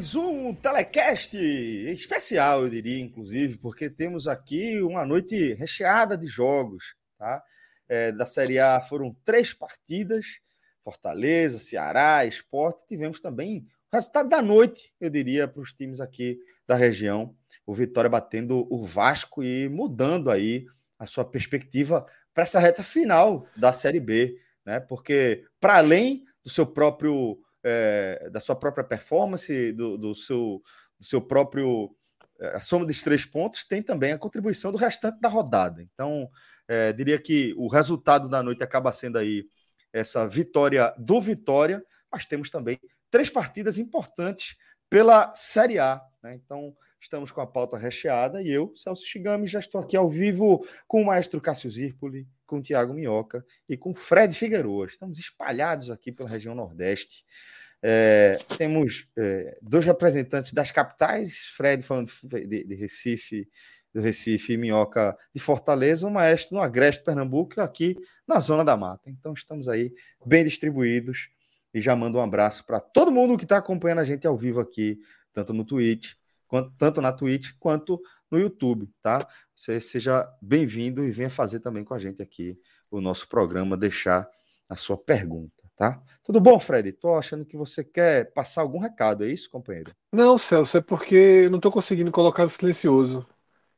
Mais 0.00 0.14
um 0.14 0.54
telecast 0.54 1.36
especial, 1.36 2.62
eu 2.62 2.70
diria, 2.70 2.98
inclusive, 3.02 3.58
porque 3.58 3.90
temos 3.90 4.26
aqui 4.26 4.80
uma 4.80 5.04
noite 5.04 5.52
recheada 5.52 6.16
de 6.16 6.26
jogos, 6.26 6.94
tá? 7.18 7.44
É, 7.86 8.10
da 8.10 8.24
Série 8.24 8.58
A 8.58 8.80
foram 8.80 9.14
três 9.26 9.52
partidas: 9.52 10.24
Fortaleza, 10.82 11.58
Ceará, 11.58 12.24
Esporte. 12.24 12.82
Tivemos 12.88 13.20
também 13.20 13.66
o 13.92 13.96
resultado 13.96 14.30
da 14.30 14.40
noite, 14.40 14.90
eu 14.98 15.10
diria, 15.10 15.46
para 15.46 15.60
os 15.60 15.70
times 15.70 16.00
aqui 16.00 16.38
da 16.66 16.76
região. 16.76 17.36
O 17.66 17.74
Vitória 17.74 18.08
batendo 18.08 18.66
o 18.70 18.82
Vasco 18.82 19.44
e 19.44 19.68
mudando 19.68 20.30
aí 20.30 20.64
a 20.98 21.04
sua 21.04 21.26
perspectiva 21.26 22.06
para 22.32 22.44
essa 22.44 22.58
reta 22.58 22.82
final 22.82 23.46
da 23.54 23.74
Série 23.74 24.00
B, 24.00 24.40
né? 24.64 24.80
Porque, 24.80 25.44
para 25.60 25.76
além 25.76 26.24
do 26.42 26.48
seu 26.48 26.66
próprio 26.66 27.38
é, 27.64 28.28
da 28.30 28.40
sua 28.40 28.56
própria 28.56 28.84
performance, 28.84 29.72
do, 29.72 29.96
do, 29.96 30.14
seu, 30.14 30.62
do 30.98 31.04
seu 31.04 31.20
próprio. 31.20 31.94
É, 32.40 32.56
a 32.56 32.60
soma 32.60 32.86
dos 32.86 33.02
três 33.02 33.24
pontos 33.24 33.64
tem 33.64 33.82
também 33.82 34.12
a 34.12 34.18
contribuição 34.18 34.72
do 34.72 34.78
restante 34.78 35.20
da 35.20 35.28
rodada. 35.28 35.82
Então, 35.82 36.28
é, 36.68 36.92
diria 36.92 37.18
que 37.18 37.54
o 37.56 37.68
resultado 37.68 38.28
da 38.28 38.42
noite 38.42 38.62
acaba 38.62 38.92
sendo 38.92 39.18
aí 39.18 39.46
essa 39.92 40.26
vitória 40.26 40.94
do 40.96 41.20
Vitória, 41.20 41.84
mas 42.10 42.24
temos 42.24 42.48
também 42.48 42.78
três 43.10 43.28
partidas 43.28 43.78
importantes 43.78 44.56
pela 44.88 45.34
Série 45.34 45.78
A. 45.78 46.00
Né? 46.22 46.34
Então, 46.34 46.74
estamos 47.00 47.30
com 47.30 47.40
a 47.40 47.46
pauta 47.46 47.76
recheada 47.76 48.42
e 48.42 48.48
eu, 48.48 48.72
Celso 48.76 49.04
Chigami, 49.04 49.46
já 49.46 49.58
estou 49.58 49.80
aqui 49.80 49.96
ao 49.96 50.08
vivo 50.08 50.64
com 50.86 51.02
o 51.02 51.06
maestro 51.06 51.40
Cássio 51.40 51.70
Zirpoli, 51.70 52.28
com 52.50 52.60
Tiago 52.60 52.92
Minhoca 52.92 53.46
e 53.68 53.76
com 53.76 53.94
Fred 53.94 54.34
Figueroa. 54.34 54.86
Estamos 54.86 55.20
espalhados 55.20 55.88
aqui 55.88 56.10
pela 56.10 56.28
região 56.28 56.52
Nordeste. 56.52 57.24
É, 57.80 58.38
temos 58.58 59.06
é, 59.16 59.56
dois 59.62 59.86
representantes 59.86 60.52
das 60.52 60.72
capitais, 60.72 61.44
Fred 61.56 61.80
falando 61.84 62.10
de, 62.24 62.64
de, 62.64 62.74
Recife, 62.74 63.48
do 63.94 64.00
Recife 64.00 64.54
e 64.54 64.56
Minhoca 64.56 65.16
de 65.32 65.40
Fortaleza, 65.40 66.08
o 66.08 66.10
maestro 66.10 66.56
no 66.56 66.60
Agreste, 66.60 67.04
Pernambuco, 67.04 67.60
aqui 67.60 67.96
na 68.26 68.40
Zona 68.40 68.64
da 68.64 68.76
Mata. 68.76 69.08
Então 69.08 69.32
estamos 69.32 69.68
aí 69.68 69.94
bem 70.26 70.42
distribuídos 70.42 71.30
e 71.72 71.80
já 71.80 71.94
mando 71.94 72.18
um 72.18 72.22
abraço 72.22 72.66
para 72.66 72.80
todo 72.80 73.12
mundo 73.12 73.38
que 73.38 73.44
está 73.44 73.58
acompanhando 73.58 74.00
a 74.00 74.04
gente 74.04 74.26
ao 74.26 74.36
vivo 74.36 74.58
aqui, 74.58 74.98
tanto 75.32 75.52
no 75.52 75.64
Twitch, 75.64 76.14
quanto, 76.48 76.72
tanto 76.76 77.00
na 77.00 77.12
Twitch 77.12 77.52
quanto 77.60 78.02
no 78.30 78.38
YouTube, 78.38 78.88
tá? 79.02 79.26
Você 79.54 79.80
seja 79.80 80.28
bem-vindo 80.40 81.04
e 81.04 81.10
venha 81.10 81.30
fazer 81.30 81.60
também 81.60 81.84
com 81.84 81.94
a 81.94 81.98
gente 81.98 82.22
aqui 82.22 82.58
o 82.90 83.00
nosso 83.00 83.28
programa, 83.28 83.76
deixar 83.76 84.28
a 84.68 84.76
sua 84.76 84.96
pergunta, 84.96 85.62
tá? 85.76 86.00
Tudo 86.22 86.40
bom, 86.40 86.58
Fred? 86.60 86.92
Tô 86.92 87.16
achando 87.16 87.44
que 87.44 87.56
você 87.56 87.82
quer 87.82 88.32
passar 88.32 88.62
algum 88.62 88.78
recado, 88.78 89.24
é 89.24 89.28
isso, 89.28 89.50
companheiro? 89.50 89.92
Não, 90.12 90.38
Celso, 90.38 90.78
é 90.78 90.80
porque 90.80 91.14
eu 91.14 91.50
não 91.50 91.60
tô 91.60 91.70
conseguindo 91.70 92.12
colocar 92.12 92.44
no 92.44 92.50
silencioso. 92.50 93.26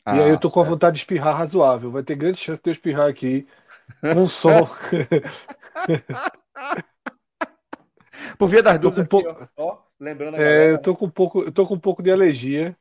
Ah, 0.05 0.17
e 0.17 0.23
aí 0.23 0.31
eu 0.31 0.39
tô 0.39 0.49
certo. 0.49 0.55
com 0.55 0.61
a 0.61 0.65
vontade 0.65 0.97
de 0.97 1.01
espirrar 1.01 1.37
razoável. 1.37 1.91
Vai 1.91 2.03
ter 2.03 2.17
grande 2.17 2.39
chance 2.39 2.61
de 2.61 2.69
eu 2.69 2.73
espirrar 2.73 3.09
aqui 3.09 3.47
com 4.13 4.27
som. 4.27 4.69
Por 8.39 8.49
via 8.49 8.63
das 8.63 8.79
dúvidas, 8.79 9.05
um 9.05 9.09
pouco... 9.09 9.49
ó, 9.57 9.79
lembrando 9.99 10.37
é, 10.37 10.73
eu 10.73 10.79
tô 10.79 10.95
com 10.97 11.07
um 11.07 11.11
pouco, 11.11 11.43
eu 11.43 11.53
tô 11.53 11.67
com 11.67 11.75
um 11.75 11.81
pouco 11.81 12.03
de 12.03 12.11
alergia. 12.11 12.77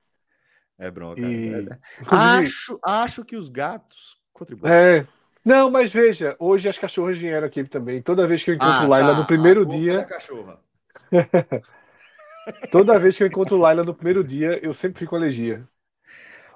É 0.81 0.89
bronca. 0.89 1.21
E... 1.21 1.53
É, 1.53 1.77
acho, 2.07 2.79
acho 2.83 3.23
que 3.23 3.37
os 3.37 3.49
gatos 3.49 4.17
contribuem. 4.33 4.73
É. 4.73 5.07
Não, 5.45 5.69
mas 5.69 5.93
veja, 5.93 6.35
hoje 6.39 6.67
as 6.67 6.77
cachorras 6.77 7.19
vieram 7.19 7.45
aqui 7.45 7.63
também. 7.63 8.01
Toda 8.01 8.27
vez 8.27 8.43
que 8.43 8.49
eu 8.49 8.55
encontro 8.55 8.85
ah, 8.85 8.87
Laila 8.87 9.13
tá. 9.13 9.19
no 9.19 9.27
primeiro 9.27 9.63
dia. 9.63 10.07
Toda 12.71 12.97
vez 12.97 13.15
que 13.15 13.23
eu 13.23 13.27
encontro 13.27 13.57
Laila 13.57 13.83
no 13.83 13.93
primeiro 13.93 14.23
dia, 14.23 14.59
eu 14.63 14.73
sempre 14.73 14.99
fico 14.99 15.15
alergia. 15.15 15.67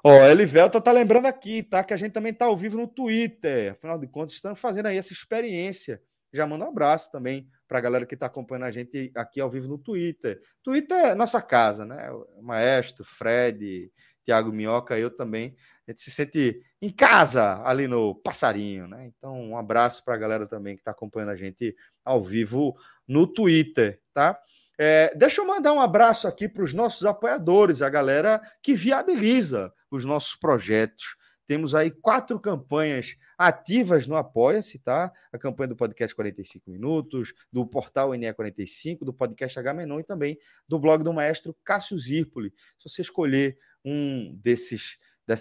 Ó, 0.04 0.12
oh, 0.12 0.26
Elivelto 0.26 0.82
tá 0.82 0.92
lembrando 0.92 1.28
aqui, 1.28 1.62
tá? 1.62 1.84
Que 1.84 1.94
a 1.94 1.98
gente 1.98 2.12
também 2.14 2.34
tá 2.34 2.46
ao 2.46 2.58
vivo 2.58 2.78
no 2.78 2.88
Twitter. 2.88 3.74
Afinal 3.74 4.00
de 4.00 4.08
contas, 4.08 4.34
estamos 4.34 4.60
fazendo 4.60 4.88
aí 4.88 4.98
essa 4.98 5.14
experiência. 5.14 6.02
Já 6.34 6.48
manda 6.48 6.66
um 6.66 6.70
abraço 6.70 7.12
também 7.12 7.48
para 7.68 7.80
a 7.80 7.82
galera 7.82 8.06
que 8.06 8.14
está 8.14 8.28
acompanhando 8.28 8.66
a 8.66 8.72
gente 8.72 9.12
aqui 9.16 9.40
ao 9.40 9.50
vivo 9.50 9.68
no 9.68 9.78
Twitter. 9.78 10.42
Twitter 10.64 10.98
é 10.98 11.16
nossa 11.16 11.42
casa, 11.42 11.86
né? 11.86 12.12
O 12.12 12.44
Maestro, 12.44 13.04
Fred, 13.04 13.92
Tiago 14.26 14.52
Minhoca, 14.52 14.98
eu 14.98 15.10
também. 15.10 15.56
A 15.88 15.92
gente 15.92 16.02
se 16.02 16.12
sente 16.12 16.62
em 16.82 16.90
casa 16.90 17.62
ali 17.64 17.88
no 17.88 18.16
Passarinho, 18.16 18.88
né? 18.88 19.06
Então, 19.06 19.40
um 19.40 19.58
abraço 19.58 20.04
para 20.04 20.16
a 20.16 20.18
galera 20.18 20.48
também 20.48 20.76
que 20.76 20.82
está 20.82 20.92
acompanhando 20.92 21.30
a 21.30 21.36
gente 21.36 21.76
ao 22.04 22.24
vivo 22.24 22.76
no 23.08 23.28
Twitter, 23.28 24.02
tá? 24.14 24.38
É, 24.78 25.16
deixa 25.16 25.40
eu 25.40 25.46
mandar 25.46 25.72
um 25.72 25.80
abraço 25.80 26.28
aqui 26.28 26.50
para 26.50 26.64
os 26.64 26.74
nossos 26.74 27.06
apoiadores, 27.06 27.82
a 27.82 27.90
galera 27.90 28.42
que 28.62 28.74
viabiliza 28.74 29.72
os 29.90 30.04
nossos 30.04 30.36
projetos. 30.36 31.16
Temos 31.48 31.76
aí 31.76 31.92
quatro 31.92 32.40
campanhas 32.40 33.16
ativas 33.38 34.08
no 34.08 34.16
Apoia-se, 34.16 34.80
tá? 34.80 35.12
A 35.32 35.38
campanha 35.38 35.70
do 35.70 35.76
podcast 35.76 36.16
45 36.16 36.72
Minutos, 36.72 37.34
do 37.54 37.66
portal 37.66 38.10
NE45, 38.10 39.00
do 39.06 39.14
podcast 39.14 39.60
H 39.60 39.74
Menon 39.74 40.00
e 40.00 40.04
também 40.04 40.38
do 40.68 40.80
blog 40.80 41.04
do 41.04 41.14
maestro 41.14 41.56
Cássio 41.64 42.00
Zirpoli. 42.00 42.52
Se 42.80 42.90
você 42.90 43.02
escolher 43.04 43.58
um 43.86 44.36
desses, 44.42 44.98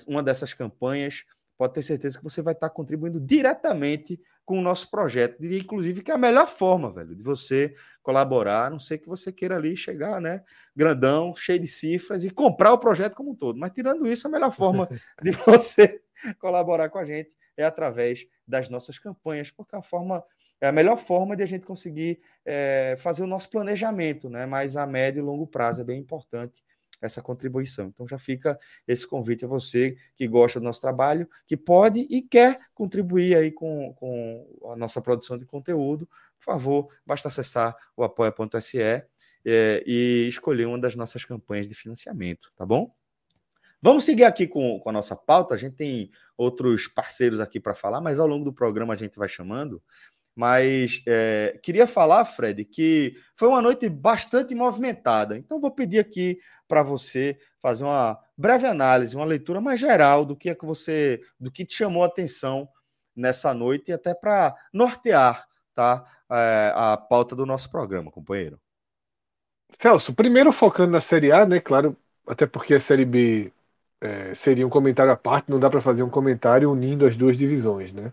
uma 0.07 0.23
dessas 0.23 0.53
campanhas, 0.53 1.25
pode 1.57 1.75
ter 1.75 1.83
certeza 1.83 2.19
que 2.19 2.25
você 2.25 2.43
vai 2.43 2.53
estar 2.53 2.69
contribuindo 2.71 3.21
diretamente 3.21 4.21
com 4.45 4.59
o 4.59 4.63
nosso 4.63 4.91
projeto. 4.91 5.41
Diria, 5.41 5.59
inclusive, 5.59 6.03
que 6.03 6.11
é 6.11 6.15
a 6.15 6.19
melhor 6.19 6.47
forma, 6.47 6.93
velho, 6.93 7.15
de 7.15 7.23
você 7.23 7.75
colaborar, 8.03 8.67
a 8.67 8.71
não 8.71 8.79
sei 8.79 8.99
que 8.99 9.09
você 9.09 9.33
queira 9.33 9.57
ali 9.57 9.77
chegar, 9.77 10.21
né, 10.21 10.43
grandão, 10.77 11.35
cheio 11.35 11.59
de 11.59 11.69
cifras 11.69 12.25
e 12.25 12.31
comprar 12.31 12.73
o 12.73 12.79
projeto 12.79 13.15
como 13.15 13.31
um 13.31 13.35
todo. 13.35 13.59
Mas 13.59 13.73
tirando 13.73 14.07
isso, 14.07 14.27
a 14.27 14.31
melhor 14.31 14.53
forma 14.53 14.89
de 15.23 15.31
você 15.31 16.03
colaborar 16.39 16.89
com 16.91 16.99
a 16.99 17.05
gente 17.05 17.31
é 17.57 17.65
através 17.65 18.27
das 18.47 18.69
nossas 18.69 18.99
campanhas, 18.99 19.51
porque 19.51 19.75
é 19.75 19.79
a 19.79 19.83
forma 19.83 20.23
é 20.61 20.69
a 20.69 20.73
melhor 20.73 20.97
forma 20.97 21.37
de 21.37 21.43
a 21.43 21.47
gente 21.47 21.67
conseguir 21.67 22.21
é, 22.45 22.97
fazer 22.99 23.23
o 23.23 23.27
nosso 23.27 23.51
planejamento, 23.51 24.31
né? 24.31 24.47
Mas 24.47 24.77
a 24.79 24.87
médio 24.87 25.21
e 25.21 25.23
longo 25.23 25.47
prazo 25.47 25.83
é 25.83 25.85
bem 25.85 26.01
importante 26.01 26.63
essa 27.05 27.23
contribuição. 27.23 27.89
Então 27.89 28.07
já 28.09 28.19
fica 28.19 28.59
esse 28.87 29.07
convite 29.07 29.45
a 29.45 29.49
você 29.49 29.97
que 30.17 30.27
gosta 30.27 30.59
do 30.59 30.65
nosso 30.65 30.81
trabalho, 30.81 31.29
que 31.47 31.57
pode 31.57 32.07
e 32.11 32.23
quer 32.23 32.59
contribuir 32.75 33.37
aí 33.37 33.53
com, 33.53 33.93
com 33.95 34.47
a 34.73 34.77
nossa 34.77 35.01
produção 35.01 35.39
de 35.39 35.45
conteúdo. 35.45 36.09
Por 36.39 36.45
favor, 36.45 36.89
basta 37.07 37.29
acessar 37.29 37.77
o 37.97 38.03
apoia.se 38.03 38.81
é, 38.81 39.85
e 39.87 40.27
escolher 40.29 40.67
uma 40.67 40.79
das 40.79 40.97
nossas 40.97 41.25
campanhas 41.25 41.69
de 41.69 41.75
financiamento, 41.75 42.51
tá 42.57 42.65
bom? 42.65 42.95
Vamos 43.85 44.05
seguir 44.05 44.25
aqui 44.25 44.47
com, 44.47 44.81
com 44.81 44.89
a 44.89 44.93
nossa 44.93 45.15
pauta. 45.15 45.55
A 45.55 45.59
gente 45.59 45.77
tem 45.77 46.11
outros 46.39 46.89
parceiros 46.89 47.39
aqui 47.39 47.61
para 47.61 47.75
falar, 47.75 48.01
mas 48.01 48.19
ao 48.19 48.27
longo 48.27 48.43
do 48.43 48.53
programa 48.53 48.95
a 48.95 48.97
gente 48.97 49.19
vai 49.19 49.29
chamando. 49.29 49.83
Mas 50.37 51.01
é, 51.07 51.59
queria 51.63 51.87
falar, 51.87 52.25
Fred, 52.25 52.65
que 52.65 53.15
foi 53.37 53.49
uma 53.49 53.63
noite 53.63 53.89
bastante 53.89 54.55
movimentada. 54.55 55.39
Então, 55.39 55.61
vou 55.61 55.71
pedir 55.71 56.01
aqui 56.01 56.39
para 56.67 56.83
você 56.83 57.39
fazer 57.63 57.85
uma 57.85 58.19
breve 58.37 58.67
análise, 58.67 59.15
uma 59.15 59.25
leitura 59.25 59.61
mais 59.61 59.79
geral 59.79 60.25
do 60.25 60.37
que 60.37 60.51
é 60.51 60.55
que 60.55 60.67
você, 60.67 61.21
do 61.39 61.51
que 61.51 61.65
te 61.65 61.77
chamou 61.77 62.03
a 62.03 62.07
atenção 62.07 62.69
nessa 63.15 63.55
noite 63.55 63.91
e 63.91 63.95
até 63.95 64.13
para 64.13 64.55
nortear, 64.73 65.47
tá, 65.73 66.05
é, 66.31 66.73
a 66.75 66.97
pauta 66.97 67.37
do 67.37 67.47
nosso 67.47 67.71
programa, 67.71 68.11
companheiro. 68.11 68.61
Celso, 69.79 70.15
primeiro 70.15 70.53
focando 70.53 70.93
na 70.93 71.01
Série 71.01 71.33
A, 71.33 71.47
né? 71.47 71.61
Claro, 71.61 71.97
até 72.27 72.47
porque 72.47 72.75
a 72.75 72.81
Série 72.81 73.05
B 73.05 73.53
é, 74.01 74.35
seria 74.35 74.67
um 74.67 74.71
comentário 74.71 75.13
à 75.13 75.17
parte, 75.17 75.51
não 75.51 75.59
dá 75.61 75.71
para 75.71 75.81
fazer 75.81 76.03
um 76.03 76.11
comentário 76.11 76.71
unindo 76.71 77.07
as 77.07 77.17
duas 77.17 77.37
divisões, 77.37 77.93
né? 77.93 78.13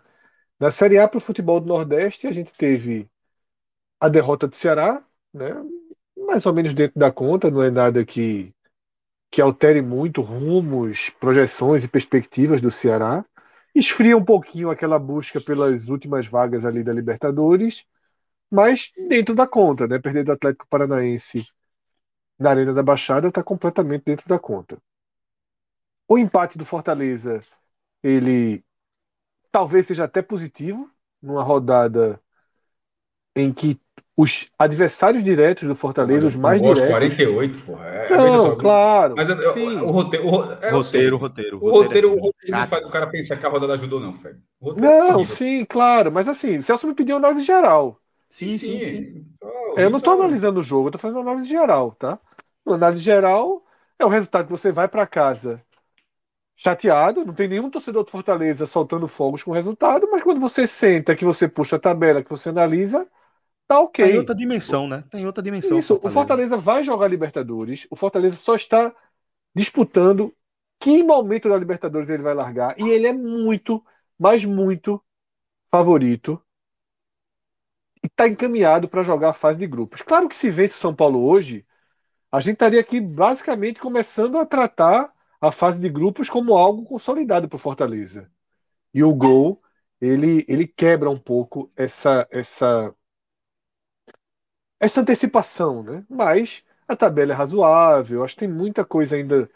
Na 0.61 0.69
Série 0.69 0.99
A 0.99 1.07
para 1.07 1.17
o 1.17 1.21
futebol 1.21 1.59
do 1.59 1.65
Nordeste, 1.65 2.27
a 2.27 2.31
gente 2.31 2.53
teve 2.53 3.09
a 3.99 4.07
derrota 4.07 4.47
do 4.47 4.55
Ceará, 4.55 5.03
né? 5.33 5.55
mais 6.15 6.45
ou 6.45 6.53
menos 6.53 6.75
dentro 6.75 6.99
da 6.99 7.11
conta, 7.11 7.49
não 7.49 7.63
é 7.63 7.71
nada 7.71 8.05
que, 8.05 8.53
que 9.31 9.41
altere 9.41 9.81
muito 9.81 10.21
rumos, 10.21 11.09
projeções 11.19 11.83
e 11.83 11.87
perspectivas 11.87 12.61
do 12.61 12.69
Ceará. 12.69 13.25
Esfria 13.73 14.15
um 14.15 14.23
pouquinho 14.23 14.69
aquela 14.69 14.99
busca 14.99 15.41
pelas 15.41 15.89
últimas 15.89 16.27
vagas 16.27 16.63
ali 16.63 16.83
da 16.83 16.93
Libertadores, 16.93 17.83
mas 18.47 18.91
dentro 19.09 19.33
da 19.33 19.47
conta, 19.47 19.87
né? 19.87 19.97
Perder 19.97 20.25
do 20.25 20.33
Atlético 20.33 20.67
Paranaense 20.69 21.43
na 22.37 22.51
Arena 22.51 22.71
da 22.71 22.83
Baixada 22.83 23.29
está 23.29 23.41
completamente 23.43 24.03
dentro 24.05 24.29
da 24.29 24.37
conta. 24.37 24.77
O 26.07 26.19
empate 26.19 26.55
do 26.59 26.65
Fortaleza, 26.65 27.41
ele 28.03 28.63
talvez 29.51 29.85
seja 29.85 30.05
até 30.05 30.21
positivo, 30.21 30.89
numa 31.21 31.43
rodada 31.43 32.19
em 33.35 33.51
que 33.51 33.79
os 34.15 34.45
adversários 34.57 35.23
diretos 35.23 35.67
do 35.67 35.75
Fortaleza, 35.75 36.27
os 36.27 36.35
mais 36.35 36.61
diretos. 36.61 36.85
48, 36.85 37.59
porra. 37.63 37.85
É, 37.85 38.09
não, 38.17 38.39
só, 38.39 38.55
claro. 38.55 39.15
Mas 39.15 39.29
o, 39.29 39.33
o, 39.33 39.91
roteiro. 39.91 40.27
O, 40.27 40.51
é, 40.61 40.69
roteiro, 40.69 41.17
roteiro, 41.17 41.57
o 41.57 41.71
roteiro, 41.71 42.11
o 42.11 42.19
roteiro 42.19 42.31
não 42.49 42.67
faz 42.67 42.85
o 42.85 42.89
cara 42.89 43.07
pensar 43.07 43.37
que 43.37 43.45
a 43.45 43.49
rodada 43.49 43.73
ajudou, 43.73 43.99
não, 43.99 44.13
Fred. 44.13 44.39
Não, 44.77 45.25
sim, 45.25 45.65
claro. 45.65 46.11
Mas 46.11 46.27
assim, 46.27 46.61
Celso 46.61 46.85
me 46.85 46.93
pediu 46.93 47.15
análise 47.15 47.43
geral. 47.43 47.97
Sim, 48.29 48.49
sim, 48.49 48.57
sim. 48.57 48.81
sim. 48.81 49.25
Oh, 49.41 49.73
eu 49.77 49.89
não 49.89 49.97
estou 49.97 50.13
analisando 50.13 50.59
o 50.59 50.63
jogo, 50.63 50.87
eu 50.87 50.91
tô 50.91 50.97
fazendo 50.97 51.19
análise 51.21 51.47
geral, 51.47 51.91
tá? 51.91 52.19
Análise 52.65 53.01
geral 53.01 53.63
é 53.97 54.05
o 54.05 54.09
resultado 54.09 54.45
que 54.45 54.51
você 54.51 54.71
vai 54.71 54.87
para 54.87 55.07
casa 55.07 55.61
chateado, 56.61 57.25
não 57.25 57.33
tem 57.33 57.47
nenhum 57.47 57.71
torcedor 57.71 58.05
de 58.05 58.11
Fortaleza 58.11 58.67
soltando 58.67 59.07
fogos 59.07 59.41
com 59.41 59.49
o 59.49 59.53
resultado, 59.53 60.07
mas 60.11 60.21
quando 60.21 60.39
você 60.39 60.67
senta, 60.67 61.15
que 61.15 61.25
você 61.25 61.47
puxa 61.47 61.77
a 61.77 61.79
tabela, 61.79 62.23
que 62.23 62.29
você 62.29 62.49
analisa, 62.49 63.07
tá 63.67 63.79
ok. 63.79 64.05
Tem 64.05 64.17
outra 64.19 64.35
dimensão, 64.35 64.87
né? 64.87 65.03
Tem 65.09 65.25
outra 65.25 65.41
dimensão. 65.41 65.79
Isso, 65.79 65.95
Fortaleza. 65.95 66.07
o 66.07 66.11
Fortaleza 66.13 66.57
vai 66.57 66.83
jogar 66.83 67.07
Libertadores, 67.07 67.87
o 67.89 67.95
Fortaleza 67.95 68.35
só 68.35 68.53
está 68.53 68.93
disputando 69.55 70.31
que 70.79 71.01
momento 71.01 71.49
da 71.49 71.57
Libertadores 71.57 72.07
ele 72.11 72.21
vai 72.21 72.35
largar, 72.35 72.79
e 72.79 72.87
ele 72.87 73.07
é 73.07 73.13
muito, 73.13 73.83
mas 74.19 74.45
muito 74.45 75.03
favorito 75.71 76.39
e 78.03 78.07
está 78.07 78.27
encaminhado 78.27 78.87
para 78.87 79.03
jogar 79.03 79.29
a 79.29 79.33
fase 79.33 79.57
de 79.57 79.65
grupos. 79.65 80.03
Claro 80.03 80.29
que 80.29 80.35
se 80.35 80.51
vence 80.51 80.75
o 80.75 80.79
São 80.79 80.93
Paulo 80.93 81.23
hoje, 81.23 81.65
a 82.31 82.39
gente 82.39 82.53
estaria 82.53 82.79
aqui 82.79 83.01
basicamente 83.01 83.79
começando 83.79 84.37
a 84.37 84.45
tratar 84.45 85.11
a 85.41 85.51
fase 85.51 85.79
de 85.81 85.89
grupos 85.89 86.29
como 86.29 86.55
algo 86.57 86.85
consolidado 86.85 87.49
para 87.49 87.55
o 87.57 87.59
Fortaleza. 87.59 88.31
E 88.93 89.03
o 89.03 89.13
gol, 89.15 89.61
ele, 90.01 90.45
ele 90.49 90.67
quebra 90.67 91.09
um 91.09 91.19
pouco 91.19 91.71
essa, 91.77 92.27
essa, 92.31 92.95
essa 94.79 95.01
antecipação, 95.01 95.83
né? 95.83 96.05
Mas 96.09 96.63
a 96.87 96.95
tabela 96.95 97.31
é 97.33 97.35
razoável, 97.35 98.23
acho 98.23 98.33
que 98.35 98.41
tem 98.41 98.49
muita 98.49 98.83
coisa 98.85 99.15
ainda 99.15 99.49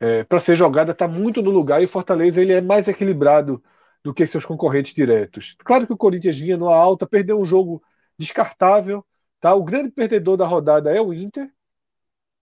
é, 0.00 0.24
para 0.24 0.38
ser 0.40 0.56
jogada, 0.56 0.92
está 0.92 1.08
muito 1.08 1.42
no 1.42 1.50
lugar 1.50 1.82
e 1.82 1.86
o 1.86 1.88
Fortaleza 1.88 2.40
ele 2.42 2.52
é 2.52 2.60
mais 2.60 2.88
equilibrado 2.88 3.62
do 4.04 4.14
que 4.14 4.26
seus 4.26 4.46
concorrentes 4.46 4.94
diretos. 4.94 5.56
Claro 5.64 5.86
que 5.86 5.92
o 5.94 5.96
Corinthians 5.96 6.38
vinha 6.38 6.56
numa 6.58 6.76
alta, 6.76 7.06
perdeu 7.06 7.40
um 7.40 7.44
jogo 7.44 7.82
descartável, 8.18 9.04
tá? 9.40 9.54
O 9.54 9.64
grande 9.64 9.90
perdedor 9.90 10.36
da 10.36 10.46
rodada 10.46 10.92
é 10.94 11.00
o 11.00 11.14
Inter, 11.14 11.50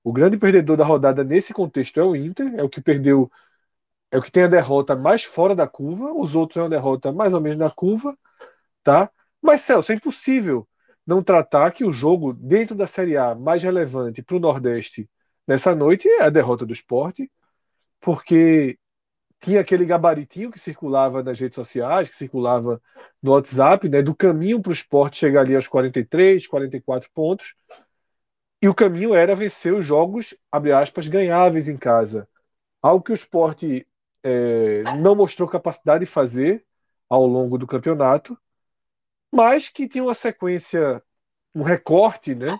o 0.06 0.12
grande 0.12 0.38
perdedor 0.38 0.76
da 0.76 0.84
rodada 0.84 1.24
nesse 1.24 1.52
contexto 1.52 1.98
é 1.98 2.04
o 2.04 2.14
Inter, 2.14 2.54
é 2.54 2.62
o 2.62 2.68
que 2.68 2.80
perdeu, 2.80 3.28
é 4.08 4.16
o 4.16 4.22
que 4.22 4.30
tem 4.30 4.44
a 4.44 4.46
derrota 4.46 4.94
mais 4.94 5.24
fora 5.24 5.52
da 5.52 5.66
curva, 5.66 6.12
os 6.12 6.36
outros 6.36 6.58
é 6.58 6.62
uma 6.62 6.68
derrota 6.68 7.10
mais 7.10 7.34
ou 7.34 7.40
menos 7.40 7.58
na 7.58 7.68
curva, 7.70 8.16
tá? 8.84 9.10
Mas 9.42 9.62
Celso, 9.62 9.90
é 9.90 9.96
impossível 9.96 10.64
não 11.04 11.24
tratar 11.24 11.72
que 11.72 11.84
o 11.84 11.92
jogo 11.92 12.32
dentro 12.32 12.76
da 12.76 12.86
Série 12.86 13.16
A 13.16 13.34
mais 13.34 13.64
relevante 13.64 14.22
para 14.22 14.36
o 14.36 14.38
Nordeste 14.38 15.10
nessa 15.44 15.74
noite 15.74 16.08
é 16.08 16.22
a 16.22 16.30
derrota 16.30 16.64
do 16.64 16.72
esporte, 16.72 17.28
porque 18.00 18.78
tinha 19.40 19.60
aquele 19.60 19.84
gabaritinho 19.84 20.52
que 20.52 20.60
circulava 20.60 21.20
nas 21.20 21.40
redes 21.40 21.56
sociais, 21.56 22.08
que 22.08 22.16
circulava 22.16 22.80
no 23.20 23.32
WhatsApp, 23.32 23.88
né, 23.88 24.02
do 24.02 24.14
caminho 24.14 24.62
para 24.62 24.70
o 24.70 24.72
esporte 24.72 25.18
chegar 25.18 25.40
ali 25.40 25.56
aos 25.56 25.66
43, 25.66 26.46
44 26.46 27.10
pontos, 27.12 27.56
e 28.60 28.68
o 28.68 28.74
caminho 28.74 29.14
era 29.14 29.36
vencer 29.36 29.74
os 29.74 29.84
jogos, 29.84 30.34
abre 30.50 30.72
aspas, 30.72 31.08
ganháveis 31.08 31.68
em 31.68 31.76
casa. 31.76 32.28
Algo 32.82 33.04
que 33.04 33.12
o 33.12 33.14
esporte 33.14 33.86
é, 34.22 34.82
não 35.00 35.14
mostrou 35.14 35.48
capacidade 35.48 36.04
de 36.04 36.10
fazer 36.10 36.64
ao 37.08 37.26
longo 37.26 37.58
do 37.58 37.66
campeonato, 37.66 38.38
mas 39.32 39.68
que 39.68 39.88
tinha 39.88 40.04
uma 40.04 40.14
sequência, 40.14 41.02
um 41.54 41.62
recorte, 41.62 42.34
né, 42.34 42.58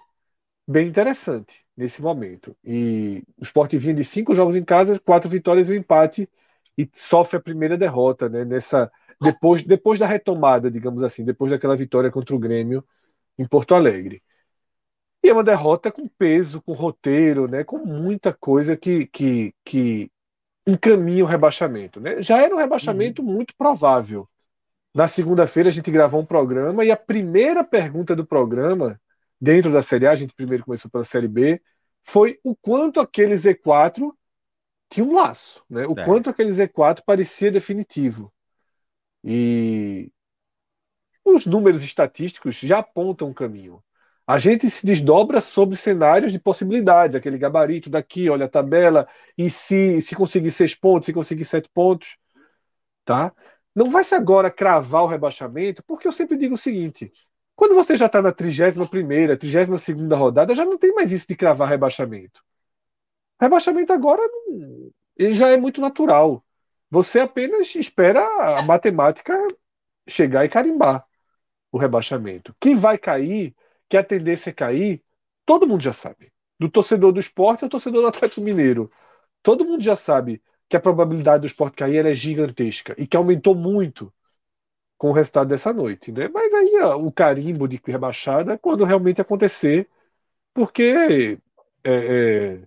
bem 0.66 0.88
interessante 0.88 1.64
nesse 1.76 2.02
momento. 2.02 2.56
E 2.64 3.22
o 3.38 3.42
esporte 3.44 3.78
vinha 3.78 3.94
de 3.94 4.04
cinco 4.04 4.34
jogos 4.34 4.56
em 4.56 4.64
casa, 4.64 4.98
quatro 5.00 5.28
vitórias 5.28 5.68
e 5.68 5.72
um 5.72 5.76
empate, 5.76 6.28
e 6.76 6.88
sofre 6.92 7.38
a 7.38 7.42
primeira 7.42 7.76
derrota, 7.76 8.28
né, 8.28 8.44
nessa 8.44 8.90
depois, 9.20 9.62
depois 9.62 9.98
da 9.98 10.06
retomada, 10.06 10.70
digamos 10.70 11.02
assim, 11.02 11.24
depois 11.24 11.50
daquela 11.50 11.76
vitória 11.76 12.10
contra 12.10 12.34
o 12.34 12.38
Grêmio 12.38 12.84
em 13.38 13.46
Porto 13.46 13.74
Alegre. 13.74 14.22
E 15.26 15.28
é 15.28 15.32
uma 15.32 15.42
derrota 15.42 15.90
com 15.90 16.06
peso, 16.06 16.62
com 16.62 16.72
roteiro, 16.72 17.48
né? 17.48 17.64
com 17.64 17.78
muita 17.78 18.32
coisa 18.32 18.76
que, 18.76 19.06
que, 19.06 19.52
que 19.64 20.08
encaminha 20.64 21.24
o 21.24 21.26
rebaixamento. 21.26 21.98
Né? 21.98 22.22
Já 22.22 22.40
era 22.40 22.54
um 22.54 22.58
rebaixamento 22.58 23.22
uhum. 23.22 23.32
muito 23.32 23.52
provável. 23.58 24.28
Na 24.94 25.08
segunda-feira 25.08 25.68
a 25.68 25.72
gente 25.72 25.90
gravou 25.90 26.20
um 26.20 26.24
programa 26.24 26.84
e 26.84 26.92
a 26.92 26.96
primeira 26.96 27.64
pergunta 27.64 28.14
do 28.14 28.24
programa, 28.24 29.00
dentro 29.40 29.72
da 29.72 29.82
Série 29.82 30.06
A, 30.06 30.12
a 30.12 30.16
gente 30.16 30.32
primeiro 30.32 30.64
começou 30.64 30.88
pela 30.88 31.02
Série 31.02 31.26
B, 31.26 31.60
foi 32.04 32.38
o 32.44 32.54
quanto 32.54 33.00
aquele 33.00 33.34
Z4 33.34 34.12
tinha 34.88 35.04
um 35.04 35.12
laço, 35.12 35.64
né? 35.68 35.84
o 35.88 35.98
é. 35.98 36.04
quanto 36.04 36.30
aquele 36.30 36.52
Z4 36.52 37.02
parecia 37.04 37.50
definitivo. 37.50 38.32
E 39.24 40.08
os 41.24 41.46
números 41.46 41.82
estatísticos 41.82 42.54
já 42.54 42.78
apontam 42.78 43.26
um 43.26 43.34
caminho. 43.34 43.82
A 44.26 44.38
gente 44.38 44.68
se 44.68 44.84
desdobra 44.84 45.40
sobre 45.40 45.76
cenários 45.76 46.32
de 46.32 46.38
possibilidades, 46.38 47.14
aquele 47.14 47.38
gabarito 47.38 47.88
daqui, 47.88 48.28
olha 48.28 48.46
a 48.46 48.48
tabela, 48.48 49.06
e 49.38 49.48
se, 49.48 50.00
se 50.00 50.16
conseguir 50.16 50.50
seis 50.50 50.74
pontos, 50.74 51.06
se 51.06 51.12
conseguir 51.12 51.44
sete 51.44 51.68
pontos, 51.72 52.16
tá? 53.04 53.32
Não 53.74 53.90
vai 53.90 54.02
se 54.02 54.14
agora 54.14 54.50
cravar 54.50 55.04
o 55.04 55.06
rebaixamento, 55.06 55.82
porque 55.84 56.08
eu 56.08 56.12
sempre 56.12 56.36
digo 56.36 56.54
o 56.54 56.58
seguinte: 56.58 57.12
quando 57.54 57.74
você 57.74 57.96
já 57.96 58.06
está 58.06 58.20
na 58.20 58.32
31 58.32 58.86
primeira, 58.86 59.36
32 59.36 59.80
segunda 59.80 60.16
rodada, 60.16 60.54
já 60.54 60.64
não 60.64 60.76
tem 60.76 60.92
mais 60.92 61.12
isso 61.12 61.28
de 61.28 61.36
cravar 61.36 61.68
rebaixamento. 61.68 62.42
Rebaixamento 63.40 63.92
agora 63.92 64.22
ele 65.16 65.32
já 65.34 65.48
é 65.48 65.56
muito 65.56 65.80
natural. 65.80 66.44
Você 66.90 67.20
apenas 67.20 67.74
espera 67.74 68.22
a 68.58 68.62
matemática 68.62 69.36
chegar 70.08 70.44
e 70.44 70.48
carimbar 70.48 71.04
o 71.70 71.78
rebaixamento. 71.78 72.54
Quem 72.60 72.76
vai 72.76 72.98
cair 72.98 73.54
que 73.88 73.96
a 73.96 74.04
tendência 74.04 74.50
é 74.50 74.52
cair, 74.52 75.02
todo 75.44 75.66
mundo 75.66 75.82
já 75.82 75.92
sabe. 75.92 76.32
Do 76.58 76.68
torcedor 76.68 77.12
do 77.12 77.20
esporte 77.20 77.64
ao 77.64 77.70
torcedor 77.70 78.02
do 78.02 78.08
Atlético 78.08 78.40
Mineiro. 78.40 78.90
Todo 79.42 79.64
mundo 79.64 79.82
já 79.82 79.96
sabe 79.96 80.42
que 80.68 80.76
a 80.76 80.80
probabilidade 80.80 81.42
do 81.42 81.46
esporte 81.46 81.76
cair 81.76 82.04
é 82.04 82.14
gigantesca 82.14 82.94
e 82.98 83.06
que 83.06 83.16
aumentou 83.16 83.54
muito 83.54 84.12
com 84.98 85.10
o 85.10 85.12
resultado 85.12 85.48
dessa 85.48 85.72
noite. 85.72 86.10
Né? 86.12 86.28
Mas 86.28 86.52
aí 86.52 86.80
ó, 86.82 86.96
o 86.96 87.12
carimbo 87.12 87.68
de 87.68 87.80
rebaixada 87.84 88.54
é 88.54 88.58
quando 88.58 88.84
realmente 88.84 89.20
acontecer, 89.20 89.88
porque 90.54 91.38
é, 91.84 91.90
é, 91.92 92.60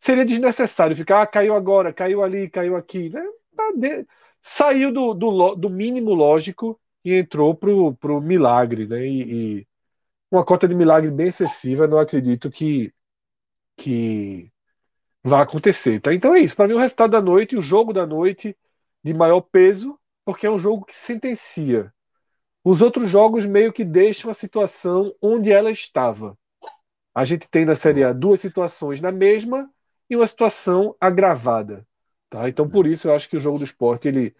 seria 0.00 0.24
desnecessário 0.24 0.96
ficar, 0.96 1.22
ah, 1.22 1.26
caiu 1.26 1.54
agora, 1.54 1.92
caiu 1.92 2.22
ali, 2.22 2.48
caiu 2.50 2.76
aqui. 2.76 3.08
Né? 3.10 3.24
Tá 3.56 3.72
saiu 4.42 4.92
do, 4.92 5.14
do, 5.14 5.54
do 5.54 5.70
mínimo 5.70 6.14
lógico 6.14 6.78
e 7.04 7.14
entrou 7.14 7.54
para 7.54 7.70
o 7.70 8.20
milagre. 8.20 8.86
Né? 8.86 9.06
E, 9.06 9.58
e 9.60 9.66
uma 10.30 10.44
cota 10.44 10.68
de 10.68 10.74
milagre 10.74 11.10
bem 11.10 11.28
excessiva, 11.28 11.86
não 11.86 11.98
acredito 11.98 12.50
que, 12.50 12.92
que 13.76 14.50
vai 15.22 15.42
acontecer. 15.42 16.00
Tá? 16.00 16.12
Então 16.12 16.34
é 16.34 16.40
isso. 16.40 16.56
Para 16.56 16.68
mim, 16.68 16.74
o 16.74 16.78
resultado 16.78 17.10
da 17.10 17.22
noite, 17.22 17.56
o 17.56 17.62
jogo 17.62 17.92
da 17.92 18.06
noite 18.06 18.56
de 19.02 19.14
maior 19.14 19.40
peso, 19.40 19.98
porque 20.24 20.46
é 20.46 20.50
um 20.50 20.58
jogo 20.58 20.84
que 20.84 20.94
sentencia. 20.94 21.92
Os 22.64 22.82
outros 22.82 23.08
jogos 23.08 23.46
meio 23.46 23.72
que 23.72 23.84
deixam 23.84 24.30
a 24.30 24.34
situação 24.34 25.14
onde 25.22 25.50
ela 25.50 25.70
estava. 25.70 26.36
A 27.14 27.24
gente 27.24 27.48
tem 27.48 27.64
na 27.64 27.74
Série 27.74 28.04
A 28.04 28.12
duas 28.12 28.40
situações 28.40 29.00
na 29.00 29.10
mesma 29.10 29.70
e 30.10 30.16
uma 30.16 30.26
situação 30.26 30.94
agravada. 31.00 31.86
Tá? 32.28 32.48
Então, 32.48 32.68
por 32.68 32.86
isso, 32.86 33.08
eu 33.08 33.14
acho 33.14 33.28
que 33.28 33.36
o 33.36 33.40
jogo 33.40 33.58
do 33.58 33.64
esporte 33.64 34.08
ele, 34.08 34.36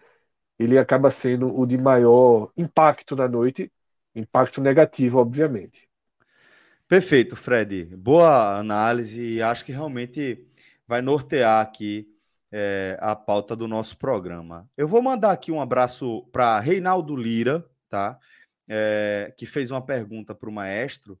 ele 0.57 0.77
acaba 0.77 1.09
sendo 1.09 1.57
o 1.57 1.65
de 1.65 1.77
maior 1.77 2.51
impacto 2.55 3.15
na 3.15 3.27
noite, 3.27 3.71
Impacto 4.19 4.61
negativo, 4.61 5.19
obviamente. 5.19 5.89
Perfeito, 6.87 7.35
Fred. 7.35 7.85
Boa 7.95 8.57
análise. 8.57 9.41
Acho 9.41 9.63
que 9.63 9.71
realmente 9.71 10.45
vai 10.87 11.01
nortear 11.01 11.61
aqui 11.61 12.07
é, 12.51 12.97
a 12.99 13.15
pauta 13.15 13.55
do 13.55 13.67
nosso 13.67 13.97
programa. 13.97 14.67
Eu 14.75 14.87
vou 14.87 15.01
mandar 15.01 15.31
aqui 15.31 15.51
um 15.51 15.61
abraço 15.61 16.23
para 16.31 16.59
Reinaldo 16.59 17.15
Lira, 17.15 17.63
tá? 17.87 18.17
É, 18.67 19.33
que 19.37 19.45
fez 19.45 19.71
uma 19.71 19.81
pergunta 19.81 20.33
para 20.33 20.49
o 20.49 20.51
maestro. 20.51 21.19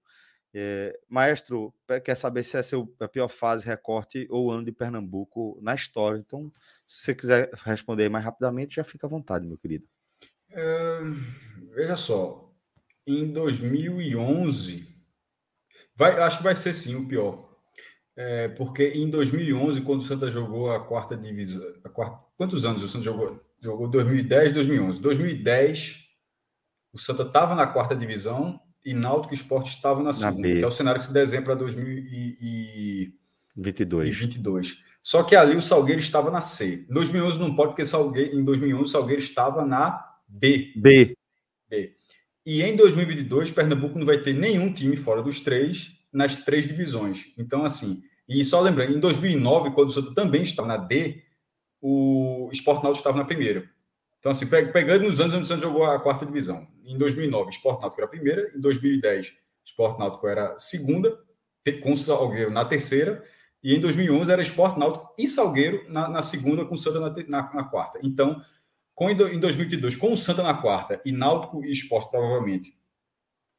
É, 0.53 0.99
maestro, 1.07 1.71
quer 2.03 2.15
saber 2.15 2.41
se 2.41 2.57
é 2.57 2.61
seu, 2.61 2.91
a 2.99 3.07
pior 3.07 3.27
fase, 3.27 3.65
recorte 3.65 4.27
ou 4.31 4.51
ano 4.51 4.65
de 4.65 4.71
Pernambuco 4.71 5.59
na 5.61 5.75
história. 5.75 6.17
Então, 6.17 6.51
se 6.85 6.99
você 7.03 7.13
quiser 7.13 7.51
responder 7.63 8.09
mais 8.09 8.25
rapidamente, 8.25 8.75
já 8.75 8.83
fica 8.83 9.05
à 9.05 9.09
vontade, 9.09 9.45
meu 9.45 9.57
querido. 9.57 9.85
É, 10.51 10.99
veja 11.75 11.95
só, 11.95 12.48
em 13.09 13.31
2011, 13.31 14.87
vai, 15.95 16.19
acho 16.19 16.37
que 16.37 16.43
vai 16.43 16.55
ser 16.55 16.73
sim 16.73 16.95
o 16.95 17.07
pior. 17.07 17.47
É, 18.15 18.47
porque 18.49 18.89
em 18.89 19.09
2011, 19.09 19.81
quando 19.81 20.01
o 20.01 20.03
Santa 20.03 20.29
jogou 20.29 20.71
a 20.71 20.85
quarta 20.85 21.15
divisão. 21.15 21.63
A 21.83 21.89
quarta, 21.89 22.19
quantos 22.37 22.65
anos 22.65 22.83
o 22.83 22.89
Santa 22.89 23.05
jogou? 23.05 23.41
Jogou 23.61 23.87
2010, 23.87 24.53
2011. 24.53 24.99
2010, 24.99 26.09
o 26.91 26.99
Santa 26.99 27.23
estava 27.23 27.55
na 27.55 27.65
quarta 27.65 27.95
divisão 27.95 28.59
e 28.83 28.93
Náutico 28.93 29.33
Esporte 29.33 29.69
estava 29.69 30.03
na 30.03 30.11
segunda, 30.13 30.47
na 30.47 30.53
que 30.53 30.61
é 30.61 30.67
o 30.67 30.71
cenário 30.71 30.99
que 30.99 31.07
se 31.07 31.13
desenha 31.13 31.41
para 31.41 31.55
2022. 31.55 34.17
22. 34.17 34.83
Só 35.01 35.23
que 35.23 35.33
ali 35.35 35.55
o 35.55 35.61
Salgueiro 35.61 36.01
estava 36.01 36.29
na 36.29 36.41
C. 36.41 36.85
Em 36.89 36.93
2011 36.93 37.39
não 37.39 37.55
pode, 37.55 37.69
porque 37.69 37.85
Salgueiro, 37.85 38.37
em 38.37 38.43
2011 38.43 38.83
o 38.83 38.87
Salgueiro 38.87 39.21
estava 39.21 39.65
na 39.65 40.05
B. 40.27 40.73
B. 40.75 41.15
B. 41.69 41.98
E 42.45 42.61
em 42.61 42.75
2022, 42.75 43.51
Pernambuco 43.51 43.97
não 43.97 44.05
vai 44.05 44.21
ter 44.21 44.33
nenhum 44.33 44.73
time 44.73 44.95
fora 44.95 45.21
dos 45.21 45.41
três 45.41 45.91
nas 46.11 46.35
três 46.35 46.67
divisões. 46.67 47.31
Então, 47.37 47.63
assim, 47.63 48.01
e 48.27 48.43
só 48.45 48.59
lembrando, 48.61 48.95
em 48.95 48.99
2009, 48.99 49.71
quando 49.71 49.89
o 49.89 49.91
Santa 49.91 50.13
também 50.13 50.43
estava 50.43 50.67
na 50.67 50.77
D, 50.77 51.23
o 51.81 52.49
Sport 52.51 52.83
Náutico 52.83 52.99
estava 52.99 53.17
na 53.17 53.25
primeira. 53.25 53.69
Então, 54.19 54.31
assim, 54.31 54.45
pegando 54.47 55.05
nos 55.05 55.19
anos 55.19 55.33
onde 55.33 55.43
o 55.43 55.47
Santos 55.47 55.63
jogou 55.63 55.83
a 55.83 55.99
quarta 55.99 56.25
divisão. 56.25 56.67
Em 56.85 56.97
2009, 56.97 57.51
Sport 57.51 57.81
Náutico 57.81 58.01
era 58.01 58.07
a 58.07 58.09
primeira. 58.09 58.51
Em 58.55 58.59
2010, 58.59 59.33
Sport 59.65 59.97
Náutico 59.97 60.27
era 60.27 60.53
a 60.53 60.57
segunda, 60.57 61.17
com 61.81 61.93
o 61.93 61.97
Salgueiro 61.97 62.51
na 62.51 62.65
terceira. 62.65 63.23
E 63.63 63.75
em 63.75 63.79
2011 63.79 64.31
era 64.31 64.41
Sport 64.41 64.77
Náutico 64.77 65.13
e 65.17 65.27
Salgueiro 65.27 65.85
na, 65.89 66.07
na 66.07 66.21
segunda, 66.21 66.65
com 66.65 66.75
o 66.75 66.77
Santa 66.77 66.99
na, 66.99 67.09
na, 67.09 67.53
na, 67.53 67.63
quarta. 67.63 67.99
Então, 68.03 68.41
com, 68.99 69.09
em 69.09 69.15
2022, 69.15 69.95
com 69.95 70.11
o 70.11 70.17
Santa 70.17 70.43
na 70.43 70.53
quarta 70.53 70.99
e 71.05 71.11
Náutico 71.13 71.63
e 71.63 71.71
Sport 71.71 72.11
provavelmente 72.11 72.77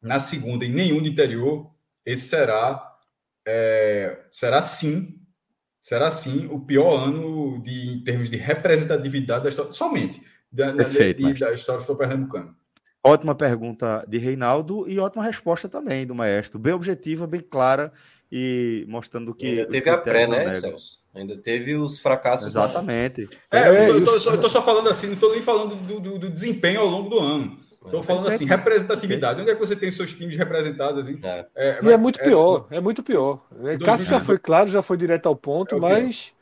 na 0.03 0.21
segunda 0.21 0.67
e 0.67 0.69
nenhum 0.69 1.01
do 1.01 1.09
interior, 1.09 1.71
esse 2.05 2.29
será, 2.29 2.95
é, 3.49 4.23
será 4.31 4.61
sim, 4.61 5.19
será 5.81 6.11
sim 6.11 6.47
o 6.51 6.61
pior 6.61 7.09
ano 7.09 7.63
de, 7.63 7.89
em 7.89 8.05
termos 8.05 8.29
de 8.29 8.37
representatividade 8.37 9.45
da 9.45 9.49
história, 9.49 9.73
somente 9.73 10.23
da, 10.53 10.75
Perfeito, 10.75 11.23
da, 11.23 11.47
da 11.47 11.55
história 11.55 11.87
do 11.87 11.97
pernambucano. 11.97 12.55
Ótima 13.03 13.35
pergunta 13.35 14.05
de 14.07 14.19
Reinaldo 14.19 14.87
e 14.87 14.99
ótima 14.99 15.25
resposta 15.25 15.71
também 15.71 16.07
do 16.07 16.15
maestro. 16.15 16.59
Bem 16.59 16.75
objetiva, 16.75 17.27
bem 17.27 17.41
clara 17.41 17.95
e 18.31 18.85
mostrando 18.89 19.35
que. 19.35 19.47
Ainda 19.47 19.67
teve 19.67 19.91
a 19.91 19.99
pré, 19.99 20.27
né, 20.27 20.55
Celso? 20.55 20.99
Ainda 21.15 21.37
teve 21.37 21.75
os 21.75 21.99
fracassos. 21.99 22.47
Exatamente. 22.47 23.29
É, 23.51 23.91
eu, 23.91 24.05
tô, 24.05 24.15
eu, 24.31 24.41
tô, 24.41 24.49
só 24.49 24.63
falando 24.63 24.89
assim, 24.89 25.09
não 25.09 25.15
estou 25.15 25.33
nem 25.33 25.43
falando 25.43 25.75
do, 25.75 26.01
do, 26.01 26.19
do, 26.19 26.31
desempenho 26.31 26.81
ao 26.81 26.87
longo 26.87 27.11
do 27.11 27.19
ano. 27.19 27.59
Estou 27.85 28.03
falando 28.03 28.29
assim, 28.29 28.45
representatividade. 28.45 29.41
Onde 29.41 29.51
é 29.51 29.55
que 29.55 29.61
você 29.61 29.75
tem 29.75 29.91
seus 29.91 30.13
times 30.13 30.37
representados? 30.37 30.99
Assim? 30.99 31.19
É. 31.23 31.47
É, 31.57 31.81
e 31.83 31.91
é 31.91 31.97
muito 31.97 32.21
pior, 32.21 32.67
é 32.71 32.81
muito 32.81 33.03
pior. 33.03 33.41
Cássio 33.85 34.07
já 34.07 34.21
foi 34.21 34.39
claro, 34.39 34.69
já 34.69 34.83
foi 34.83 34.97
direto 34.97 35.27
ao 35.27 35.35
ponto, 35.35 35.75
é 35.75 35.81
mas, 35.81 36.33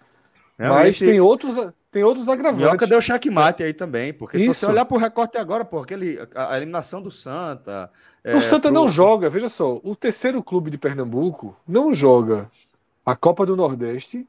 mas 0.59 0.99
tem 0.99 1.21
outros 1.21 1.57
tem 1.91 2.05
outros 2.05 2.29
agravantes. 2.29 2.67
Minhoca 2.67 2.87
deu 2.87 3.01
checkmate 3.01 3.63
aí 3.63 3.73
também, 3.73 4.13
porque 4.13 4.37
Isso. 4.37 4.55
se 4.55 4.61
você 4.61 4.67
olhar 4.67 4.85
para 4.85 4.97
o 4.97 5.01
recorte 5.01 5.39
agora, 5.39 5.65
pô, 5.65 5.81
aquele, 5.81 6.19
a, 6.35 6.53
a 6.53 6.57
eliminação 6.57 7.01
do 7.01 7.11
Santa. 7.11 7.91
É, 8.23 8.37
o 8.37 8.41
Santa 8.43 8.69
pro... 8.69 8.75
não 8.75 8.89
joga, 8.89 9.31
veja 9.31 9.49
só, 9.49 9.81
o 9.83 9.97
terceiro 9.97 10.43
clube 10.43 10.71
de 10.71 10.77
Pernambuco 10.77 11.57
não 11.67 11.93
joga 11.93 12.49
a 13.05 13.17
Copa 13.17 13.47
do 13.47 13.57
Nordeste 13.57 14.27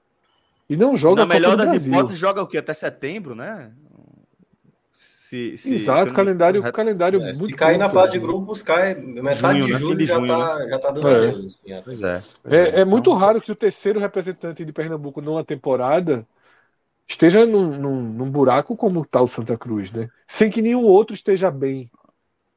e 0.70 0.78
não 0.78 0.96
joga 0.96 1.18
Na 1.18 1.24
a 1.24 1.26
Copa 1.26 1.34
melhor 1.34 1.58
das 1.58 1.70
Brasil. 1.70 1.94
hipóteses, 1.94 2.20
joga 2.20 2.42
o 2.42 2.48
quê? 2.48 2.60
Até 2.60 2.74
setembro, 2.74 3.36
né? 3.36 3.72
Se, 4.94 5.58
se, 5.60 5.74
Exato, 5.74 6.10
se 6.10 6.16
calendário, 6.16 6.64
não... 6.64 6.72
calendário 6.72 7.22
é, 7.22 7.26
muito 7.26 7.46
Se 7.46 7.54
cair 7.54 7.78
na 7.78 7.88
fase 7.90 8.14
de 8.14 8.20
grupos, 8.20 8.64
cai 8.64 8.96
metade 8.96 9.60
junho, 9.60 9.66
de 9.68 9.74
né? 9.74 9.80
julho, 9.80 10.06
já, 10.06 10.16
junho, 10.16 10.28
tá, 10.28 10.60
né? 10.60 10.68
já 10.70 10.80
tá 10.80 10.92
dando 10.92 11.08
é. 11.08 11.20
Deus, 11.20 11.46
assim, 11.46 11.72
é. 11.72 11.82
Pois 11.82 12.02
é. 12.02 12.24
Pois 12.42 12.54
é, 12.54 12.70
é, 12.70 12.80
é 12.80 12.86
muito 12.86 13.12
então... 13.12 13.20
raro 13.20 13.40
que 13.40 13.52
o 13.52 13.56
terceiro 13.56 14.00
representante 14.00 14.66
de 14.66 14.74
Pernambuco 14.74 15.22
numa 15.22 15.44
temporada 15.44 16.26
esteja 17.10 17.46
num, 17.46 17.78
num, 17.78 18.02
num 18.02 18.30
buraco 18.30 18.78
como 18.78 19.02
está 19.02 19.22
o 19.22 19.28
Santa 19.28 19.58
Cruz, 19.58 19.92
né? 19.92 20.08
Sem 20.28 20.50
que 20.50 20.62
nenhum 20.62 20.84
outro 20.84 21.16
esteja 21.16 21.50
bem. 21.50 21.90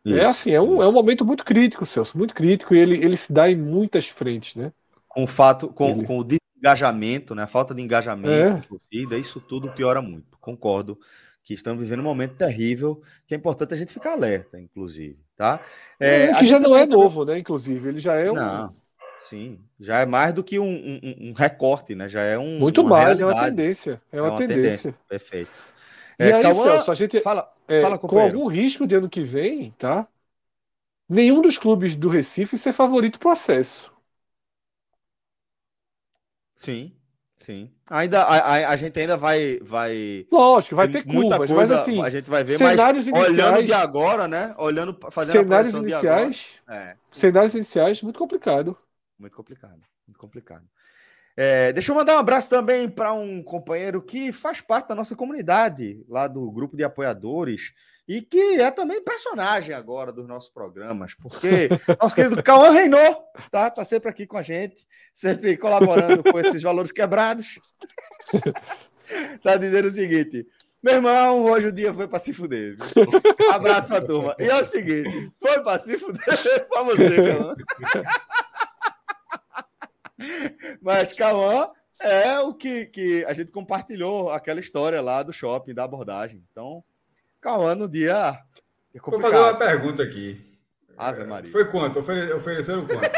É 0.05 0.11
isso, 0.11 0.19
é 0.19 0.25
assim, 0.27 0.51
é 0.51 0.61
um, 0.61 0.83
é 0.83 0.89
um 0.89 0.93
momento 0.93 1.25
muito 1.25 1.45
crítico, 1.45 1.87
Celso, 1.87 2.19
muito 2.19 2.35
crítico, 2.35 2.75
e 2.75 2.79
ele, 2.79 2.97
ele 2.97 3.17
se 3.17 3.33
dá 3.33 3.51
em 3.51 3.57
muitas 3.57 4.09
frentes, 4.09 4.57
né? 4.57 4.73
Com 5.09 5.25
o 5.25 5.27
fato, 5.27 5.69
com, 5.69 5.91
ele... 5.91 6.05
com 6.05 6.19
o 6.19 6.25
desengajamento, 6.25 7.35
né? 7.35 7.45
A 7.45 7.47
falta 7.47 7.75
de 7.75 7.81
engajamento, 7.81 8.29
é. 8.29 8.61
torcida, 8.69 9.17
isso 9.17 9.41
tudo 9.41 9.73
piora 9.73 10.03
muito. 10.03 10.37
Concordo 10.41 10.99
que 11.45 11.55
estamos 11.55 11.83
vivendo 11.83 12.01
um 12.01 12.05
momento 12.05 12.37
terrível, 12.37 13.03
que 13.27 13.35
é 13.35 13.37
importante 13.37 13.75
a 13.75 13.77
gente 13.77 13.93
ficar 13.93 14.13
alerta, 14.13 14.61
inclusive, 14.61 15.19
tá? 15.37 15.61
É, 15.99 16.27
é 16.27 16.35
que 16.35 16.47
já 16.47 16.61
não 16.61 16.77
é 16.77 16.87
novo, 16.87 17.25
né? 17.25 17.39
Inclusive, 17.39 17.89
ele 17.89 17.99
já 17.99 18.15
é 18.15 18.31
um. 18.31 18.73
Sim, 19.33 19.59
já 19.81 20.01
é 20.01 20.05
mais 20.05 20.35
do 20.35 20.45
que 20.45 20.59
um, 20.59 20.69
um, 20.69 21.31
um 21.31 21.33
recorte, 21.33 21.95
né? 21.95 22.07
Já 22.07 22.21
é 22.21 22.39
um. 22.39 22.59
Muito 22.59 22.85
mais, 22.85 23.19
realidade. 23.19 23.23
é 23.23 23.27
uma 23.27 23.45
tendência. 23.47 24.03
É 24.13 24.21
uma, 24.21 24.27
é 24.27 24.31
uma 24.31 24.39
tendência. 24.39 24.61
tendência. 24.61 24.95
Perfeito. 25.09 25.51
E 26.19 26.25
é, 26.25 26.33
aí, 26.35 26.43
Calma, 26.43 26.63
Celso, 26.63 26.91
a 26.91 26.95
gente. 26.95 27.19
Fala, 27.21 27.51
é, 27.67 27.81
fala 27.81 27.99
com 27.99 28.21
algum 28.21 28.47
risco 28.47 28.87
de 28.87 28.95
ano 28.95 29.09
que 29.09 29.23
vem, 29.23 29.71
tá? 29.79 30.07
Nenhum 31.09 31.41
dos 31.41 31.57
clubes 31.57 31.97
do 31.97 32.11
Recife 32.11 32.59
ser 32.59 32.75
favorito 32.75 33.19
pro 33.19 33.31
acesso. 33.31 33.91
Sim, 36.55 36.93
sim. 37.41 37.71
Ainda 37.89 38.25
a, 38.25 38.37
a, 38.37 38.69
a, 38.69 38.77
gente 38.77 39.01
ainda 39.01 39.17
vai 39.17 39.59
vai 39.63 40.27
Lógico, 40.31 40.77
vai 40.77 40.89
ter 40.89 41.07
muita 41.07 41.39
curvas, 41.39 41.51
coisa, 41.51 41.55
mas 41.55 41.71
assim, 41.71 42.03
a 42.03 42.11
gente 42.11 42.29
vai 42.29 42.45
ver 42.45 42.59
cenários 42.59 43.09
mas 43.09 43.27
iniciais, 43.27 43.31
olhando 43.31 43.67
de 43.67 43.73
agora, 43.73 44.29
né? 44.29 44.55
Olhando 44.59 44.95
fazendo 45.11 45.33
cenários 45.33 45.73
iniciais, 45.73 46.53
é, 46.69 46.97
cenários 47.11 47.55
iniciais 47.55 48.03
muito 48.03 48.19
complicado. 48.19 48.77
Muito 49.23 49.37
complicado, 49.37 49.81
muito 50.05 50.19
complicado. 50.19 50.65
É, 51.37 51.73
deixa 51.73 51.93
eu 51.93 51.95
mandar 51.95 52.17
um 52.17 52.19
abraço 52.19 52.51
também 52.51 52.91
para 52.91 53.13
um 53.13 53.41
companheiro 53.41 54.03
que 54.03 54.33
faz 54.33 54.61
parte 54.61 54.89
da 54.89 54.97
nossa 54.97 55.15
comunidade, 55.15 56.05
lá 56.09 56.27
do 56.27 56.51
grupo 56.51 56.77
de 56.77 56.83
apoiadores, 56.83 57.73
e 58.07 58.21
que 58.21 58.61
é 58.61 58.69
também 58.73 59.01
personagem 59.01 59.73
agora 59.73 60.13
dos 60.13 60.27
nossos 60.27 60.51
programas, 60.51 61.15
porque 61.15 61.69
nosso 62.03 62.17
querido 62.17 62.43
Cauã 62.43 62.73
Reinou 62.73 63.25
tá, 63.49 63.71
tá 63.71 63.85
sempre 63.85 64.11
aqui 64.11 64.27
com 64.27 64.37
a 64.37 64.43
gente, 64.43 64.85
sempre 65.15 65.57
colaborando 65.57 66.21
com 66.25 66.41
esses 66.41 66.61
valores 66.61 66.91
quebrados. 66.91 67.61
tá 69.41 69.57
dizendo 69.57 69.87
o 69.87 69.93
seguinte: 69.93 70.49
meu 70.83 70.95
irmão, 70.95 71.45
hoje 71.45 71.69
o 71.69 71.73
dia 71.73 71.95
foi 71.95 72.09
para 72.09 72.19
se 72.19 72.33
fuder. 72.33 72.75
Viu? 72.77 73.51
Abraço 73.53 73.87
pra 73.87 74.01
turma. 74.01 74.35
E 74.37 74.47
é 74.47 74.61
o 74.61 74.65
seguinte: 74.65 75.31
foi 75.41 75.63
para 75.63 75.79
se 75.79 75.97
fuder 75.97 76.69
para 76.69 76.83
você, 76.83 77.17
Cauã. 77.17 77.55
Mas 80.81 81.13
Cauã 81.13 81.69
é 82.01 82.41
o 82.41 82.55
que, 82.55 82.87
que 82.87 83.25
a 83.25 83.33
gente 83.33 83.51
compartilhou 83.51 84.31
aquela 84.31 84.61
história 84.61 85.01
lá 85.01 85.23
do 85.23 85.33
shopping, 85.33 85.75
da 85.75 85.85
abordagem. 85.85 86.43
Então, 86.51 86.83
Cauã 87.41 87.75
no 87.75 87.89
dia. 87.89 88.39
É 88.95 88.99
Vou 88.99 89.21
fazer 89.21 89.37
uma 89.37 89.59
pergunta 89.59 90.03
aqui. 90.03 90.41
Ave 90.97 91.25
Maria. 91.25 91.51
Foi 91.51 91.71
quanto? 91.71 91.99
Ofere 91.99 92.33
ofereceram 92.33 92.87
quanto? 92.87 93.11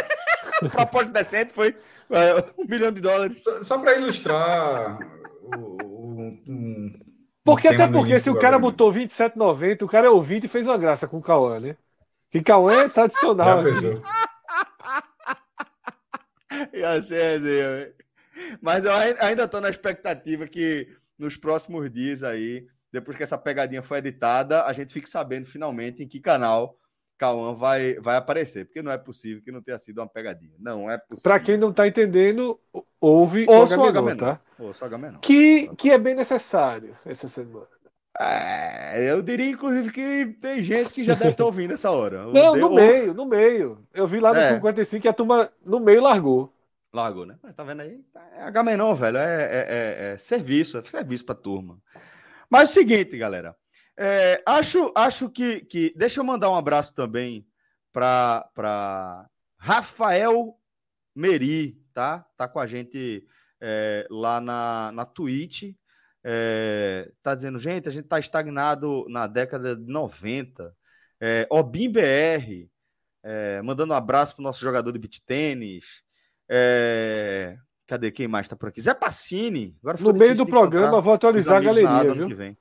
Proposta 0.73 1.13
decente 1.13 1.53
foi 1.53 1.77
é, 2.11 2.35
um 2.57 2.65
milhão 2.67 2.93
de 2.93 3.01
dólares. 3.01 3.43
Só, 3.43 3.63
só 3.63 3.79
para 3.79 3.97
ilustrar 3.97 4.99
o, 5.43 5.77
o, 5.83 6.23
um, 6.49 6.93
porque 7.45 7.69
até 7.69 7.87
porque 7.87 8.19
se 8.19 8.31
o 8.31 8.39
cara 8.39 8.59
botou 8.59 8.91
27,90, 8.91 9.83
o 9.83 9.89
cara 9.89 10.07
é 10.07 10.11
ouvinte 10.11 10.47
e 10.47 10.49
fez 10.49 10.67
uma 10.67 10.79
graça 10.79 11.07
com 11.07 11.19
o 11.19 11.23
Cauã, 11.23 11.61
né? 11.61 11.77
Que 12.31 12.43
Cauã 12.43 12.73
é 12.73 12.89
tradicional. 12.89 13.63
Ia 16.73 17.01
ser 17.03 17.95
Mas 18.61 18.85
eu 18.85 18.93
ainda 18.93 19.45
estou 19.45 19.61
na 19.61 19.71
expectativa 19.71 20.47
que 20.47 20.89
nos 21.19 21.37
próximos 21.37 21.91
dias 21.91 22.23
aí, 22.23 22.67
depois 22.93 23.17
que 23.17 23.23
essa 23.23 23.39
pegadinha 23.39 23.83
foi 23.83 23.99
editada, 23.99 24.65
a 24.65 24.73
gente 24.73 24.93
fique 24.93 25.09
sabendo 25.09 25.47
finalmente 25.47 26.03
em 26.03 26.09
que 26.09 26.21
canal 26.21 26.77
Cauã 27.17 27.55
vai, 27.55 27.95
vai 27.95 28.17
aparecer. 28.17 28.65
Porque 28.67 28.83
não 28.83 28.91
é 28.91 28.99
possível 28.99 29.43
que 29.43 29.53
não 29.53 29.63
tenha 29.63 29.79
sido 29.79 29.99
uma 29.99 30.09
pegadinha. 30.09 30.55
Não 30.59 30.91
é 30.91 30.99
possível. 30.99 31.23
Para 31.23 31.41
quem 31.41 31.57
não 31.57 31.71
está 31.71 31.87
entendendo, 31.87 32.59
ouve 33.01 33.47
o 33.49 33.87
H 33.87 34.17
tá? 34.17 34.41
Ouça 34.59 34.85
o 34.85 35.21
Que, 35.23 35.69
que 35.77 35.91
é 35.91 35.99
bem 35.99 36.15
necessário 36.15 36.97
essa 37.05 37.29
semana. 37.29 37.69
É, 38.21 39.11
eu 39.11 39.21
diria, 39.21 39.51
inclusive, 39.51 39.91
que 39.91 40.37
tem 40.41 40.63
gente 40.63 40.93
que 40.93 41.05
já 41.05 41.15
deve 41.15 41.31
estar 41.31 41.45
ouvindo 41.45 41.75
essa 41.75 41.91
hora. 41.91 42.27
Não, 42.33 42.55
no 42.55 42.73
meio, 42.73 43.13
no 43.13 43.27
meio. 43.27 43.85
Eu 43.93 44.07
vi 44.07 44.21
lá 44.21 44.33
no 44.33 44.39
é. 44.39 44.55
55 44.55 45.03
que 45.03 45.09
a 45.09 45.13
turma 45.13 45.51
no 45.65 45.81
meio 45.81 46.03
largou. 46.03 46.53
Largou, 46.93 47.27
né? 47.27 47.37
Tá 47.57 47.65
vendo 47.65 47.83
aí? 47.83 48.01
É 48.37 48.43
H-Menon, 48.43 48.95
velho. 48.95 49.19
É, 49.19 49.43
é, 49.43 49.67
é, 49.69 50.13
é, 50.13 50.19
serviço, 50.19 50.79
é 50.79 50.83
serviço 50.83 51.25
pra 51.25 51.35
turma. 51.35 51.81
Mas 52.49 52.69
é 52.69 52.71
o 52.71 52.75
seguinte, 52.75 53.17
galera. 53.19 53.57
É, 53.97 54.41
acho 54.47 54.93
acho 54.95 55.29
que, 55.29 55.63
que. 55.63 55.93
Deixa 55.97 56.21
eu 56.21 56.25
mandar 56.25 56.51
um 56.51 56.57
abraço 56.57 56.95
também 56.95 57.45
para 57.93 59.29
Rafael 59.59 60.57
Meri, 61.15 61.81
tá? 61.93 62.25
Tá 62.37 62.47
com 62.47 62.61
a 62.61 62.67
gente 62.67 63.27
é, 63.61 64.07
lá 64.09 64.41
na, 64.41 64.93
na 64.93 65.05
Twitch. 65.05 65.75
É, 66.25 67.11
tá 67.23 67.35
dizendo, 67.35 67.59
gente, 67.59 67.87
a 67.87 67.93
gente 67.93 68.09
tá 68.09 68.19
estagnado 68.19 69.05
na 69.09 69.27
década 69.27 69.77
de 69.77 69.93
90. 69.93 70.75
É, 71.21 71.47
Obim 71.51 71.91
BR, 71.91 72.67
é, 73.23 73.61
mandando 73.63 73.93
um 73.93 73.97
abraço 73.97 74.35
pro 74.35 74.43
nosso 74.43 74.61
jogador 74.61 74.91
de 74.91 74.99
beat 74.99 75.21
tênis. 75.27 75.85
É, 76.49 77.57
cadê 77.87 78.11
quem 78.11 78.27
mais 78.27 78.49
tá 78.49 78.57
por 78.57 78.71
aqui? 78.71 78.81
Zé 78.81 78.95
Passini. 78.95 79.77
Agora 79.83 79.99
no 80.01 80.15
meio 80.15 80.35
do 80.35 80.47
programa, 80.47 81.01
vou 81.01 81.13
atualizar 81.13 81.59
a 81.59 81.61
galeria, 81.61 82.15
viu? 82.15 82.57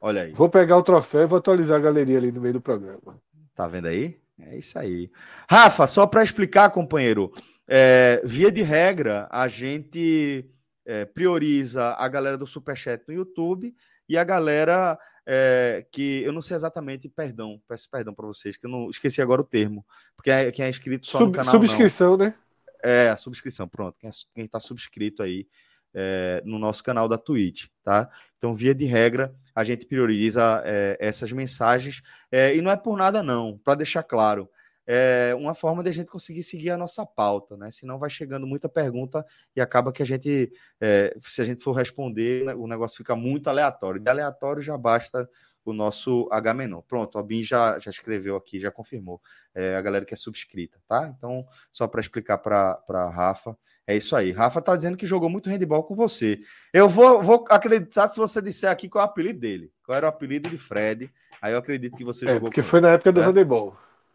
Olha 0.00 0.22
aí. 0.22 0.32
Vou 0.32 0.48
pegar 0.48 0.76
o 0.76 0.82
troféu 0.82 1.22
e 1.22 1.26
vou 1.26 1.38
atualizar 1.38 1.78
a 1.78 1.82
galeria 1.82 2.16
ali 2.16 2.32
no 2.32 2.40
meio 2.40 2.54
do 2.54 2.60
programa. 2.60 3.20
Tá 3.54 3.66
vendo 3.66 3.88
aí? 3.88 4.18
É 4.38 4.56
isso 4.56 4.78
aí. 4.78 5.10
Rafa, 5.48 5.86
só 5.86 6.06
para 6.06 6.24
explicar, 6.24 6.70
companheiro, 6.70 7.30
é, 7.68 8.22
via 8.24 8.50
de 8.50 8.62
regra, 8.62 9.28
a 9.30 9.46
gente 9.48 10.48
é, 10.90 11.04
prioriza 11.04 11.94
a 11.94 12.08
galera 12.08 12.36
do 12.36 12.46
Superchat 12.46 13.04
no 13.06 13.14
YouTube 13.14 13.74
e 14.08 14.18
a 14.18 14.24
galera 14.24 14.98
é, 15.24 15.86
que 15.92 16.22
eu 16.22 16.32
não 16.32 16.42
sei 16.42 16.56
exatamente, 16.56 17.08
perdão, 17.08 17.62
peço 17.68 17.88
perdão 17.88 18.12
para 18.12 18.26
vocês, 18.26 18.56
que 18.56 18.66
eu 18.66 18.70
não 18.70 18.90
esqueci 18.90 19.22
agora 19.22 19.40
o 19.40 19.44
termo, 19.44 19.86
porque 20.16 20.30
é, 20.30 20.50
quem 20.50 20.64
é 20.64 20.68
inscrito 20.68 21.06
só 21.06 21.18
Sub, 21.18 21.28
no 21.28 21.36
canal. 21.36 21.52
Subscrição, 21.52 22.16
não. 22.16 22.26
né? 22.26 22.34
É, 22.82 23.08
a 23.10 23.16
subscrição, 23.16 23.68
pronto. 23.68 23.96
Quem 24.34 24.44
está 24.44 24.58
subscrito 24.58 25.22
aí 25.22 25.46
é, 25.94 26.42
no 26.44 26.58
nosso 26.58 26.82
canal 26.82 27.08
da 27.08 27.18
Twitch, 27.18 27.66
tá? 27.84 28.10
Então, 28.38 28.52
via 28.52 28.74
de 28.74 28.84
regra, 28.86 29.32
a 29.54 29.62
gente 29.62 29.86
prioriza 29.86 30.62
é, 30.64 30.96
essas 30.98 31.30
mensagens 31.30 32.02
é, 32.32 32.56
e 32.56 32.60
não 32.60 32.70
é 32.70 32.76
por 32.76 32.96
nada 32.96 33.22
não, 33.22 33.60
para 33.62 33.76
deixar 33.76 34.02
claro, 34.02 34.50
é 34.92 35.32
uma 35.36 35.54
forma 35.54 35.84
de 35.84 35.88
a 35.88 35.92
gente 35.92 36.08
conseguir 36.08 36.42
seguir 36.42 36.70
a 36.70 36.76
nossa 36.76 37.06
pauta, 37.06 37.56
né? 37.56 37.70
Senão 37.70 37.96
vai 37.96 38.10
chegando 38.10 38.44
muita 38.44 38.68
pergunta 38.68 39.24
e 39.54 39.60
acaba 39.60 39.92
que 39.92 40.02
a 40.02 40.04
gente, 40.04 40.52
é, 40.80 41.16
se 41.22 41.40
a 41.40 41.44
gente 41.44 41.62
for 41.62 41.70
responder, 41.74 42.44
né, 42.44 42.54
o 42.56 42.66
negócio 42.66 42.96
fica 42.96 43.14
muito 43.14 43.46
aleatório. 43.46 44.00
De 44.00 44.10
aleatório 44.10 44.60
já 44.60 44.76
basta 44.76 45.30
o 45.64 45.72
nosso 45.72 46.28
H-Menon. 46.32 46.82
Pronto, 46.82 47.18
a 47.18 47.22
Bin 47.22 47.44
já, 47.44 47.78
já 47.78 47.88
escreveu 47.88 48.34
aqui, 48.34 48.58
já 48.58 48.72
confirmou. 48.72 49.22
É, 49.54 49.76
a 49.76 49.80
galera 49.80 50.04
que 50.04 50.12
é 50.12 50.16
subscrita, 50.16 50.80
tá? 50.88 51.14
Então, 51.16 51.46
só 51.70 51.86
para 51.86 52.00
explicar 52.00 52.38
para 52.38 52.82
a 52.88 53.10
Rafa, 53.10 53.56
é 53.86 53.96
isso 53.96 54.16
aí. 54.16 54.32
Rafa 54.32 54.60
tá 54.60 54.74
dizendo 54.74 54.96
que 54.96 55.06
jogou 55.06 55.30
muito 55.30 55.48
handball 55.48 55.84
com 55.84 55.94
você. 55.94 56.40
Eu 56.72 56.88
vou, 56.88 57.22
vou 57.22 57.44
acreditar 57.48 58.08
se 58.08 58.18
você 58.18 58.42
disser 58.42 58.68
aqui 58.68 58.88
qual 58.88 59.04
é 59.04 59.06
o 59.06 59.10
apelido 59.10 59.38
dele. 59.38 59.72
Qual 59.84 59.96
era 59.96 60.06
o 60.06 60.08
apelido 60.08 60.50
de 60.50 60.58
Fred. 60.58 61.08
Aí 61.40 61.52
eu 61.52 61.58
acredito 61.58 61.96
que 61.96 62.04
você 62.04 62.24
é, 62.24 62.34
jogou. 62.34 62.48
Porque 62.48 62.60
foi 62.60 62.80
ele, 62.80 62.88
na 62.88 62.94
época 62.94 63.12
do 63.12 63.20
né? 63.20 63.26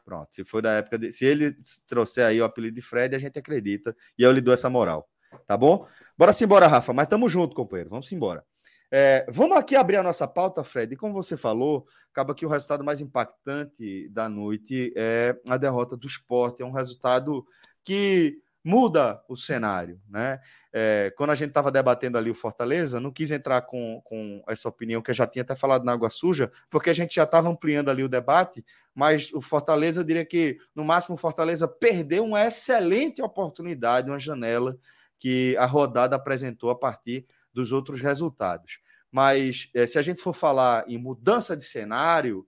Pronto. 0.06 0.28
Se 0.32 0.46
foi 0.46 0.62
da 0.62 0.74
época 0.74 1.00
de. 1.00 1.12
Se 1.12 1.26
ele 1.26 1.58
trouxer 1.88 2.26
aí 2.26 2.40
o 2.40 2.46
apelido 2.46 2.76
de 2.76 2.82
Fred, 2.82 3.16
a 3.16 3.20
gente 3.20 3.40
acredita. 3.40 3.96
E 4.18 4.22
eu 4.22 4.32
lhe 4.32 4.40
dou 4.40 4.54
essa 4.54 4.70
moral. 4.70 5.10
Tá 5.48 5.58
bom? 5.58 5.88
Bora 6.18 6.32
se 6.32 6.44
embora, 6.44 6.68
Rafa. 6.68 6.94
Mas 6.94 7.08
tamo 7.08 7.28
junto, 7.28 7.56
companheiro. 7.56 7.90
Vamos 7.90 8.12
embora. 8.12 8.46
É, 8.92 9.26
vamos 9.30 9.58
aqui 9.58 9.76
abrir 9.76 9.98
a 9.98 10.04
nossa 10.04 10.28
pauta, 10.28 10.64
Fred. 10.64 10.94
E 10.94 10.98
como 10.98 11.14
você 11.14 11.36
falou, 11.36 11.88
acaba 12.12 12.36
que 12.36 12.46
o 12.46 12.50
resultado 12.50 12.84
mais 12.84 13.02
impactante 13.02 14.08
da 14.10 14.30
noite 14.30 14.94
é 14.96 15.36
a 15.50 15.58
derrota 15.58 15.98
do 15.98 16.08
esporte. 16.08 16.62
É 16.62 16.66
um 16.66 16.72
resultado 16.72 17.46
que 17.84 18.38
muda 18.66 19.22
o 19.30 19.38
cenário, 19.38 20.02
né? 20.10 20.40
É, 20.74 21.14
quando 21.16 21.30
a 21.30 21.36
gente 21.36 21.50
estava 21.50 21.72
debatendo 21.72 22.18
ali 22.18 22.32
o 22.32 22.36
Fortaleza, 22.36 23.00
não 23.00 23.12
quis 23.12 23.30
entrar 23.30 23.62
com, 23.62 24.02
com 24.04 24.44
essa 24.48 24.68
opinião 24.68 25.04
que 25.04 25.12
eu 25.12 25.16
já 25.16 25.28
tinha 25.28 25.44
até 25.44 25.56
falado 25.56 25.86
na 25.86 25.94
Água 25.94 26.10
Suja, 26.10 26.52
porque 26.68 26.90
a 26.90 26.94
gente 26.94 27.14
já 27.14 27.26
estava 27.26 27.48
ampliando 27.48 27.90
ali 27.90 28.04
o 28.04 28.10
debate, 28.10 28.66
mas 28.94 29.32
o 29.34 29.40
Fortaleza, 29.40 30.02
eu 30.02 30.04
diria 30.04 30.26
que, 30.26 30.58
no 30.74 30.84
máximo, 30.84 31.14
o 31.14 31.18
Fortaleza 31.18 31.68
perdeu 31.68 32.26
uma 32.26 32.44
excelente 32.44 33.22
oportunidade, 33.22 34.10
uma 34.10 34.20
janela 34.20 34.76
que 35.20 35.56
a 35.58 35.68
rodada 35.68 36.16
apresentou 36.16 36.72
a 36.72 36.76
partir 36.76 37.28
dos 37.54 37.72
outros 37.72 38.02
resultados. 38.02 38.80
Mas 39.12 39.70
é, 39.76 39.86
se 39.86 40.00
a 40.00 40.02
gente 40.02 40.24
for 40.24 40.34
falar 40.34 40.86
em 40.88 40.98
mudança 40.98 41.56
de 41.56 41.64
cenário, 41.64 42.48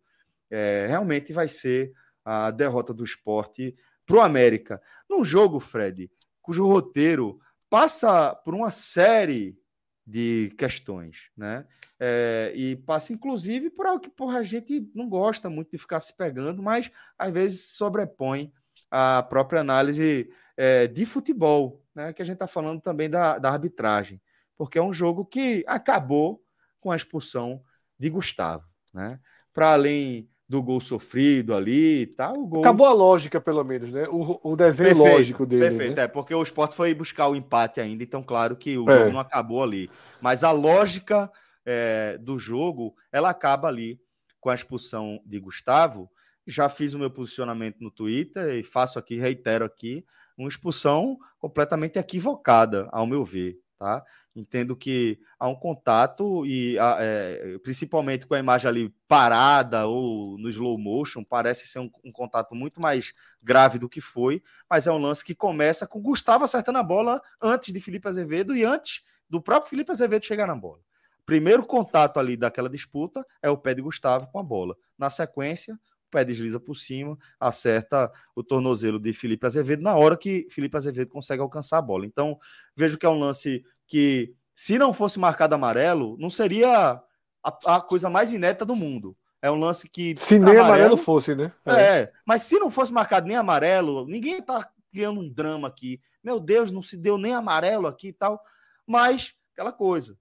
é, 0.49 0.87
realmente 0.89 1.31
vai 1.31 1.47
ser 1.47 1.93
a 2.25 2.49
derrota 2.49 2.91
do 2.91 3.03
esporte 3.03 3.75
para 4.07 4.17
o 4.17 4.21
América. 4.21 4.81
Num 5.07 5.23
jogo, 5.23 5.59
Fred, 5.59 6.09
cujo 6.41 6.65
roteiro 6.65 7.39
passa 7.69 8.33
por 8.33 8.55
uma 8.55 8.71
série 8.71 9.59
de 10.05 10.53
questões, 10.57 11.29
né? 11.35 11.67
É, 11.99 12.53
e 12.55 12.77
passa, 12.77 13.11
inclusive, 13.11 13.69
por 13.69 13.85
algo 13.85 13.99
que 13.99 14.09
porra, 14.09 14.39
a 14.39 14.43
gente 14.43 14.89
não 14.95 15.09
gosta 15.09 15.49
muito 15.49 15.71
de 15.71 15.77
ficar 15.77 15.99
se 15.99 16.15
pegando, 16.15 16.63
mas 16.63 16.89
às 17.17 17.31
vezes 17.31 17.71
sobrepõe 17.71 18.53
a 18.89 19.21
própria 19.23 19.59
análise 19.59 20.29
é, 20.55 20.87
de 20.87 21.05
futebol, 21.05 21.83
né? 21.93 22.13
Que 22.13 22.21
a 22.21 22.25
gente 22.25 22.35
está 22.35 22.47
falando 22.47 22.79
também 22.79 23.09
da, 23.09 23.37
da 23.37 23.51
arbitragem, 23.51 24.21
porque 24.55 24.79
é 24.79 24.81
um 24.81 24.93
jogo 24.93 25.25
que 25.25 25.65
acabou 25.67 26.41
com 26.79 26.91
a 26.91 26.95
expulsão 26.95 27.61
de 27.99 28.09
Gustavo, 28.09 28.65
né? 28.93 29.19
Para 29.51 29.73
além 29.73 30.29
do 30.47 30.63
gol 30.63 30.79
sofrido 30.79 31.53
ali 31.53 32.01
e 32.01 32.07
tal. 32.07 32.33
Gol... 32.45 32.61
Acabou 32.61 32.87
a 32.87 32.93
lógica, 32.93 33.41
pelo 33.41 33.63
menos, 33.63 33.91
né? 33.91 34.05
O, 34.09 34.39
o 34.51 34.55
desenho 34.55 34.95
perfeito, 34.95 35.17
lógico 35.17 35.45
dele. 35.45 35.69
Perfeito, 35.69 35.97
né? 35.97 36.03
é, 36.03 36.07
porque 36.07 36.33
o 36.33 36.41
esporte 36.41 36.75
foi 36.75 36.93
buscar 36.93 37.27
o 37.27 37.35
empate 37.35 37.81
ainda, 37.81 38.03
então, 38.03 38.23
claro 38.23 38.55
que 38.55 38.77
o 38.77 38.89
é. 38.89 38.99
jogo 38.99 39.11
não 39.11 39.19
acabou 39.19 39.61
ali. 39.61 39.89
Mas 40.21 40.43
a 40.43 40.51
lógica 40.51 41.29
é, 41.65 42.17
do 42.17 42.39
jogo, 42.39 42.95
ela 43.11 43.29
acaba 43.29 43.67
ali 43.67 43.99
com 44.39 44.49
a 44.49 44.55
expulsão 44.55 45.19
de 45.25 45.39
Gustavo. 45.39 46.09
Já 46.45 46.69
fiz 46.69 46.93
o 46.93 46.99
meu 46.99 47.11
posicionamento 47.11 47.81
no 47.81 47.91
Twitter 47.91 48.55
e 48.55 48.63
faço 48.63 48.97
aqui, 48.97 49.17
reitero 49.17 49.65
aqui, 49.65 50.05
uma 50.37 50.47
expulsão 50.47 51.17
completamente 51.37 51.99
equivocada, 51.99 52.87
ao 52.93 53.05
meu 53.05 53.25
ver. 53.25 53.57
Tá? 53.77 54.03
Entendo 54.35 54.75
que 54.75 55.19
há 55.39 55.47
um 55.47 55.55
contato 55.55 56.43
e 56.47 56.77
é, 56.79 57.59
principalmente 57.63 58.25
com 58.25 58.33
a 58.33 58.39
imagem 58.39 58.67
ali 58.67 58.95
parada 59.07 59.85
ou 59.85 60.35
no 60.39 60.49
slow 60.49 60.77
motion, 60.79 61.23
parece 61.23 61.67
ser 61.67 61.79
um, 61.79 61.91
um, 62.03 62.11
contato 62.11 62.55
muito 62.55 62.81
mais 62.81 63.13
grave 63.41 63.77
do 63.77 63.87
que 63.87 64.01
foi, 64.01 64.41
mas 64.67 64.87
é 64.87 64.91
um 64.91 64.97
lance 64.97 65.23
que 65.23 65.35
começa 65.35 65.85
com 65.85 66.01
Gustavo 66.01 66.43
acertando 66.43 66.79
a 66.79 66.83
bola 66.83 67.21
antes 67.39 67.71
de 67.71 67.79
Felipe 67.79 68.07
Azevedo 68.07 68.55
e 68.55 68.63
antes 68.63 69.03
do 69.29 69.39
próprio 69.39 69.69
Felipe 69.69 69.91
Azevedo 69.91 70.25
chegar 70.25 70.47
na 70.47 70.55
bola. 70.55 70.81
Primeiro 71.23 71.63
contato 71.63 72.19
ali 72.19 72.35
daquela 72.35 72.69
disputa 72.69 73.23
é 73.41 73.49
o 73.49 73.57
pé 73.57 73.75
de 73.75 73.81
Gustavo 73.81 74.27
com 74.31 74.39
a 74.39 74.43
bola. 74.43 74.75
Na 74.97 75.09
sequência, 75.09 75.77
pé 76.09 76.23
desliza 76.23 76.59
por 76.59 76.75
cima, 76.75 77.17
acerta 77.39 78.11
o 78.35 78.43
tornozelo 78.43 78.99
de 78.99 79.13
Felipe 79.13 79.45
Azevedo 79.45 79.81
na 79.81 79.95
hora 79.95 80.17
que 80.17 80.47
Felipe 80.49 80.77
Azevedo 80.77 81.09
consegue 81.09 81.41
alcançar 81.41 81.77
a 81.77 81.81
bola. 81.81 82.05
Então, 82.05 82.37
vejo 82.75 82.97
que 82.97 83.05
é 83.05 83.09
um 83.09 83.19
lance 83.19 83.63
que, 83.85 84.33
se 84.55 84.77
não 84.77 84.93
fosse 84.93 85.19
marcado 85.19 85.55
amarelo, 85.55 86.17
não 86.19 86.29
seria 86.29 87.01
a, 87.43 87.75
a 87.75 87.81
coisa 87.81 88.09
mais 88.09 88.31
inédita 88.31 88.65
do 88.65 88.75
mundo. 88.75 89.15
É 89.41 89.51
um 89.51 89.59
lance 89.59 89.87
que. 89.87 90.15
Se 90.17 90.39
nem 90.39 90.57
amarelo, 90.57 90.65
amarelo 90.65 90.97
fosse, 90.97 91.35
né? 91.35 91.51
É. 91.65 91.99
é. 91.99 92.13
mas 92.25 92.43
se 92.43 92.57
não 92.59 92.71
fosse 92.71 92.91
marcado 92.91 93.27
nem 93.27 93.37
amarelo, 93.37 94.05
ninguém 94.07 94.41
tá 94.41 94.67
criando 94.91 95.21
um 95.21 95.29
drama 95.29 95.67
aqui. 95.67 96.01
Meu 96.23 96.39
Deus, 96.39 96.71
não 96.71 96.81
se 96.81 96.97
deu 96.97 97.17
nem 97.17 97.33
amarelo 97.33 97.87
aqui 97.87 98.09
e 98.09 98.13
tal. 98.13 98.41
Mas, 98.85 99.33
aquela 99.53 99.71
coisa. 99.71 100.17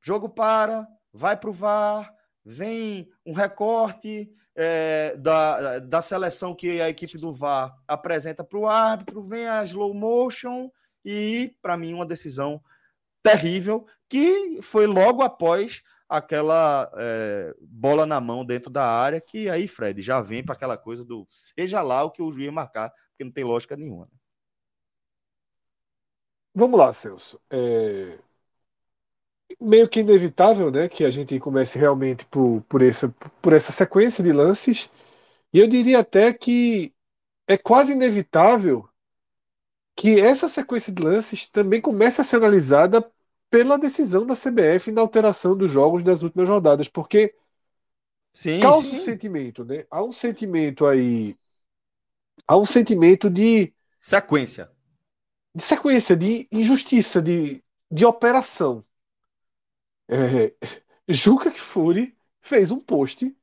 Jogo 0.00 0.28
para, 0.28 0.86
vai 1.12 1.36
pro 1.36 1.52
VAR, 1.52 2.12
vem 2.44 3.10
um 3.24 3.32
recorte 3.32 4.30
é, 4.54 5.16
da, 5.16 5.78
da 5.78 6.02
seleção 6.02 6.54
que 6.54 6.80
a 6.80 6.88
equipe 6.88 7.16
do 7.18 7.32
VAR 7.32 7.74
apresenta 7.86 8.44
para 8.44 8.58
o 8.58 8.66
árbitro, 8.66 9.26
vem 9.26 9.46
a 9.46 9.64
slow 9.64 9.94
motion 9.94 10.70
e, 11.04 11.56
para 11.62 11.76
mim, 11.76 11.94
uma 11.94 12.06
decisão 12.06 12.62
terrível 13.22 13.86
que 14.08 14.60
foi 14.60 14.86
logo 14.86 15.22
após 15.22 15.82
aquela 16.08 16.92
é, 16.96 17.54
bola 17.60 18.04
na 18.04 18.20
mão 18.20 18.44
dentro 18.44 18.70
da 18.70 18.84
área, 18.84 19.20
que 19.20 19.48
aí, 19.48 19.66
Fred, 19.66 20.02
já 20.02 20.20
vem 20.20 20.44
para 20.44 20.54
aquela 20.54 20.76
coisa 20.76 21.04
do 21.04 21.26
seja 21.30 21.80
lá 21.80 22.04
o 22.04 22.10
que 22.10 22.20
o 22.20 22.30
juiz 22.30 22.52
marcar, 22.52 22.90
porque 23.10 23.24
não 23.24 23.32
tem 23.32 23.44
lógica 23.44 23.74
nenhuma. 23.76 24.04
Né? 24.04 24.18
Vamos 26.54 26.78
lá, 26.78 26.92
Celso. 26.92 27.40
É... 27.50 28.18
Meio 29.60 29.88
que 29.88 30.00
inevitável 30.00 30.70
né, 30.70 30.88
que 30.88 31.04
a 31.04 31.10
gente 31.10 31.38
comece 31.40 31.78
realmente 31.78 32.24
por, 32.26 32.62
por, 32.68 32.82
essa, 32.82 33.08
por 33.40 33.52
essa 33.52 33.72
sequência 33.72 34.22
de 34.22 34.32
lances, 34.32 34.90
e 35.52 35.58
eu 35.58 35.66
diria 35.68 36.00
até 36.00 36.32
que 36.32 36.94
é 37.46 37.56
quase 37.56 37.92
inevitável 37.92 38.88
que 39.96 40.20
essa 40.20 40.48
sequência 40.48 40.92
de 40.92 41.02
lances 41.02 41.46
também 41.46 41.80
começa 41.80 42.22
a 42.22 42.24
ser 42.24 42.36
analisada 42.36 43.10
pela 43.50 43.78
decisão 43.78 44.26
da 44.26 44.34
CBF 44.34 44.90
na 44.90 45.00
alteração 45.02 45.56
dos 45.56 45.70
jogos 45.70 46.02
das 46.02 46.22
últimas 46.22 46.48
rodadas, 46.48 46.88
porque 46.88 47.34
sim, 48.34 48.60
causa 48.60 48.88
sim. 48.88 48.96
um 48.96 48.98
sentimento, 48.98 49.64
né? 49.64 49.86
Há 49.90 50.02
um 50.02 50.12
sentimento 50.12 50.86
aí, 50.86 51.34
há 52.46 52.56
um 52.56 52.64
sentimento 52.64 53.28
de 53.30 53.72
sequência. 54.00 54.70
de 55.54 55.62
sequência, 55.62 56.16
de 56.16 56.46
injustiça, 56.52 57.20
de, 57.22 57.62
de 57.90 58.04
operação. 58.04 58.84
É, 60.12 60.52
Juca 61.08 61.50
Kfouri 61.50 62.14
fez 62.40 62.70
um 62.70 62.78
post. 62.78 63.34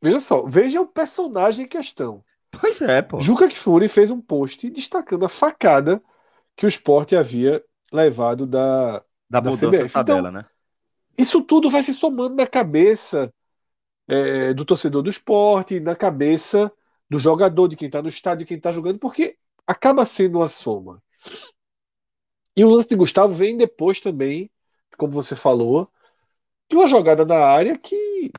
Veja 0.00 0.20
só, 0.20 0.46
veja 0.46 0.80
o 0.80 0.86
personagem 0.86 1.66
em 1.66 1.68
questão. 1.68 2.24
Pois 2.50 2.80
é, 2.80 3.02
pô. 3.02 3.20
Juca 3.20 3.48
Kfouri 3.48 3.88
fez 3.88 4.10
um 4.10 4.20
post 4.20 4.70
destacando 4.70 5.26
a 5.26 5.28
facada 5.28 6.02
que 6.56 6.64
o 6.64 6.68
esporte 6.68 7.14
havia 7.14 7.62
levado 7.92 8.46
da, 8.46 8.98
da, 9.28 9.40
da 9.40 9.50
mudança 9.50 9.78
CBF. 9.78 9.92
tabela, 9.92 10.28
então, 10.28 10.32
né? 10.32 10.46
Isso 11.16 11.42
tudo 11.42 11.68
vai 11.68 11.82
se 11.82 11.92
somando 11.92 12.34
na 12.36 12.46
cabeça 12.46 13.32
é, 14.06 14.54
do 14.54 14.64
torcedor 14.64 15.02
do 15.02 15.10
esporte, 15.10 15.80
na 15.80 15.94
cabeça 15.94 16.72
do 17.10 17.18
jogador, 17.18 17.68
de 17.68 17.76
quem 17.76 17.86
está 17.86 18.00
no 18.00 18.08
estádio, 18.08 18.44
de 18.44 18.48
quem 18.48 18.56
está 18.56 18.72
jogando, 18.72 18.98
porque 18.98 19.36
acaba 19.66 20.06
sendo 20.06 20.38
uma 20.38 20.48
soma. 20.48 21.02
E 22.56 22.64
o 22.64 22.70
lance 22.70 22.88
de 22.88 22.96
Gustavo 22.96 23.34
vem 23.34 23.56
depois 23.56 24.00
também, 24.00 24.50
como 24.98 25.12
você 25.14 25.34
falou, 25.36 25.90
de 26.70 26.76
uma 26.76 26.86
jogada 26.86 27.24
na 27.24 27.38
área 27.38 27.78
que 27.78 28.30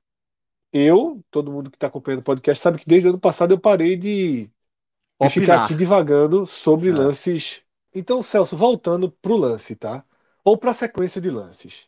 eu, 0.72 1.24
todo 1.32 1.52
mundo 1.52 1.72
que 1.72 1.78
está 1.78 1.88
acompanhando 1.88 2.20
o 2.20 2.24
podcast, 2.24 2.62
sabe 2.62 2.80
que 2.80 2.88
desde 2.88 3.08
o 3.08 3.12
ano 3.12 3.20
passado 3.20 3.52
eu 3.52 3.60
parei 3.60 3.96
de, 3.96 4.52
de 5.20 5.30
ficar 5.30 5.64
aqui 5.64 5.74
divagando 5.74 6.46
sobre 6.46 6.90
é. 6.90 6.94
lances. 6.94 7.64
Então, 7.94 8.22
Celso, 8.22 8.56
voltando 8.56 9.12
para 9.12 9.32
o 9.32 9.38
lance, 9.38 9.76
tá? 9.76 10.06
Ou 10.44 10.58
para 10.58 10.72
a 10.72 10.76
sequência 10.76 11.20
de 11.20 11.32
lances. 11.32 11.88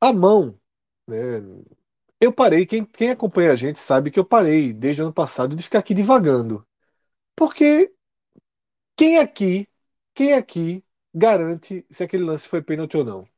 A 0.00 0.12
mão, 0.12 0.58
né? 1.06 1.42
Eu 2.18 2.32
parei, 2.32 2.64
quem, 2.64 2.84
quem 2.84 3.10
acompanha 3.10 3.52
a 3.52 3.56
gente 3.56 3.78
sabe 3.78 4.10
que 4.10 4.18
eu 4.18 4.24
parei 4.24 4.72
desde 4.72 5.02
o 5.02 5.04
ano 5.04 5.12
passado 5.12 5.54
de 5.54 5.62
ficar 5.62 5.80
aqui 5.80 5.92
divagando. 5.92 6.66
Porque 7.34 7.92
quem 8.96 9.18
aqui, 9.18 9.68
quem 10.14 10.32
aqui 10.32 10.82
garante 11.14 11.84
se 11.90 12.02
aquele 12.02 12.24
lance 12.24 12.48
foi 12.48 12.62
pênalti 12.62 12.96
ou 12.96 13.04
não? 13.04 13.28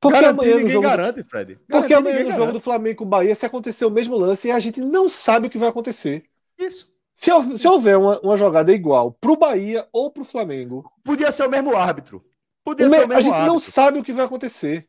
Porque 0.00 0.20
Garantir, 0.20 0.40
amanhã 0.40 0.62
no 0.62 0.68
jogo 0.68 0.86
garante, 0.86 1.24
Fred. 1.24 1.54
Garantir, 1.54 1.66
porque 1.68 1.94
amanhã 1.94 2.24
no 2.24 2.30
jogo 2.30 2.52
do 2.52 2.60
Flamengo 2.60 2.98
com 2.98 3.04
o 3.04 3.08
Bahia, 3.08 3.34
se 3.34 3.44
acontecer 3.44 3.84
o 3.84 3.90
mesmo 3.90 4.16
lance, 4.16 4.50
a 4.50 4.60
gente 4.60 4.80
não 4.80 5.08
sabe 5.08 5.48
o 5.48 5.50
que 5.50 5.58
vai 5.58 5.68
acontecer. 5.68 6.24
Isso. 6.58 6.90
Se, 7.14 7.30
se 7.58 7.66
houver 7.66 7.98
uma, 7.98 8.20
uma 8.20 8.36
jogada 8.36 8.72
igual 8.72 9.12
pro 9.12 9.36
Bahia 9.36 9.88
ou 9.92 10.10
pro 10.10 10.24
Flamengo. 10.24 10.84
Podia 11.02 11.32
ser 11.32 11.46
o 11.46 11.50
mesmo 11.50 11.76
árbitro. 11.76 12.24
Podia 12.62 12.86
o 12.86 12.90
ser 12.90 13.04
o 13.04 13.08
mesmo 13.08 13.14
A 13.14 13.20
gente 13.20 13.32
árbitro. 13.32 13.52
não 13.52 13.60
sabe 13.60 13.98
o 13.98 14.04
que 14.04 14.12
vai 14.12 14.24
acontecer. 14.24 14.88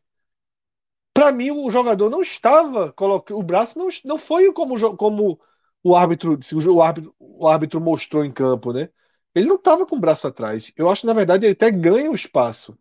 Para 1.12 1.32
mim, 1.32 1.50
o 1.50 1.68
jogador 1.70 2.08
não 2.08 2.22
estava. 2.22 2.94
O 3.30 3.42
braço 3.42 3.76
não, 3.76 3.88
não 4.04 4.16
foi 4.16 4.52
como, 4.52 4.96
como 4.96 5.40
o 5.82 5.96
árbitro, 5.96 6.38
o 6.68 6.82
árbitro, 6.82 7.14
o 7.18 7.48
árbitro 7.48 7.80
mostrou 7.80 8.24
em 8.24 8.30
campo, 8.30 8.72
né? 8.72 8.88
Ele 9.34 9.46
não 9.46 9.56
estava 9.56 9.84
com 9.86 9.96
o 9.96 10.00
braço 10.00 10.26
atrás. 10.26 10.72
Eu 10.76 10.88
acho, 10.88 11.06
na 11.06 11.12
verdade, 11.12 11.46
ele 11.46 11.52
até 11.52 11.70
ganha 11.70 12.10
o 12.10 12.14
espaço. 12.14 12.78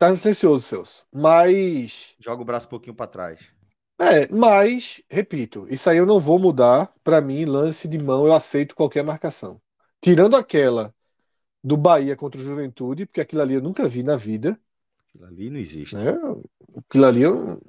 Tá 0.00 0.16
silencioso, 0.16 0.64
Celso. 0.64 1.06
Mas. 1.12 2.14
Joga 2.18 2.40
o 2.40 2.44
braço 2.44 2.66
um 2.66 2.70
pouquinho 2.70 2.96
para 2.96 3.06
trás. 3.06 3.38
É, 4.00 4.26
mas, 4.32 5.02
repito, 5.10 5.66
isso 5.68 5.90
aí 5.90 5.98
eu 5.98 6.06
não 6.06 6.18
vou 6.18 6.38
mudar. 6.38 6.90
Para 7.04 7.20
mim, 7.20 7.44
lance 7.44 7.86
de 7.86 7.98
mão, 7.98 8.26
eu 8.26 8.32
aceito 8.32 8.74
qualquer 8.74 9.04
marcação. 9.04 9.60
Tirando 10.00 10.36
aquela 10.36 10.94
do 11.62 11.76
Bahia 11.76 12.16
contra 12.16 12.40
o 12.40 12.42
Juventude, 12.42 13.04
porque 13.04 13.20
aquilo 13.20 13.42
ali 13.42 13.52
eu 13.52 13.60
nunca 13.60 13.86
vi 13.86 14.02
na 14.02 14.16
vida. 14.16 14.58
Aquilo 15.06 15.26
ali 15.26 15.50
não 15.50 15.60
existe. 15.60 15.94
É, 15.94 16.16
aquilo 16.78 17.04
ali 17.04 17.20
eu. 17.20 17.60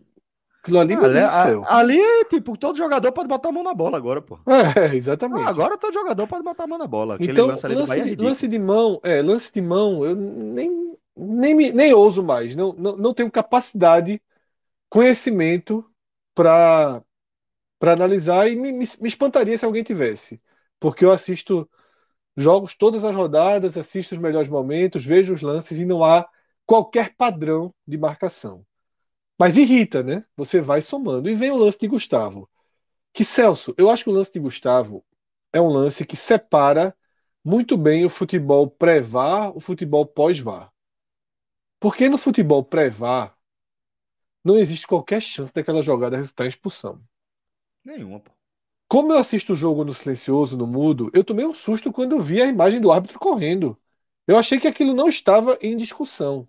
Aquilo 0.63 0.79
ali, 0.79 0.93
ali, 0.93 1.17
a, 1.19 1.75
ali, 1.75 1.99
tipo, 2.29 2.55
todo 2.55 2.77
jogador 2.77 3.11
pode 3.11 3.27
botar 3.27 3.49
a 3.49 3.51
mão 3.51 3.63
na 3.63 3.73
bola 3.73 3.97
agora, 3.97 4.21
pô. 4.21 4.39
É, 4.47 4.95
exatamente. 4.95 5.43
Ah, 5.43 5.49
agora 5.49 5.77
todo 5.77 5.91
jogador 5.91 6.25
pode 6.27 6.45
botar 6.45 6.63
a 6.63 6.67
mão 6.67 6.77
na 6.77 6.87
bola. 6.87 7.15
Aquele 7.15 7.33
então, 7.33 7.47
lance, 7.47 7.67
lance, 7.67 7.99
é 7.99 8.15
de, 8.15 8.23
lance 8.23 8.47
de 8.47 8.59
mão, 8.59 9.01
é, 9.03 9.21
lance 9.21 9.51
de 9.51 9.59
mão, 9.59 10.05
eu 10.05 10.15
nem, 10.15 10.95
nem, 11.15 11.55
me, 11.55 11.71
nem 11.71 11.93
ouso 11.93 12.23
mais. 12.23 12.55
Não, 12.55 12.73
não, 12.73 12.97
não 12.97 13.13
tenho 13.13 13.31
capacidade, 13.31 14.21
conhecimento 14.89 15.85
para 16.33 17.03
analisar 17.81 18.49
e 18.49 18.55
me, 18.55 18.71
me, 18.71 18.85
me 18.99 19.07
espantaria 19.07 19.57
se 19.57 19.65
alguém 19.65 19.83
tivesse. 19.83 20.41
Porque 20.79 21.05
eu 21.05 21.11
assisto 21.11 21.69
jogos 22.35 22.75
todas 22.75 23.03
as 23.03 23.15
rodadas, 23.15 23.77
assisto 23.77 24.15
os 24.15 24.21
melhores 24.21 24.49
momentos, 24.49 25.05
vejo 25.05 25.33
os 25.33 25.41
lances 25.41 25.79
e 25.79 25.85
não 25.85 26.03
há 26.03 26.27
qualquer 26.65 27.15
padrão 27.15 27.73
de 27.87 27.97
marcação. 27.97 28.65
Mas 29.37 29.57
irrita, 29.57 30.03
né? 30.03 30.25
Você 30.37 30.61
vai 30.61 30.81
somando. 30.81 31.29
E 31.29 31.35
vem 31.35 31.51
o 31.51 31.57
lance 31.57 31.77
de 31.79 31.87
Gustavo. 31.87 32.49
Que 33.13 33.25
Celso, 33.25 33.73
eu 33.77 33.89
acho 33.89 34.03
que 34.05 34.09
o 34.09 34.13
lance 34.13 34.31
de 34.31 34.39
Gustavo 34.39 35.03
é 35.51 35.59
um 35.59 35.67
lance 35.67 36.05
que 36.05 36.15
separa 36.15 36.95
muito 37.43 37.77
bem 37.77 38.05
o 38.05 38.09
futebol 38.09 38.69
pré-VAR, 38.69 39.55
o 39.55 39.59
futebol 39.59 40.05
pós-VAR. 40.05 40.71
Porque 41.81 42.07
no 42.07 42.17
futebol 42.19 42.63
pré-VAR 42.63 43.35
não 44.43 44.55
existe 44.55 44.85
qualquer 44.85 45.19
chance 45.19 45.51
daquela 45.51 45.81
jogada 45.81 46.15
resultar 46.15 46.45
em 46.45 46.49
expulsão. 46.49 47.01
Nenhuma, 47.83 48.19
pô. 48.19 48.31
Como 48.87 49.11
eu 49.11 49.17
assisto 49.17 49.53
o 49.53 49.55
jogo 49.55 49.83
no 49.83 49.91
silencioso, 49.91 50.55
no 50.55 50.67
mudo, 50.67 51.09
eu 51.11 51.23
tomei 51.23 51.43
um 51.43 51.53
susto 51.53 51.91
quando 51.91 52.11
eu 52.11 52.21
vi 52.21 52.39
a 52.39 52.45
imagem 52.45 52.79
do 52.79 52.91
árbitro 52.91 53.17
correndo. 53.17 53.75
Eu 54.27 54.37
achei 54.37 54.59
que 54.59 54.67
aquilo 54.67 54.93
não 54.93 55.09
estava 55.09 55.57
em 55.59 55.75
discussão. 55.75 56.47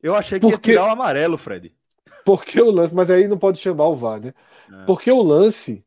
Eu 0.00 0.14
achei 0.14 0.40
que 0.40 0.46
porque, 0.46 0.70
ia 0.70 0.76
tirar 0.76 0.88
o 0.88 0.92
amarelo, 0.92 1.36
Fred. 1.36 1.76
Porque 2.24 2.58
o 2.58 2.70
lance, 2.70 2.94
mas 2.94 3.10
aí 3.10 3.28
não 3.28 3.38
pode 3.38 3.60
chamar 3.60 3.88
o 3.88 3.96
VAR, 3.96 4.20
né? 4.20 4.32
É. 4.70 4.84
Porque 4.86 5.10
o 5.10 5.22
lance, 5.22 5.84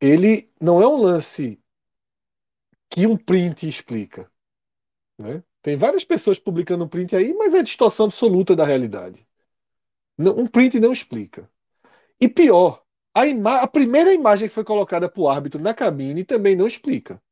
ele 0.00 0.48
não 0.60 0.80
é 0.80 0.86
um 0.86 0.96
lance 0.96 1.60
que 2.88 3.08
um 3.08 3.16
print 3.16 3.66
explica. 3.66 4.30
Né? 5.18 5.42
Tem 5.62 5.76
várias 5.76 6.04
pessoas 6.04 6.38
publicando 6.38 6.84
um 6.84 6.88
print 6.88 7.14
aí, 7.14 7.32
mas 7.32 7.54
é 7.54 7.62
distorção 7.62 8.06
absoluta 8.06 8.56
da 8.56 8.64
realidade. 8.64 9.24
Um 10.18 10.46
print 10.46 10.80
não 10.80 10.92
explica. 10.92 11.48
E 12.20 12.28
pior, 12.28 12.82
a, 13.14 13.22
a 13.62 13.66
primeira 13.66 14.12
imagem 14.12 14.48
que 14.48 14.54
foi 14.54 14.64
colocada 14.64 15.08
para 15.08 15.22
o 15.22 15.28
árbitro 15.28 15.60
na 15.60 15.72
cabine 15.72 16.24
também 16.24 16.56
não 16.56 16.66
explica. 16.66 17.22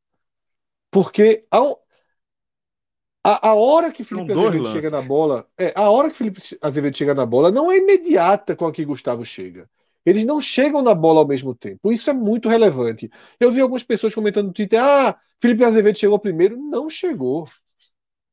Porque 0.91 1.45
a, 1.51 3.51
a 3.51 3.55
hora 3.55 3.93
que 3.93 4.03
Felipe 4.03 4.33
Azevedo 4.33 4.63
lances. 4.63 4.73
chega 4.73 4.91
na 4.91 5.03
bola, 5.03 5.47
é, 5.59 5.73
a 5.77 5.91
hora 5.91 6.09
que 6.09 6.17
Felipe 6.17 6.41
Azevedo 6.61 6.97
chega 6.97 7.15
na 7.15 7.27
bola 7.27 7.51
não 7.51 7.71
é 7.71 7.77
imediata 7.77 8.57
com 8.57 8.67
a 8.67 8.73
que 8.73 8.85
Gustavo 8.85 9.25
chega. 9.25 9.69
Eles 10.05 10.25
não 10.25 10.41
chegam 10.41 10.81
na 10.81 10.95
bola 10.95 11.21
ao 11.21 11.29
mesmo 11.29 11.55
tempo. 11.55 11.93
Isso 11.93 12.09
é 12.09 12.15
muito 12.15 12.49
relevante. 12.49 13.11
Eu 13.39 13.53
vi 13.53 13.61
algumas 13.61 13.83
pessoas 13.83 14.15
comentando 14.15 14.47
no 14.47 14.53
Twitter: 14.53 14.83
ah, 14.83 15.19
Felipe 15.41 15.63
Azevedo 15.63 15.99
chegou 15.99 16.19
primeiro. 16.19 16.57
Não 16.57 16.89
chegou. 16.89 17.47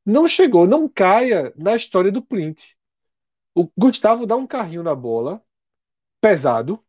Não 0.08 0.28
chegou. 0.28 0.66
Não 0.68 0.88
caia 0.88 1.54
na 1.56 1.76
história 1.76 2.12
do 2.12 2.22
print. 2.22 2.78
O 3.54 3.70
Gustavo 3.78 4.26
dá 4.26 4.36
um 4.36 4.48
carrinho 4.48 4.84
na 4.84 4.96
bola, 4.96 5.44
pesado, 6.22 6.84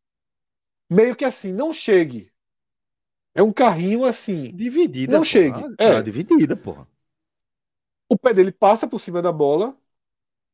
meio 0.89 1.17
que 1.17 1.25
assim, 1.25 1.53
não 1.53 1.73
chegue. 1.73 2.31
É 3.35 3.43
um 3.43 3.53
carrinho 3.53 4.05
assim. 4.05 4.55
Dividida. 4.55 5.13
Não 5.13 5.21
porra. 5.21 5.31
chegue. 5.31 5.65
Ah, 5.79 5.85
é. 5.85 6.03
dividida, 6.03 6.57
porra 6.57 6.87
o 8.09 8.17
pé 8.17 8.33
dele 8.33 8.51
passa 8.51 8.89
por 8.89 8.99
cima 8.99 9.21
da 9.21 9.31
bola 9.31 9.77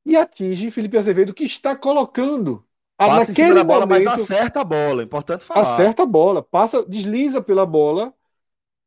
e 0.05 0.16
atinge 0.16 0.70
Felipe 0.70 0.98
Azevedo, 0.98 1.33
que 1.33 1.44
está 1.44 1.77
colocando 1.77 2.66
a, 2.98 3.07
passa 3.07 3.29
naquele 3.31 3.61
em 3.61 3.64
bola, 3.64 3.87
momento, 3.87 4.05
mas 4.05 4.20
acerta 4.20 4.61
a 4.61 4.64
bola, 4.64 5.03
importante 5.03 5.44
falar. 5.44 5.74
Acerta 5.74 6.03
a 6.03 6.07
bola, 6.07 6.42
passa, 6.42 6.85
desliza 6.85 7.40
pela 7.40 7.64
bola 7.64 8.12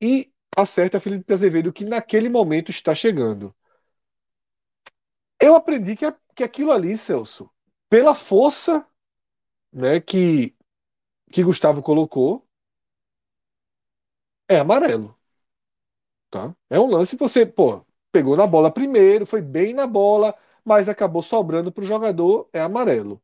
e 0.02 0.32
acerta 0.56 1.00
Felipe 1.00 1.34
Azevedo, 1.34 1.74
que 1.74 1.86
naquele 1.86 2.30
momento 2.30 2.70
está 2.70 2.94
chegando. 2.94 3.56
Eu 5.42 5.56
aprendi 5.56 5.96
que, 5.96 6.06
que 6.36 6.44
aquilo 6.44 6.72
ali, 6.72 6.98
Celso, 6.98 7.50
pela 7.90 8.14
força 8.16 8.86
né, 9.74 10.00
que, 10.02 10.56
que 11.32 11.44
Gustavo 11.44 11.82
colocou, 11.84 12.48
é 14.48 14.58
amarelo. 14.60 15.18
Tá? 16.30 16.56
É 16.70 16.80
um 16.80 16.88
lance 16.88 17.18
que 17.18 17.24
você, 17.24 17.46
pô, 17.46 17.86
pegou 18.12 18.36
na 18.38 18.46
bola 18.48 18.72
primeiro, 18.72 19.26
foi 19.26 19.42
bem 19.42 19.74
na 19.74 19.88
bola, 19.88 20.36
mas 20.64 20.90
acabou 20.90 21.22
sobrando 21.24 21.72
para 21.72 21.84
o 21.84 21.88
jogador, 21.88 22.50
é 22.54 22.60
amarelo. 22.62 23.22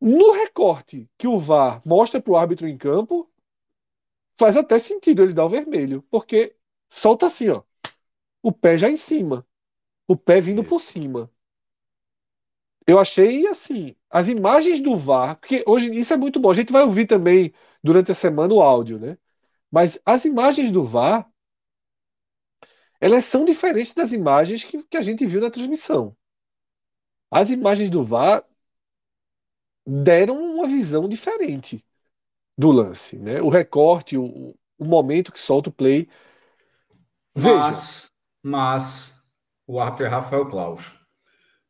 No 0.00 0.32
recorte 0.32 1.08
que 1.16 1.28
o 1.28 1.38
VAR 1.38 1.80
mostra 1.86 2.20
para 2.20 2.32
o 2.32 2.36
árbitro 2.36 2.66
em 2.66 2.76
campo, 2.76 3.30
faz 4.38 4.56
até 4.56 4.78
sentido 4.78 5.22
ele 5.22 5.32
dar 5.34 5.44
o 5.44 5.48
vermelho, 5.48 6.02
porque 6.10 6.56
solta 6.88 7.26
assim, 7.26 7.48
ó, 7.50 7.62
o 8.42 8.52
pé 8.52 8.78
já 8.78 8.90
em 8.90 8.96
cima, 8.98 9.46
o 10.08 10.16
pé 10.16 10.40
vindo 10.40 10.64
por 10.64 10.80
cima. 10.80 11.30
Eu 12.86 12.98
achei 12.98 13.46
assim, 13.46 13.94
as 14.10 14.28
imagens 14.28 14.80
do 14.80 14.96
VAR, 14.96 15.36
porque 15.38 15.62
hoje 15.66 15.90
isso 15.90 16.14
é 16.14 16.16
muito 16.16 16.40
bom. 16.40 16.50
A 16.50 16.54
gente 16.54 16.72
vai 16.72 16.82
ouvir 16.82 17.06
também 17.06 17.52
durante 17.84 18.10
a 18.10 18.14
semana 18.14 18.54
o 18.54 18.62
áudio, 18.62 18.98
né? 18.98 19.18
Mas 19.70 20.00
as 20.06 20.24
imagens 20.24 20.72
do 20.72 20.82
VAR 20.82 21.30
elas 23.00 23.24
são 23.24 23.44
diferentes 23.44 23.94
das 23.94 24.12
imagens 24.12 24.64
que, 24.64 24.82
que 24.82 24.96
a 24.96 25.02
gente 25.02 25.24
viu 25.24 25.40
na 25.40 25.50
transmissão. 25.50 26.16
As 27.30 27.50
imagens 27.50 27.90
do 27.90 28.02
VAR 28.02 28.44
deram 29.86 30.36
uma 30.54 30.66
visão 30.66 31.08
diferente 31.08 31.84
do 32.56 32.70
lance. 32.70 33.16
Né? 33.18 33.40
O 33.40 33.48
recorte, 33.48 34.16
o, 34.16 34.54
o 34.78 34.84
momento 34.84 35.32
que 35.32 35.38
solta 35.38 35.68
o 35.68 35.72
play. 35.72 36.08
Mas, 37.36 38.10
mas 38.42 39.17
o 39.68 39.78
árbitro 39.78 40.06
é 40.06 40.08
Rafael 40.08 40.46
Klaus. 40.46 40.92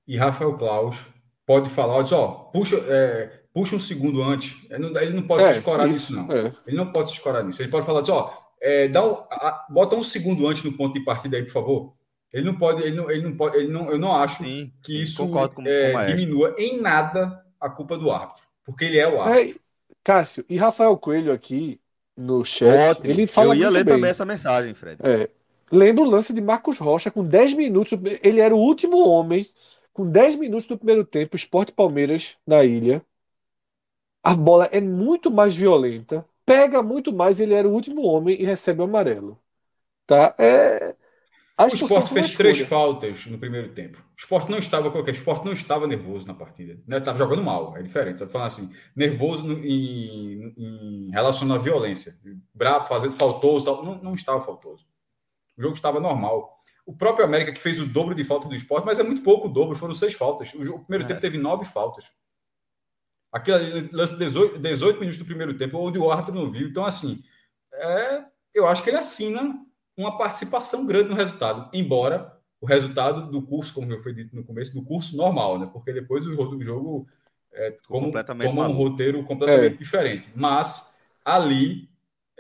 E 0.07 0.17
Rafael 0.17 0.57
Klaus 0.57 0.97
pode 1.45 1.69
falar, 1.69 2.03
diz, 2.03 2.13
ó, 2.13 2.29
puxa, 2.53 2.77
é, 2.87 3.43
puxa 3.53 3.75
um 3.75 3.81
segundo 3.81 4.23
antes. 4.23 4.57
Ele 4.71 4.79
não, 4.79 5.01
ele 5.01 5.13
não 5.15 5.23
pode 5.25 5.43
é, 5.43 5.53
se 5.53 5.59
escorar 5.59 5.87
nisso, 5.87 6.15
não. 6.15 6.31
É. 6.31 6.53
Ele 6.67 6.77
não 6.77 6.93
pode 6.93 7.11
se 7.11 7.17
escorar 7.17 7.45
nisso. 7.45 7.61
Ele 7.61 7.71
pode 7.71 7.85
falar, 7.85 8.01
diz, 8.01 8.11
ó, 8.11 8.33
é, 8.63 8.87
dá 8.87 9.05
um, 9.05 9.15
a, 9.31 9.67
bota 9.69 9.97
um 9.97 10.05
segundo 10.05 10.47
antes 10.47 10.63
no 10.63 10.73
ponto 10.73 10.95
de 10.95 11.05
partida 11.05 11.37
aí, 11.37 11.43
por 11.43 11.53
favor. 11.53 11.95
Ele 12.33 12.47
não 12.47 12.57
pode, 12.57 12.83
ele 12.83 12.95
não, 12.95 13.11
ele 13.11 13.23
não 13.23 13.37
pode, 13.37 13.57
ele 13.57 13.73
não, 13.73 13.91
eu 13.91 13.99
não 13.99 14.15
acho 14.15 14.45
sim, 14.45 14.73
que 14.83 15.03
isso 15.03 15.29
com, 15.29 15.67
é, 15.67 16.05
diminua 16.07 16.55
em 16.59 16.81
nada 16.81 17.43
a 17.59 17.69
culpa 17.69 17.97
do 17.97 18.11
árbitro, 18.11 18.45
porque 18.65 18.85
ele 18.85 18.99
é 18.99 19.09
o 19.09 19.21
árbitro. 19.21 19.57
É, 19.57 19.61
Cássio, 20.05 20.45
e 20.49 20.57
Rafael 20.57 20.97
Coelho 20.99 21.33
aqui 21.33 21.81
no 22.15 22.45
chat, 22.45 22.91
Ótimo. 22.91 23.07
ele 23.07 23.27
fala 23.27 23.55
Eu 23.55 23.61
ia 23.61 23.71
ler 23.71 23.85
bem. 23.85 23.95
também 23.95 24.11
essa 24.11 24.27
mensagem, 24.27 24.75
Fred. 24.75 25.01
É, 25.03 25.31
lembra 25.71 26.05
o 26.05 26.09
lance 26.09 26.33
de 26.33 26.41
Marcos 26.41 26.79
Rocha 26.79 27.11
com 27.11 27.25
10 27.25 27.55
minutos, 27.55 27.99
ele 28.23 28.41
era 28.41 28.55
o 28.55 28.59
último 28.59 28.99
homem 29.09 29.47
com 29.93 30.09
10 30.09 30.37
minutos 30.37 30.67
do 30.67 30.77
primeiro 30.77 31.05
tempo, 31.05 31.37
Esporte 31.37 31.73
Palmeiras 31.73 32.37
na 32.47 32.65
ilha. 32.65 33.05
A 34.23 34.35
bola 34.35 34.67
é 34.67 34.81
muito 34.81 35.31
mais 35.31 35.55
violenta, 35.55 36.25
pega 36.45 36.83
muito 36.83 37.13
mais, 37.13 37.41
ele 37.41 37.55
era 37.55 37.69
o 37.69 37.73
último 37.73 38.03
homem 38.03 38.41
e 38.41 38.45
recebe 38.45 38.81
o 38.81 38.85
amarelo. 38.85 39.39
Tá? 40.07 40.35
É 40.39 40.95
a 41.59 41.65
o 41.65 41.75
Sport 41.75 42.07
fez 42.13 42.37
três 42.37 42.61
faltas 42.61 43.27
no 43.27 43.37
primeiro 43.37 43.71
tempo. 43.71 43.99
O 43.99 44.21
Sport 44.21 44.49
não 44.49 44.59
estava 44.59 44.93
qualquer, 44.93 45.11
o 45.11 45.15
Sport 45.17 45.45
não 45.45 45.53
estava 45.53 45.89
nervoso 45.89 46.25
na 46.25 46.33
partida. 46.33 46.81
Né? 46.87 46.99
Estava 46.99 47.19
jogando 47.19 47.43
mal, 47.43 47.77
é 47.77 47.83
diferente. 47.83 48.21
Você 48.21 48.29
falando 48.29 48.47
assim, 48.47 48.73
nervoso 48.95 49.43
no, 49.43 49.59
em, 49.65 50.55
em, 50.57 51.11
relação 51.11 51.53
à 51.53 51.59
violência. 51.59 52.15
Bravo, 52.55 52.87
fazendo 52.87 53.15
faltoso, 53.15 53.65
tal. 53.65 53.85
Não, 53.85 54.01
não 54.01 54.15
estava 54.15 54.41
faltoso. 54.41 54.87
O 55.59 55.63
jogo 55.63 55.75
estava 55.75 55.99
normal. 55.99 56.57
O 56.87 56.95
próprio 56.95 57.25
América 57.25 57.53
que 57.53 57.61
fez 57.61 57.81
o 57.81 57.87
dobro 57.87 58.15
de 58.15 58.25
faltas 58.25 58.49
do 58.49 58.55
Sport, 58.55 58.85
mas 58.85 58.99
é 58.99 59.03
muito 59.03 59.23
pouco 59.23 59.49
o 59.49 59.51
dobro, 59.51 59.77
foram 59.77 59.95
seis 59.95 60.15
faltas. 60.15 60.55
O, 60.55 60.61
o 60.77 60.81
primeiro 60.81 61.05
é. 61.05 61.09
tempo 61.09 61.21
teve 61.21 61.37
nove 61.37 61.65
faltas. 61.65 62.07
Aquilo 63.31 63.57
ali, 63.57 63.91
lance 63.93 64.17
18, 64.17 64.59
18 64.59 65.01
minutos 65.01 65.19
do 65.19 65.25
primeiro 65.25 65.59
tempo, 65.59 65.79
onde 65.79 65.99
o 65.99 66.11
árbitro 66.11 66.35
não 66.35 66.51
viu. 66.51 66.69
Então, 66.69 66.87
assim, 66.87 67.23
é, 67.75 68.25
eu 68.55 68.67
acho 68.67 68.83
que 68.83 68.89
ele 68.89 68.97
assina 68.97 69.55
uma 69.97 70.17
participação 70.17 70.87
grande 70.87 71.11
no 71.11 71.17
resultado, 71.17 71.69
embora 71.75 72.39
o 72.61 72.67
resultado 72.67 73.31
do 73.31 73.43
curso, 73.43 73.75
como 73.75 73.93
eu 73.93 74.01
fui 74.01 74.15
dito 74.15 74.35
no 74.35 74.45
começo, 74.45 74.73
do 74.73 74.85
curso 74.85 75.17
normal, 75.17 75.59
né? 75.59 75.69
Porque 75.71 75.93
depois 75.93 76.27
o 76.27 76.35
jogo, 76.35 76.57
o 76.57 76.63
jogo 76.63 77.09
é, 77.53 77.77
como, 77.87 78.13
como 78.13 78.63
um 78.63 78.73
roteiro 78.73 79.23
completamente 79.25 79.75
é. 79.75 79.79
diferente. 79.79 80.31
Mas 80.35 80.95
ali 81.25 81.89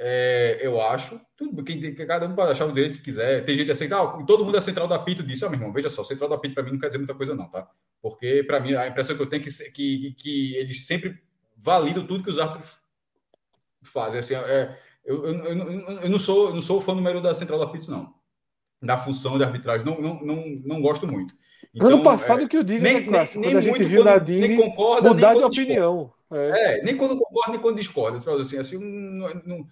é, 0.00 0.61
eu 0.62 0.80
acho, 0.80 1.20
tudo 1.37 1.64
quem, 1.64 1.92
cada 1.94 2.24
um 2.24 2.34
pode 2.34 2.52
achar 2.52 2.66
o 2.66 2.72
direito 2.72 2.98
que 2.98 3.04
quiser. 3.04 3.44
Tem 3.44 3.56
gente 3.56 3.70
assim, 3.70 3.87
ah, 3.92 4.06
todo 4.24 4.44
mundo 4.44 4.56
é 4.56 4.61
central 4.61 4.87
do 4.87 4.94
apito 4.94 5.24
disso, 5.24 5.44
ah, 5.44 5.48
meu 5.50 5.58
irmão, 5.58 5.72
veja 5.72 5.90
só, 5.90 6.04
central 6.04 6.28
do 6.28 6.37
apito 6.37 6.54
para 6.54 6.62
mim 6.62 6.70
não 6.70 6.78
quer 6.78 6.87
dizer 6.87 6.98
muita 6.98 7.14
coisa, 7.14 7.34
não, 7.34 7.50
tá? 7.50 7.68
Porque 8.00 8.44
para 8.44 8.61
mim 8.61 8.74
a 8.74 8.87
impressão 8.87 9.16
que 9.16 9.22
eu 9.22 9.28
tenho 9.28 9.42
é 9.42 9.44
que, 9.44 9.70
que, 9.72 10.14
que 10.16 10.56
eles 10.56 10.87
sempre 10.87 11.20
validam 11.56 12.06
tudo 12.06 12.22
que 12.22 12.30
os 12.30 12.38
árbitros 12.38 12.70
fazem. 13.82 14.20
Assim, 14.20 14.34
é, 14.34 14.78
eu, 15.04 15.24
eu, 15.24 15.44
eu, 15.44 15.80
eu, 16.02 16.08
não 16.08 16.18
sou, 16.18 16.54
não 16.54 16.62
sou 16.62 16.80
fã 16.80 16.94
número 16.94 17.20
da 17.20 17.34
Central 17.34 17.58
do 17.58 17.64
Apito, 17.64 17.90
não. 17.90 18.14
Da 18.80 18.96
função 18.96 19.37
de 19.37 19.42
arbitragem, 19.42 19.84
não, 19.84 20.00
não, 20.00 20.20
não, 20.20 20.44
não 20.64 20.80
gosto 20.80 21.08
muito. 21.08 21.34
Então, 21.74 21.88
ano 21.88 22.02
passado 22.04 22.44
é, 22.44 22.46
que 22.48 22.56
eu 22.56 22.62
digo, 22.62 22.84
nem, 22.84 23.00
nem, 23.00 23.54
nem, 23.54 23.61
viu 23.61 24.04
quando, 24.04 24.04
Nadine 24.04 24.48
nem 24.48 24.56
concorda, 24.56 25.12
mudar 25.12 25.30
nem 25.30 25.38
de 25.38 25.44
opinião. 25.44 26.12
É. 26.30 26.76
é. 26.78 26.82
nem 26.82 26.96
quando 26.96 27.18
concorda, 27.18 27.50
nem 27.50 27.61
quando 27.61 27.76
discorda. 27.76 28.18
Assim, 28.40 28.58
assim, 28.58 28.78
não, 28.78 29.28
não, 29.44 29.66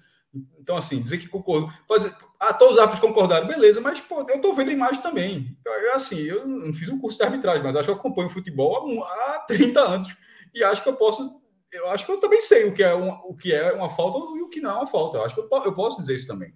então, 0.59 0.77
assim, 0.77 1.01
dizer 1.01 1.19
que 1.19 1.29
concordo. 1.29 1.73
Pode 1.87 2.05
dizer, 2.05 2.17
ah, 2.41 2.53
todos 2.53 2.75
os 2.75 2.81
árbitros 2.81 3.07
concordaram, 3.07 3.47
beleza, 3.47 3.81
mas 3.81 4.01
pô, 4.01 4.25
eu 4.29 4.37
estou 4.37 4.55
vendo 4.55 4.71
a 4.71 4.75
imagem 4.75 5.03
também. 5.03 5.57
Eu, 5.65 5.95
assim, 5.95 6.21
eu 6.21 6.47
não 6.47 6.73
fiz 6.73 6.89
um 6.89 6.99
curso 6.99 7.19
de 7.19 7.25
arbitragem, 7.25 7.63
mas 7.63 7.77
acho 7.77 7.87
que 7.87 7.91
eu 7.91 7.97
acompanho 7.97 8.29
futebol 8.29 9.05
há, 9.05 9.37
há 9.37 9.39
30 9.41 9.81
anos 9.81 10.17
e 10.55 10.65
acho 10.65 10.83
que 10.83 10.89
eu 10.89 10.97
posso 10.97 11.41
eu 11.73 11.91
acho 11.91 12.07
que 12.07 12.13
eu 12.13 12.19
também 12.19 12.41
sei 12.41 12.65
o 12.65 12.75
que 12.75 12.83
é 12.83 12.95
uma, 12.95 13.21
o 13.27 13.37
que 13.37 13.53
é 13.53 13.73
uma 13.73 13.91
falta 13.91 14.19
e 14.39 14.43
o 14.43 14.49
que 14.49 14.61
não 14.61 14.71
é 14.71 14.75
uma 14.75 14.87
falta. 14.87 15.19
Eu 15.19 15.25
acho 15.25 15.35
que 15.35 15.41
eu, 15.41 15.49
eu 15.65 15.75
posso 15.75 15.99
dizer 15.99 16.15
isso 16.15 16.27
também. 16.27 16.55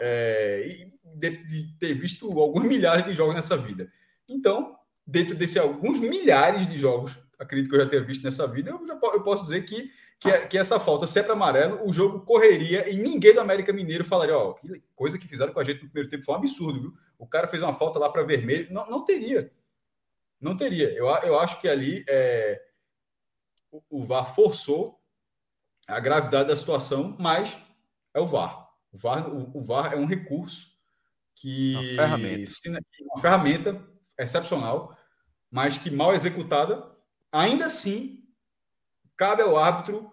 É, 0.00 0.66
e 0.66 0.92
de, 1.16 1.44
de, 1.44 1.78
ter 1.78 1.94
visto 1.94 2.26
alguns 2.40 2.66
milhares 2.68 3.04
de 3.04 3.14
jogos 3.14 3.34
nessa 3.34 3.56
vida. 3.56 3.90
Então, 4.28 4.76
dentro 5.06 5.36
desse 5.36 5.58
alguns 5.58 5.98
milhares 5.98 6.66
de 6.66 6.78
jogos, 6.78 7.16
acredito 7.38 7.68
que 7.70 7.76
eu 7.76 7.80
já 7.80 7.88
tenha 7.88 8.02
visto 8.02 8.24
nessa 8.24 8.46
vida, 8.46 8.70
eu, 8.70 8.86
já, 8.86 8.94
eu 8.94 9.22
posso 9.22 9.44
dizer 9.44 9.62
que, 9.64 9.90
que, 10.22 10.30
é, 10.30 10.46
que, 10.46 10.56
essa 10.56 10.78
falta, 10.78 11.04
se 11.04 11.18
é 11.18 11.22
para 11.22 11.32
amarelo, 11.32 11.80
o 11.84 11.92
jogo 11.92 12.20
correria 12.20 12.88
e 12.88 12.96
ninguém 12.96 13.34
do 13.34 13.40
América 13.40 13.72
Mineiro 13.72 14.04
falaria: 14.04 14.38
Ó, 14.38 14.52
que 14.52 14.80
coisa 14.94 15.18
que 15.18 15.26
fizeram 15.26 15.52
com 15.52 15.58
a 15.58 15.64
gente 15.64 15.82
no 15.82 15.90
primeiro 15.90 16.08
tempo 16.08 16.24
foi 16.24 16.32
um 16.32 16.38
absurdo, 16.38 16.80
viu? 16.80 16.94
O 17.18 17.26
cara 17.26 17.48
fez 17.48 17.60
uma 17.60 17.74
falta 17.74 17.98
lá 17.98 18.08
para 18.08 18.22
vermelho. 18.22 18.72
Não, 18.72 18.88
não 18.88 19.04
teria. 19.04 19.52
Não 20.40 20.56
teria. 20.56 20.92
Eu, 20.92 21.06
eu 21.06 21.40
acho 21.40 21.60
que 21.60 21.68
ali. 21.68 22.04
É, 22.08 22.62
o 23.90 24.04
VAR 24.04 24.32
forçou 24.32 25.00
a 25.88 25.98
gravidade 25.98 26.48
da 26.48 26.54
situação, 26.54 27.16
mas 27.18 27.58
é 28.14 28.20
o 28.20 28.26
VAR. 28.26 28.70
O 28.92 28.98
VAR, 28.98 29.28
o, 29.28 29.58
o 29.58 29.62
VAR 29.62 29.92
é 29.92 29.96
um 29.96 30.06
recurso 30.06 30.70
que 31.34 31.74
uma 31.74 31.82
ferramenta. 31.82 32.52
uma 33.00 33.20
ferramenta 33.20 33.88
excepcional, 34.16 34.96
mas 35.50 35.78
que 35.78 35.90
mal 35.90 36.14
executada, 36.14 36.94
ainda 37.32 37.66
assim 37.66 38.22
cabe 39.16 39.42
ao 39.42 39.56
árbitro 39.56 40.11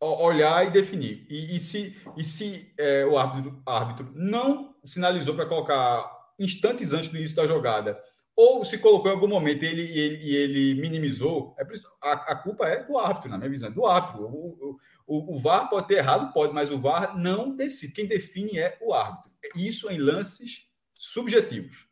olhar 0.00 0.66
e 0.66 0.70
definir. 0.70 1.26
E, 1.28 1.56
e 1.56 1.58
se, 1.58 1.96
e 2.16 2.24
se 2.24 2.72
é, 2.78 3.04
o 3.04 3.18
árbitro, 3.18 3.62
árbitro 3.66 4.12
não 4.14 4.74
sinalizou 4.84 5.34
para 5.34 5.46
colocar 5.46 6.08
instantes 6.38 6.92
antes 6.92 7.08
do 7.08 7.16
início 7.16 7.36
da 7.36 7.46
jogada 7.46 8.00
ou 8.40 8.64
se 8.64 8.78
colocou 8.78 9.10
em 9.10 9.14
algum 9.14 9.26
momento 9.26 9.64
e 9.64 9.66
ele, 9.66 9.98
ele, 9.98 10.36
ele 10.36 10.80
minimizou, 10.80 11.56
é 11.58 11.66
a, 12.00 12.12
a, 12.12 12.36
culpa 12.36 12.68
é 12.68 12.84
do 12.84 12.96
árbitro, 12.96 13.28
na 13.28 13.36
minha 13.36 13.50
visão, 13.50 13.68
é 13.68 13.72
do 13.72 13.84
árbitro. 13.84 14.22
O, 14.26 14.78
o, 15.04 15.34
o, 15.34 15.40
VAR 15.40 15.68
pode 15.68 15.88
ter 15.88 15.94
errado, 15.94 16.32
pode, 16.32 16.54
mas 16.54 16.70
o 16.70 16.78
VAR 16.78 17.18
não 17.18 17.56
decide. 17.56 17.92
Quem 17.92 18.06
define 18.06 18.56
é 18.56 18.78
o 18.80 18.94
árbitro. 18.94 19.32
Isso 19.56 19.90
em 19.90 19.98
lances 19.98 20.68
subjetivos. 20.94 21.88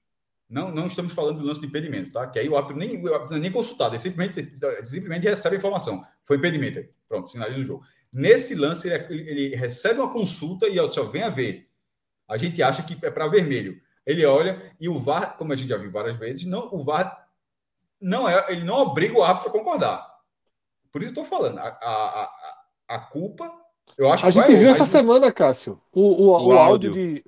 Não, 0.49 0.73
não 0.73 0.87
estamos 0.87 1.13
falando 1.13 1.41
do 1.41 1.45
lance 1.45 1.61
de 1.61 1.67
impedimento, 1.67 2.13
tá? 2.13 2.29
Que 2.29 2.39
aí 2.39 2.49
o 2.49 2.57
árbitro 2.57 2.77
nem, 2.77 3.03
nem 3.41 3.51
consultado, 3.51 3.97
ele 3.97 4.01
simplesmente, 4.01 4.49
simplesmente 4.85 5.25
recebe 5.25 5.57
a 5.57 5.59
informação. 5.59 6.07
Foi 6.23 6.37
impedimento. 6.37 6.89
Pronto, 7.09 7.29
sinaliza 7.29 7.59
o 7.59 7.65
jogo. 7.65 7.85
Nesse 8.13 8.55
lance, 8.55 8.89
ele, 8.89 9.31
ele 9.31 9.57
recebe 9.57 10.01
uma 10.01 10.13
consulta 10.13 10.67
e, 10.69 10.79
ó, 10.79 10.89
vem 11.05 11.23
a 11.23 11.31
ver. 11.31 11.69
A 12.29 12.37
gente 12.37 12.63
acha 12.63 12.83
que 12.83 12.97
é 13.05 13.11
para 13.11 13.29
vermelho. 13.29 13.81
Ele 14.05 14.25
olha 14.25 14.73
e 14.81 14.89
o 14.89 14.99
VAR, 14.99 15.37
como 15.37 15.53
a 15.53 15.57
gente 15.57 15.69
já 15.69 15.77
viu 15.77 15.91
várias 15.91 16.17
vezes, 16.17 16.45
não, 16.45 16.69
o 16.73 16.83
VAR 16.83 17.29
não 18.01 18.29
é, 18.29 18.53
ele 18.53 18.65
não 18.65 18.77
obriga 18.77 19.19
o 19.19 19.23
árbitro 19.23 19.49
a 19.49 19.53
concordar. 19.53 20.17
Por 20.93 21.03
isso 21.03 21.11
eu 21.11 21.23
estou 21.23 21.25
falando, 21.25 21.59
a, 21.59 21.67
a, 21.67 22.23
a, 22.89 22.95
a, 22.97 22.99
culpa, 22.99 23.53
eu 23.99 24.11
acho 24.11 24.27
a 24.27 24.33
que. 24.33 24.39
A 24.39 24.43
gente 24.43 24.57
viu 24.57 24.71
essa 24.71 24.87
semana, 24.87 25.33
Cássio, 25.33 25.81
o, 25.93 26.01
o, 26.01 26.29
o, 26.31 26.47
o 26.49 26.53
áudio 26.53 26.93
de, 26.93 27.25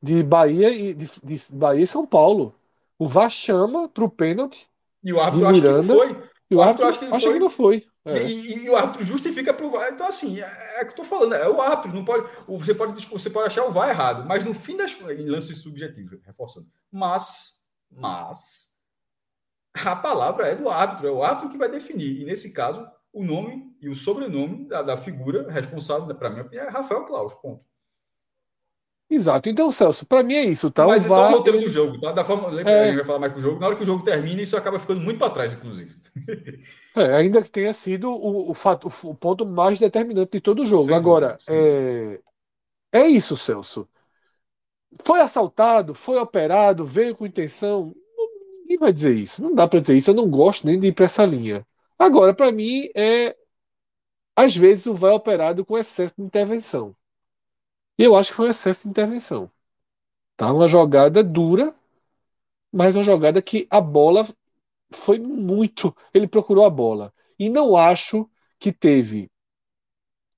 de 0.00 0.22
Bahia 0.22 0.70
e 0.70 0.92
de, 0.92 1.10
de 1.22 1.42
Bahia 1.52 1.84
e 1.84 1.86
São 1.86 2.06
Paulo. 2.06 2.54
O 2.98 3.06
VAR 3.06 3.30
chama 3.30 3.88
para 3.88 4.04
o 4.04 4.10
pênalti. 4.10 4.68
E 5.02 5.12
o 5.12 5.20
árbitro 5.20 5.48
acha 5.48 5.60
que 5.60 5.68
não 5.68 5.82
foi. 5.84 6.28
E 6.50 6.54
o, 6.54 6.58
o 6.58 6.62
árbitro, 6.62 6.86
acha 6.86 6.98
que, 6.98 7.04
acha 7.04 7.20
foi. 7.20 7.32
que 7.34 7.38
não 7.38 7.50
foi. 7.50 7.86
É. 8.04 8.26
E, 8.26 8.64
e, 8.64 8.70
o 8.70 8.76
árbitro 8.76 9.04
justifica 9.04 9.52
para 9.52 9.66
o 9.66 9.70
VAR. 9.70 9.92
Então, 9.92 10.08
assim, 10.08 10.40
é, 10.40 10.80
é 10.80 10.80
que 10.80 10.86
eu 10.86 10.90
estou 10.90 11.04
falando, 11.04 11.34
é 11.34 11.48
o 11.48 11.60
árbitro, 11.60 11.92
não 11.92 12.04
pode. 12.04 12.26
Você 12.46 12.74
pode, 12.74 13.06
você 13.06 13.28
pode 13.28 13.46
achar 13.48 13.64
o 13.66 13.72
VAR 13.72 13.90
errado, 13.90 14.26
mas 14.26 14.44
no 14.44 14.54
fim 14.54 14.76
das 14.76 14.98
em 15.00 15.28
lances 15.28 15.58
subjetivos, 15.58 16.18
reforçando. 16.24 16.66
Mas, 16.90 17.68
mas 17.90 18.78
a 19.74 19.94
palavra 19.94 20.48
é 20.48 20.56
do 20.56 20.68
árbitro, 20.68 21.06
é 21.06 21.10
o 21.10 21.22
árbitro 21.22 21.50
que 21.50 21.58
vai 21.58 21.70
definir. 21.70 22.22
E 22.22 22.24
nesse 22.24 22.52
caso, 22.52 22.86
o 23.12 23.22
nome 23.22 23.76
e 23.80 23.88
o 23.88 23.94
sobrenome 23.94 24.66
da, 24.66 24.82
da 24.82 24.96
figura 24.96 25.50
responsável, 25.50 26.12
para 26.14 26.30
mim, 26.30 26.48
é 26.52 26.68
Rafael 26.68 27.04
Claus. 27.04 27.34
Ponto. 27.34 27.67
Exato. 29.10 29.48
Então, 29.48 29.72
Celso, 29.72 30.04
para 30.04 30.22
mim 30.22 30.34
é 30.34 30.44
isso, 30.44 30.70
tá? 30.70 30.86
Mas 30.86 31.06
o 31.06 31.08
VAR, 31.08 31.18
é 31.18 31.22
só 31.22 31.34
o 31.34 31.38
roteiro 31.38 31.60
do 31.60 31.68
jogo, 31.68 31.98
tá? 31.98 32.12
Da 32.12 32.24
forma, 32.24 32.60
é... 32.60 32.80
a 32.80 32.84
gente 32.84 32.96
vai 32.96 33.04
falar 33.04 33.18
mais 33.18 33.32
com 33.32 33.38
o 33.38 33.42
jogo. 33.42 33.58
Na 33.58 33.66
hora 33.66 33.76
que 33.76 33.82
o 33.82 33.86
jogo 33.86 34.04
termina, 34.04 34.42
isso 34.42 34.56
acaba 34.56 34.78
ficando 34.78 35.00
muito 35.00 35.18
para 35.18 35.30
trás, 35.30 35.52
inclusive. 35.52 35.96
É, 36.96 37.14
ainda 37.14 37.40
que 37.42 37.50
tenha 37.50 37.72
sido 37.72 38.10
o, 38.10 38.50
o, 38.50 38.54
fato, 38.54 38.88
o 39.04 39.14
ponto 39.14 39.46
mais 39.46 39.78
determinante 39.78 40.32
de 40.32 40.40
todo 40.40 40.62
o 40.62 40.66
jogo. 40.66 40.86
Sim, 40.86 40.94
Agora, 40.94 41.36
sim. 41.38 41.52
É... 41.52 42.20
é 42.92 43.06
isso, 43.06 43.36
Celso. 43.36 43.88
Foi 45.04 45.20
assaltado, 45.20 45.94
foi 45.94 46.18
operado, 46.18 46.84
veio 46.84 47.14
com 47.14 47.24
intenção. 47.24 47.94
Ninguém 48.62 48.78
vai 48.78 48.92
dizer 48.92 49.14
isso. 49.14 49.42
Não 49.42 49.54
dá 49.54 49.68
para 49.68 49.80
dizer 49.80 49.96
isso. 49.96 50.10
Eu 50.10 50.14
não 50.14 50.28
gosto 50.28 50.66
nem 50.66 50.78
de 50.78 50.88
ir 50.88 50.92
para 50.92 51.04
essa 51.04 51.24
linha. 51.24 51.64
Agora, 51.98 52.34
para 52.34 52.52
mim, 52.52 52.88
é. 52.94 53.36
Às 54.36 54.56
vezes 54.56 54.86
o 54.86 54.94
vai 54.94 55.12
operado 55.12 55.64
com 55.64 55.78
excesso 55.78 56.14
de 56.16 56.24
intervenção. 56.24 56.94
E 57.98 58.04
eu 58.04 58.16
acho 58.16 58.30
que 58.30 58.36
foi 58.36 58.46
um 58.48 58.50
excesso 58.50 58.84
de 58.84 58.88
intervenção. 58.90 59.50
Tá? 60.36 60.52
Uma 60.52 60.68
jogada 60.68 61.22
dura, 61.24 61.74
mas 62.72 62.96
uma 62.96 63.04
jogada 63.04 63.42
que 63.42 63.66
a 63.70 63.80
bola 63.80 64.26
foi 64.92 65.18
muito. 65.18 65.94
Ele 66.14 66.28
procurou 66.28 66.66
a 66.66 66.70
bola. 66.70 67.12
E 67.38 67.48
não 67.50 67.76
acho 67.76 68.28
que 68.60 68.72
teve. 68.72 69.30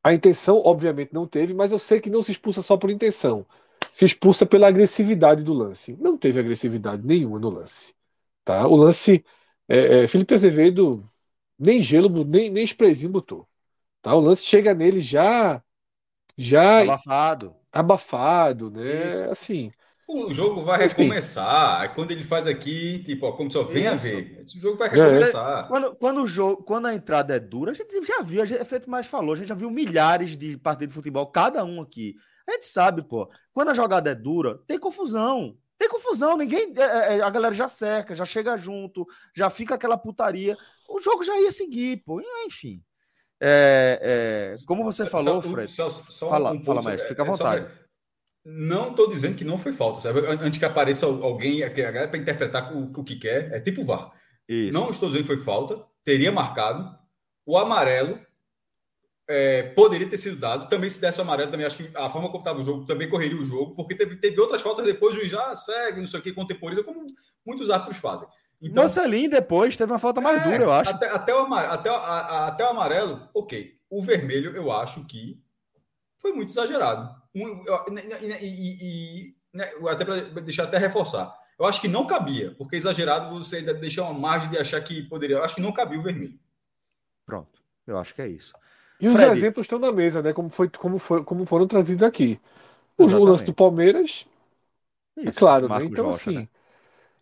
A 0.02 0.14
intenção, 0.14 0.58
obviamente, 0.64 1.12
não 1.12 1.26
teve, 1.26 1.52
mas 1.54 1.72
eu 1.72 1.78
sei 1.78 2.00
que 2.00 2.08
não 2.10 2.22
se 2.22 2.30
expulsa 2.32 2.62
só 2.62 2.76
por 2.76 2.90
intenção. 2.90 3.46
se 3.92 4.04
expulsa 4.04 4.46
pela 4.46 4.68
agressividade 4.68 5.42
do 5.42 5.52
lance. 5.52 5.96
Não 5.96 6.16
teve 6.16 6.38
agressividade 6.40 7.04
nenhuma 7.06 7.38
no 7.38 7.50
lance. 7.50 7.94
Tá? 8.44 8.66
O 8.68 8.76
lance. 8.76 9.24
É, 9.68 10.04
é, 10.04 10.08
Felipe 10.08 10.34
Azevedo 10.34 11.08
nem 11.58 11.82
gelo, 11.82 12.24
nem, 12.24 12.50
nem 12.50 12.64
sprayzinho 12.64 13.12
botou. 13.12 13.48
Tá? 14.02 14.14
O 14.16 14.20
lance 14.20 14.44
chega 14.44 14.74
nele 14.74 15.00
já. 15.02 15.62
Já 16.40 16.81
abafado. 16.81 17.55
Abafado, 17.72 18.70
né? 18.70 19.22
Isso. 19.22 19.31
Assim. 19.31 19.70
O 20.09 20.35
jogo 20.35 20.64
vai 20.64 20.79
recomeçar. 20.79 21.94
Quando 21.94 22.11
ele 22.11 22.24
faz 22.24 22.46
aqui, 22.46 23.05
tipo, 23.05 23.26
ó, 23.26 23.33
como 23.33 23.50
só 23.53 23.62
vem 23.62 23.87
a 23.87 23.94
ver. 23.94 24.44
O 24.44 24.61
jogo 24.61 24.76
vai 24.76 24.88
é. 24.88 24.90
recomeçar. 24.90 25.64
É. 25.64 25.68
Quando, 25.68 25.94
quando, 25.94 26.22
o 26.22 26.26
jogo, 26.26 26.62
quando 26.64 26.87
a 26.87 26.94
entrada 26.94 27.37
é 27.37 27.38
dura, 27.38 27.70
a 27.70 27.74
gente 27.74 28.05
já 28.05 28.20
viu, 28.22 28.42
a 28.42 28.46
gente, 28.46 28.61
é 28.61 28.64
feito 28.64 28.90
mais 28.90 29.07
falou, 29.07 29.35
a 29.35 29.37
gente 29.37 29.48
já 29.48 29.55
viu 29.55 29.70
milhares 29.70 30.37
de 30.37 30.57
partidas 30.57 30.88
de 30.88 30.94
futebol, 30.94 31.26
cada 31.26 31.64
um 31.64 31.81
aqui. 31.81 32.16
A 32.48 32.53
gente 32.53 32.66
sabe, 32.66 33.03
pô. 33.03 33.31
Quando 33.53 33.68
a 33.68 33.74
jogada 33.74 34.11
é 34.11 34.14
dura, 34.14 34.59
tem 34.66 34.79
confusão. 34.79 35.57
Tem 35.79 35.88
confusão, 35.88 36.37
ninguém. 36.37 36.74
É, 36.76 37.18
é, 37.18 37.20
a 37.20 37.31
galera 37.31 37.55
já 37.55 37.68
cerca, 37.68 38.14
já 38.14 38.24
chega 38.24 38.57
junto, 38.57 39.07
já 39.35 39.48
fica 39.48 39.76
aquela 39.76 39.96
putaria. 39.96 40.57
O 40.88 41.00
jogo 41.00 41.22
já 41.22 41.38
ia 41.38 41.53
seguir, 41.53 42.03
pô. 42.05 42.20
Enfim. 42.44 42.83
É, 43.42 44.53
é, 44.53 44.66
como 44.66 44.85
você 44.85 45.09
falou, 45.09 45.42
só, 45.42 45.50
Fred. 45.50 45.72
Só, 45.72 45.88
só 45.88 46.29
fala, 46.29 46.53
um 46.53 46.62
fala 46.62 46.83
mais, 46.83 47.03
fica 47.03 47.22
à 47.22 47.24
vontade. 47.24 47.66
Não 48.44 48.90
estou 48.90 49.09
dizendo 49.09 49.37
que 49.37 49.44
não 49.44 49.59
foi 49.59 49.72
falta, 49.72 50.00
sabe? 50.00 50.20
Antes 50.26 50.59
que 50.59 50.64
apareça 50.64 51.07
alguém 51.07 51.61
para 51.70 52.18
interpretar 52.18 52.74
o, 52.74 52.90
o, 52.90 53.05
que 53.05 53.16
quer, 53.16 53.53
é 53.53 53.61
tipo 53.61 53.85
VAR. 53.85 54.12
Isso. 54.48 54.72
Não 54.72 54.90
estou 54.90 55.09
dizendo 55.09 55.22
que 55.22 55.35
foi 55.35 55.42
falta, 55.42 55.83
teria 56.05 56.33
marcado. 56.33 56.98
O 57.46 57.57
amarelo 57.57 58.18
é, 59.29 59.62
poderia 59.62 60.09
ter 60.09 60.18
sido 60.18 60.37
dado. 60.37 60.68
Também 60.68 60.90
se 60.90 61.00
desse 61.00 61.18
o 61.18 61.22
amarelo, 61.22 61.50
também 61.50 61.66
acho 61.66 61.76
que 61.76 61.96
a 61.96 62.11
forma 62.11 62.29
como 62.29 62.40
estava 62.40 62.61
o 62.61 62.64
jogo 62.64 62.85
também 62.85 63.09
correria 63.09 63.38
o 63.38 63.44
jogo, 63.44 63.74
porque 63.74 63.94
teve, 63.94 64.16
teve 64.16 64.40
outras 64.40 64.61
faltas 64.61 64.85
depois, 64.85 65.14
o 65.14 65.18
juiz 65.18 65.31
já 65.31 65.55
segue, 65.55 66.00
não 66.00 66.07
sei 66.07 66.20
o 66.20 66.22
que, 66.22 66.33
contemporiza, 66.33 66.83
como 66.83 67.07
muitos 67.46 67.70
árbitros 67.70 67.98
fazem. 67.98 68.26
Então, 68.62 68.82
Marcelinho 68.84 69.30
depois 69.30 69.76
teve 69.76 69.90
uma 69.90 69.98
falta 69.98 70.20
mais 70.20 70.40
é, 70.40 70.44
dura, 70.44 70.64
eu 70.64 70.72
acho. 70.72 70.90
Até, 70.90 71.08
até, 71.08 71.34
o 71.34 71.38
amarelo, 71.38 71.72
até, 71.72 71.90
a, 71.90 71.94
a, 71.94 72.46
até 72.48 72.64
o 72.64 72.68
amarelo, 72.68 73.28
ok. 73.34 73.78
O 73.88 74.02
vermelho, 74.02 74.54
eu 74.54 74.70
acho 74.70 75.04
que 75.04 75.42
foi 76.18 76.32
muito 76.32 76.50
exagerado. 76.50 77.14
Um, 77.34 77.62
e, 78.40 78.46
e, 78.46 79.28
e 79.28 79.36
né, 79.52 79.70
até 79.88 80.04
para 80.04 80.20
deixar 80.42 80.64
até 80.64 80.78
reforçar. 80.78 81.34
Eu 81.58 81.66
acho 81.66 81.80
que 81.80 81.88
não 81.88 82.06
cabia, 82.06 82.54
porque 82.56 82.76
exagerado 82.76 83.30
você 83.38 83.56
ainda 83.56 83.74
deixa 83.74 84.02
uma 84.02 84.14
margem 84.14 84.50
de 84.50 84.58
achar 84.58 84.80
que 84.82 85.02
poderia. 85.02 85.36
Eu 85.36 85.44
acho 85.44 85.54
que 85.54 85.60
não 85.60 85.72
cabia 85.72 85.98
o 85.98 86.02
vermelho. 86.02 86.38
Pronto, 87.26 87.60
eu 87.86 87.98
acho 87.98 88.14
que 88.14 88.22
é 88.22 88.28
isso. 88.28 88.52
E 89.00 89.08
os 89.08 89.14
Fred. 89.14 89.38
exemplos 89.38 89.64
estão 89.64 89.78
na 89.78 89.90
mesa, 89.90 90.22
né? 90.22 90.32
Como, 90.32 90.50
foi, 90.50 90.68
como, 90.68 90.98
foi, 90.98 91.24
como 91.24 91.44
foram 91.46 91.66
trazidos 91.66 92.02
aqui. 92.02 92.38
O 92.98 93.04
Exatamente. 93.04 93.30
lance 93.30 93.44
do 93.44 93.54
Palmeiras, 93.54 94.26
é 95.16 95.22
Isso, 95.22 95.30
é 95.30 95.32
claro, 95.32 95.68
né? 95.68 95.84
Então, 95.84 96.06
Rocha, 96.06 96.30
assim. 96.30 96.38
Né? 96.38 96.48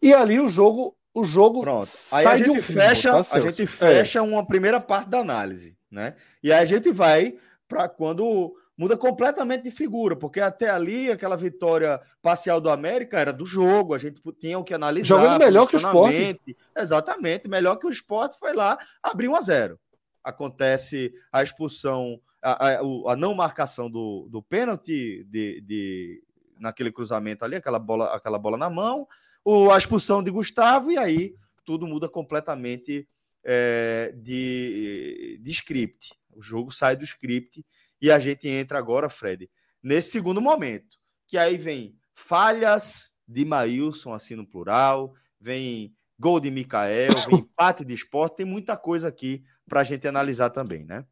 E 0.03 0.14
ali 0.14 0.40
o 0.40 0.48
jogo. 0.48 0.96
O 1.14 1.25
jogo 1.25 1.61
Pronto. 1.61 1.90
Aí 2.12 2.27
a 2.27 2.37
gente, 2.37 2.62
fecha, 2.62 3.11
tá, 3.11 3.37
a 3.37 3.40
gente 3.40 3.66
fecha 3.66 4.18
é. 4.18 4.23
uma 4.23 4.47
primeira 4.47 4.81
parte 4.81 5.09
da 5.09 5.18
análise, 5.18 5.77
né? 5.90 6.14
E 6.42 6.53
aí 6.53 6.62
a 6.62 6.64
gente 6.64 6.92
vai 6.92 7.37
para 7.66 7.88
quando 7.88 8.55
muda 8.77 8.97
completamente 8.97 9.64
de 9.64 9.71
figura, 9.71 10.14
porque 10.14 10.40
até 10.40 10.71
ali 10.71 11.11
aquela 11.11 11.37
vitória 11.37 12.01
parcial 12.23 12.61
do 12.61 12.71
América 12.71 13.18
era 13.18 13.33
do 13.33 13.44
jogo, 13.44 13.94
a 13.94 13.99
gente 13.99 14.21
tinha 14.38 14.59
o 14.59 14.62
que 14.62 14.73
analisar. 14.73 15.16
Jogando 15.16 15.38
melhor 15.38 15.66
que 15.66 15.75
o 15.75 15.79
esporte. 15.79 16.57
Exatamente, 16.77 17.49
melhor 17.49 17.77
que 17.77 17.87
o 17.87 17.90
esporte 17.90 18.38
foi 18.38 18.55
lá 18.55 18.79
abrir 19.03 19.29
1 19.29 19.35
a 19.37 19.40
0 19.40 19.81
acontece 20.29 21.12
a 21.33 21.42
expulsão, 21.42 22.21
a, 22.42 22.68
a, 22.68 22.81
a 23.12 23.16
não 23.16 23.35
marcação 23.35 23.90
do, 23.90 24.29
do 24.31 24.42
pênalti 24.42 25.25
de, 25.25 25.61
de, 25.62 26.23
naquele 26.59 26.92
cruzamento 26.92 27.44
ali, 27.44 27.57
aquela 27.57 27.79
bola, 27.79 28.14
aquela 28.14 28.38
bola 28.38 28.59
na 28.59 28.68
mão, 28.68 29.07
o, 29.51 29.71
a 29.73 29.79
expulsão 29.79 30.23
de 30.23 30.31
Gustavo, 30.31 30.91
e 30.91 30.99
aí 30.99 31.35
tudo 31.65 31.87
muda 31.87 32.07
completamente 32.07 33.09
é, 33.43 34.13
de, 34.15 35.39
de 35.41 35.51
script. 35.51 36.15
O 36.37 36.43
jogo 36.43 36.71
sai 36.71 36.95
do 36.95 37.05
script 37.05 37.65
e 37.99 38.11
a 38.11 38.19
gente 38.19 38.47
entra 38.47 38.79
agora, 38.79 39.09
Fred, 39.09 39.51
nesse 39.83 40.11
segundo 40.11 40.43
momento, 40.43 40.99
que 41.27 41.39
aí 41.39 41.57
vem 41.57 41.97
falhas 42.15 43.17
de 43.27 43.47
Maílson, 43.47 44.13
assim 44.13 44.37
no 44.37 44.47
plural, 44.47 45.15
vem 45.41 45.97
gol 46.19 46.41
de 46.41 46.51
Mikael, 46.51 47.15
vem 47.27 47.39
empate 47.41 47.87
de 47.87 47.95
esporte, 47.95 48.37
tem 48.37 48.47
muita 48.47 48.77
coisa 48.77 49.09
aqui 49.09 49.43
para 49.67 49.81
a 49.81 49.85
gente 49.85 50.07
analisar 50.07 50.51
também, 50.51 50.85
né? 50.85 51.07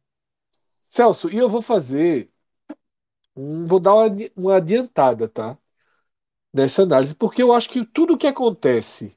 Celso, 0.87 1.27
e 1.31 1.37
eu 1.37 1.49
vou 1.49 1.63
fazer. 1.63 2.29
Vou 3.35 3.79
dar 3.79 3.95
uma, 3.95 4.15
uma 4.35 4.55
adiantada, 4.57 5.27
tá? 5.27 5.57
Nessa 6.57 6.81
análise, 6.81 7.13
porque 7.13 7.43
eu 7.43 7.53
acho 7.53 7.69
que 7.69 7.85
tudo 7.85 8.17
que 8.17 8.25
acontece 8.25 9.15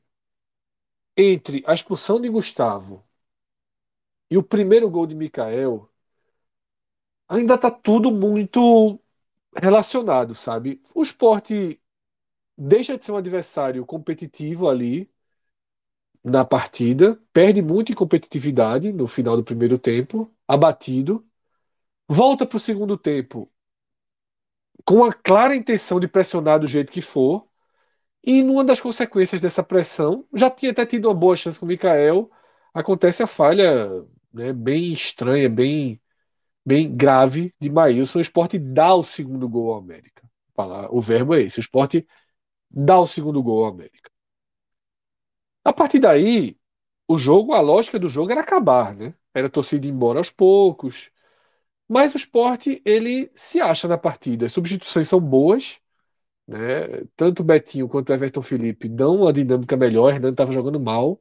entre 1.17 1.63
a 1.67 1.73
expulsão 1.73 2.21
de 2.21 2.29
Gustavo 2.29 3.03
e 4.31 4.37
o 4.39 4.43
primeiro 4.43 4.91
gol 4.91 5.07
de 5.07 5.15
Mikael 5.15 5.89
ainda 7.29 7.57
tá 7.57 7.71
tudo 7.71 8.11
muito 8.11 9.01
relacionado, 9.57 10.35
sabe? 10.35 10.83
O 10.95 11.03
esporte 11.03 11.81
deixa 12.59 12.99
de 12.99 13.05
ser 13.05 13.13
um 13.13 13.19
adversário 13.19 13.87
competitivo 13.87 14.69
ali, 14.69 15.11
na 16.25 16.45
partida, 16.45 17.19
perde 17.33 17.63
muito 17.63 17.93
em 17.93 17.95
competitividade 17.95 18.93
no 18.93 19.07
final 19.07 19.37
do 19.37 19.45
primeiro 19.45 19.79
tempo, 19.79 20.31
abatido, 20.47 21.27
volta 22.09 22.47
para 22.47 22.57
o 22.57 22.61
segundo 22.61 22.99
tempo 22.99 23.51
com 24.85 25.05
a 25.05 25.13
clara 25.13 25.55
intenção 25.55 26.01
de 26.01 26.09
pressionar 26.09 26.61
do 26.61 26.67
jeito 26.67 26.93
que 26.93 27.01
for, 27.01 27.47
e 28.23 28.43
numa 28.43 28.65
das 28.65 28.81
consequências 28.81 29.41
dessa 29.41 29.63
pressão, 29.63 30.27
já 30.35 30.51
tinha 30.51 30.73
até 30.73 30.85
tido 30.85 31.09
uma 31.09 31.15
boa 31.15 31.37
chance 31.37 31.59
com 31.59 31.65
o 31.67 31.69
Mikael, 31.69 32.31
acontece 32.75 33.23
a 33.23 33.27
falha 33.27 34.05
né, 34.33 34.53
bem 34.53 34.93
estranha, 34.93 35.49
bem, 35.49 36.01
bem 36.65 36.93
grave 36.95 37.55
de 37.61 37.71
Maílson. 37.71 38.19
O 38.19 38.23
esporte 38.23 38.59
dá 38.59 38.95
o 38.95 39.03
segundo 39.03 39.49
gol 39.49 39.73
ao 39.73 39.79
América. 39.81 40.23
O 40.91 41.01
verbo 41.01 41.35
é 41.35 41.43
esse: 41.43 41.59
o 41.59 41.63
esporte 41.63 42.07
dá 42.71 42.99
o 43.01 43.07
segundo 43.07 43.43
gol 43.43 43.65
ao 43.65 43.73
América. 43.73 44.11
A 45.65 45.73
partir 45.73 45.99
daí, 45.99 46.59
o 47.09 47.19
jogo, 47.19 47.53
a 47.55 47.61
lógica 47.61 47.99
do 47.99 48.09
jogo 48.09 48.31
era 48.33 48.41
acabar, 48.43 48.95
né? 48.95 49.15
Era 49.35 49.49
torcida 49.49 49.87
ir 49.87 49.91
embora 49.91 50.19
aos 50.19 50.31
poucos. 50.31 51.11
Mas 51.91 52.15
o 52.15 52.17
esporte, 52.17 52.81
ele 52.85 53.33
se 53.35 53.61
acha 53.61 53.89
na 53.89 53.99
partida. 53.99 54.47
As 54.47 54.53
substituições 54.53 55.09
são 55.09 55.21
boas, 55.21 55.81
né? 56.47 57.05
Tanto 57.17 57.41
o 57.43 57.45
Betinho 57.45 57.89
quanto 57.89 58.11
o 58.11 58.15
Everton 58.15 58.43
Felipe 58.43 58.89
dão 58.89 59.23
uma 59.23 59.33
dinâmica 59.33 59.77
melhor. 59.77 60.05
O 60.07 60.11
Hernando 60.11 60.33
estava 60.35 60.53
jogando 60.53 60.81
mal, 60.81 61.21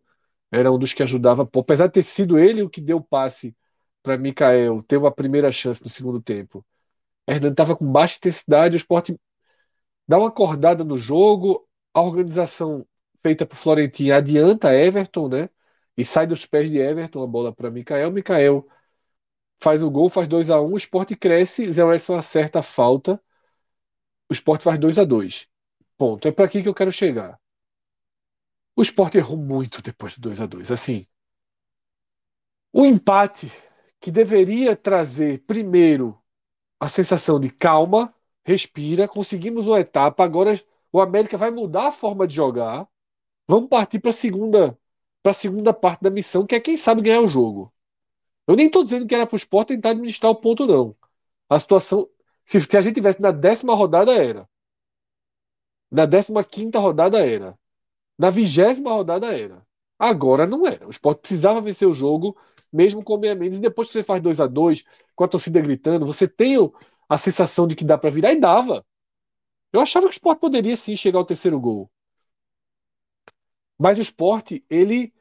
era 0.52 0.72
um 0.72 0.78
dos 0.80 0.94
que 0.94 1.04
ajudava. 1.04 1.50
Apesar 1.60 1.88
de 1.88 1.94
ter 1.94 2.04
sido 2.04 2.40
ele 2.40 2.62
o 2.64 2.70
que 2.70 2.82
deu 2.82 2.98
o 2.98 3.04
passe 3.04 3.56
para 4.04 4.18
Mikael 4.18 4.84
ter 4.84 4.98
uma 4.98 5.12
primeira 5.12 5.52
chance 5.52 5.84
no 5.84 5.90
segundo 5.90 6.22
tempo. 6.22 6.66
O 7.28 7.32
Hernando 7.32 7.54
estava 7.54 7.76
com 7.76 7.92
baixa 7.92 8.18
intensidade, 8.18 8.76
o 8.76 8.78
esporte 8.78 9.20
dá 10.08 10.20
uma 10.20 10.30
acordada 10.30 10.84
no 10.84 10.98
jogo, 10.98 11.68
a 11.94 12.02
organização 12.02 12.86
feita 13.24 13.46
por 13.46 13.56
Florentino 13.56 14.16
adianta 14.16 14.74
Everton, 14.74 15.30
né? 15.30 15.50
E 15.98 16.06
sai 16.06 16.28
dos 16.28 16.46
pés 16.46 16.70
de 16.72 16.80
Everton 16.80 17.24
a 17.24 17.28
bola 17.28 17.54
para 17.56 17.72
Mikael. 17.72 18.12
Mikael 18.12 18.68
faz 19.60 19.84
o 19.84 19.89
gol, 19.91 20.10
faz 20.10 20.28
2 20.28 20.50
a 20.50 20.62
1 20.62 20.65
um, 20.65 20.74
o 20.74 20.78
esporte 20.78 21.15
cresce, 21.15 21.72
Zé 21.72 21.84
Wellison 21.84 22.15
acerta 22.15 22.60
a 22.60 22.63
falta, 22.63 23.22
o 24.30 24.34
esporte 24.34 24.63
faz 24.63 24.80
2 24.80 25.00
a 25.00 25.04
2 25.06 25.48
Ponto. 25.98 26.28
É 26.28 26.32
para 26.32 26.45
aqui 26.45 26.63
que 26.63 26.69
eu 26.69 26.74
quero 26.74 26.91
chegar. 26.91 27.38
O 28.76 28.82
esporte 28.82 29.17
errou 29.17 29.38
muito 29.38 29.82
depois 29.82 30.15
do 30.15 30.22
2 30.22 30.39
a 30.41 30.45
2 30.45 30.72
Assim, 30.72 31.06
o 32.72 32.86
empate 32.86 33.52
que 34.00 34.12
deveria 34.12 34.76
trazer 34.76 35.43
primeiro 35.45 36.17
a 36.80 36.88
sensação 36.88 37.39
de 37.39 37.50
calma, 37.50 38.13
respira, 38.45 39.08
conseguimos 39.08 39.67
uma 39.67 39.80
etapa, 39.80 40.24
agora 40.24 40.62
o 40.91 41.02
América 41.02 41.38
vai 41.38 41.52
mudar 41.52 41.88
a 41.88 41.91
forma 41.91 42.26
de 42.26 42.36
jogar 42.36 42.88
Vamos 43.50 43.67
partir 43.67 44.00
para 44.00 44.12
a 44.12 44.13
segunda, 44.13 44.77
para 45.23 45.34
segunda 45.34 45.73
parte 45.73 46.02
da 46.04 46.12
missão, 46.12 46.46
que 46.46 46.54
é 46.54 46.60
quem 46.60 46.77
sabe 46.77 47.02
ganhar 47.02 47.21
o 47.21 47.27
jogo. 47.27 47.73
Eu 48.50 48.56
nem 48.56 48.65
estou 48.65 48.83
dizendo 48.83 49.06
que 49.06 49.13
era 49.13 49.27
para 49.27 49.35
o 49.35 49.37
Sport 49.37 49.67
tentar 49.67 49.91
administrar 49.91 50.31
o 50.31 50.35
ponto, 50.35 50.65
não. 50.65 50.95
A 51.47 51.60
situação. 51.60 52.10
Se, 52.47 52.60
se 52.60 52.77
a 52.77 52.81
gente 52.81 52.95
tivesse 52.95 53.21
na 53.21 53.31
décima 53.31 53.75
rodada, 53.75 54.12
era. 54.12 54.50
Na 55.91 56.08
décima 56.08 56.43
quinta 56.43 56.79
rodada, 56.79 57.23
era. 57.23 57.56
Na 58.17 58.31
vigésima 58.31 58.91
rodada, 58.91 59.27
era. 59.37 59.63
Agora 60.00 60.47
não 60.47 60.65
era. 60.65 60.87
O 60.87 60.89
Sport 60.89 61.19
precisava 61.19 61.62
vencer 61.62 61.87
o 61.87 61.93
jogo, 61.93 62.35
mesmo 62.73 63.04
com 63.04 63.15
o 63.15 63.19
meia 63.19 63.35
menos. 63.35 63.60
E 63.60 63.62
depois 63.62 63.89
que 63.89 63.93
você 63.93 64.04
faz 64.04 64.19
2 64.19 64.41
a 64.41 64.47
2 64.47 64.83
com 65.15 65.23
a 65.23 65.27
torcida 65.27 65.62
gritando, 65.62 66.06
você 66.08 66.27
tem 66.27 66.56
a 67.08 67.17
sensação 67.19 67.67
de 67.67 67.75
que 67.75 67.85
dá 67.85 68.00
para 68.00 68.10
virar 68.10 68.33
e 68.33 68.39
dava. 68.39 68.83
Eu 69.71 69.81
achava 69.81 70.08
que 70.08 70.13
o 70.13 70.17
Sport 70.17 70.39
poderia 70.39 70.75
sim 70.75 70.95
chegar 70.95 71.19
ao 71.19 71.25
terceiro 71.25 71.60
gol. 71.60 71.87
Mas 73.77 73.97
o 73.97 74.02
esporte, 74.02 74.63
ele. 74.69 75.13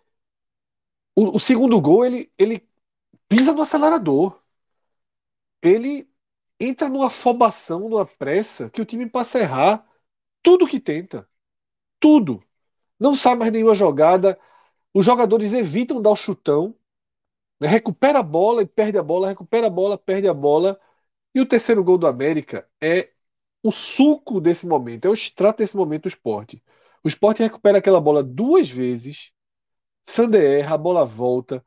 O, 1.14 1.36
o 1.36 1.40
segundo 1.40 1.80
gol, 1.80 2.04
ele, 2.06 2.32
ele 2.38 2.67
pisa 3.28 3.52
no 3.52 3.62
acelerador. 3.62 4.40
Ele 5.62 6.08
entra 6.60 6.88
numa 6.88 7.06
afobação, 7.08 7.88
numa 7.88 8.06
pressa, 8.06 8.70
que 8.70 8.82
o 8.82 8.84
time 8.84 9.08
passa 9.08 9.38
a 9.38 9.40
errar 9.42 9.88
tudo 10.42 10.66
que 10.66 10.80
tenta. 10.80 11.28
Tudo. 12.00 12.42
Não 12.98 13.14
sai 13.14 13.34
mais 13.34 13.52
nenhuma 13.52 13.74
jogada. 13.74 14.38
Os 14.94 15.04
jogadores 15.04 15.52
evitam 15.52 16.02
dar 16.02 16.10
o 16.10 16.16
chutão. 16.16 16.74
Né? 17.60 17.68
Recupera 17.68 18.20
a 18.20 18.22
bola 18.22 18.62
e 18.62 18.66
perde 18.66 18.98
a 18.98 19.02
bola, 19.02 19.28
recupera 19.28 19.66
a 19.66 19.70
bola, 19.70 19.98
perde 19.98 20.28
a 20.28 20.34
bola. 20.34 20.80
E 21.34 21.40
o 21.40 21.46
terceiro 21.46 21.84
gol 21.84 21.98
do 21.98 22.06
América 22.06 22.68
é 22.80 23.12
o 23.62 23.70
suco 23.70 24.40
desse 24.40 24.66
momento, 24.66 25.06
é 25.06 25.10
o 25.10 25.14
extrato 25.14 25.58
desse 25.58 25.76
momento 25.76 26.02
do 26.02 26.08
esporte. 26.08 26.62
O 27.04 27.08
esporte 27.08 27.42
recupera 27.42 27.78
aquela 27.78 28.00
bola 28.00 28.22
duas 28.22 28.70
vezes. 28.70 29.32
Sander 30.06 30.60
erra, 30.60 30.74
a 30.74 30.78
bola 30.78 31.04
volta. 31.04 31.64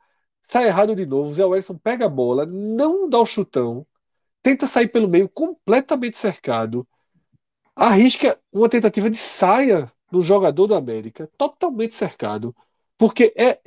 Sai 0.52 0.66
errado 0.66 0.96
de 0.96 1.06
novo. 1.06 1.34
Zé 1.34 1.46
Wellison 1.46 1.78
pega 1.78 2.06
a 2.08 2.10
bola, 2.10 2.46
não 2.46 3.10
dá 3.10 3.20
o 3.20 3.26
chutão. 3.26 3.86
Tenta 4.44 4.68
sair 4.68 4.90
pelo 4.90 5.08
meio, 5.08 5.30
completamente 5.30 6.18
cercado. 6.18 6.86
Arrisca 7.74 8.38
uma 8.52 8.68
tentativa 8.68 9.10
de 9.10 9.16
saia 9.16 9.92
no 10.12 10.22
jogador 10.22 10.68
do 10.68 10.76
América, 10.76 11.30
totalmente 11.38 11.96
cercado. 11.96 12.54
Porque 12.98 13.34
é, 13.38 13.62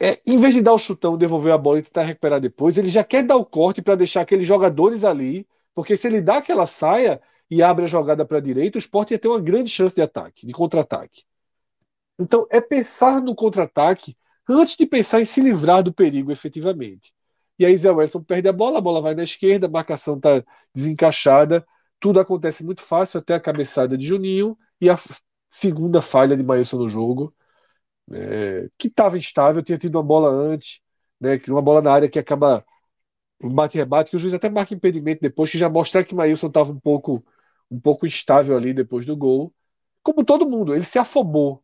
é, 0.00 0.20
em 0.26 0.38
vez 0.38 0.54
de 0.54 0.62
dar 0.62 0.72
o 0.72 0.78
chutão, 0.78 1.18
devolver 1.18 1.52
a 1.52 1.58
bola 1.58 1.80
e 1.80 1.82
tentar 1.82 2.04
recuperar 2.04 2.40
depois, 2.40 2.78
ele 2.78 2.88
já 2.88 3.04
quer 3.04 3.22
dar 3.22 3.36
o 3.36 3.44
corte 3.44 3.82
para 3.82 3.94
deixar 3.94 4.22
aqueles 4.22 4.46
jogadores 4.46 5.04
ali, 5.04 5.46
porque 5.74 5.98
se 5.98 6.06
ele 6.06 6.22
dá 6.22 6.38
aquela 6.38 6.66
saia 6.66 7.20
e 7.50 7.62
abre 7.62 7.84
a 7.84 7.88
jogada 7.88 8.24
para 8.24 8.38
a 8.38 8.40
direita, 8.40 8.78
o 8.78 8.80
Sport 8.80 9.10
ia 9.10 9.18
ter 9.18 9.28
uma 9.28 9.40
grande 9.40 9.70
chance 9.70 9.94
de 9.94 10.00
ataque, 10.00 10.46
de 10.46 10.52
contra-ataque. 10.54 11.24
Então 12.18 12.46
é 12.50 12.60
pensar 12.60 13.20
no 13.20 13.34
contra-ataque 13.34 14.16
antes 14.52 14.76
de 14.76 14.86
pensar 14.86 15.20
em 15.20 15.24
se 15.24 15.40
livrar 15.40 15.82
do 15.82 15.92
perigo 15.92 16.32
efetivamente. 16.32 17.12
E 17.58 17.66
aí 17.66 17.76
Zé 17.76 17.90
Wellington 17.90 18.22
perde 18.22 18.48
a 18.48 18.52
bola, 18.52 18.78
a 18.78 18.80
bola 18.80 19.00
vai 19.00 19.14
na 19.14 19.24
esquerda, 19.24 19.66
a 19.66 19.70
marcação 19.70 20.16
está 20.16 20.42
desencaixada, 20.74 21.64
tudo 22.00 22.20
acontece 22.20 22.64
muito 22.64 22.82
fácil 22.82 23.20
até 23.20 23.34
a 23.34 23.40
cabeçada 23.40 23.96
de 23.96 24.06
Juninho 24.06 24.58
e 24.80 24.90
a 24.90 24.96
segunda 25.50 26.02
falha 26.02 26.36
de 26.36 26.42
Maílson 26.42 26.78
no 26.78 26.88
jogo, 26.88 27.34
é, 28.12 28.68
que 28.78 28.88
estava 28.88 29.18
instável, 29.18 29.62
tinha 29.62 29.78
tido 29.78 29.96
uma 29.96 30.02
bola 30.02 30.28
antes, 30.30 30.80
né, 31.20 31.40
uma 31.48 31.62
bola 31.62 31.82
na 31.82 31.92
área 31.92 32.08
que 32.08 32.18
acaba 32.18 32.64
um 33.42 33.50
bate-rebate, 33.54 34.10
que 34.10 34.16
o 34.16 34.18
juiz 34.18 34.34
até 34.34 34.48
marca 34.50 34.74
impedimento 34.74 35.20
depois, 35.20 35.50
que 35.50 35.58
já 35.58 35.68
mostra 35.68 36.04
que 36.04 36.14
Maílson 36.14 36.48
estava 36.48 36.72
um 36.72 36.80
pouco, 36.80 37.24
um 37.70 37.80
pouco 37.80 38.06
instável 38.06 38.56
ali 38.56 38.72
depois 38.72 39.06
do 39.06 39.16
gol. 39.16 39.52
Como 40.02 40.24
todo 40.24 40.48
mundo, 40.48 40.74
ele 40.74 40.84
se 40.84 40.98
afobou, 40.98 41.61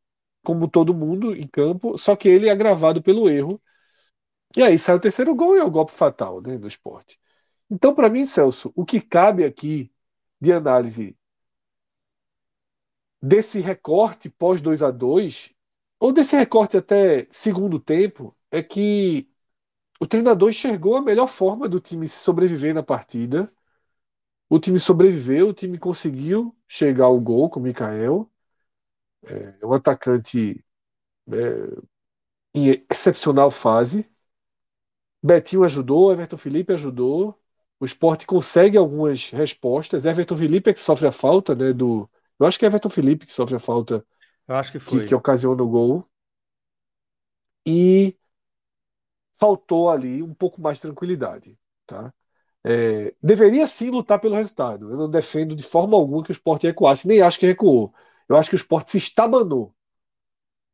como 0.48 0.66
todo 0.66 0.94
mundo 0.94 1.36
em 1.36 1.46
campo, 1.46 1.98
só 1.98 2.16
que 2.16 2.26
ele 2.26 2.48
é 2.48 2.50
agravado 2.50 3.02
pelo 3.02 3.28
erro. 3.28 3.60
E 4.56 4.62
aí 4.62 4.78
sai 4.78 4.96
o 4.96 5.00
terceiro 5.00 5.34
gol 5.34 5.54
e 5.56 5.60
é 5.60 5.64
o 5.64 5.70
golpe 5.70 5.92
fatal 5.92 6.40
né, 6.40 6.56
no 6.56 6.66
esporte. 6.66 7.20
Então, 7.70 7.94
para 7.94 8.08
mim, 8.08 8.24
Celso, 8.24 8.72
o 8.74 8.82
que 8.82 8.98
cabe 8.98 9.44
aqui 9.44 9.92
de 10.40 10.50
análise 10.50 11.14
desse 13.20 13.60
recorte 13.60 14.30
pós 14.30 14.62
2 14.62 14.82
a 14.82 14.90
2 14.90 15.50
ou 16.00 16.12
desse 16.14 16.34
recorte 16.34 16.78
até 16.78 17.26
segundo 17.30 17.78
tempo, 17.78 18.34
é 18.50 18.62
que 18.62 19.28
o 20.00 20.06
treinador 20.06 20.48
enxergou 20.50 20.96
a 20.96 21.02
melhor 21.02 21.28
forma 21.28 21.68
do 21.68 21.80
time 21.80 22.08
sobreviver 22.08 22.74
na 22.74 22.82
partida. 22.82 23.52
O 24.48 24.58
time 24.58 24.78
sobreviveu, 24.78 25.48
o 25.50 25.54
time 25.54 25.78
conseguiu 25.78 26.56
chegar 26.66 27.06
ao 27.06 27.20
gol 27.20 27.50
com 27.50 27.60
o 27.60 27.62
Mikael. 27.62 28.30
É 29.60 29.66
um 29.66 29.72
atacante 29.72 30.64
é, 31.32 31.78
em 32.54 32.84
excepcional 32.90 33.50
fase. 33.50 34.08
Betinho 35.22 35.64
ajudou, 35.64 36.12
Everton 36.12 36.36
Felipe 36.36 36.72
ajudou. 36.72 37.38
O 37.80 37.84
esporte 37.84 38.26
consegue 38.26 38.76
algumas 38.76 39.30
respostas. 39.30 40.04
Everton 40.04 40.36
Felipe 40.36 40.70
é 40.70 40.74
que 40.74 40.80
sofre 40.80 41.06
a 41.06 41.12
falta 41.12 41.54
né, 41.54 41.72
do, 41.72 42.08
eu 42.38 42.46
acho 42.46 42.58
que 42.58 42.64
é 42.64 42.68
Everton 42.68 42.90
Felipe 42.90 43.26
que 43.26 43.32
sofre 43.32 43.56
a 43.56 43.58
falta 43.58 44.04
Eu 44.46 44.54
acho 44.56 44.72
que 44.72 44.78
que, 44.84 44.84
foi. 44.84 45.06
que 45.06 45.14
ocasiona 45.14 45.62
o 45.62 45.68
gol. 45.68 46.04
E 47.66 48.16
faltou 49.38 49.90
ali 49.90 50.22
um 50.22 50.34
pouco 50.34 50.60
mais 50.60 50.78
de 50.78 50.82
tranquilidade. 50.82 51.58
Tá? 51.86 52.12
É, 52.64 53.14
deveria 53.22 53.66
sim 53.66 53.90
lutar 53.90 54.20
pelo 54.20 54.34
resultado. 54.36 54.90
Eu 54.90 54.96
não 54.96 55.10
defendo 55.10 55.54
de 55.54 55.62
forma 55.62 55.96
alguma 55.96 56.22
que 56.24 56.30
o 56.30 56.32
esporte 56.32 56.66
recuasse, 56.66 57.08
nem 57.08 57.22
acho 57.22 57.38
que 57.38 57.46
recuou. 57.46 57.94
Eu 58.28 58.36
acho 58.36 58.50
que 58.50 58.56
o 58.56 58.58
esporte 58.58 58.90
se 58.92 58.98
estabanou. 58.98 59.74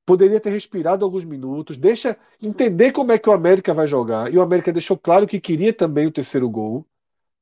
Poderia 0.06 0.40
ter 0.40 0.50
respirado 0.50 1.04
alguns 1.04 1.24
minutos, 1.24 1.76
deixa 1.78 2.16
entender 2.42 2.92
como 2.92 3.12
é 3.12 3.18
que 3.18 3.28
o 3.28 3.32
América 3.32 3.72
vai 3.72 3.86
jogar. 3.86 4.32
E 4.32 4.36
o 4.36 4.42
América 4.42 4.72
deixou 4.72 4.98
claro 4.98 5.26
que 5.26 5.40
queria 5.40 5.72
também 5.72 6.06
o 6.06 6.12
terceiro 6.12 6.48
gol, 6.50 6.86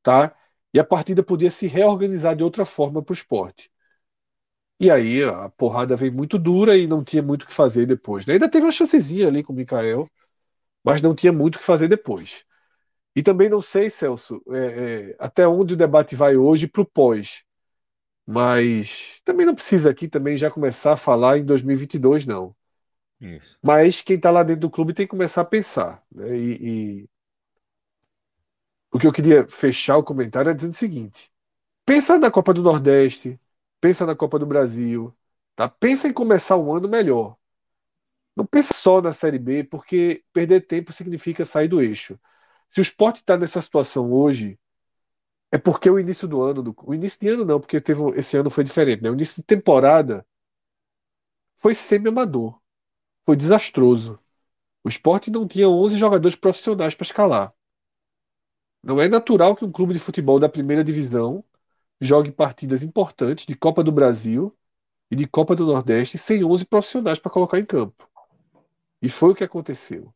tá? 0.02 0.36
E 0.74 0.80
a 0.80 0.84
partida 0.84 1.22
podia 1.24 1.50
se 1.50 1.66
reorganizar 1.68 2.36
de 2.36 2.44
outra 2.44 2.64
forma 2.66 3.02
para 3.02 3.12
o 3.12 3.16
esporte. 3.16 3.70
E 4.80 4.90
aí 4.90 5.22
a 5.22 5.48
porrada 5.50 5.96
veio 5.96 6.12
muito 6.12 6.38
dura 6.38 6.76
e 6.76 6.86
não 6.86 7.04
tinha 7.04 7.22
muito 7.22 7.44
o 7.44 7.46
que 7.46 7.52
fazer 7.54 7.86
depois. 7.86 8.26
né? 8.26 8.34
Ainda 8.34 8.50
teve 8.50 8.66
uma 8.66 8.72
chancezinha 8.72 9.28
ali 9.28 9.42
com 9.42 9.52
o 9.52 9.56
Mikael, 9.56 10.08
mas 10.84 11.02
não 11.02 11.14
tinha 11.14 11.32
muito 11.32 11.56
o 11.56 11.58
que 11.60 11.64
fazer 11.64 11.88
depois. 11.88 12.44
E 13.16 13.22
também 13.22 13.48
não 13.50 13.60
sei, 13.62 13.90
Celso, 13.90 14.42
é, 14.50 15.10
é, 15.12 15.16
até 15.18 15.46
onde 15.48 15.74
o 15.74 15.76
debate 15.76 16.16
vai 16.16 16.36
hoje 16.36 16.66
para 16.68 16.82
o 16.82 16.86
pós. 16.86 17.44
Mas 18.32 19.20
também 19.24 19.46
não 19.46 19.54
precisa 19.54 19.90
aqui 19.90 20.08
também 20.08 20.36
já 20.36 20.50
começar 20.50 20.94
a 20.94 20.96
falar 20.96 21.38
em 21.38 21.44
2022, 21.44 22.26
não. 22.26 22.54
Isso. 23.20 23.58
Mas 23.62 24.00
quem 24.00 24.16
está 24.16 24.30
lá 24.30 24.42
dentro 24.42 24.62
do 24.62 24.70
clube 24.70 24.94
tem 24.94 25.06
que 25.06 25.10
começar 25.10 25.42
a 25.42 25.44
pensar. 25.44 26.02
né? 26.10 26.36
E, 26.36 27.02
e 27.02 27.08
o 28.92 28.98
que 28.98 29.06
eu 29.06 29.12
queria 29.12 29.46
fechar 29.48 29.96
o 29.96 30.04
comentário 30.04 30.50
é 30.50 30.54
dizendo 30.54 30.72
o 30.72 30.76
seguinte: 30.76 31.30
pensa 31.86 32.18
na 32.18 32.30
Copa 32.30 32.54
do 32.54 32.62
Nordeste, 32.62 33.40
pensa 33.80 34.06
na 34.06 34.16
Copa 34.16 34.38
do 34.38 34.46
Brasil, 34.46 35.14
tá? 35.56 35.68
Pensa 35.68 36.08
em 36.08 36.12
começar 36.12 36.56
o 36.56 36.74
ano 36.74 36.88
melhor. 36.88 37.36
Não 38.36 38.46
pensa 38.46 38.72
só 38.74 39.00
na 39.02 39.12
Série 39.12 39.38
B, 39.38 39.64
porque 39.64 40.24
perder 40.32 40.62
tempo 40.62 40.92
significa 40.92 41.44
sair 41.44 41.68
do 41.68 41.82
eixo. 41.82 42.18
Se 42.68 42.80
o 42.80 42.82
Sport 42.82 43.18
está 43.18 43.36
nessa 43.36 43.60
situação 43.60 44.10
hoje, 44.12 44.58
é 45.52 45.58
porque 45.58 45.88
o 45.90 45.98
início 45.98 46.26
do 46.26 46.42
ano, 46.42 46.74
o 46.82 46.94
início 46.94 47.20
de 47.20 47.28
ano 47.28 47.44
não, 47.44 47.60
porque 47.60 47.80
teve, 47.80 48.02
esse 48.18 48.36
ano 48.36 48.50
foi 48.50 48.64
diferente, 48.64 49.02
né? 49.02 49.10
O 49.10 49.14
início 49.14 49.36
de 49.36 49.42
temporada 49.42 50.26
foi 51.58 51.74
semi-amador, 51.74 52.58
foi 53.26 53.36
desastroso. 53.36 54.18
O 54.84 54.88
Sport 54.88 55.28
não 55.28 55.48
tinha 55.48 55.68
11 55.68 55.96
jogadores 55.98 56.36
profissionais 56.36 56.94
para 56.94 57.04
escalar. 57.04 57.54
Não 58.82 59.00
é 59.00 59.08
natural 59.08 59.56
que 59.56 59.64
um 59.64 59.72
clube 59.72 59.92
de 59.92 60.00
futebol 60.00 60.38
da 60.40 60.48
primeira 60.48 60.82
divisão 60.84 61.44
jogue 62.00 62.32
partidas 62.32 62.82
importantes 62.82 63.46
de 63.46 63.54
Copa 63.56 63.84
do 63.84 63.92
Brasil 63.92 64.56
e 65.10 65.16
de 65.16 65.26
Copa 65.26 65.54
do 65.56 65.66
Nordeste 65.66 66.18
sem 66.18 66.44
11 66.44 66.64
profissionais 66.64 67.18
para 67.18 67.30
colocar 67.30 67.58
em 67.58 67.66
campo. 67.66 68.08
E 69.02 69.08
foi 69.08 69.32
o 69.32 69.34
que 69.34 69.44
aconteceu. 69.44 70.14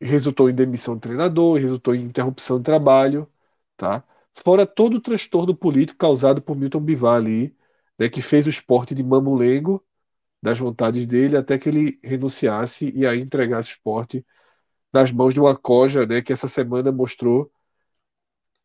Resultou 0.00 0.50
em 0.50 0.54
demissão 0.54 0.94
do 0.94 1.00
treinador, 1.00 1.58
resultou 1.58 1.94
em 1.94 2.04
interrupção 2.04 2.58
de 2.58 2.64
trabalho, 2.64 3.28
tá? 3.76 4.04
Fora 4.34 4.66
todo 4.66 4.94
o 4.96 5.00
transtorno 5.00 5.54
político 5.56 5.98
causado 5.98 6.42
por 6.42 6.56
Milton 6.56 6.80
Bivar 6.80 7.16
ali, 7.16 7.56
né, 7.98 8.08
que 8.08 8.20
fez 8.22 8.46
o 8.46 8.50
esporte 8.50 8.94
de 8.94 9.02
mamulengo 9.02 9.84
das 10.42 10.58
vontades 10.58 11.06
dele 11.06 11.36
até 11.36 11.58
que 11.58 11.68
ele 11.68 12.00
renunciasse 12.02 12.92
e 12.94 13.06
aí 13.06 13.20
entregasse 13.20 13.70
o 13.70 13.72
esporte 13.72 14.26
nas 14.92 15.12
mãos 15.12 15.34
de 15.34 15.40
uma 15.40 15.56
coja, 15.56 16.06
né, 16.06 16.22
que 16.22 16.32
essa 16.32 16.48
semana 16.48 16.92
mostrou 16.92 17.52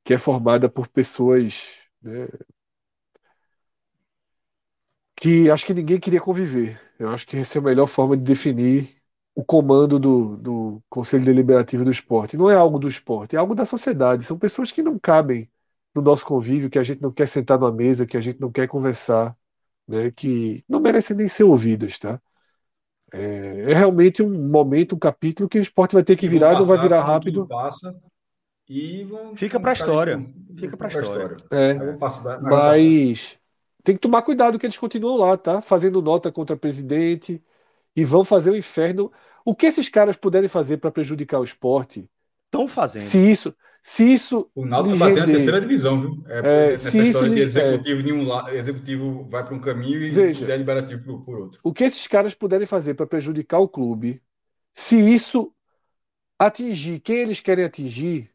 que 0.03 0.13
é 0.13 0.17
formada 0.17 0.69
por 0.69 0.87
pessoas, 0.87 1.63
né, 2.01 2.27
que 5.15 5.49
acho 5.49 5.65
que 5.65 5.73
ninguém 5.73 5.99
queria 5.99 6.19
conviver. 6.19 6.79
Eu 6.97 7.09
acho 7.09 7.27
que 7.27 7.37
essa 7.37 7.57
é 7.57 7.61
a 7.61 7.63
melhor 7.63 7.87
forma 7.87 8.15
de 8.17 8.23
definir 8.23 8.97
o 9.35 9.43
comando 9.43 9.99
do, 9.99 10.37
do 10.37 10.83
Conselho 10.89 11.25
Deliberativo 11.25 11.83
do 11.85 11.91
Esporte. 11.91 12.37
Não 12.37 12.49
é 12.49 12.55
algo 12.55 12.79
do 12.79 12.87
esporte, 12.87 13.35
é 13.35 13.39
algo 13.39 13.55
da 13.55 13.65
sociedade. 13.65 14.23
São 14.23 14.37
pessoas 14.37 14.71
que 14.71 14.81
não 14.83 14.97
cabem 14.99 15.49
no 15.95 16.01
nosso 16.01 16.25
convívio, 16.25 16.69
que 16.69 16.79
a 16.79 16.83
gente 16.83 17.01
não 17.01 17.11
quer 17.11 17.27
sentar 17.27 17.59
numa 17.59 17.71
mesa, 17.71 18.05
que 18.05 18.17
a 18.17 18.21
gente 18.21 18.39
não 18.39 18.51
quer 18.51 18.67
conversar, 18.67 19.35
né, 19.87 20.11
que 20.11 20.63
não 20.67 20.79
merecem 20.79 21.15
nem 21.15 21.27
ser 21.27 21.43
ouvidas, 21.43 21.97
tá? 21.97 22.21
É, 23.11 23.71
é 23.71 23.73
realmente 23.73 24.21
um 24.21 24.49
momento, 24.49 24.95
um 24.95 24.99
capítulo 24.99 25.49
que 25.49 25.57
o 25.57 25.61
esporte 25.61 25.93
vai 25.93 26.03
ter 26.03 26.15
que 26.15 26.27
virar, 26.27 26.53
não 26.53 26.65
vai 26.65 26.77
passar 26.77 26.81
virar 26.81 27.03
rápido. 27.03 27.47
Passa, 27.47 27.99
e 28.67 29.03
vão, 29.03 29.35
Fica 29.35 29.59
pra 29.59 29.73
vão 29.73 29.81
história. 29.81 30.25
Fica 30.55 30.77
pra 30.77 30.89
pra 30.89 31.01
história. 31.01 31.37
É. 31.49 31.93
Passar. 31.97 32.39
Mas 32.41 33.39
tem 33.83 33.95
que 33.95 34.01
tomar 34.01 34.21
cuidado 34.21 34.59
que 34.59 34.65
eles 34.65 34.77
continuam 34.77 35.17
lá, 35.17 35.35
tá? 35.35 35.61
Fazendo 35.61 36.01
nota 36.01 36.31
contra 36.31 36.55
presidente 36.55 37.43
e 37.95 38.03
vão 38.05 38.23
fazer 38.23 38.51
o 38.51 38.55
inferno. 38.57 39.11
O 39.43 39.55
que 39.55 39.65
esses 39.65 39.89
caras 39.89 40.15
puderem 40.15 40.47
fazer 40.47 40.77
para 40.77 40.91
prejudicar 40.91 41.39
o 41.39 41.43
esporte, 41.43 42.07
Estão 42.51 42.67
fazendo. 42.67 43.03
se 43.03 43.17
isso, 43.31 43.55
se 43.83 44.11
isso 44.11 44.49
O 44.55 44.65
Náutico 44.65 44.97
bateu 44.97 45.15
na 45.17 45.21
render- 45.21 45.33
terceira 45.33 45.61
divisão, 45.61 46.01
viu? 46.01 46.23
É, 46.27 46.39
É, 46.39 46.71
nessa 46.71 47.03
história 47.03 47.29
de 47.29 47.39
é. 47.41 47.43
executivo 47.43 48.03
de 48.03 48.11
um 48.11 48.23
lado, 48.23 48.49
executivo 48.49 49.23
vai 49.29 49.45
para 49.45 49.53
um 49.55 49.61
caminho 49.61 50.01
e 50.01 50.09
Veja. 50.11 50.45
deliberativo 50.45 51.03
por, 51.03 51.21
por 51.23 51.37
outro. 51.37 51.59
o 51.63 51.71
que 51.71 51.83
esses 51.83 52.07
caras 52.07 52.33
puderem 52.33 52.65
fazer 52.65 52.95
para 52.95 53.05
prejudicar 53.05 53.59
o 53.59 53.67
clube, 53.69 54.21
se 54.73 54.97
isso 54.97 55.53
atingir 56.39 56.99
quem 57.01 57.17
eles 57.17 57.39
querem 57.39 57.65
atingir 57.65 58.31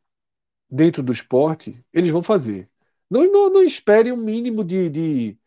dentro 0.71 1.03
do 1.03 1.13
esporte, 1.13 1.83
eles 1.93 2.11
vão 2.11 2.23
fazer. 2.23 2.69
Não, 3.11 3.31
não, 3.31 3.51
não 3.51 3.63
espere 3.63 4.13
um 4.13 4.17
mínimo 4.17 4.65
de, 4.65 4.89
de, 4.89 5.39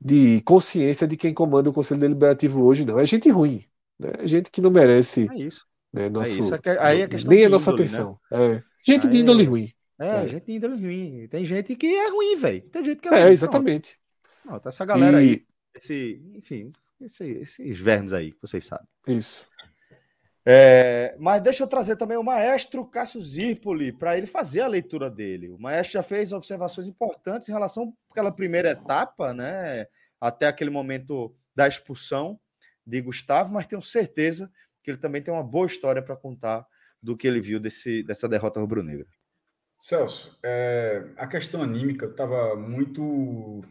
de 0.00 0.40
consciência 0.42 1.06
de 1.06 1.16
quem 1.16 1.34
comanda 1.34 1.70
o 1.70 1.72
Conselho 1.72 2.00
Deliberativo 2.00 2.62
hoje, 2.62 2.84
não. 2.84 2.98
É 2.98 3.06
gente 3.06 3.28
ruim. 3.30 3.64
Né? 3.98 4.10
É 4.22 4.26
gente 4.26 4.50
que 4.50 4.60
não 4.60 4.70
merece. 4.70 5.28
É 5.32 5.36
isso. 5.38 5.66
Né, 5.92 6.08
nosso, 6.08 6.30
é 6.30 6.34
isso. 6.34 6.54
É 6.54 6.60
aí 6.80 7.00
é 7.02 7.08
questão 7.08 7.30
nem 7.30 7.44
a 7.44 7.48
nossa 7.48 7.70
índole, 7.70 7.88
né? 7.88 7.96
atenção. 7.96 8.20
Né? 8.30 8.56
É. 8.56 8.62
Gente 8.84 9.06
aí 9.06 9.10
de 9.10 9.18
índole 9.18 9.44
ruim. 9.44 9.72
É, 9.98 10.06
é, 10.06 10.28
gente 10.28 10.46
de 10.46 10.52
índole 10.52 10.80
ruim. 10.80 11.28
Tem 11.28 11.44
gente 11.44 11.74
que 11.74 11.86
é 11.86 12.08
ruim, 12.10 12.36
velho. 12.36 12.62
Tem 12.62 12.84
gente 12.84 13.00
que 13.00 13.08
é, 13.08 13.12
é 13.12 13.22
ruim. 13.22 13.30
É, 13.30 13.32
exatamente. 13.32 13.98
Pronto, 14.44 14.68
essa 14.68 14.84
galera 14.84 15.22
e... 15.22 15.28
aí, 15.28 15.46
esse, 15.74 16.22
enfim, 16.34 16.72
esse, 17.00 17.24
esses 17.24 17.78
vermes 17.78 18.12
aí, 18.12 18.32
que 18.32 18.40
vocês 18.40 18.64
sabem. 18.64 18.86
Isso. 19.06 19.46
É, 20.50 21.14
mas 21.18 21.42
deixa 21.42 21.62
eu 21.62 21.66
trazer 21.66 21.96
também 21.96 22.16
o 22.16 22.22
maestro 22.22 22.86
Cássio 22.86 23.20
Zirpoli 23.22 23.92
para 23.92 24.16
ele 24.16 24.26
fazer 24.26 24.62
a 24.62 24.66
leitura 24.66 25.10
dele. 25.10 25.50
O 25.50 25.58
maestro 25.58 25.94
já 25.94 26.02
fez 26.02 26.32
observações 26.32 26.88
importantes 26.88 27.48
em 27.48 27.52
relação 27.52 27.94
àquela 28.10 28.32
primeira 28.32 28.70
etapa, 28.70 29.34
né? 29.34 29.86
Até 30.18 30.46
aquele 30.46 30.70
momento 30.70 31.34
da 31.54 31.68
expulsão 31.68 32.40
de 32.86 32.98
Gustavo, 33.02 33.52
mas 33.52 33.66
tenho 33.66 33.82
certeza 33.82 34.50
que 34.88 34.92
ele 34.92 34.98
também 34.98 35.22
tem 35.22 35.32
uma 35.32 35.44
boa 35.44 35.66
história 35.66 36.02
para 36.02 36.16
contar 36.16 36.66
do 37.02 37.14
que 37.14 37.28
ele 37.28 37.42
viu 37.42 37.60
desse, 37.60 38.02
dessa 38.02 38.26
derrota 38.26 38.58
rubro-negra. 38.58 39.06
Celso, 39.78 40.36
é, 40.42 41.12
a 41.18 41.26
questão 41.26 41.62
anímica 41.62 42.06
estava 42.06 42.56
muito, 42.56 43.62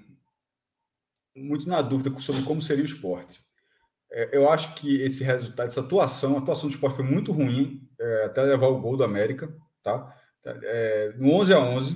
muito 1.36 1.68
na 1.68 1.82
dúvida 1.82 2.18
sobre 2.20 2.44
como 2.44 2.62
seria 2.62 2.84
o 2.84 2.88
esporte. 2.88 3.42
É, 4.12 4.38
eu 4.38 4.48
acho 4.48 4.76
que 4.76 5.02
esse 5.02 5.24
resultado, 5.24 5.66
essa 5.66 5.82
atuação, 5.82 6.36
a 6.36 6.40
atuação 6.40 6.70
do 6.70 6.74
esporte 6.74 6.98
foi 6.98 7.06
muito 7.06 7.32
ruim, 7.32 7.90
é, 8.00 8.26
até 8.26 8.44
levar 8.44 8.68
o 8.68 8.80
gol 8.80 8.96
do 8.96 9.04
América, 9.04 9.52
tá? 9.82 10.16
É, 10.46 11.14
no 11.18 11.32
11 11.32 11.54
a 11.54 11.60
11 11.60 11.96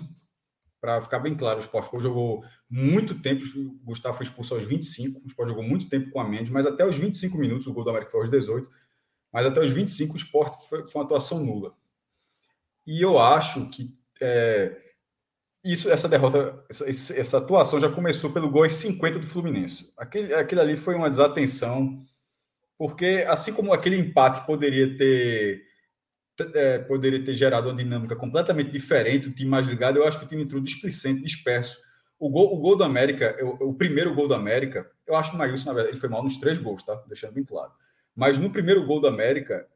para 0.81 0.99
ficar 0.99 1.19
bem 1.19 1.35
claro, 1.35 1.59
o 1.59 1.61
Sport 1.61 2.01
jogou 2.01 2.43
muito 2.67 3.21
tempo, 3.21 3.45
o 3.55 3.85
Gustavo 3.85 4.17
foi 4.17 4.25
expulso 4.25 4.55
aos 4.55 4.65
25, 4.65 5.21
o 5.23 5.27
Sport 5.27 5.49
jogou 5.49 5.63
muito 5.63 5.87
tempo 5.87 6.09
com 6.09 6.19
a 6.19 6.27
Mendes, 6.27 6.51
mas 6.51 6.65
até 6.65 6.83
os 6.83 6.97
25 6.97 7.37
minutos, 7.37 7.67
o 7.67 7.73
gol 7.73 7.83
do 7.83 7.91
América 7.91 8.11
foi 8.11 8.21
aos 8.21 8.31
18, 8.31 8.67
mas 9.31 9.45
até 9.45 9.59
os 9.59 9.71
25 9.71 10.13
o 10.13 10.17
Sport 10.17 10.67
foi, 10.67 10.87
foi 10.87 11.01
uma 11.01 11.05
atuação 11.05 11.43
nula. 11.43 11.73
E 12.85 13.01
eu 13.01 13.19
acho 13.19 13.69
que 13.69 13.91
é, 14.19 14.77
isso, 15.63 15.91
essa 15.91 16.09
derrota, 16.09 16.63
essa, 16.69 16.89
essa, 16.89 17.37
atuação 17.37 17.79
já 17.79 17.89
começou 17.89 18.31
pelo 18.31 18.49
gol 18.49 18.63
aos 18.63 18.73
50 18.73 19.19
do 19.19 19.27
Fluminense. 19.27 19.93
Aquele, 19.97 20.33
ali 20.33 20.75
foi 20.75 20.95
uma 20.95 21.09
desatenção, 21.09 21.99
porque 22.77 23.25
assim 23.27 23.53
como 23.53 23.71
aquele 23.71 23.97
empate 23.97 24.45
poderia 24.45 24.97
ter 24.97 25.63
é, 26.55 26.79
poderia 26.79 27.23
ter 27.23 27.33
gerado 27.35 27.69
uma 27.69 27.75
dinâmica 27.75 28.15
completamente 28.15 28.71
diferente, 28.71 29.29
o 29.29 29.33
time 29.33 29.49
mais 29.49 29.67
ligado, 29.67 29.97
eu 29.97 30.07
acho 30.07 30.17
que 30.17 30.25
o 30.25 30.27
time 30.27 30.43
entrou 30.43 30.59
displicente, 30.61 31.21
disperso. 31.21 31.77
O 32.17 32.29
gol, 32.29 32.53
o 32.55 32.57
gol 32.57 32.75
do 32.75 32.83
América, 32.83 33.37
o, 33.43 33.69
o 33.69 33.73
primeiro 33.73 34.13
gol 34.15 34.27
do 34.27 34.33
América, 34.33 34.89
eu 35.05 35.15
acho 35.15 35.29
que 35.29 35.35
o 35.35 35.39
Maílson, 35.39 35.67
na 35.67 35.73
verdade, 35.73 35.93
ele 35.93 35.99
foi 35.99 36.09
mal 36.09 36.23
nos 36.23 36.37
três 36.37 36.57
gols, 36.57 36.83
tá? 36.83 36.95
Deixando 37.07 37.33
bem 37.33 37.43
claro. 37.43 37.71
Mas 38.15 38.37
no 38.37 38.51
primeiro 38.51 38.85
gol 38.85 38.99
do 38.99 39.07
América, 39.07 39.67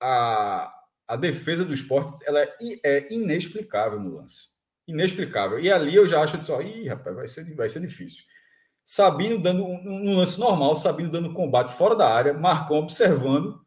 a, 0.00 0.72
a 1.06 1.16
defesa 1.16 1.64
do 1.64 1.74
esporte 1.74 2.22
ela 2.26 2.40
é, 2.40 2.56
é 2.82 3.12
inexplicável 3.12 4.00
no 4.00 4.14
lance 4.14 4.54
inexplicável. 4.86 5.58
E 5.58 5.70
ali 5.70 5.94
eu 5.94 6.06
já 6.06 6.22
acho 6.22 6.42
só, 6.42 6.60
ih, 6.60 6.88
rapaz, 6.88 7.16
vai 7.16 7.28
ser, 7.28 7.54
vai 7.54 7.68
ser 7.68 7.80
difícil. 7.80 8.24
Sabino 8.86 9.38
dando 9.38 9.64
um, 9.64 10.14
lance 10.16 10.38
normal, 10.38 10.76
Sabino 10.76 11.10
dando 11.10 11.32
combate 11.32 11.72
fora 11.72 11.96
da 11.96 12.12
área, 12.12 12.34
Marcão 12.34 12.76
observando, 12.76 13.64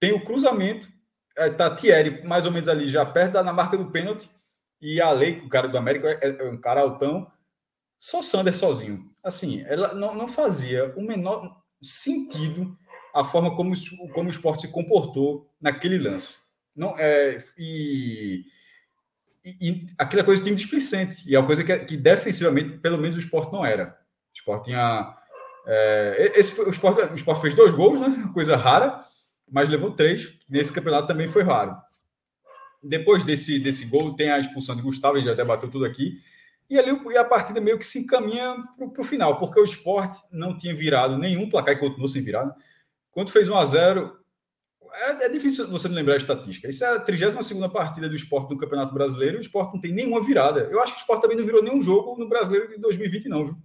tem 0.00 0.12
o 0.12 0.24
cruzamento, 0.24 0.88
é, 1.36 1.50
tá 1.50 1.68
Thierry 1.74 2.26
mais 2.26 2.46
ou 2.46 2.52
menos 2.52 2.68
ali 2.68 2.88
já 2.88 3.04
perto 3.04 3.32
da, 3.32 3.42
na 3.42 3.52
marca 3.52 3.76
do 3.76 3.90
pênalti, 3.90 4.28
e 4.80 5.00
a 5.00 5.10
lei, 5.10 5.40
o 5.40 5.48
cara 5.48 5.68
do 5.68 5.76
América 5.76 6.18
é, 6.22 6.28
é 6.28 6.50
um 6.50 6.58
cara 6.58 6.80
altão, 6.80 7.30
só 7.98 8.22
Sander 8.22 8.56
sozinho. 8.56 9.10
Assim, 9.22 9.62
ela 9.66 9.94
não, 9.94 10.14
não 10.14 10.28
fazia 10.28 10.94
o 10.96 11.02
menor 11.02 11.62
sentido 11.82 12.76
a 13.14 13.24
forma 13.24 13.54
como, 13.54 13.72
como 14.12 14.28
o 14.28 14.30
esporte 14.30 14.62
se 14.62 14.72
comportou 14.72 15.48
naquele 15.60 15.98
lance. 15.98 16.38
Não, 16.76 16.98
é, 16.98 17.42
e 17.56 18.44
e, 19.44 19.56
e 19.60 19.86
aquela 19.98 20.24
coisa 20.24 20.40
do 20.40 20.44
time 20.44 20.56
displicente. 20.56 21.28
E 21.28 21.34
é 21.34 21.38
uma 21.38 21.46
coisa 21.46 21.62
que, 21.62 21.78
que, 21.80 21.96
defensivamente, 21.96 22.78
pelo 22.78 22.98
menos 22.98 23.16
o 23.16 23.20
esporte 23.20 23.52
não 23.52 23.64
era. 23.64 23.98
O 24.32 24.36
esporte 24.36 24.64
tinha. 24.64 25.14
É, 25.66 26.32
esse, 26.34 26.58
o, 26.60 26.70
esporte, 26.70 27.02
o 27.12 27.14
esporte 27.14 27.42
fez 27.42 27.54
dois 27.54 27.72
gols, 27.72 28.00
né? 28.00 28.30
coisa 28.32 28.56
rara, 28.56 29.04
mas 29.50 29.68
levou 29.68 29.90
três. 29.90 30.38
Nesse 30.48 30.72
campeonato 30.72 31.06
também 31.06 31.28
foi 31.28 31.42
raro. 31.42 31.76
Depois 32.82 33.22
desse, 33.24 33.58
desse 33.58 33.86
gol, 33.86 34.14
tem 34.14 34.30
a 34.30 34.38
expulsão 34.38 34.74
de 34.74 34.82
Gustavo, 34.82 35.20
já 35.20 35.34
debateu 35.34 35.70
tudo 35.70 35.84
aqui. 35.84 36.18
E 36.68 36.78
ali 36.78 36.98
e 37.10 37.16
a 37.16 37.24
partida 37.24 37.60
meio 37.60 37.78
que 37.78 37.86
se 37.86 37.98
encaminha 37.98 38.56
para 38.78 39.02
o 39.02 39.04
final, 39.04 39.38
porque 39.38 39.60
o 39.60 39.64
esporte 39.64 40.18
não 40.32 40.56
tinha 40.56 40.74
virado 40.74 41.18
nenhum 41.18 41.48
placar 41.48 41.74
e 41.74 41.78
continuou 41.78 42.08
sem 42.08 42.22
virar. 42.22 42.46
Né? 42.46 42.52
Quando 43.14 43.30
fez 43.30 43.48
1 43.48 43.56
a 43.56 43.64
0 43.64 44.24
é, 44.96 45.28
difícil 45.28 45.68
você 45.68 45.88
não 45.88 45.96
lembrar 45.96 46.14
a 46.14 46.18
estatística. 46.18 46.68
Isso 46.68 46.84
é 46.84 46.88
a 46.88 47.00
32 47.00 47.72
partida 47.72 48.08
do 48.08 48.14
esporte 48.14 48.50
no 48.50 48.58
Campeonato 48.58 48.94
Brasileiro 48.94 49.36
e 49.36 49.38
o 49.38 49.40
esporte 49.40 49.74
não 49.74 49.80
tem 49.80 49.92
nenhuma 49.92 50.22
virada. 50.22 50.68
Eu 50.70 50.80
acho 50.80 50.92
que 50.92 50.98
o 50.98 51.02
esporte 51.02 51.22
também 51.22 51.36
não 51.36 51.44
virou 51.44 51.62
nenhum 51.62 51.82
jogo 51.82 52.16
no 52.16 52.28
Brasileiro 52.28 52.68
de 52.68 52.78
2020, 52.78 53.28
não, 53.28 53.46
viu? 53.46 53.56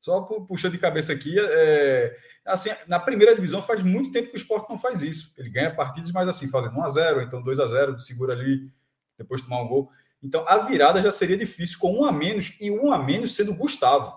Só 0.00 0.20
puxando 0.20 0.72
de 0.72 0.78
cabeça 0.78 1.12
aqui, 1.12 1.34
é, 1.38 2.14
assim, 2.44 2.70
na 2.86 3.00
primeira 3.00 3.34
divisão 3.34 3.62
faz 3.62 3.82
muito 3.82 4.12
tempo 4.12 4.28
que 4.28 4.34
o 4.34 4.36
esporte 4.36 4.68
não 4.68 4.76
faz 4.76 5.02
isso. 5.02 5.32
Ele 5.38 5.48
ganha 5.48 5.74
partidas, 5.74 6.12
mas 6.12 6.28
assim, 6.28 6.48
fazendo 6.48 6.74
1x0, 6.74 7.26
então 7.26 7.42
2x0, 7.42 7.98
segura 7.98 8.34
ali, 8.34 8.70
depois 9.16 9.40
tomar 9.40 9.62
um 9.62 9.68
gol. 9.68 9.90
Então 10.22 10.44
a 10.46 10.58
virada 10.58 11.00
já 11.00 11.10
seria 11.10 11.38
difícil 11.38 11.78
com 11.78 12.00
um 12.00 12.04
a 12.04 12.12
menos 12.12 12.54
e 12.60 12.70
um 12.70 12.92
a 12.92 12.98
menos 12.98 13.34
sendo 13.34 13.54
Gustavo. 13.54 14.12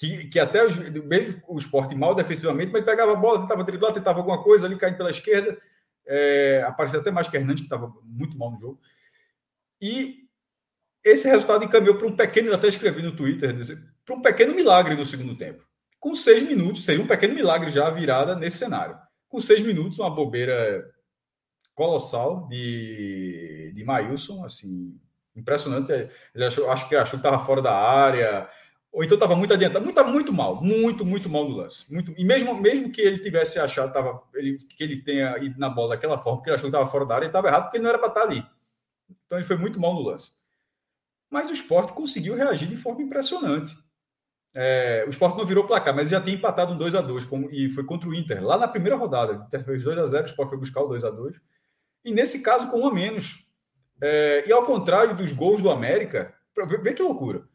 Que, 0.00 0.28
que 0.28 0.38
até 0.38 0.66
os, 0.66 0.78
mesmo 0.78 1.42
o 1.46 1.58
esporte 1.58 1.94
mal 1.94 2.14
defensivamente, 2.14 2.72
mas 2.72 2.82
pegava 2.82 3.12
a 3.12 3.16
bola, 3.16 3.42
tentava 3.42 3.62
driblar, 3.62 3.92
tentava 3.92 4.18
alguma 4.18 4.42
coisa 4.42 4.64
ali, 4.64 4.74
caindo 4.78 4.96
pela 4.96 5.10
esquerda. 5.10 5.60
É, 6.06 6.64
apareceu 6.66 7.00
até 7.00 7.10
mais 7.10 7.28
que 7.28 7.36
Hernandes, 7.36 7.60
que 7.60 7.66
estava 7.66 7.92
muito 8.02 8.38
mal 8.38 8.50
no 8.50 8.56
jogo. 8.56 8.80
E 9.78 10.26
esse 11.04 11.28
resultado 11.28 11.66
encaminhou 11.66 11.96
para 11.96 12.06
um 12.06 12.16
pequeno, 12.16 12.54
até 12.54 12.68
escrevi 12.68 13.02
no 13.02 13.14
Twitter, 13.14 13.54
para 14.02 14.14
um 14.14 14.22
pequeno 14.22 14.54
milagre 14.54 14.94
no 14.94 15.04
segundo 15.04 15.36
tempo. 15.36 15.62
Com 15.98 16.14
seis 16.14 16.42
minutos, 16.44 16.82
seria 16.82 17.04
um 17.04 17.06
pequeno 17.06 17.34
milagre 17.34 17.70
já 17.70 17.90
virada 17.90 18.34
nesse 18.34 18.56
cenário. 18.56 18.96
Com 19.28 19.38
seis 19.38 19.60
minutos, 19.60 19.98
uma 19.98 20.08
bobeira 20.08 20.90
colossal 21.74 22.48
de, 22.48 23.70
de 23.74 23.84
Maílson, 23.84 24.46
assim, 24.46 24.98
impressionante. 25.36 25.92
Ele 26.34 26.44
achou, 26.46 26.70
acho 26.70 26.88
que 26.88 26.96
achou 26.96 27.20
que 27.20 27.26
estava 27.26 27.44
fora 27.44 27.60
da 27.60 27.76
área, 27.76 28.48
ou 28.92 29.04
então 29.04 29.14
estava 29.14 29.36
muito 29.36 29.54
adiantado, 29.54 29.84
muito, 29.84 30.04
muito 30.04 30.32
mal, 30.32 30.60
muito, 30.62 31.04
muito 31.04 31.28
mal 31.28 31.48
no 31.48 31.56
lance. 31.56 31.92
Muito, 31.92 32.12
e 32.16 32.24
mesmo, 32.24 32.54
mesmo 32.60 32.90
que 32.90 33.00
ele 33.00 33.20
tivesse 33.20 33.58
achado 33.58 33.92
tava, 33.92 34.20
ele, 34.34 34.58
que 34.58 34.82
ele 34.82 35.00
tenha 35.02 35.38
ido 35.38 35.58
na 35.60 35.70
bola 35.70 35.90
daquela 35.90 36.18
forma, 36.18 36.38
porque 36.38 36.50
ele 36.50 36.56
achou 36.56 36.68
que 36.68 36.76
estava 36.76 36.90
fora 36.90 37.06
da 37.06 37.14
área, 37.14 37.24
ele 37.24 37.30
estava 37.30 37.48
errado 37.48 37.64
porque 37.64 37.78
não 37.78 37.88
era 37.88 37.98
para 37.98 38.08
estar 38.08 38.22
ali. 38.22 38.44
Então 39.26 39.38
ele 39.38 39.46
foi 39.46 39.56
muito 39.56 39.78
mal 39.78 39.94
no 39.94 40.02
lance. 40.02 40.32
Mas 41.30 41.48
o 41.48 41.52
esporte 41.52 41.92
conseguiu 41.92 42.34
reagir 42.34 42.68
de 42.68 42.76
forma 42.76 43.02
impressionante. 43.02 43.76
É, 44.52 45.04
o 45.06 45.10
esporte 45.10 45.38
não 45.38 45.46
virou 45.46 45.64
placar, 45.64 45.94
mas 45.94 46.10
já 46.10 46.20
tinha 46.20 46.34
empatado 46.34 46.72
um 46.72 46.78
2 46.78 46.96
a 46.96 47.00
2 47.00 47.24
como, 47.24 47.48
e 47.52 47.68
foi 47.68 47.84
contra 47.84 48.08
o 48.08 48.14
Inter, 48.14 48.44
lá 48.44 48.58
na 48.58 48.66
primeira 48.66 48.96
rodada. 48.96 49.34
O 49.34 49.44
Inter 49.44 49.64
fez 49.64 49.84
2 49.84 49.98
a 49.98 50.06
0 50.06 50.24
o 50.24 50.26
esporte 50.26 50.48
foi 50.48 50.58
buscar 50.58 50.80
o 50.80 50.88
2 50.88 51.04
a 51.04 51.10
2 51.10 51.36
E 52.04 52.12
nesse 52.12 52.42
caso, 52.42 52.68
com 52.68 52.80
um 52.80 52.88
a 52.88 52.92
menos. 52.92 53.46
É, 54.02 54.48
e 54.48 54.52
ao 54.52 54.66
contrário 54.66 55.16
dos 55.16 55.32
gols 55.32 55.62
do 55.62 55.70
América, 55.70 56.34
vê 56.82 56.92
que 56.92 57.02
loucura 57.02 57.48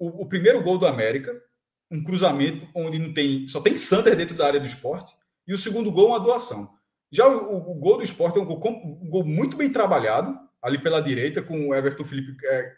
o, 0.00 0.22
o, 0.22 0.26
primeiro 0.26 0.62
gol 0.62 0.78
do 0.78 0.86
América, 0.86 1.38
um 1.90 2.02
cruzamento 2.02 2.66
onde 2.74 2.98
não 2.98 3.12
tem, 3.12 3.46
só 3.46 3.60
tem 3.60 3.76
Sander 3.76 4.16
dentro 4.16 4.36
da 4.36 4.46
área 4.46 4.58
do 4.58 4.66
esporte, 4.66 5.14
e 5.46 5.52
o 5.52 5.58
segundo 5.58 5.92
gol, 5.92 6.08
uma 6.08 6.20
doação. 6.20 6.70
Já 7.12 7.28
o, 7.28 7.54
o, 7.54 7.72
o 7.72 7.74
gol 7.74 7.98
do 7.98 8.02
esporte 8.02 8.38
é 8.38 8.42
um 8.42 8.46
gol, 8.46 8.60
um 8.66 9.10
gol, 9.10 9.24
muito 9.24 9.56
bem 9.56 9.70
trabalhado, 9.70 10.36
ali 10.62 10.78
pela 10.78 11.00
direita, 11.00 11.42
com 11.42 11.68
o 11.68 11.74
Everton 11.74 12.04
Felipe 12.04 12.34
é, 12.46 12.72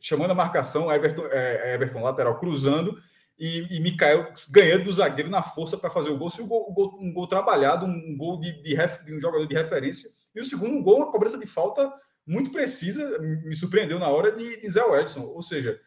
chamando 0.00 0.32
a 0.32 0.34
marcação, 0.34 0.92
Everton, 0.92 1.26
é, 1.30 1.74
Everton 1.74 2.02
lateral 2.02 2.38
cruzando, 2.38 3.00
e, 3.38 3.76
e 3.76 3.80
Mikael 3.80 4.32
ganhando 4.50 4.84
do 4.84 4.92
zagueiro 4.92 5.30
na 5.30 5.42
força 5.42 5.76
para 5.76 5.90
fazer 5.90 6.10
o 6.10 6.16
gol. 6.16 6.30
Um 6.38 6.46
gol, 6.46 6.98
um 7.00 7.12
gol 7.12 7.26
trabalhado, 7.26 7.86
um 7.86 8.16
gol 8.16 8.38
de, 8.38 8.62
de, 8.62 8.74
ref, 8.74 9.02
de, 9.04 9.14
um 9.14 9.20
jogador 9.20 9.46
de 9.46 9.54
referência. 9.54 10.08
E 10.34 10.40
o 10.40 10.44
segundo 10.44 10.74
um 10.74 10.82
gol, 10.82 10.98
uma 10.98 11.10
cobrança 11.10 11.36
de 11.36 11.46
falta 11.46 11.92
muito 12.26 12.52
precisa, 12.52 13.18
me 13.18 13.54
surpreendeu 13.54 13.98
na 13.98 14.08
hora 14.08 14.30
de, 14.30 14.60
de 14.60 14.68
Zé 14.68 14.80
Edson. 15.00 15.22
Ou 15.22 15.42
seja, 15.42 15.80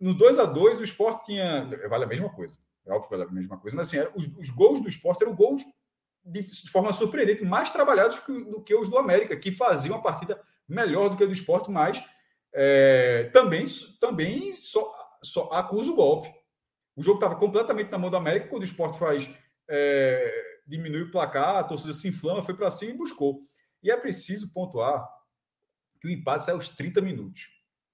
no 0.00 0.14
2 0.14 0.38
a 0.38 0.44
2 0.44 0.80
o 0.80 0.84
esporte 0.84 1.26
tinha. 1.26 1.64
Vale 1.88 2.04
a 2.04 2.08
mesma 2.08 2.28
coisa. 2.28 2.54
É 2.86 2.92
óbvio 2.92 3.08
que 3.08 3.16
vale 3.16 3.28
a 3.28 3.32
mesma 3.32 3.58
coisa, 3.58 3.76
mas 3.76 3.88
assim, 3.88 3.98
era, 3.98 4.12
os, 4.14 4.26
os, 4.36 4.50
gols 4.50 4.80
do 4.80 4.88
esporte 4.88 5.22
eram 5.22 5.34
gols 5.34 5.64
de, 6.24 6.42
de 6.42 6.70
forma 6.70 6.92
surpreendente, 6.92 7.44
mais 7.44 7.70
trabalhados 7.70 8.20
que, 8.20 8.32
do 8.44 8.62
que 8.62 8.74
os 8.74 8.88
do 8.88 8.96
América, 8.96 9.36
que 9.36 9.50
faziam 9.50 9.96
uma 9.96 10.02
partida 10.02 10.40
melhor 10.68 11.08
do 11.08 11.16
que 11.16 11.24
a 11.24 11.26
do 11.26 11.32
esporte, 11.32 11.70
mas 11.70 12.00
é, 12.54 13.24
também, 13.32 13.64
também 14.00 14.54
só, 14.54 14.88
só 15.22 15.48
acusa 15.52 15.90
o 15.90 15.96
golpe. 15.96 16.32
O 16.94 17.02
jogo 17.02 17.18
estava 17.18 17.36
completamente 17.36 17.90
na 17.90 17.98
mão 17.98 18.08
do 18.08 18.16
América, 18.16 18.48
quando 18.48 18.62
o 18.62 18.66
esporte 18.66 18.98
faz. 18.98 19.28
É, 19.68 20.56
diminui 20.66 21.02
o 21.02 21.10
placar, 21.10 21.56
a 21.56 21.64
torcida 21.64 21.92
se 21.92 22.08
inflama, 22.08 22.42
foi 22.42 22.54
para 22.54 22.70
cima 22.70 22.92
e 22.92 22.96
buscou. 22.96 23.40
E 23.82 23.90
é 23.90 23.96
preciso 23.96 24.52
pontuar 24.52 25.06
que 26.00 26.08
o 26.08 26.10
empate 26.10 26.44
saiu 26.44 26.56
aos 26.56 26.68
30 26.68 27.00
minutos. 27.00 27.48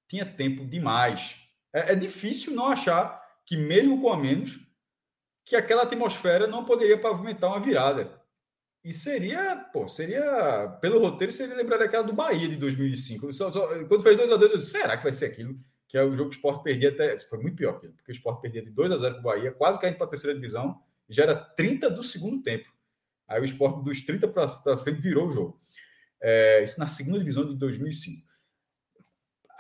Tinha 0.08 0.24
tempo 0.24 0.64
demais 0.64 1.41
é, 1.72 1.92
é 1.92 1.94
difícil 1.94 2.54
não 2.54 2.66
achar 2.66 3.20
que 3.44 3.56
mesmo 3.56 4.00
com 4.00 4.12
a 4.12 4.16
menos, 4.16 4.60
que 5.44 5.56
aquela 5.56 5.82
atmosfera 5.82 6.46
não 6.46 6.64
poderia 6.64 7.00
pavimentar 7.00 7.50
uma 7.50 7.60
virada. 7.60 8.20
E 8.84 8.92
seria, 8.92 9.56
pô, 9.72 9.86
seria, 9.86 10.76
pelo 10.80 10.98
roteiro, 10.98 11.32
seria 11.32 11.54
lembrar 11.54 11.78
daquela 11.78 12.02
do 12.02 12.12
Bahia 12.12 12.48
de 12.48 12.56
2005. 12.56 13.32
Só, 13.32 13.52
só, 13.52 13.66
quando 13.86 14.02
fez 14.02 14.20
2x2, 14.20 14.42
eu 14.42 14.58
disse, 14.58 14.70
será 14.70 14.96
que 14.96 15.04
vai 15.04 15.12
ser 15.12 15.26
aquilo? 15.26 15.56
Que 15.86 15.96
é 15.96 16.02
o 16.02 16.16
jogo 16.16 16.30
que 16.30 16.36
o 16.36 16.38
Sport 16.38 16.62
perdia 16.62 16.88
até. 16.88 17.16
Foi 17.18 17.38
muito 17.38 17.56
pior 17.56 17.76
aquilo, 17.76 17.92
porque 17.92 18.10
o 18.10 18.14
Sport 18.14 18.40
perdia 18.40 18.62
de 18.62 18.70
2 18.70 18.90
a 18.90 18.96
0 18.96 19.14
para 19.14 19.20
o 19.20 19.22
Bahia, 19.22 19.52
quase 19.52 19.78
caindo 19.78 19.96
para 19.96 20.06
a 20.06 20.10
terceira 20.10 20.34
divisão, 20.34 20.80
já 21.08 21.22
era 21.22 21.36
30 21.36 21.90
do 21.90 22.02
segundo 22.02 22.42
tempo. 22.42 22.68
Aí 23.28 23.40
o 23.40 23.44
Sport 23.44 23.84
dos 23.84 24.02
30 24.02 24.28
para 24.28 24.78
frente 24.78 25.00
virou 25.00 25.28
o 25.28 25.30
jogo. 25.30 25.60
É, 26.20 26.62
isso 26.64 26.78
na 26.80 26.88
segunda 26.88 27.18
divisão 27.18 27.46
de 27.46 27.56
2005. 27.56 28.26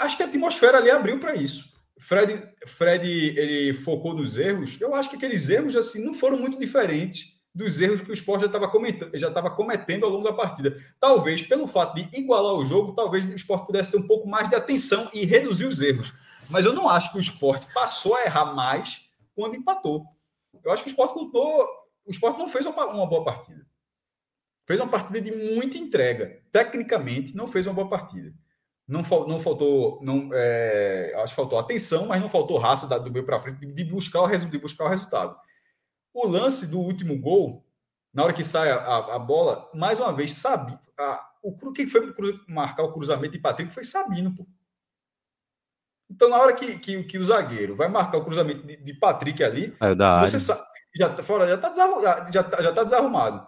Acho 0.00 0.16
que 0.16 0.22
a 0.22 0.26
atmosfera 0.26 0.78
ali 0.78 0.90
abriu 0.90 1.20
para 1.20 1.34
isso. 1.36 1.71
Fred, 1.98 2.42
Fred 2.66 3.06
ele 3.06 3.74
focou 3.74 4.14
nos 4.14 4.36
erros. 4.36 4.80
Eu 4.80 4.94
acho 4.94 5.10
que 5.10 5.16
aqueles 5.16 5.48
erros 5.48 5.76
assim 5.76 6.04
não 6.04 6.14
foram 6.14 6.38
muito 6.38 6.58
diferentes 6.58 7.32
dos 7.54 7.80
erros 7.80 8.00
que 8.00 8.10
o 8.10 8.14
Sport 8.14 8.40
já 8.40 8.46
estava 8.46 8.70
já 9.14 9.28
estava 9.28 9.50
cometendo 9.50 10.04
ao 10.04 10.10
longo 10.10 10.24
da 10.24 10.32
partida. 10.32 10.76
Talvez 10.98 11.42
pelo 11.42 11.66
fato 11.66 11.94
de 11.94 12.08
igualar 12.18 12.54
o 12.54 12.64
jogo, 12.64 12.94
talvez 12.94 13.26
o 13.26 13.34
Sport 13.34 13.66
pudesse 13.66 13.90
ter 13.90 13.98
um 13.98 14.06
pouco 14.06 14.28
mais 14.28 14.48
de 14.48 14.54
atenção 14.54 15.10
e 15.12 15.24
reduzir 15.24 15.66
os 15.66 15.80
erros. 15.80 16.14
Mas 16.48 16.64
eu 16.64 16.72
não 16.72 16.88
acho 16.88 17.12
que 17.12 17.18
o 17.18 17.20
Sport 17.20 17.66
passou 17.72 18.16
a 18.16 18.24
errar 18.24 18.54
mais 18.54 19.08
quando 19.34 19.56
empatou. 19.56 20.06
Eu 20.64 20.72
acho 20.72 20.82
que 20.82 20.88
o 20.88 20.92
Sport 20.92 21.12
contou, 21.12 21.68
o 22.06 22.10
Sport 22.10 22.38
não 22.38 22.48
fez 22.48 22.66
uma, 22.66 22.86
uma 22.86 23.06
boa 23.06 23.24
partida. 23.24 23.66
Fez 24.66 24.80
uma 24.80 24.88
partida 24.88 25.20
de 25.20 25.32
muita 25.32 25.76
entrega. 25.76 26.40
Tecnicamente, 26.50 27.34
não 27.34 27.46
fez 27.46 27.66
uma 27.66 27.74
boa 27.74 27.88
partida. 27.88 28.32
Não, 28.92 29.00
não 29.26 29.40
faltou, 29.40 29.98
não, 30.02 30.28
é, 30.34 31.14
acho 31.16 31.32
que 31.32 31.36
faltou 31.36 31.58
atenção, 31.58 32.08
mas 32.08 32.20
não 32.20 32.28
faltou 32.28 32.58
raça 32.58 32.86
do 32.98 33.10
meio 33.10 33.24
para 33.24 33.40
frente 33.40 33.64
de, 33.64 33.84
buscar 33.84 34.20
o, 34.20 34.28
de 34.28 34.58
buscar 34.58 34.84
o 34.84 34.88
resultado. 34.88 35.34
O 36.12 36.28
lance 36.28 36.70
do 36.70 36.78
último 36.78 37.18
gol, 37.18 37.64
na 38.12 38.22
hora 38.22 38.34
que 38.34 38.44
sai 38.44 38.70
a, 38.70 38.76
a, 38.76 39.16
a 39.16 39.18
bola, 39.18 39.70
mais 39.72 39.98
uma 39.98 40.12
vez, 40.12 40.34
sabe, 40.34 40.78
a, 40.98 41.26
o 41.42 41.72
quem 41.72 41.86
foi 41.86 42.12
marcar 42.46 42.82
o 42.82 42.92
cruzamento 42.92 43.32
de 43.32 43.38
Patrick 43.38 43.72
foi 43.72 43.82
Sabino, 43.82 44.36
pô. 44.36 44.46
Então, 46.10 46.28
na 46.28 46.36
hora 46.36 46.52
que, 46.52 46.78
que, 46.78 47.02
que, 47.04 47.16
o 47.16 47.24
zagueiro 47.24 47.74
vai 47.74 47.88
marcar 47.88 48.18
o 48.18 48.24
cruzamento 48.24 48.66
de, 48.66 48.76
de 48.76 48.92
Patrick 48.92 49.42
ali, 49.42 49.74
é 49.80 50.20
você 50.20 50.38
sabe, 50.38 50.60
já, 50.94 51.08
tá 51.08 51.22
fora, 51.22 51.48
já 51.48 51.54
está 51.54 51.70
desarrumado, 51.70 52.30
já, 52.30 52.44
tá, 52.44 52.62
já 52.62 52.72
tá 52.74 52.84
desarrumado. 52.84 53.46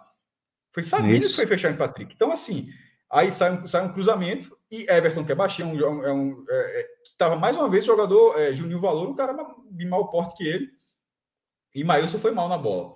Foi 0.71 0.81
Sabino 0.81 1.13
Isso. 1.13 1.29
que 1.29 1.35
foi 1.35 1.45
fechar 1.45 1.69
em 1.69 1.77
Patrick. 1.77 2.15
Então, 2.15 2.31
assim, 2.31 2.67
Aí 3.11 3.31
sai 3.31 3.51
um, 3.51 3.67
sai 3.67 3.85
um 3.85 3.93
cruzamento 3.93 4.57
e 4.69 4.89
Everton, 4.89 5.23
que 5.23 5.31
é 5.31 5.35
baixinho, 5.35 5.79
é 5.83 5.89
um, 5.89 6.03
é 6.03 6.13
um, 6.13 6.45
é, 6.49 6.81
é 6.81 6.87
estava 7.03 7.35
mais 7.35 7.55
uma 7.55 7.69
vez 7.69 7.85
jogador 7.85 8.39
é, 8.39 8.53
Juninho 8.53 8.79
Valor, 8.79 9.09
um 9.09 9.15
cara 9.15 9.35
de 9.71 9.85
mau 9.85 10.09
porte 10.09 10.35
que 10.35 10.47
ele. 10.47 10.69
E 11.73 11.83
Maílson 11.83 12.17
foi 12.17 12.31
mal 12.31 12.49
na 12.49 12.57
bola. 12.57 12.95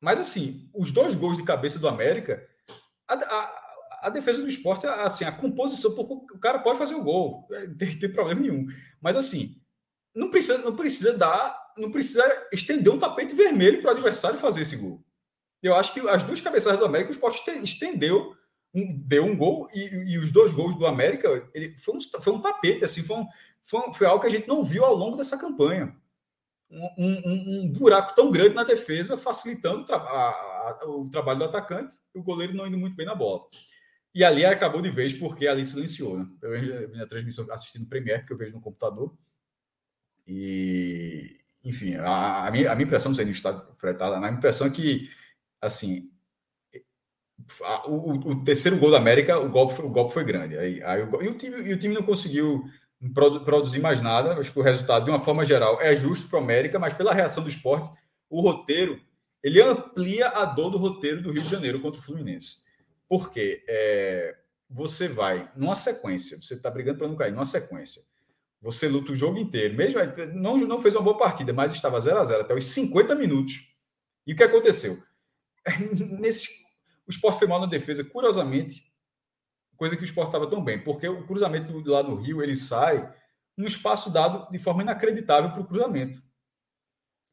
Mas 0.00 0.18
assim, 0.18 0.68
os 0.74 0.92
dois 0.92 1.14
gols 1.14 1.36
de 1.36 1.44
cabeça 1.44 1.78
do 1.78 1.88
América, 1.88 2.46
a, 3.08 3.14
a, 3.14 3.66
a 4.02 4.10
defesa 4.10 4.40
do 4.40 4.48
esporte, 4.48 4.86
assim, 4.86 5.24
a 5.24 5.32
composição, 5.32 5.92
o 5.92 6.38
cara 6.38 6.58
pode 6.58 6.78
fazer 6.78 6.94
o 6.94 7.04
gol, 7.04 7.46
é, 7.52 7.66
não 7.66 7.76
tem, 7.76 7.98
tem 7.98 8.12
problema 8.12 8.40
nenhum. 8.40 8.66
Mas 9.00 9.16
assim, 9.16 9.60
não 10.14 10.30
precisa, 10.30 10.58
não 10.58 10.74
precisa 10.74 11.16
dar, 11.16 11.56
não 11.76 11.90
precisa 11.90 12.24
estender 12.52 12.92
um 12.92 12.98
tapete 12.98 13.34
vermelho 13.34 13.80
para 13.80 13.88
o 13.88 13.92
adversário 13.92 14.38
fazer 14.38 14.62
esse 14.62 14.76
gol. 14.76 15.04
Eu 15.62 15.74
acho 15.74 15.92
que 15.92 16.00
as 16.08 16.22
duas 16.22 16.40
cabeçadas 16.40 16.78
do 16.78 16.84
América, 16.84 17.10
o 17.10 17.14
esporte 17.14 17.50
estendeu 17.62 18.34
deu 18.84 19.24
um 19.24 19.36
gol 19.36 19.68
e, 19.72 20.12
e, 20.12 20.18
os 20.18 20.30
dois 20.30 20.52
gols 20.52 20.76
do 20.76 20.86
América 20.86 21.48
ele 21.54 21.74
foi 21.78 21.96
um, 21.96 22.00
foi 22.00 22.32
um 22.32 22.40
tapete 22.42 22.84
assim 22.84 23.02
foi, 23.02 23.16
um, 23.16 23.26
foi, 23.62 23.92
foi, 23.94 24.06
algo 24.06 24.20
que 24.20 24.26
a 24.26 24.30
gente 24.30 24.46
não 24.46 24.62
viu 24.62 24.84
ao 24.84 24.94
longo 24.94 25.16
dessa 25.16 25.38
campanha. 25.38 25.96
Um, 26.68 26.88
um, 26.98 27.64
um 27.64 27.72
buraco 27.72 28.14
tão 28.14 28.30
grande 28.30 28.54
na 28.54 28.64
defesa 28.64 29.16
facilitando 29.16 29.84
tra 29.84 29.96
a, 29.96 30.78
a, 30.82 30.88
o, 30.88 31.08
trabalho 31.08 31.38
do 31.38 31.44
atacante 31.44 31.96
e 32.14 32.18
o 32.18 32.22
goleiro 32.22 32.54
não 32.54 32.66
indo 32.66 32.76
muito 32.76 32.96
bem 32.96 33.06
na 33.06 33.14
bola. 33.14 33.44
E 34.14 34.24
ali 34.24 34.44
acabou 34.44 34.82
de 34.82 34.90
vez 34.90 35.14
porque 35.14 35.46
ali 35.46 35.64
silenciou 35.64 36.18
né? 36.18 36.28
eu 36.42 36.88
vi 36.88 36.98
na 36.98 37.06
transmissão 37.06 37.50
assistindo 37.52 37.88
Premier 37.88 38.26
que 38.26 38.32
eu 38.32 38.36
vejo 38.36 38.52
no 38.52 38.60
computador. 38.60 39.16
E 40.26 41.40
enfim 41.64 41.94
a, 41.94 42.46
a, 42.46 42.50
minha, 42.50 42.74
minha 42.74 42.86
impressão 42.86 43.10
não 43.10 43.16
sei 43.16 43.24
no 43.24 43.30
estado 43.30 43.74
fretado 43.78 44.14
a 44.14 44.18
minha 44.18 44.32
impressão 44.32 44.66
é 44.66 44.70
que 44.70 45.08
assim 45.60 46.10
o, 47.86 48.30
o, 48.30 48.44
terceiro 48.44 48.78
gol 48.78 48.90
da 48.90 48.98
América, 48.98 49.38
o 49.38 49.48
golpe, 49.48 49.80
o 49.80 49.88
golpe 49.88 50.14
foi 50.14 50.24
grande. 50.24 50.56
Aí, 50.56 50.82
aí 50.82 51.02
o, 51.02 51.22
e, 51.22 51.28
o 51.28 51.34
time, 51.34 51.62
e 51.62 51.72
o 51.72 51.78
time 51.78 51.94
não 51.94 52.02
conseguiu 52.02 52.64
produzir 53.44 53.80
mais 53.80 54.00
nada. 54.00 54.38
Acho 54.38 54.52
que 54.52 54.58
o 54.58 54.62
resultado, 54.62 55.04
de 55.04 55.10
uma 55.10 55.20
forma 55.20 55.44
geral, 55.44 55.80
é 55.80 55.94
justo 55.94 56.28
para 56.28 56.38
o 56.38 56.42
América, 56.42 56.78
mas 56.78 56.94
pela 56.94 57.12
reação 57.12 57.42
do 57.42 57.48
esporte, 57.48 57.90
o 58.28 58.40
roteiro 58.40 59.00
ele 59.42 59.62
amplia 59.62 60.28
a 60.28 60.44
dor 60.44 60.70
do 60.70 60.78
roteiro 60.78 61.22
do 61.22 61.30
Rio 61.30 61.42
de 61.42 61.48
Janeiro 61.48 61.80
contra 61.80 62.00
o 62.00 62.02
Fluminense. 62.02 62.64
Por 63.08 63.30
quê? 63.30 63.62
É, 63.68 64.36
você 64.68 65.06
vai 65.06 65.48
numa 65.54 65.76
sequência, 65.76 66.36
você 66.36 66.54
está 66.54 66.68
brigando 66.68 66.98
para 66.98 67.08
não 67.08 67.14
cair, 67.14 67.32
numa 67.32 67.44
sequência. 67.44 68.02
Você 68.60 68.88
luta 68.88 69.12
o 69.12 69.14
jogo 69.14 69.38
inteiro, 69.38 69.76
mesmo 69.76 70.00
não, 70.34 70.56
não 70.56 70.80
fez 70.80 70.96
uma 70.96 71.04
boa 71.04 71.16
partida, 71.16 71.52
mas 71.52 71.72
estava 71.72 72.00
0 72.00 72.18
a 72.18 72.24
0 72.24 72.40
até 72.42 72.54
os 72.54 72.66
50 72.66 73.14
minutos. 73.14 73.68
E 74.26 74.32
o 74.32 74.36
que 74.36 74.42
aconteceu? 74.42 74.96
Nesses 76.18 76.48
o 77.06 77.10
esporte 77.10 77.38
foi 77.38 77.48
mal 77.48 77.60
na 77.60 77.66
defesa, 77.66 78.04
curiosamente, 78.04 78.92
coisa 79.76 79.96
que 79.96 80.02
o 80.02 80.04
esporte 80.04 80.28
estava 80.28 80.48
tão 80.48 80.62
bem, 80.62 80.82
porque 80.82 81.08
o 81.08 81.26
cruzamento 81.26 81.72
lá 81.88 82.02
no 82.02 82.16
Rio 82.16 82.42
ele 82.42 82.56
sai 82.56 83.12
num 83.56 83.66
espaço 83.66 84.10
dado 84.10 84.50
de 84.50 84.58
forma 84.58 84.82
inacreditável 84.82 85.50
para 85.50 85.60
o 85.60 85.66
cruzamento. 85.66 86.22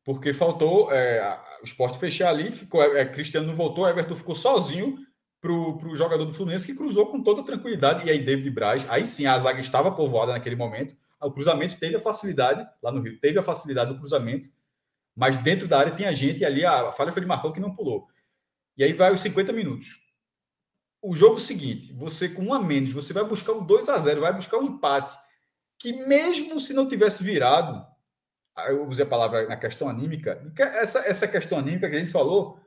Porque 0.05 0.33
faltou 0.33 0.91
é, 0.91 1.39
o 1.61 1.65
esporte 1.65 1.97
fechar 1.97 2.29
ali, 2.29 2.51
ficou, 2.51 2.83
é, 2.83 3.05
Cristiano 3.05 3.47
não 3.47 3.55
voltou, 3.55 3.87
Everton 3.87 4.15
ficou 4.15 4.35
sozinho 4.35 4.97
para 5.41 5.51
o 5.51 5.95
jogador 5.95 6.23
do 6.23 6.33
Fluminense 6.33 6.65
que 6.65 6.77
cruzou 6.77 7.07
com 7.07 7.21
toda 7.21 7.43
tranquilidade. 7.43 8.05
E 8.07 8.11
aí, 8.11 8.23
David 8.23 8.49
Braz, 8.49 8.85
aí 8.89 9.05
sim 9.05 9.25
a 9.25 9.37
zaga 9.37 9.59
estava 9.59 9.91
povoada 9.91 10.31
naquele 10.33 10.55
momento. 10.55 10.95
O 11.21 11.31
cruzamento 11.31 11.77
teve 11.77 11.95
a 11.95 11.99
facilidade, 11.99 12.65
lá 12.81 12.91
no 12.91 13.01
Rio, 13.01 13.19
teve 13.19 13.39
a 13.39 13.43
facilidade 13.43 13.93
do 13.93 13.99
cruzamento, 13.99 14.49
mas 15.15 15.37
dentro 15.37 15.67
da 15.67 15.79
área 15.79 15.95
tinha 15.95 16.13
gente 16.13 16.41
e 16.41 16.45
ali 16.45 16.65
a 16.65 16.91
falha 16.91 17.11
foi 17.11 17.21
de 17.21 17.27
Marcão 17.27 17.51
que 17.51 17.59
não 17.59 17.75
pulou. 17.75 18.07
E 18.77 18.83
aí 18.83 18.93
vai 18.93 19.13
os 19.13 19.21
50 19.21 19.51
minutos. 19.53 19.99
O 21.01 21.15
jogo 21.15 21.39
seguinte, 21.39 21.93
você 21.93 22.29
com 22.29 22.43
um 22.43 22.53
a 22.53 22.61
menos, 22.61 22.93
você 22.93 23.11
vai 23.13 23.23
buscar 23.23 23.53
um 23.53 23.65
2 23.65 23.89
a 23.89 23.99
0 23.99 24.21
vai 24.21 24.33
buscar 24.33 24.57
um 24.57 24.65
empate. 24.65 25.15
Que 25.77 25.93
mesmo 25.93 26.59
se 26.59 26.73
não 26.73 26.87
tivesse 26.87 27.23
virado, 27.23 27.85
eu 28.67 28.87
usei 28.87 29.05
a 29.05 29.09
palavra 29.09 29.47
na 29.47 29.57
questão 29.57 29.89
anímica, 29.89 30.41
essa, 30.57 30.99
essa 30.99 31.27
questão 31.27 31.57
anímica 31.57 31.89
que 31.89 31.95
a 31.95 31.99
gente 31.99 32.11
falou, 32.11 32.59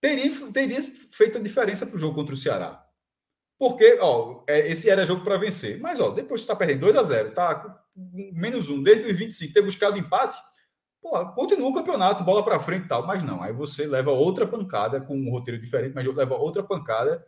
teria, 0.00 0.30
teria 0.52 0.80
feito 1.10 1.38
a 1.38 1.42
diferença 1.42 1.86
para 1.86 1.96
o 1.96 1.98
jogo 1.98 2.14
contra 2.14 2.34
o 2.34 2.38
Ceará. 2.38 2.82
Porque, 3.58 3.98
ó, 4.00 4.42
é, 4.48 4.68
esse 4.70 4.90
era 4.90 5.06
jogo 5.06 5.22
para 5.22 5.36
vencer. 5.36 5.78
Mas, 5.78 6.00
ó, 6.00 6.10
depois 6.10 6.40
você 6.40 6.44
está 6.44 6.56
perdendo 6.56 6.80
2 6.80 6.96
a 6.96 7.02
0 7.02 7.32
tá 7.32 7.84
menos 7.94 8.68
um, 8.68 8.82
desde 8.82 9.04
os 9.04 9.16
25, 9.16 9.52
ter 9.52 9.62
buscado 9.62 9.98
empate, 9.98 10.36
Pô, 11.02 11.26
continua 11.32 11.68
o 11.68 11.74
campeonato, 11.74 12.22
bola 12.22 12.44
para 12.44 12.60
frente 12.60 12.84
e 12.84 12.88
tal, 12.88 13.04
mas 13.04 13.24
não. 13.24 13.42
Aí 13.42 13.52
você 13.52 13.86
leva 13.86 14.12
outra 14.12 14.46
pancada 14.46 15.00
com 15.00 15.16
um 15.16 15.30
roteiro 15.30 15.60
diferente, 15.60 15.94
mas 15.94 16.06
leva 16.06 16.36
outra 16.36 16.62
pancada. 16.62 17.26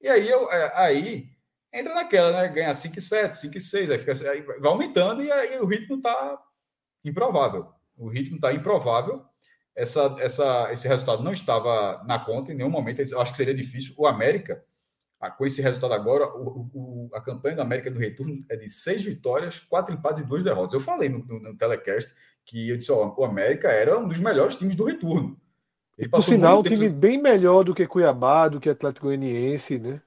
E 0.00 0.08
aí, 0.08 0.28
eu, 0.28 0.50
é, 0.50 0.72
aí 0.74 1.30
entra 1.72 1.94
naquela, 1.94 2.32
né? 2.32 2.48
Ganha 2.48 2.74
5 2.74 2.98
e 2.98 3.00
7, 3.00 3.36
5 3.36 3.58
e 3.58 3.60
6, 3.60 3.90
aí, 3.92 3.98
fica, 3.98 4.12
aí 4.28 4.42
vai 4.42 4.70
aumentando 4.70 5.22
e 5.22 5.30
aí 5.30 5.58
o 5.60 5.66
ritmo 5.66 5.96
está 5.96 6.42
improvável. 7.04 7.72
O 7.96 8.08
ritmo 8.08 8.36
está 8.36 8.52
improvável. 8.52 9.24
Essa, 9.74 10.16
essa, 10.18 10.72
esse 10.72 10.88
resultado 10.88 11.22
não 11.22 11.32
estava 11.32 12.02
na 12.04 12.18
conta 12.18 12.52
em 12.52 12.56
nenhum 12.56 12.70
momento. 12.70 13.00
Eu 13.00 13.20
acho 13.20 13.30
que 13.30 13.36
seria 13.36 13.54
difícil. 13.54 13.94
O 13.96 14.04
América, 14.04 14.64
com 15.38 15.46
esse 15.46 15.62
resultado 15.62 15.94
agora, 15.94 16.26
o, 16.26 16.68
o, 16.74 17.10
a 17.14 17.20
campanha 17.20 17.54
do 17.54 17.62
América 17.62 17.88
do 17.88 18.00
retorno 18.00 18.44
é 18.50 18.56
de 18.56 18.68
seis 18.68 19.02
vitórias, 19.02 19.60
quatro 19.60 19.94
empates 19.94 20.22
e 20.22 20.26
duas 20.26 20.42
derrotas. 20.42 20.74
Eu 20.74 20.80
falei 20.80 21.08
no, 21.08 21.24
no, 21.24 21.38
no 21.38 21.56
telecast 21.56 22.12
que 22.44 22.70
eu 22.70 22.76
disse, 22.76 22.92
ó, 22.92 23.14
o 23.16 23.24
América 23.24 23.68
era 23.68 23.98
um 23.98 24.08
dos 24.08 24.18
melhores 24.18 24.56
times 24.56 24.74
do 24.74 24.84
retorno. 24.84 25.36
Ele 25.98 26.08
Por 26.08 26.22
sinal, 26.22 26.60
um 26.60 26.62
time 26.62 26.88
bem 26.88 27.20
melhor 27.20 27.62
do 27.64 27.74
que 27.74 27.86
Cuiabá, 27.86 28.48
do 28.48 28.58
que 28.58 28.68
Atlético 28.68 29.06
Goianiense, 29.06 29.78
né? 29.78 30.00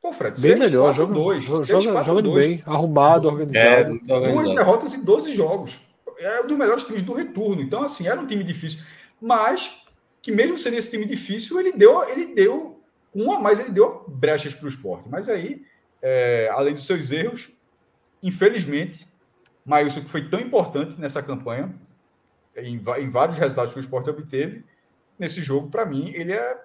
Pô, 0.00 0.12
Fred, 0.12 0.40
bem 0.40 0.52
6, 0.52 0.58
melhor, 0.58 0.94
4, 0.94 1.02
joga, 1.02 1.14
2, 1.14 1.44
joga, 1.44 1.66
6, 1.66 1.86
4, 1.86 2.04
joga 2.04 2.22
2. 2.22 2.46
bem, 2.46 2.62
arrumado, 2.64 3.28
organizado. 3.28 4.00
É, 4.08 4.32
Duas 4.32 4.50
derrotas 4.50 4.94
em 4.94 5.04
12 5.04 5.32
jogos. 5.32 5.80
É 6.18 6.40
um 6.40 6.46
dos 6.46 6.56
melhores 6.56 6.84
times 6.84 7.02
do 7.02 7.12
retorno. 7.12 7.60
Então, 7.60 7.82
assim, 7.82 8.06
era 8.06 8.20
um 8.20 8.26
time 8.26 8.42
difícil. 8.42 8.80
Mas, 9.20 9.74
que 10.22 10.32
mesmo 10.32 10.56
sendo 10.56 10.76
esse 10.76 10.90
time 10.90 11.04
difícil, 11.04 11.58
ele 11.60 11.72
deu, 11.72 12.02
ele 12.08 12.34
deu, 12.34 12.80
um 13.14 13.32
a 13.32 13.38
mais, 13.38 13.60
ele 13.60 13.70
deu 13.70 14.04
brechas 14.08 14.54
para 14.54 14.66
o 14.66 14.68
esporte. 14.68 15.08
Mas 15.08 15.28
aí, 15.28 15.62
é, 16.00 16.48
além 16.52 16.74
dos 16.74 16.86
seus 16.86 17.10
erros, 17.10 17.50
infelizmente, 18.22 19.06
Maílson, 19.64 20.02
que 20.02 20.08
foi 20.08 20.28
tão 20.28 20.40
importante 20.40 20.98
nessa 20.98 21.22
campanha, 21.22 21.74
em, 22.56 22.76
em 22.76 23.08
vários 23.10 23.38
resultados 23.38 23.72
que 23.72 23.78
o 23.78 23.80
esporte 23.80 24.10
obteve, 24.10 24.64
nesse 25.18 25.42
jogo, 25.42 25.70
para 25.70 25.86
mim, 25.86 26.10
ele 26.14 26.32
é 26.32 26.64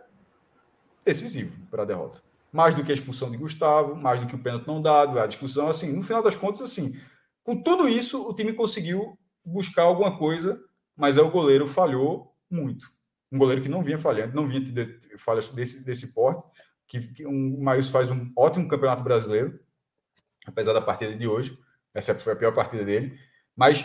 decisivo 1.04 1.56
para 1.70 1.84
a 1.84 1.86
derrota. 1.86 2.22
Mais 2.52 2.74
do 2.74 2.84
que 2.84 2.92
a 2.92 2.96
expulsão 2.96 3.30
de 3.30 3.38
Gustavo, 3.38 3.96
mais 3.96 4.20
do 4.20 4.28
que 4.28 4.36
o 4.36 4.40
pênalti 4.40 4.68
não 4.68 4.82
dado, 4.82 5.20
a 5.20 5.28
discussão, 5.28 5.68
assim, 5.68 5.94
no 5.94 6.02
final 6.02 6.24
das 6.24 6.36
contas, 6.36 6.62
assim, 6.62 7.00
com 7.44 7.62
tudo 7.62 7.88
isso, 7.88 8.28
o 8.28 8.34
time 8.34 8.54
conseguiu 8.54 9.18
buscar 9.46 9.84
alguma 9.84 10.18
coisa 10.18 10.60
mas 10.96 11.18
é 11.18 11.22
o 11.22 11.30
goleiro 11.30 11.68
falhou 11.68 12.34
muito. 12.50 12.90
Um 13.32 13.38
goleiro 13.38 13.62
que 13.62 13.70
não 13.70 13.84
vinha 13.84 13.98
falhando, 13.98 14.36
não 14.36 14.48
vinha 14.48 14.62
ter 14.74 15.18
falhas 15.18 15.50
desse, 15.50 15.84
desse 15.84 16.14
porte, 16.14 16.48
que, 16.88 17.02
que 17.14 17.28
um, 17.28 17.56
o 17.56 17.64
Maílson 17.64 17.92
faz 17.92 18.10
um 18.10 18.32
ótimo 18.36 18.68
campeonato 18.68 19.04
brasileiro, 19.04 19.60
apesar 20.46 20.74
da 20.74 20.82
partida 20.82 21.16
de 21.16 21.28
hoje. 21.28 21.58
Essa 21.96 22.14
foi 22.14 22.34
a 22.34 22.36
pior 22.36 22.54
partida 22.54 22.84
dele. 22.84 23.18
Mas 23.56 23.84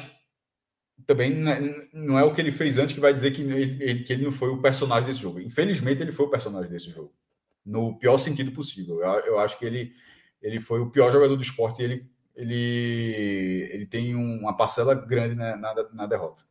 também 1.07 1.31
não 1.93 2.19
é, 2.19 2.23
é 2.23 2.25
o 2.25 2.35
que 2.35 2.41
ele 2.41 2.53
fez 2.53 2.77
antes 2.77 2.95
que 2.95 3.01
vai 3.01 3.15
dizer 3.15 3.31
que 3.31 3.43
ele, 3.43 4.03
que 4.03 4.13
ele 4.13 4.25
não 4.25 4.33
foi 4.33 4.49
o 4.51 4.61
personagem 4.61 5.09
desse 5.09 5.21
jogo. 5.21 5.41
Infelizmente, 5.41 6.03
ele 6.03 6.13
foi 6.13 6.27
o 6.27 6.31
personagem 6.31 6.71
desse 6.71 6.91
jogo. 6.91 7.15
No 7.65 7.97
pior 7.99 8.19
sentido 8.19 8.51
possível. 8.51 9.01
Eu, 9.01 9.21
eu 9.21 9.39
acho 9.39 9.57
que 9.59 9.65
ele, 9.65 9.93
ele 10.43 10.61
foi 10.61 10.81
o 10.81 10.91
pior 10.91 11.11
jogador 11.13 11.37
do 11.37 11.43
esporte 11.43 11.81
e 11.81 11.85
ele, 11.85 12.11
ele, 12.35 13.69
ele 13.73 13.87
tem 13.87 14.15
uma 14.15 14.57
parcela 14.57 14.95
grande 14.95 15.37
na, 15.37 15.57
na, 15.57 15.75
na 15.93 16.07
derrota. 16.07 16.45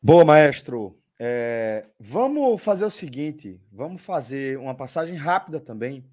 Boa, 0.00 0.24
maestro. 0.24 0.98
É, 1.18 1.86
vamos 2.00 2.62
fazer 2.62 2.84
o 2.84 2.90
seguinte: 2.90 3.60
vamos 3.70 4.02
fazer 4.02 4.58
uma 4.58 4.74
passagem 4.74 5.14
rápida 5.14 5.60
também 5.60 6.04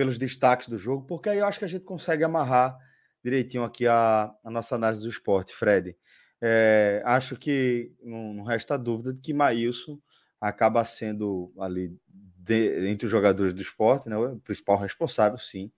pelos 0.00 0.16
destaques 0.16 0.66
do 0.66 0.78
jogo, 0.78 1.04
porque 1.06 1.28
aí 1.28 1.36
eu 1.36 1.44
acho 1.44 1.58
que 1.58 1.64
a 1.66 1.68
gente 1.68 1.84
consegue 1.84 2.24
amarrar 2.24 2.74
direitinho 3.22 3.64
aqui 3.64 3.86
a, 3.86 4.34
a 4.42 4.50
nossa 4.50 4.74
análise 4.74 5.02
do 5.02 5.10
esporte, 5.10 5.54
Fred. 5.54 5.94
É, 6.40 7.02
acho 7.04 7.36
que 7.36 7.92
não, 8.02 8.32
não, 8.32 8.42
resta 8.42 8.78
dúvida 8.78 9.12
de 9.12 9.20
que 9.20 9.34
Maílson 9.34 9.98
acaba 10.40 10.82
sendo 10.86 11.52
ali 11.60 11.94
de, 12.08 12.88
entre 12.88 13.04
os 13.04 13.10
jogadores 13.10 13.52
do 13.52 13.60
esporte, 13.60 14.08
né, 14.08 14.16
o 14.16 14.40
principal 14.40 14.78
responsável, 14.78 15.36
sim, 15.36 15.70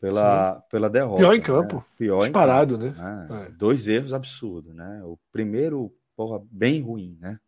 pela, 0.00 0.54
sim. 0.54 0.62
pela 0.70 0.88
derrota. 0.88 1.18
Pior 1.18 1.34
em 1.34 1.42
campo. 1.42 1.76
Né? 1.78 1.84
Pior 1.98 2.20
Disparado, 2.20 2.78
campo, 2.78 2.96
né? 2.96 3.26
né? 3.28 3.46
É. 3.48 3.50
Dois 3.50 3.88
erros 3.88 4.14
absurdos, 4.14 4.72
né? 4.72 5.02
O 5.02 5.18
primeiro, 5.32 5.92
porra, 6.14 6.40
bem 6.48 6.80
ruim, 6.80 7.18
né? 7.20 7.40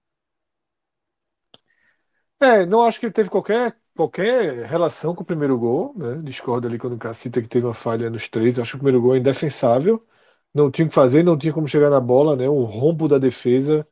É, 2.41 2.67
não 2.67 2.83
acho 2.83 2.99
que 2.99 3.07
ele 3.07 3.13
teve 3.13 3.31
qualquer, 3.31 3.77
qualquer 4.01 4.65
relação 4.67 5.15
com 5.15 5.23
o 5.23 5.27
primeiro 5.27 5.59
gol, 5.59 5.95
né? 5.97 6.17
Discordo 6.23 6.67
ali 6.67 6.79
quando 6.79 6.95
o 6.95 6.99
Cacita 6.99 7.43
que 7.43 7.49
teve 7.49 7.67
uma 7.67 7.75
falha 7.75 8.09
nos 8.09 8.29
três. 8.29 8.59
Acho 8.59 8.73
que 8.73 8.77
o 8.77 8.79
primeiro 8.81 9.03
gol 9.03 9.15
é 9.15 9.19
indefensável. 9.19 10.07
Não 10.55 10.71
tinha 10.71 10.87
o 10.87 10.89
que 10.89 10.95
fazer, 10.95 11.23
não 11.23 11.37
tinha 11.39 11.53
como 11.53 11.69
chegar 11.69 11.91
na 11.91 12.01
bola, 12.01 12.35
né? 12.37 12.49
O 12.49 12.65
rombo 12.65 13.09
da 13.09 13.19
defesa 13.19 13.87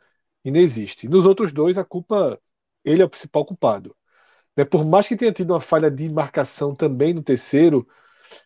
inexiste. 0.45 1.09
Nos 1.09 1.27
outros 1.27 1.53
dois, 1.53 1.79
a 1.79 1.85
culpa, 1.85 2.41
ele 2.85 3.03
é 3.03 3.05
o 3.05 3.09
principal 3.11 3.45
culpado. 3.45 3.95
Né? 4.57 4.65
Por 4.65 4.85
mais 4.85 5.09
que 5.09 5.17
tenha 5.17 5.33
tido 5.33 5.53
uma 5.53 5.61
falha 5.61 5.91
de 5.91 6.13
marcação 6.13 6.75
também 6.75 7.15
no 7.15 7.23
terceiro, 7.23 7.87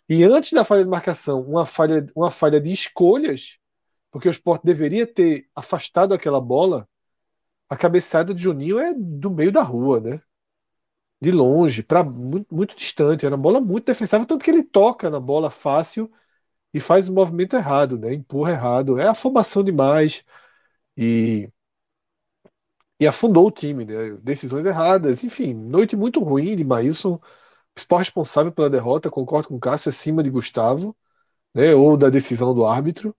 e 0.09 0.25
antes 0.25 0.53
da 0.53 0.65
falha 0.65 0.85
de 0.85 0.91
marcação, 0.91 1.43
uma 1.43 1.67
falha, 1.67 2.07
uma 2.15 2.31
falha 2.31 2.61
de 2.61 2.73
escolhas, 2.73 3.59
porque 4.11 4.29
o 4.29 4.31
Sport 4.33 4.63
deveria 4.65 5.07
ter 5.07 5.49
afastado 5.55 6.15
aquela 6.15 6.41
bola, 6.41 6.89
a 7.69 7.77
cabeçada 7.77 8.35
de 8.35 8.43
Juninho 8.43 8.79
é 8.79 8.95
do 8.95 9.31
meio 9.31 9.53
da 9.53 9.63
rua, 9.63 10.01
né? 10.01 10.23
De 11.23 11.31
longe, 11.33 11.83
para 11.85 12.05
muito, 12.05 12.55
muito, 12.55 12.77
distante. 12.77 13.27
Era 13.27 13.37
uma 13.37 13.43
bola 13.43 13.61
muito 13.61 13.87
defensável, 13.87 14.27
tanto 14.27 14.45
que 14.45 14.51
ele 14.51 14.65
toca 14.65 15.09
na 15.11 15.21
bola 15.21 15.51
fácil 15.51 16.11
e 16.75 16.81
faz 16.81 17.09
o 17.09 17.15
movimento 17.15 17.57
errado, 17.57 17.99
né? 17.99 18.15
Empurra 18.15 18.53
errado. 18.53 18.99
É 19.01 19.09
afobação 19.09 19.65
demais 19.65 20.25
e 20.97 21.51
e 23.01 23.07
afundou 23.07 23.47
o 23.49 23.51
time, 23.51 23.85
né? 23.85 24.17
Decisões 24.23 24.65
erradas, 24.65 25.25
enfim, 25.25 25.55
noite 25.55 25.97
muito 25.97 26.21
ruim 26.21 26.55
de 26.57 26.65
Maílson, 26.65 27.21
principal 27.75 27.99
responsável 28.01 28.53
pela 28.53 28.71
derrota, 28.71 29.11
concordo 29.11 29.49
com 29.49 29.57
o 29.57 29.61
Cássio, 29.61 29.89
acima 29.89 30.23
de 30.23 30.31
Gustavo, 30.31 30.97
né? 31.55 31.75
Ou 31.75 31.97
da 31.97 32.11
decisão 32.11 32.55
do 32.55 32.67
árbitro. 32.67 33.17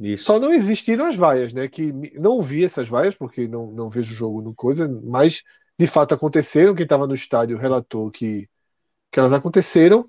Isso. 0.00 0.24
Só 0.24 0.40
não 0.40 0.52
existiram 0.52 1.06
as 1.06 1.16
vaias, 1.16 1.52
né? 1.52 1.68
Que 1.68 1.92
não 2.18 2.42
vi 2.42 2.64
essas 2.64 2.88
vaias, 2.88 3.14
porque 3.14 3.48
não, 3.48 3.70
não 3.72 3.90
vejo 3.90 4.12
o 4.12 4.16
jogo 4.16 4.42
no 4.42 4.54
coisa, 4.54 4.88
mas 4.88 5.42
de 5.78 5.86
fato 5.86 6.14
aconteceram. 6.14 6.74
Quem 6.74 6.84
estava 6.84 7.06
no 7.06 7.14
estádio 7.14 7.58
relatou 7.58 8.10
que, 8.10 8.48
que 9.10 9.18
elas 9.18 9.32
aconteceram. 9.32 10.06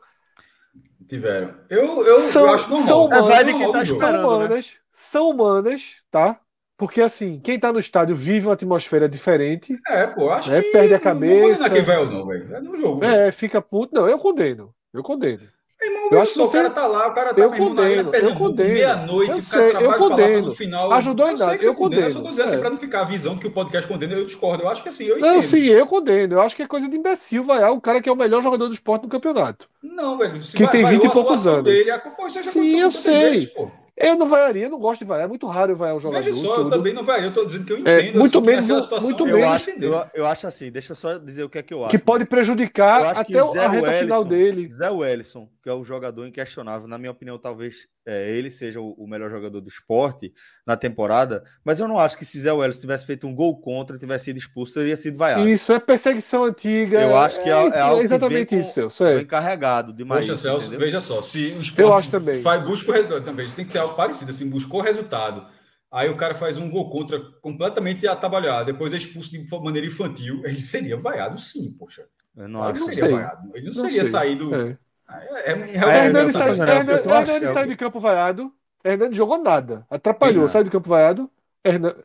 Tiveram. 1.07 1.53
Eu, 1.69 2.05
eu, 2.05 2.19
são, 2.19 2.47
eu 2.47 2.53
acho 2.53 2.69
normal. 2.69 2.87
São 2.87 3.05
humanas, 3.05 3.29
é 3.29 3.43
que 3.43 3.71
tá 3.71 3.85
são, 3.85 4.11
né? 4.11 4.19
humanas 4.19 4.49
né? 4.49 4.79
são 4.91 5.29
humanas, 5.29 5.95
tá? 6.09 6.39
Porque 6.77 7.01
assim, 7.01 7.39
quem 7.39 7.59
tá 7.59 7.71
no 7.71 7.79
estádio 7.79 8.15
vive 8.15 8.47
uma 8.47 8.53
atmosfera 8.53 9.07
diferente. 9.07 9.77
É, 9.87 10.07
pô, 10.07 10.29
acho 10.31 10.49
né? 10.49 10.61
que. 10.61 10.71
Perde 10.71 10.93
a 10.93 10.99
cabeça. 10.99 11.59
Não 11.59 11.69
quem 11.69 11.83
vai 11.83 11.97
ou 11.97 12.09
não, 12.09 12.25
velho. 12.25 12.55
É 12.55 12.61
no 12.61 12.77
jogo. 12.77 13.03
É, 13.03 13.31
fica 13.31 13.61
puto. 13.61 13.93
Não, 13.93 14.07
eu 14.07 14.17
condeno. 14.17 14.73
Eu 14.93 15.03
condeno. 15.03 15.47
Irmão, 15.83 16.09
eu 16.11 16.21
acho 16.21 16.33
que 16.33 16.41
o 16.41 16.49
cara 16.49 16.69
tá 16.69 16.87
lá, 16.87 17.07
o 17.07 17.13
cara 17.13 17.33
tá 17.33 17.41
eu 17.41 17.51
condeno, 17.51 18.15
eu 18.15 18.35
condeno. 18.35 18.73
meia-noite, 18.73 19.31
o 19.31 19.49
cara 19.49 19.69
trabalha 19.69 19.91
eu 19.91 19.97
condeno. 19.97 20.45
no 20.47 20.55
final. 20.55 20.91
Ajudou 20.93 21.29
em 21.29 21.37
nada, 21.37 21.55
eu 21.55 21.73
condeno. 21.73 22.07
Eu 22.07 22.11
só 22.11 22.21
tô 22.21 22.29
dizendo 22.29 22.45
assim, 22.45 22.55
é. 22.55 22.59
pra 22.59 22.69
não 22.69 22.77
ficar 22.77 23.01
a 23.01 23.03
visão 23.03 23.37
que 23.37 23.47
o 23.47 23.51
podcast 23.51 23.87
condena, 23.87 24.13
eu 24.13 24.25
discordo. 24.25 24.63
Eu 24.63 24.69
acho 24.69 24.81
que 24.81 24.89
assim, 24.89 25.05
eu 25.05 25.17
entendo. 25.17 25.33
Não, 25.33 25.41
sim, 25.41 25.65
eu 25.65 25.85
condeno. 25.85 26.35
Eu 26.35 26.41
acho 26.41 26.55
que 26.55 26.63
é 26.63 26.67
coisa 26.67 26.87
de 26.87 26.95
imbecil 26.95 27.43
vaiar 27.43 27.71
o 27.71 27.81
cara 27.81 28.01
que 28.01 28.07
é 28.07 28.11
o 28.11 28.15
melhor 28.15 28.41
jogador 28.41 28.67
do 28.67 28.73
esporte 28.73 29.03
no 29.03 29.09
campeonato. 29.09 29.67
Não, 29.81 30.17
velho. 30.17 30.39
que 30.39 30.63
vai, 30.63 30.71
tem 30.71 30.85
20 30.85 31.03
e 31.03 31.09
poucos 31.09 31.45
anos. 31.45 31.63
Dele, 31.65 31.91
a, 31.91 31.99
pô, 31.99 32.27
isso 32.27 32.41
já 32.41 32.51
sim, 32.51 32.79
eu 32.79 32.91
sei. 32.91 33.31
Vezes, 33.31 33.49
pô. 33.49 33.69
Eu 33.95 34.17
não 34.17 34.27
vaiaria, 34.27 34.69
não 34.69 34.79
gosto 34.79 35.01
de 35.01 35.05
vaiar. 35.05 35.25
É 35.25 35.27
muito 35.27 35.45
raro 35.45 35.71
eu 35.71 35.75
vaiar 35.75 35.95
um 35.95 35.99
jogador. 35.99 36.23
Veja 36.23 36.37
só, 36.37 36.55
tudo. 36.55 36.67
eu 36.67 36.69
também 36.71 36.93
não 36.93 37.03
vaiaria. 37.03 37.29
Eu 37.29 37.33
tô 37.33 37.45
dizendo 37.45 37.65
que 37.65 37.73
eu 37.73 37.77
é, 37.77 37.79
entendo. 37.79 38.15
É, 38.15 38.19
muito 38.19 38.37
assim, 38.37 38.47
menos, 38.47 38.83
situação, 38.83 39.09
muito 39.09 39.27
eu 39.27 39.35
menos. 39.35 39.51
Acho, 39.51 39.69
eu, 39.69 40.05
eu, 40.15 40.25
acho 40.25 40.47
assim, 40.47 40.71
deixa 40.71 40.93
eu 40.93 40.95
só 40.95 41.17
dizer 41.19 41.43
o 41.43 41.49
que 41.49 41.59
é 41.59 41.63
que 41.63 41.73
eu 41.73 41.81
acho. 41.81 41.91
Que 41.91 41.99
pode 41.99 42.25
prejudicar 42.25 43.17
até 43.17 43.39
a 43.39 43.67
reta 43.69 43.87
Wellison, 43.87 43.99
final 43.99 44.25
dele. 44.25 44.73
Zé 44.75 44.89
Wellison, 44.89 45.47
que 45.61 45.69
é 45.69 45.73
o 45.73 45.83
jogador 45.83 46.25
inquestionável. 46.25 46.87
Na 46.87 46.97
minha 46.97 47.11
opinião, 47.11 47.37
talvez 47.37 47.87
é, 48.05 48.31
ele 48.31 48.51
seja 48.51 48.81
o, 48.81 48.91
o, 48.93 49.07
melhor 49.07 49.29
jogador 49.29 49.61
do 49.61 49.69
esporte 49.69 50.33
na 50.65 50.75
temporada. 50.75 51.43
Mas 51.63 51.79
eu 51.79 51.87
não 51.87 51.97
acho 51.97 52.17
que 52.17 52.25
se 52.25 52.39
Zé 52.39 52.51
Wellison 52.51 52.81
tivesse 52.81 53.05
feito 53.05 53.25
um 53.25 53.33
gol 53.33 53.59
contra, 53.59 53.97
tivesse 53.97 54.25
sido 54.25 54.37
expulso, 54.37 54.73
teria 54.73 54.97
sido 54.97 55.17
vaiado. 55.17 55.47
Isso 55.47 55.71
é 55.71 55.79
perseguição 55.79 56.43
antiga. 56.43 57.01
Eu 57.01 57.15
acho 57.15 57.41
que 57.41 57.49
é, 57.49 57.53
é, 57.53 57.67
é 57.69 57.79
algo 57.79 58.01
exatamente 58.01 58.57
isso, 58.57 58.79
eu 58.79 58.89
sei. 58.89 59.21
encarregado 59.21 59.93
de 59.93 60.03
Poxa, 60.03 60.35
Celso, 60.35 60.69
veja 60.71 60.99
só. 60.99 61.21
Se 61.21 61.53
o 61.57 61.61
esporte 61.61 61.81
eu 61.81 61.93
acho 61.93 62.11
também. 62.11 62.41
Faz, 62.41 62.63
busca 62.63 62.91
o 62.91 62.93
resultado 62.93 63.23
também. 63.23 63.49
Tem 63.49 63.65
que 63.65 63.71
ser 63.71 63.79
algo 63.79 63.95
parecido. 63.95 64.31
Assim, 64.31 64.49
buscou 64.49 64.81
o 64.81 64.83
resultado. 64.83 65.45
Aí 65.91 66.09
o 66.09 66.17
cara 66.17 66.33
faz 66.33 66.57
um 66.57 66.69
gol 66.71 66.89
contra 66.89 67.19
completamente 67.39 68.07
atabalhado, 68.07 68.65
depois 68.65 68.91
é 68.93 68.97
expulso 68.97 69.29
de 69.29 69.45
maneira 69.61 69.85
infantil. 69.85 70.41
Ele 70.43 70.59
seria 70.59 70.97
vaiado 70.97 71.39
sim, 71.39 71.71
poxa. 71.77 72.05
Eu 72.35 72.47
não 72.47 72.61
claro 72.61 72.77
seria 72.79 73.05
sei. 73.05 73.11
vaiado. 73.13 73.51
Ele 73.53 73.67
não, 73.67 73.73
não 73.73 73.81
seria 73.81 74.03
sei. 74.03 74.11
saído. 74.11 74.77
É. 75.21 75.51
É, 75.51 75.51
é, 75.51 75.61
é, 75.61 76.05
Hernani 76.05 76.31
sai, 76.31 76.51
Hernani 76.51 77.39
sai 77.39 77.67
de 77.67 77.75
campo 77.75 77.99
vaiado. 77.99 78.53
Hernani 78.83 79.15
jogou 79.15 79.37
nada. 79.37 79.85
Atrapalhou, 79.89 80.47
saiu 80.47 80.63
de 80.63 80.69
campo 80.69 80.89
vaiado. 80.89 81.29
Hernani, 81.63 81.95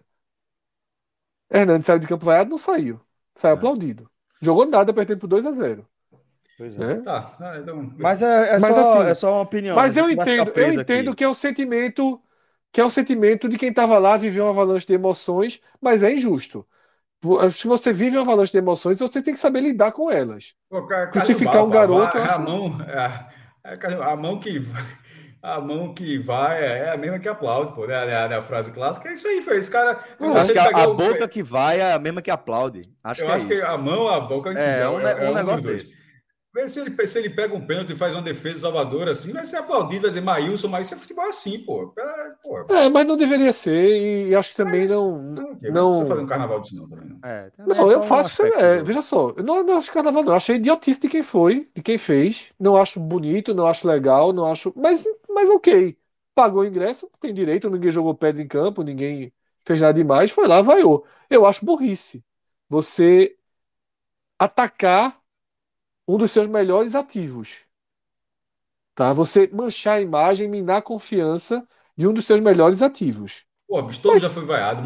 Hernani 1.50 1.84
saiu 1.84 1.98
de 1.98 2.06
campo 2.06 2.24
vaiado, 2.24 2.50
não 2.50 2.58
saiu. 2.58 3.00
Saiu 3.34 3.54
aplaudido. 3.54 4.10
Jogou 4.40 4.66
nada, 4.66 4.92
perdendo 4.92 5.20
por 5.20 5.26
2 5.26 5.46
a 5.46 5.52
0 5.52 5.86
Pois 6.56 6.78
é. 6.78 6.92
é. 6.92 6.94
Tá. 6.96 7.36
Ah, 7.40 7.58
então... 7.58 7.92
Mas 7.96 8.20
é, 8.20 8.56
é, 8.56 8.58
mas, 8.58 8.74
só, 8.74 9.00
assim, 9.00 9.10
é 9.10 9.14
só 9.14 9.32
uma 9.32 9.42
opinião. 9.42 9.76
Mas 9.76 9.96
eu 9.96 10.10
entendo, 10.10 10.52
eu 10.54 10.72
entendo 10.72 11.10
aqui. 11.10 11.18
que 11.18 11.24
é 11.24 11.28
o 11.28 11.34
sentimento 11.34 12.20
que 12.72 12.80
é 12.80 12.84
o 12.84 12.90
sentimento 12.90 13.48
de 13.48 13.56
quem 13.56 13.70
estava 13.70 13.98
lá, 13.98 14.16
viveu 14.16 14.44
uma 14.44 14.50
avalanche 14.50 14.86
de 14.86 14.92
emoções, 14.92 15.60
mas 15.80 16.02
é 16.02 16.12
injusto. 16.12 16.66
Se 17.52 17.66
você 17.66 17.92
vive 17.92 18.16
uma 18.16 18.22
avalanche 18.22 18.52
de 18.52 18.58
emoções, 18.58 19.00
você 19.00 19.20
tem 19.20 19.34
que 19.34 19.40
saber 19.40 19.60
lidar 19.60 19.92
com 19.92 20.10
elas. 20.10 20.54
Pô, 20.70 20.86
cara, 20.86 21.08
Crucificar 21.08 21.64
um 21.64 21.70
garoto. 21.70 22.16
A, 22.16 22.34
a 22.34 22.38
mão, 22.38 22.78
a, 22.80 24.12
a, 24.12 24.16
mão 24.16 24.38
que 24.38 24.62
a 25.42 25.60
mão 25.60 25.92
que 25.92 26.18
vai 26.18 26.62
é 26.62 26.90
a 26.90 26.96
mesma 26.96 27.18
que 27.18 27.28
aplaude, 27.28 27.74
pô, 27.74 27.86
né? 27.86 27.94
A, 27.94 28.26
a, 28.26 28.38
a 28.38 28.42
frase 28.42 28.70
clássica 28.70 29.08
é 29.08 29.14
isso 29.14 29.26
aí, 29.26 29.42
foi 29.42 29.58
esse 29.58 29.70
cara. 29.70 29.98
acho 30.36 30.52
que 30.52 30.58
a, 30.58 30.86
boca 30.86 31.24
o... 31.24 31.28
que 31.28 31.42
vai 31.42 31.80
é 31.80 31.92
a 31.92 31.98
mesma 31.98 32.22
que 32.22 32.30
aplaude. 32.30 32.82
Acho 33.02 33.22
eu 33.22 33.26
que 33.26 33.32
é 33.32 33.34
acho 33.34 33.46
que 33.46 33.60
a 33.62 33.76
mão, 33.76 34.08
a 34.08 34.20
boca. 34.20 34.52
É, 34.52 34.82
é, 34.82 34.88
um, 34.88 35.00
é, 35.00 35.26
um, 35.26 35.30
um 35.30 35.34
negócio 35.34 35.66
desse. 35.66 35.97
Se 36.66 36.80
ele, 36.80 37.06
se 37.06 37.18
ele 37.18 37.30
pega 37.30 37.54
um 37.54 37.66
pênalti 37.66 37.92
e 37.92 37.96
faz 37.96 38.14
uma 38.14 38.22
defesa 38.22 38.62
salvadora 38.62 39.10
assim, 39.10 39.32
vai 39.32 39.44
ser 39.44 39.58
aplaudido, 39.58 40.02
vai 40.02 40.10
dizer 40.10 40.22
Maílson, 40.22 40.68
mas 40.68 40.86
isso 40.86 40.94
é 40.94 40.98
futebol 40.98 41.28
assim, 41.28 41.58
pô. 41.60 41.92
É, 41.96 42.30
pô. 42.42 42.74
é, 42.74 42.88
mas 42.88 43.06
não 43.06 43.16
deveria 43.16 43.52
ser, 43.52 44.28
e 44.28 44.34
acho 44.34 44.50
que 44.50 44.56
também 44.56 44.80
mas, 44.80 44.90
não. 44.90 45.22
Não, 45.22 45.56
não... 45.70 45.94
você 45.94 46.06
fazer 46.06 46.20
um 46.22 46.26
carnaval 46.26 46.60
disso, 46.60 46.76
não, 46.76 46.88
também 46.88 47.08
não. 47.08 47.18
É, 47.28 47.52
não, 47.58 47.90
é 47.90 47.94
eu 47.94 48.02
faço. 48.02 48.42
Um 48.42 48.46
é, 48.46 48.82
veja 48.82 49.02
só, 49.02 49.34
eu 49.36 49.44
não, 49.44 49.62
não 49.62 49.78
acho 49.78 49.92
carnaval, 49.92 50.22
não. 50.22 50.32
Eu 50.32 50.36
achei 50.36 50.56
idiotice 50.56 51.00
de 51.00 51.08
quem 51.08 51.22
foi, 51.22 51.70
de 51.74 51.82
quem 51.82 51.98
fez. 51.98 52.52
Não 52.58 52.76
acho 52.76 52.98
bonito, 52.98 53.54
não 53.54 53.66
acho 53.66 53.86
legal, 53.86 54.32
não 54.32 54.50
acho. 54.50 54.72
Mas, 54.74 55.04
mas 55.28 55.48
ok. 55.50 55.96
Pagou 56.34 56.62
o 56.62 56.64
ingresso, 56.64 57.10
tem 57.20 57.34
direito, 57.34 57.68
ninguém 57.68 57.90
jogou 57.90 58.14
pedra 58.14 58.42
em 58.42 58.48
campo, 58.48 58.82
ninguém 58.82 59.32
fez 59.64 59.80
nada 59.80 59.92
demais, 59.94 60.30
foi 60.30 60.46
lá, 60.46 60.62
vaiou. 60.62 61.04
Eu 61.28 61.44
acho 61.44 61.64
burrice. 61.64 62.24
Você 62.68 63.36
atacar 64.38 65.20
um 66.08 66.16
dos 66.16 66.32
seus 66.32 66.46
melhores 66.46 66.94
ativos. 66.94 67.58
Tá? 68.94 69.12
Você 69.12 69.48
manchar 69.52 69.98
a 69.98 70.00
imagem, 70.00 70.48
minar 70.48 70.78
a 70.78 70.82
confiança 70.82 71.64
de 71.96 72.08
um 72.08 72.12
dos 72.12 72.26
seus 72.26 72.40
melhores 72.40 72.82
ativos. 72.82 73.46
Pô, 73.68 73.82
Bistomo 73.82 74.14
Mas... 74.14 74.22
já 74.22 74.30
foi 74.30 74.46
vaiado, 74.46 74.82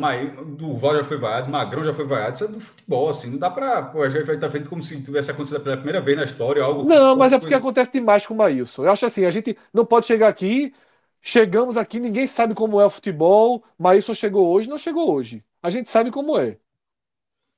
Duval 0.56 0.96
já 0.96 1.04
foi 1.04 1.16
vaiado, 1.16 1.48
Magrão 1.48 1.84
já 1.84 1.94
foi 1.94 2.04
vaiado. 2.04 2.34
Isso 2.34 2.44
é 2.44 2.48
do 2.48 2.58
futebol, 2.58 3.08
assim. 3.08 3.30
Não 3.30 3.38
dá 3.38 3.48
pra. 3.48 3.80
Pô, 3.80 4.02
a 4.02 4.10
gente 4.10 4.24
vai 4.24 4.34
estar 4.34 4.50
feito 4.50 4.68
como 4.68 4.82
se 4.82 5.00
tivesse 5.00 5.30
acontecido 5.30 5.62
pela 5.62 5.76
primeira 5.76 6.00
vez 6.00 6.16
na 6.16 6.24
história. 6.24 6.62
Algo 6.62 6.82
não, 6.82 7.16
mas 7.16 7.32
é 7.32 7.38
porque 7.38 7.54
acontece 7.54 7.92
demais 7.92 8.26
com 8.26 8.34
o 8.34 8.36
Maílson. 8.36 8.84
Eu 8.84 8.90
acho 8.90 9.06
assim, 9.06 9.24
a 9.24 9.30
gente 9.30 9.56
não 9.72 9.86
pode 9.86 10.06
chegar 10.06 10.26
aqui 10.26 10.74
chegamos 11.22 11.76
aqui, 11.76 12.00
ninguém 12.00 12.26
sabe 12.26 12.54
como 12.54 12.80
é 12.80 12.84
o 12.84 12.90
futebol, 12.90 13.64
Maílson 13.78 14.12
chegou 14.12 14.48
hoje, 14.52 14.68
não 14.68 14.76
chegou 14.76 15.10
hoje. 15.12 15.44
A 15.62 15.70
gente 15.70 15.88
sabe 15.88 16.10
como 16.10 16.38
é. 16.38 16.58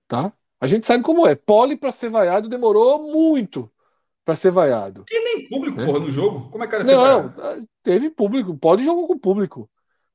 Tá? 0.06 0.32
A 0.64 0.66
gente 0.66 0.86
sabe 0.86 1.04
como 1.04 1.26
é. 1.26 1.34
Pole 1.34 1.76
para 1.76 1.92
ser 1.92 2.08
vaiado 2.08 2.48
demorou 2.48 3.12
muito 3.12 3.70
para 4.24 4.34
ser 4.34 4.50
vaiado. 4.50 5.04
Tinha 5.04 5.22
nem 5.22 5.46
público, 5.46 5.76
né? 5.76 5.84
porra, 5.84 6.00
no 6.00 6.10
jogo. 6.10 6.50
Como 6.50 6.64
é 6.64 6.66
que 6.66 6.74
era 6.74 6.84
Não, 6.84 7.28
vaiado? 7.28 7.68
teve 7.82 8.08
público. 8.08 8.56
Pole 8.56 8.82
jogou 8.82 9.06
com 9.06 9.18
público. 9.18 9.70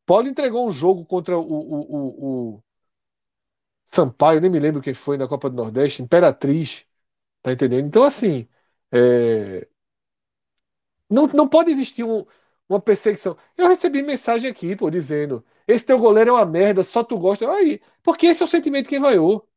Pole 0.08 0.28
entregou 0.28 0.68
um 0.68 0.72
jogo 0.72 1.06
contra 1.06 1.38
o, 1.38 1.44
o, 1.44 1.80
o, 1.82 2.56
o 2.56 2.64
Sampaio, 3.86 4.42
nem 4.42 4.50
me 4.50 4.60
lembro 4.60 4.82
quem 4.82 4.94
foi 4.96 5.18
na 5.18 5.28
Copa 5.28 5.52
do 5.52 5.56
Nordeste, 5.56 6.02
Imperatriz. 6.02 6.84
Tá 7.44 7.54
entendendo? 7.54 7.88
Então, 7.88 8.04
assim, 8.04 8.48
é... 8.92 9.68
não, 11.10 11.28
não 11.28 11.48
pode 11.48 11.72
existir 11.72 12.04
um, 12.04 12.26
uma 12.68 12.80
perseguição. 12.80 13.38
Eu 13.58 13.68
recebi 13.68 14.02
mensagem 14.04 14.50
aqui, 14.50 14.76
pô, 14.76 14.90
dizendo: 14.90 15.44
esse 15.68 15.86
teu 15.86 16.00
goleiro 16.00 16.32
é 16.32 16.34
uma 16.34 16.46
merda, 16.46 16.84
só 16.84 17.04
tu 17.04 17.18
gosta. 17.18 17.50
Aí, 17.52 17.82
porque 18.04 18.28
esse 18.28 18.42
é 18.44 18.46
o 18.46 18.50
sentimento 18.50 18.88
que 18.90 19.00
vaiou. 19.00 19.49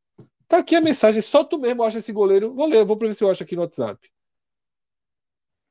Tá 0.52 0.58
aqui 0.58 0.76
a 0.76 0.82
mensagem, 0.82 1.22
só 1.22 1.42
tu 1.42 1.58
mesmo 1.58 1.82
acha 1.82 1.98
esse 1.98 2.12
goleiro. 2.12 2.52
Vou 2.52 2.66
ler, 2.66 2.84
vou 2.84 2.94
ver 2.94 3.14
se 3.14 3.24
eu 3.24 3.30
acho 3.30 3.42
aqui 3.42 3.56
no 3.56 3.62
WhatsApp. 3.62 3.98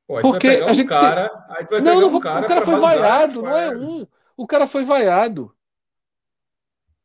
Pô, 0.08 0.20
porque 0.20 0.48
a 0.48 0.66
um 0.66 0.74
gente 0.74 0.88
cara, 0.88 1.30
aí 1.50 1.64
tu 1.64 1.70
vai 1.70 1.80
não, 1.80 2.00
não, 2.00 2.16
um 2.16 2.18
cara 2.18 2.44
o 2.44 2.48
cara 2.48 2.62
foi 2.62 2.80
vaiado, 2.80 3.42
não 3.42 3.56
é 3.56 3.76
um. 3.76 4.04
O 4.36 4.44
cara 4.44 4.66
foi 4.66 4.84
vaiado. 4.84 5.54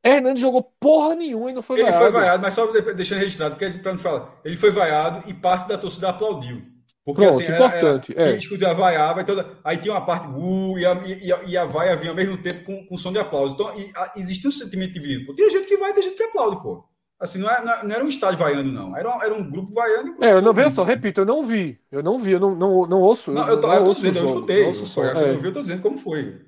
Hernandes 0.03 0.41
jogou 0.41 0.73
porra 0.79 1.13
nenhuma 1.13 1.51
e 1.51 1.53
não 1.53 1.61
foi 1.61 1.75
ele 1.75 1.83
vaiado. 1.83 2.03
Ele 2.03 2.11
foi 2.11 2.19
vaiado, 2.19 2.41
mas 2.41 2.53
só 2.55 2.65
deixando 2.65 3.19
registrado, 3.19 3.55
porque 3.55 3.77
para 3.77 3.93
não 3.93 3.99
falar, 3.99 4.41
ele 4.43 4.57
foi 4.57 4.71
vaiado 4.71 5.29
e 5.29 5.33
parte 5.35 5.69
da 5.69 5.77
torcida 5.77 6.09
aplaudiu. 6.09 6.63
Porque 7.05 7.21
Pronto, 7.21 7.43
assim, 7.43 7.53
importante. 7.53 8.11
Era, 8.17 8.29
era, 8.31 8.71
é. 8.71 8.73
vaiava, 8.73 9.21
então, 9.21 9.35
aí 9.63 9.77
tinha 9.77 9.93
uma 9.93 10.03
parte 10.03 10.25
uh, 10.25 10.79
e, 10.79 10.83
a, 10.83 10.93
e, 11.05 11.31
a, 11.31 11.43
e 11.43 11.55
a 11.55 11.65
vaia 11.65 11.95
vinha 11.95 12.09
ao 12.09 12.15
mesmo 12.15 12.41
tempo 12.41 12.65
com, 12.65 12.87
com 12.87 12.97
som 12.97 13.13
de 13.13 13.19
aplauso. 13.19 13.53
Então, 13.53 13.79
e, 13.79 13.91
a, 13.95 14.13
existia 14.15 14.49
um 14.49 14.51
sentimento 14.51 14.93
dividido. 14.93 15.27
Pô. 15.27 15.35
Tem 15.35 15.47
gente 15.51 15.67
que 15.67 15.77
vai 15.77 15.91
e 15.91 15.93
tem 15.93 16.01
gente 16.01 16.17
que 16.17 16.23
aplaude, 16.23 16.59
pô. 16.63 16.96
Assim, 17.19 17.39
não, 17.39 17.49
é, 17.49 17.63
não, 17.63 17.83
não 17.83 17.95
era 17.95 18.03
um 18.03 18.07
estádio 18.07 18.37
vaiano, 18.37 18.71
não. 18.71 18.95
Era, 18.95 19.09
era 19.25 19.33
um 19.33 19.49
grupo 19.49 19.73
vaiano. 19.73 20.15
É, 20.21 20.31
eu 20.31 20.41
não 20.41 20.53
vejo 20.53 20.69
só, 20.69 20.83
repito, 20.83 21.21
eu 21.21 21.25
não 21.25 21.43
vi. 21.43 21.79
Eu 21.91 22.03
não 22.03 22.19
vi, 22.19 22.33
eu 22.33 22.39
não, 22.39 22.55
não, 22.55 22.85
não 22.85 23.01
ouço. 23.01 23.31
Não, 23.31 23.47
eu 23.47 23.59
tô, 23.59 23.67
não 23.67 23.75
eu 23.75 23.85
tô 23.85 23.93
dizendo, 23.95 24.19
eu 24.19 24.25
escutei. 24.25 24.61
Não 24.61 24.67
ouço 24.69 24.99
eu, 24.99 25.05
é. 25.05 25.33
não 25.33 25.41
vi, 25.41 25.47
eu 25.47 25.53
tô 25.53 25.61
dizendo 25.61 25.81
como 25.81 25.97
foi. 25.97 26.45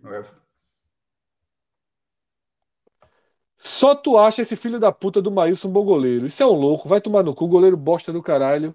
Só 3.58 3.96
tu 3.96 4.18
acha 4.18 4.42
esse 4.44 4.56
filho 4.56 4.80
da 4.80 4.92
puta 4.92 5.22
do 5.22 5.32
Maílson 5.32 5.68
um 5.68 5.72
bom 5.72 5.84
goleiro. 5.84 6.26
Isso 6.28 6.42
é 6.44 6.46
um 6.46 6.52
louco, 6.52 6.88
vai 6.88 7.02
tomar 7.02 7.24
no 7.24 7.34
cu, 7.36 7.48
goleiro 7.48 7.76
bosta 7.76 8.14
do 8.14 8.22
caralho. 8.22 8.74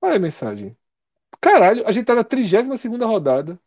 Olha 0.00 0.16
a 0.16 0.18
mensagem. 0.18 0.76
Caralho, 1.40 1.86
a 1.86 1.92
gente 1.92 2.06
tá 2.06 2.14
na 2.14 2.24
32 2.24 2.80
segunda 2.80 3.06
rodada. 3.06 3.60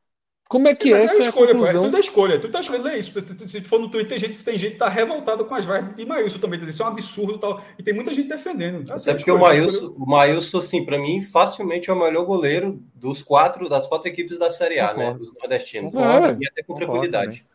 Como 0.50 0.68
é 0.68 0.76
que 0.76 0.88
Sim, 0.88 0.94
é 0.94 1.04
essa 1.04 1.14
é 1.16 1.18
a 1.18 1.30
escolha, 1.30 1.54
conclusão? 1.54 1.82
É 1.82 1.86
tudo 1.86 1.98
é 1.98 2.00
escolha, 2.00 2.40
tudo 2.40 2.52
tá 2.52 2.62
escolhendo 2.62 2.88
é 2.88 2.98
isso. 2.98 3.12
Se 3.48 3.62
for 3.62 3.80
no 3.80 3.90
Twitter, 3.90 4.10
tem 4.10 4.20
gente, 4.20 4.44
tem 4.44 4.58
gente 4.58 4.74
que 4.74 4.78
tá 4.78 4.88
revoltada 4.88 5.44
com 5.44 5.54
as 5.54 5.66
vibes 5.66 5.96
de 5.96 6.06
Maílson 6.06 6.40
também. 6.40 6.60
Isso 6.64 6.82
é 6.82 6.86
um 6.86 6.90
absurdo 6.90 7.38
tal. 7.38 7.62
E 7.78 7.84
tem 7.84 7.94
muita 7.94 8.14
gente 8.14 8.30
defendendo. 8.30 8.90
Até 8.90 9.14
porque 9.14 9.32
o 9.32 9.40
Maílson, 9.40 9.94
o 9.98 10.06
Maílson, 10.06 10.60
assim, 10.60 10.86
para 10.86 10.98
mim, 10.98 11.22
facilmente 11.22 11.90
é 11.90 11.94
o 11.94 12.00
melhor 12.00 12.24
goleiro 12.24 12.82
dos 12.96 13.22
quatro, 13.22 13.68
das 13.68 13.88
quatro 13.88 14.08
equipes 14.08 14.38
da 14.38 14.50
Série 14.50 14.80
A, 14.80 14.88
né? 14.88 14.94
concordo. 14.94 15.14
né? 15.14 15.22
Os 15.22 15.34
nordestinos. 15.34 15.94
É. 15.94 16.38
E 16.40 16.48
até 16.48 16.64
com 16.64 16.76
tranquilidade. 16.76 17.40
Também, 17.40 17.48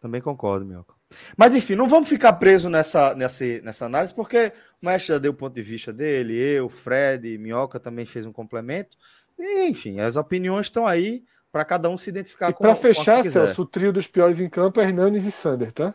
também 0.00 0.20
concordo, 0.20 0.66
Mioca. 0.66 0.94
Mas 1.36 1.54
enfim, 1.54 1.74
não 1.74 1.88
vamos 1.88 2.08
ficar 2.08 2.34
presos 2.34 2.70
nessa, 2.70 3.14
nessa, 3.14 3.44
nessa 3.62 3.86
análise, 3.86 4.14
porque 4.14 4.52
o 4.80 4.86
mestre 4.86 5.14
já 5.14 5.18
deu 5.18 5.32
o 5.32 5.34
ponto 5.34 5.54
de 5.54 5.62
vista 5.62 5.92
dele, 5.92 6.34
eu, 6.34 6.68
Fred, 6.68 7.36
Minhoca 7.38 7.80
também 7.80 8.04
fez 8.04 8.26
um 8.26 8.32
complemento. 8.32 8.96
E, 9.38 9.66
enfim, 9.66 10.00
as 10.00 10.16
opiniões 10.16 10.66
estão 10.66 10.86
aí 10.86 11.24
para 11.52 11.64
cada 11.64 11.88
um 11.88 11.98
se 11.98 12.10
identificar 12.10 12.50
e 12.50 12.52
com 12.52 12.62
Para 12.62 12.74
fechar, 12.74 13.24
Celso, 13.24 13.62
o 13.62 13.66
trio 13.66 13.92
dos 13.92 14.06
piores 14.06 14.40
em 14.40 14.48
campo 14.48 14.80
é 14.80 14.84
Hernanes 14.84 15.24
e 15.24 15.30
Sander, 15.30 15.72
tá? 15.72 15.94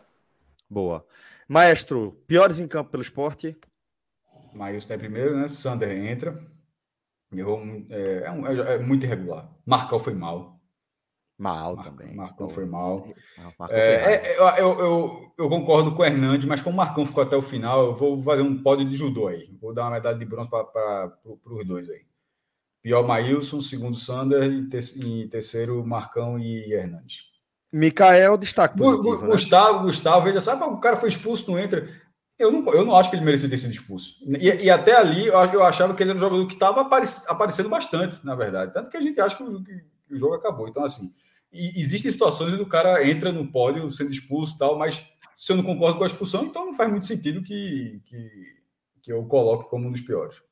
Boa. 0.68 1.06
Maestro, 1.48 2.12
piores 2.26 2.58
em 2.58 2.66
campo 2.66 2.90
pelo 2.90 3.02
esporte? 3.02 3.56
Maílson 4.52 4.84
está 4.84 4.94
em 4.94 4.98
primeiro, 4.98 5.36
né? 5.36 5.48
Sander 5.48 5.90
entra. 5.90 6.36
Errou, 7.32 7.62
é, 7.90 8.24
é, 8.24 8.74
é, 8.74 8.78
muito 8.78 9.04
irregular. 9.04 9.50
Marcal 9.64 10.00
foi 10.00 10.14
mal. 10.14 10.60
Mal 11.38 11.76
Mar 11.76 11.84
também. 11.84 12.14
Marcão 12.14 12.48
foi 12.48 12.64
mal. 12.64 13.06
É, 13.68 13.80
é, 13.80 14.38
eu, 14.38 14.66
eu, 14.78 15.32
eu, 15.36 15.48
concordo 15.50 15.94
com 15.94 16.00
o 16.00 16.04
Hernandes, 16.04 16.46
mas 16.46 16.62
como 16.62 16.74
o 16.74 16.76
Marcão 16.76 17.04
ficou 17.04 17.22
até 17.22 17.36
o 17.36 17.42
final, 17.42 17.84
eu 17.84 17.94
vou 17.94 18.22
fazer 18.22 18.40
um 18.40 18.62
pódio 18.62 18.88
de 18.88 18.94
judô 18.94 19.28
aí. 19.28 19.54
Vou 19.60 19.74
dar 19.74 19.82
uma 19.82 19.90
medalha 19.92 20.16
de 20.16 20.24
bronze 20.24 20.48
para 20.48 21.12
os 21.24 21.66
dois 21.66 21.90
aí. 21.90 22.06
Pior 22.86 23.04
Maílson, 23.04 23.60
segundo 23.60 23.96
Sander 23.96 24.44
e, 24.44 24.68
te, 24.68 24.78
e 25.04 25.26
terceiro 25.26 25.84
Marcão 25.84 26.38
e 26.38 26.72
Hernandes. 26.72 27.24
Micael 27.72 28.36
destaque. 28.36 28.78
Positivo, 28.78 29.22
né? 29.22 29.32
Gustavo, 29.32 29.82
Gustavo, 29.82 30.24
veja, 30.24 30.40
sabe, 30.40 30.62
o 30.62 30.76
cara 30.76 30.96
foi 30.96 31.08
expulso, 31.08 31.50
não 31.50 31.58
entra. 31.58 31.88
Eu 32.38 32.52
não, 32.52 32.64
eu 32.72 32.84
não 32.84 32.94
acho 32.94 33.10
que 33.10 33.16
ele 33.16 33.24
merecia 33.24 33.48
ter 33.48 33.58
sido 33.58 33.72
expulso. 33.72 34.14
E, 34.38 34.66
e 34.66 34.70
até 34.70 34.96
ali 34.96 35.26
eu, 35.26 35.34
eu, 35.34 35.64
achava 35.64 35.94
que 35.94 36.02
ele 36.04 36.10
era 36.10 36.16
um 36.16 36.20
jogador 36.20 36.46
que 36.46 36.54
estava 36.54 36.82
aparecendo 36.82 37.68
bastante, 37.68 38.24
na 38.24 38.36
verdade. 38.36 38.72
Tanto 38.72 38.88
que 38.88 38.96
a 38.96 39.00
gente 39.00 39.20
acha 39.20 39.36
que 39.36 39.42
o, 39.42 39.64
que 39.64 39.82
o 40.14 40.16
jogo 40.16 40.34
acabou. 40.34 40.68
Então, 40.68 40.84
assim, 40.84 41.12
e 41.52 41.80
existem 41.80 42.08
situações 42.08 42.52
onde 42.52 42.62
o 42.62 42.68
cara 42.68 43.04
entra 43.04 43.32
no 43.32 43.50
pódio 43.50 43.90
sendo 43.90 44.12
expulso 44.12 44.54
e 44.54 44.58
tal, 44.58 44.78
mas 44.78 45.04
se 45.36 45.50
eu 45.50 45.56
não 45.56 45.64
concordo 45.64 45.98
com 45.98 46.04
a 46.04 46.06
expulsão, 46.06 46.44
então 46.44 46.66
não 46.66 46.72
faz 46.72 46.88
muito 46.88 47.04
sentido 47.04 47.42
que, 47.42 48.00
que, 48.06 48.30
que 49.02 49.12
eu 49.12 49.24
coloque 49.24 49.68
como 49.68 49.88
um 49.88 49.90
dos 49.90 50.02
piores. 50.02 50.45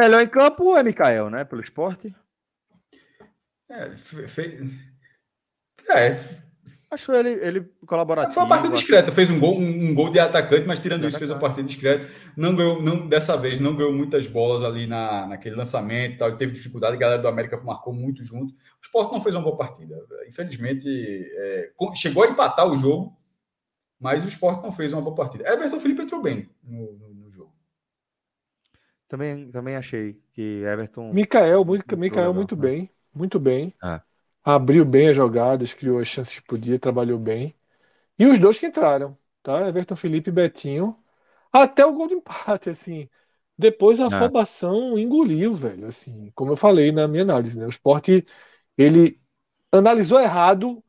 Melhor 0.00 0.22
em 0.22 0.28
campo 0.28 0.74
é 0.78 0.82
Mikael, 0.82 1.28
né? 1.28 1.44
Pelo 1.44 1.60
esporte. 1.60 2.14
É, 3.68 3.94
fe... 3.98 4.80
é 5.90 6.16
Acho 6.90 7.12
ele, 7.12 7.28
ele 7.46 7.60
colaborativo. 7.86 8.32
Foi 8.32 8.42
uma 8.42 8.48
partida 8.48 8.74
discreta, 8.74 9.12
fez 9.12 9.30
um 9.30 9.38
gol, 9.38 9.58
um, 9.58 9.90
um, 9.90 9.94
gol 9.94 10.10
de 10.10 10.18
atacante, 10.18 10.66
mas 10.66 10.78
tirando 10.78 11.02
de 11.02 11.08
isso, 11.08 11.18
fez 11.18 11.30
uma 11.30 11.38
partida 11.38 11.68
discreta. 11.68 12.08
Não 12.34 12.56
ganhou, 12.56 12.82
não, 12.82 13.06
dessa 13.06 13.36
vez, 13.36 13.60
não 13.60 13.76
ganhou 13.76 13.92
muitas 13.92 14.26
bolas 14.26 14.64
ali 14.64 14.86
na, 14.86 15.26
naquele 15.26 15.54
lançamento 15.54 16.14
e 16.14 16.16
tal. 16.16 16.28
Ele 16.28 16.38
teve 16.38 16.52
dificuldade, 16.52 16.96
a 16.96 16.98
galera 16.98 17.20
do 17.20 17.28
América 17.28 17.62
marcou 17.62 17.92
muito 17.92 18.24
junto. 18.24 18.54
O 18.54 18.82
Sport 18.82 19.12
não 19.12 19.20
fez 19.20 19.34
uma 19.34 19.44
boa 19.44 19.56
partida. 19.56 19.94
Infelizmente, 20.26 20.88
é, 20.88 21.70
chegou 21.94 22.24
a 22.24 22.28
empatar 22.28 22.66
o 22.66 22.76
jogo, 22.76 23.14
mas 24.00 24.24
o 24.24 24.28
Sport 24.28 24.62
não 24.62 24.72
fez 24.72 24.94
uma 24.94 25.02
boa 25.02 25.14
partida. 25.14 25.46
Everton 25.46 25.78
Felipe 25.78 26.02
entrou 26.02 26.22
bem 26.22 26.48
no, 26.64 26.92
no. 26.94 27.09
Também, 29.10 29.50
também 29.50 29.76
achei 29.76 30.18
que 30.32 30.62
Everton. 30.62 31.12
Mikael, 31.12 31.66
muito, 31.66 31.96
Mikael 31.98 32.32
muito 32.32 32.56
né? 32.56 32.62
bem. 32.62 32.90
Muito 33.14 33.38
bem. 33.38 33.74
Ah 33.82 34.00
abriu 34.44 34.84
bem 34.84 35.08
as 35.08 35.16
jogadas, 35.16 35.72
criou 35.72 35.98
as 35.98 36.08
chances 36.08 36.38
que 36.38 36.46
podia, 36.46 36.78
trabalhou 36.78 37.18
bem. 37.18 37.54
E 38.18 38.26
os 38.26 38.38
dois 38.38 38.58
que 38.58 38.66
entraram, 38.66 39.16
tá? 39.42 39.68
Everton 39.68 39.96
Felipe 39.96 40.30
e 40.30 40.32
Betinho, 40.32 40.96
até 41.52 41.84
o 41.86 41.92
gol 41.94 42.08
de 42.08 42.14
empate, 42.14 42.70
assim. 42.70 43.08
Depois 43.58 44.00
a 44.00 44.04
é. 44.04 44.06
afobação 44.06 44.98
engoliu, 44.98 45.54
velho, 45.54 45.86
assim, 45.86 46.30
como 46.34 46.52
eu 46.52 46.56
falei 46.56 46.92
na 46.92 47.08
minha 47.08 47.22
análise, 47.22 47.58
né? 47.58 47.66
O 47.66 47.70
esporte, 47.70 48.24
ele 48.76 49.20
analisou 49.72 50.20
errado 50.20 50.82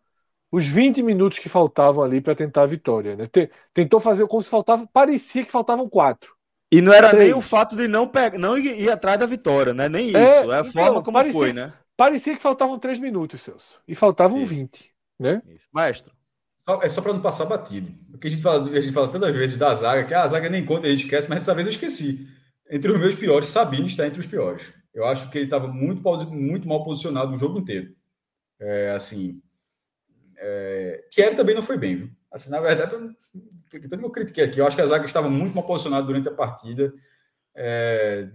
os 0.51 0.65
20 0.67 1.03
minutos 1.03 1.39
que 1.39 1.49
faltavam 1.49 2.03
ali 2.03 2.22
para 2.22 2.36
tentar 2.36 2.63
a 2.63 2.67
vitória, 2.67 3.15
né? 3.15 3.28
Tentou 3.74 3.99
fazer 3.99 4.28
como 4.28 4.41
se 4.41 4.49
faltava, 4.49 4.88
parecia 4.88 5.45
que 5.45 5.51
faltavam 5.51 5.89
quatro. 5.89 6.36
E 6.72 6.82
não 6.82 6.93
era 6.93 7.09
Três. 7.09 7.26
nem 7.26 7.34
o 7.34 7.41
fato 7.41 7.76
de 7.76 7.88
não 7.88 8.07
pegar, 8.07 8.38
não 8.38 8.57
ir, 8.57 8.80
ir, 8.80 8.89
atrás 8.89 9.19
da 9.19 9.26
vitória, 9.26 9.74
né? 9.74 9.89
Nem 9.89 10.05
é, 10.15 10.41
isso, 10.41 10.51
é, 10.51 10.57
a 10.57 10.59
então, 10.61 10.72
forma 10.72 11.03
como 11.03 11.15
parecia, 11.15 11.34
foi, 11.34 11.51
né? 11.51 11.74
Parecia 11.97 12.36
que 12.36 12.41
faltavam 12.41 12.80
três 12.80 12.97
minutos, 12.97 13.41
Celso. 13.41 13.80
E 13.88 13.93
faltavam 13.93 14.39
Isso. 14.39 14.47
20, 14.47 14.91
né? 15.19 15.41
Isso. 15.47 15.67
Maestro. 15.72 16.13
É 16.82 16.88
só 16.88 17.01
para 17.01 17.13
não 17.13 17.22
passar 17.22 17.45
batido. 17.45 17.91
Porque 18.09 18.28
a 18.28 18.30
gente 18.30 18.41
fala, 18.41 18.69
a 18.69 18.82
gente 18.82 18.93
fala 18.93 19.11
tantas 19.11 19.36
vezes 19.36 19.57
da 19.57 19.74
zaga, 19.74 20.05
que 20.05 20.13
a 20.13 20.26
zaga 20.26 20.49
nem 20.49 20.65
conta, 20.65 20.88
a 20.88 20.89
gente 20.89 21.03
esquece, 21.03 21.28
mas 21.28 21.39
dessa 21.39 21.53
vez 21.53 21.67
eu 21.67 21.72
esqueci. 21.72 22.28
Entre 22.69 22.89
os 22.89 22.99
meus 22.99 23.15
piores, 23.15 23.49
Sabino 23.49 23.86
está 23.86 24.07
entre 24.07 24.22
os 24.22 24.26
piores. 24.26 24.63
Eu 24.93 25.05
acho 25.05 25.30
que 25.30 25.38
ele 25.38 25.45
estava 25.45 25.67
muito, 25.67 26.01
muito 26.32 26.67
mal 26.67 26.84
posicionado 26.84 27.32
no 27.32 27.38
jogo 27.38 27.59
inteiro. 27.59 27.89
É, 28.59 28.91
assim. 28.91 29.41
É... 30.38 31.03
Thierry 31.11 31.36
também 31.36 31.55
não 31.55 31.63
foi 31.63 31.78
bem, 31.78 31.97
viu? 31.97 32.09
Assim, 32.32 32.49
na 32.49 32.61
verdade, 32.61 32.95
tanto 33.80 33.99
que 33.99 34.05
eu 34.05 34.11
critiquei 34.11 34.43
aqui, 34.43 34.59
eu 34.59 34.67
acho 34.67 34.76
que 34.76 34.82
a 34.82 34.88
zaga 34.88 35.05
estava 35.05 35.30
muito 35.30 35.55
mal 35.55 35.65
posicionada 35.65 36.05
durante 36.05 36.28
a 36.28 36.34
partida, 36.34 36.93
é... 37.55 38.28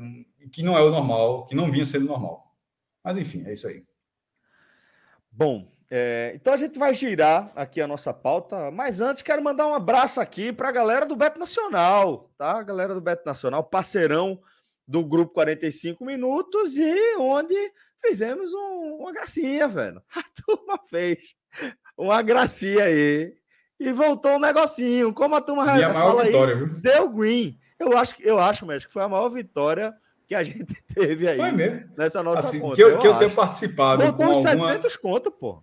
que 0.53 0.62
não 0.62 0.76
é 0.76 0.82
o 0.82 0.91
normal, 0.91 1.45
que 1.47 1.55
não 1.55 1.70
vinha 1.70 1.84
sendo 1.84 2.07
normal. 2.07 2.55
Mas 3.05 3.18
enfim, 3.18 3.45
é 3.47 3.53
isso 3.53 3.68
aí. 3.68 3.84
Bom, 5.30 5.70
é, 5.91 6.32
então 6.34 6.53
a 6.53 6.57
gente 6.57 6.78
vai 6.78 6.93
girar 6.93 7.53
aqui 7.55 7.80
a 7.80 7.87
nossa 7.87 8.12
pauta, 8.12 8.70
mas 8.70 9.01
antes 9.01 9.22
quero 9.22 9.43
mandar 9.43 9.66
um 9.66 9.74
abraço 9.74 10.20
aqui 10.20 10.53
para 10.53 10.68
a 10.68 10.72
galera 10.72 11.07
do 11.07 11.14
Beto 11.14 11.39
Nacional, 11.39 12.30
tá? 12.37 12.59
A 12.59 12.62
galera 12.62 12.95
do 12.95 13.01
Beto 13.01 13.24
Nacional, 13.24 13.62
parceirão 13.62 14.41
do 14.87 15.05
grupo 15.05 15.34
45 15.34 16.05
Minutos 16.05 16.76
e 16.76 17.16
onde 17.18 17.55
fizemos 18.01 18.53
um, 18.53 18.97
uma 19.01 19.12
gracinha, 19.12 19.68
velho. 19.68 20.03
A 20.14 20.24
turma 20.45 20.80
fez 20.89 21.18
uma 21.97 22.20
gracinha 22.22 22.84
aí 22.84 23.37
e 23.79 23.93
voltou 23.93 24.33
um 24.33 24.41
negocinho. 24.41 25.12
Como 25.12 25.35
a 25.35 25.41
turma 25.41 25.79
e 25.79 25.85
a 25.85 25.93
maior 25.93 26.24
vitória, 26.24 26.55
aí, 26.55 26.59
viu? 26.59 26.68
deu 26.81 27.09
green. 27.09 27.59
Eu 27.79 27.97
acho, 27.97 28.14
eu 28.20 28.39
acho, 28.39 28.66
mesmo 28.66 28.89
que 28.89 28.93
foi 28.93 29.03
a 29.03 29.09
maior 29.09 29.29
vitória 29.29 29.95
que 30.27 30.35
a 30.35 30.43
gente 30.43 30.66
teve 30.95 31.29
aí 31.29 31.37
Foi 31.37 31.53
mesmo. 31.53 31.89
nessa 31.97 32.22
nossa 32.22 32.41
assim, 32.41 32.61
conta. 32.61 32.77
Que 32.77 32.83
eu, 32.83 32.91
eu 32.91 32.99
que 32.99 33.07
eu 33.07 33.18
tenho 33.18 33.31
participado. 33.35 34.05
Botou 34.05 34.27
uns 34.27 34.45
alguma... 34.45 34.66
700 34.66 34.97
conto, 34.97 35.31
pô. 35.31 35.62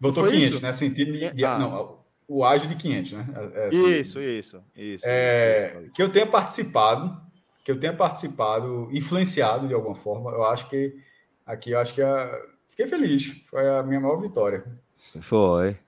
Votou 0.00 0.24
500, 0.24 0.50
isso? 0.50 0.62
né? 0.62 0.72
Sentido 0.72 1.12
de, 1.12 1.44
ah. 1.44 1.58
não, 1.58 1.98
o 2.28 2.44
ágio 2.44 2.68
de 2.68 2.76
500, 2.76 3.12
né? 3.12 3.26
É, 3.28 3.60
é, 3.60 3.66
assim, 3.68 3.86
isso, 3.86 4.20
isso, 4.20 4.62
isso, 4.76 5.06
é, 5.06 5.80
isso, 5.80 5.92
Que 5.92 6.02
eu 6.02 6.10
tenha 6.10 6.26
participado, 6.26 7.20
que 7.64 7.70
eu 7.70 7.78
tenha 7.78 7.94
participado, 7.94 8.88
influenciado 8.92 9.66
de 9.66 9.74
alguma 9.74 9.94
forma. 9.94 10.30
Eu 10.30 10.44
acho 10.44 10.68
que 10.68 10.94
aqui, 11.46 11.70
eu 11.70 11.78
acho 11.78 11.94
que 11.94 12.02
a, 12.02 12.30
fiquei 12.68 12.86
feliz. 12.86 13.42
Foi 13.48 13.66
a 13.66 13.82
minha 13.82 14.00
maior 14.00 14.16
vitória. 14.16 14.64
Foi. 15.22 15.78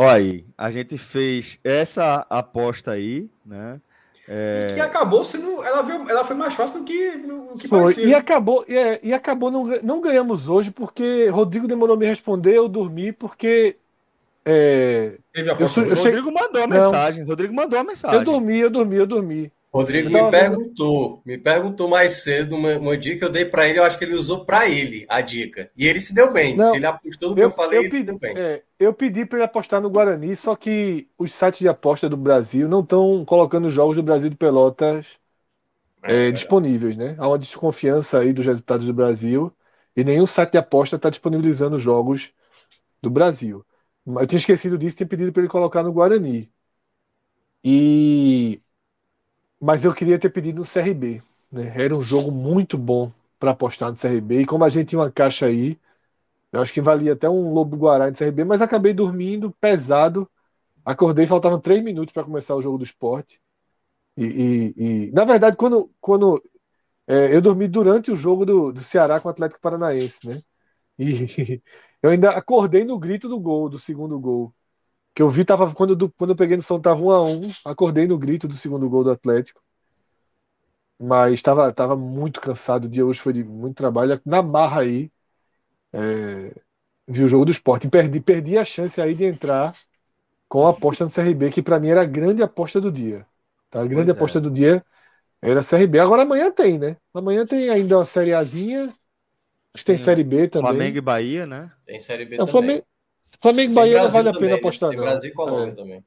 Olha 0.00 0.12
aí, 0.12 0.44
a 0.56 0.70
gente 0.70 0.96
fez 0.96 1.58
essa 1.64 2.24
aposta 2.30 2.92
aí, 2.92 3.28
né? 3.44 3.80
É... 4.28 4.68
E 4.70 4.74
que 4.74 4.80
acabou 4.80 5.24
sendo. 5.24 5.60
Ela, 5.64 5.82
veio, 5.82 6.08
ela 6.08 6.24
foi 6.24 6.36
mais 6.36 6.54
fácil 6.54 6.78
do 6.78 6.84
que, 6.84 7.16
do 7.16 7.54
que 7.58 7.66
foi. 7.66 7.80
Parecia. 7.80 8.06
E 8.06 8.14
acabou, 8.14 8.64
é, 8.68 9.00
e 9.02 9.12
acabou 9.12 9.50
não, 9.50 9.64
não 9.82 10.00
ganhamos 10.00 10.48
hoje 10.48 10.70
porque 10.70 11.28
Rodrigo 11.30 11.66
demorou 11.66 11.96
a 11.96 11.98
me 11.98 12.06
responder, 12.06 12.54
eu 12.54 12.68
dormi 12.68 13.10
porque. 13.10 13.76
É, 14.44 15.14
Teve 15.32 15.50
a 15.50 15.54
eu, 15.54 15.66
eu, 15.66 15.94
Rodrigo 15.96 16.32
mandou 16.32 16.62
a 16.62 16.66
mensagem. 16.68 17.24
Rodrigo 17.24 17.52
mandou 17.52 17.78
a 17.80 17.82
mensagem. 17.82 18.18
Eu 18.18 18.24
dormi, 18.24 18.56
eu 18.56 18.70
dormi, 18.70 18.96
eu 18.96 19.06
dormi. 19.06 19.52
Rodrigo 19.72 20.08
me 20.08 20.30
perguntou, 20.30 21.22
me 21.26 21.36
perguntou 21.36 21.88
mais 21.88 22.22
cedo 22.22 22.56
uma, 22.56 22.76
uma 22.78 22.96
dica 22.96 23.18
que 23.18 23.24
eu 23.24 23.30
dei 23.30 23.44
para 23.44 23.68
ele, 23.68 23.78
eu 23.78 23.84
acho 23.84 23.98
que 23.98 24.04
ele 24.04 24.14
usou 24.14 24.44
para 24.44 24.68
ele 24.68 25.04
a 25.08 25.20
dica. 25.20 25.70
E 25.76 25.86
ele 25.86 26.00
se 26.00 26.14
deu 26.14 26.32
bem. 26.32 26.56
Não, 26.56 26.70
se 26.70 26.76
ele 26.76 26.86
apostou 26.86 27.30
no 27.30 27.34
que 27.34 27.42
eu, 27.42 27.44
eu 27.44 27.50
falei, 27.50 27.78
eu 27.78 27.82
ele 27.82 27.90
pedi, 27.90 28.00
se 28.00 28.06
deu 28.06 28.18
bem. 28.18 28.38
É, 28.38 28.62
eu 28.78 28.94
pedi 28.94 29.26
para 29.26 29.38
ele 29.38 29.44
apostar 29.44 29.80
no 29.82 29.90
Guarani, 29.90 30.34
só 30.34 30.56
que 30.56 31.06
os 31.18 31.34
sites 31.34 31.60
de 31.60 31.68
aposta 31.68 32.08
do 32.08 32.16
Brasil 32.16 32.66
não 32.66 32.80
estão 32.80 33.24
colocando 33.26 33.68
os 33.68 33.74
jogos 33.74 33.96
do 33.96 34.02
Brasil 34.02 34.30
de 34.30 34.36
Pelotas 34.36 35.06
é, 36.02 36.28
é, 36.28 36.30
disponíveis, 36.30 36.96
né? 36.96 37.14
Há 37.18 37.28
uma 37.28 37.38
desconfiança 37.38 38.20
aí 38.20 38.32
dos 38.32 38.46
resultados 38.46 38.86
do 38.86 38.94
Brasil 38.94 39.52
e 39.94 40.02
nenhum 40.02 40.26
site 40.26 40.52
de 40.52 40.58
aposta 40.58 40.96
está 40.96 41.10
disponibilizando 41.10 41.76
os 41.76 41.82
jogos 41.82 42.32
do 43.02 43.10
Brasil. 43.10 43.64
Eu 44.06 44.26
tinha 44.26 44.38
esquecido 44.38 44.78
disso, 44.78 44.96
tinha 44.96 45.06
pedido 45.06 45.32
para 45.32 45.42
ele 45.42 45.50
colocar 45.50 45.82
no 45.82 45.92
Guarani. 45.92 46.50
E 47.62 48.62
mas 49.60 49.84
eu 49.84 49.94
queria 49.94 50.18
ter 50.18 50.30
pedido 50.30 50.60
no 50.60 50.64
CRB. 50.64 51.22
Né? 51.50 51.72
Era 51.76 51.96
um 51.96 52.02
jogo 52.02 52.30
muito 52.30 52.78
bom 52.78 53.12
para 53.38 53.52
apostar 53.52 53.90
no 53.90 53.96
CRB. 53.96 54.40
E 54.40 54.46
como 54.46 54.64
a 54.64 54.68
gente 54.68 54.88
tinha 54.90 55.00
uma 55.00 55.10
caixa 55.10 55.46
aí, 55.46 55.78
eu 56.52 56.60
acho 56.60 56.72
que 56.72 56.80
valia 56.80 57.12
até 57.14 57.28
um 57.28 57.52
Lobo 57.52 57.76
Guará 57.76 58.10
no 58.10 58.16
CRB, 58.16 58.44
mas 58.44 58.62
acabei 58.62 58.94
dormindo 58.94 59.52
pesado. 59.60 60.28
Acordei, 60.84 61.26
faltavam 61.26 61.60
três 61.60 61.82
minutos 61.82 62.12
para 62.12 62.24
começar 62.24 62.54
o 62.56 62.62
jogo 62.62 62.78
do 62.78 62.84
esporte. 62.84 63.40
E, 64.16 64.24
e, 64.76 65.08
e 65.08 65.12
na 65.12 65.24
verdade, 65.24 65.56
quando, 65.56 65.90
quando 66.00 66.42
é, 67.06 67.34
eu 67.34 67.42
dormi 67.42 67.68
durante 67.68 68.10
o 68.10 68.16
jogo 68.16 68.46
do, 68.46 68.72
do 68.72 68.80
Ceará 68.80 69.20
com 69.20 69.28
o 69.28 69.30
Atlético 69.30 69.60
Paranaense, 69.60 70.26
né? 70.26 70.36
E 70.98 71.62
eu 72.02 72.10
ainda 72.10 72.30
acordei 72.30 72.84
no 72.84 72.98
grito 72.98 73.28
do 73.28 73.40
gol, 73.40 73.68
do 73.68 73.78
segundo 73.78 74.18
gol 74.20 74.54
que 75.18 75.22
eu 75.22 75.28
vi 75.28 75.44
tava 75.44 75.74
quando, 75.74 75.96
do, 75.96 76.08
quando 76.10 76.30
eu 76.30 76.36
peguei 76.36 76.56
no 76.56 76.62
som 76.62 76.78
tava 76.78 77.02
1 77.02 77.10
a 77.10 77.24
1 77.24 77.50
acordei 77.64 78.06
no 78.06 78.16
grito 78.16 78.46
do 78.46 78.54
segundo 78.54 78.88
gol 78.88 79.02
do 79.02 79.10
Atlético. 79.10 79.60
Mas 80.96 81.34
estava 81.34 81.72
tava 81.72 81.96
muito 81.96 82.40
cansado 82.40 82.84
o 82.84 82.88
dia 82.88 83.04
hoje 83.04 83.18
foi 83.18 83.32
de 83.32 83.42
muito 83.42 83.74
trabalho. 83.74 84.20
Na 84.24 84.40
barra 84.40 84.82
aí 84.82 85.10
é, 85.92 86.54
vi 87.08 87.24
o 87.24 87.28
jogo 87.28 87.44
do 87.44 87.50
esporte 87.50 87.88
e 87.88 87.90
perdi, 87.90 88.20
perdi 88.20 88.56
a 88.56 88.64
chance 88.64 89.00
aí 89.00 89.12
de 89.12 89.24
entrar 89.24 89.74
com 90.48 90.64
a 90.64 90.70
aposta 90.70 91.04
no 91.04 91.10
CRB 91.10 91.50
que 91.50 91.62
para 91.62 91.80
mim 91.80 91.88
era 91.88 92.02
a 92.02 92.06
grande 92.06 92.40
aposta 92.40 92.80
do 92.80 92.92
dia. 92.92 93.26
Tá? 93.68 93.80
a 93.80 93.86
grande 93.86 94.12
pois 94.12 94.16
aposta 94.16 94.38
é. 94.38 94.40
do 94.40 94.52
dia 94.52 94.84
era 95.42 95.64
CRB 95.64 95.98
agora 95.98 96.22
amanhã 96.22 96.48
tem 96.52 96.78
né? 96.78 96.96
Amanhã 97.12 97.44
tem 97.44 97.70
ainda 97.70 97.98
uma 97.98 98.04
série 98.04 98.32
Azinha 98.32 98.82
acho 98.82 98.94
que 99.82 99.84
tem, 99.84 99.96
tem 99.96 100.04
Série 100.04 100.22
B 100.22 100.46
também. 100.46 100.68
Flamengo 100.68 100.98
e 100.98 101.00
Bahia 101.00 101.44
né? 101.44 101.72
Tem 101.84 101.98
Série 101.98 102.24
B 102.24 102.36
é, 102.36 102.38
também. 102.38 102.52
Flamengo, 102.52 102.86
Flamengo 103.40 103.72
e 103.72 103.74
Bahia 103.74 104.02
não 104.02 104.10
vale 104.10 104.28
a 104.28 104.32
pena 104.32 104.46
né? 104.46 104.54
apostar, 104.54 104.90
não. 104.90 104.98
Brasil 104.98 105.30
e 105.30 105.34
Colômbia 105.34 105.72
é. 105.72 105.74
também. 105.74 106.04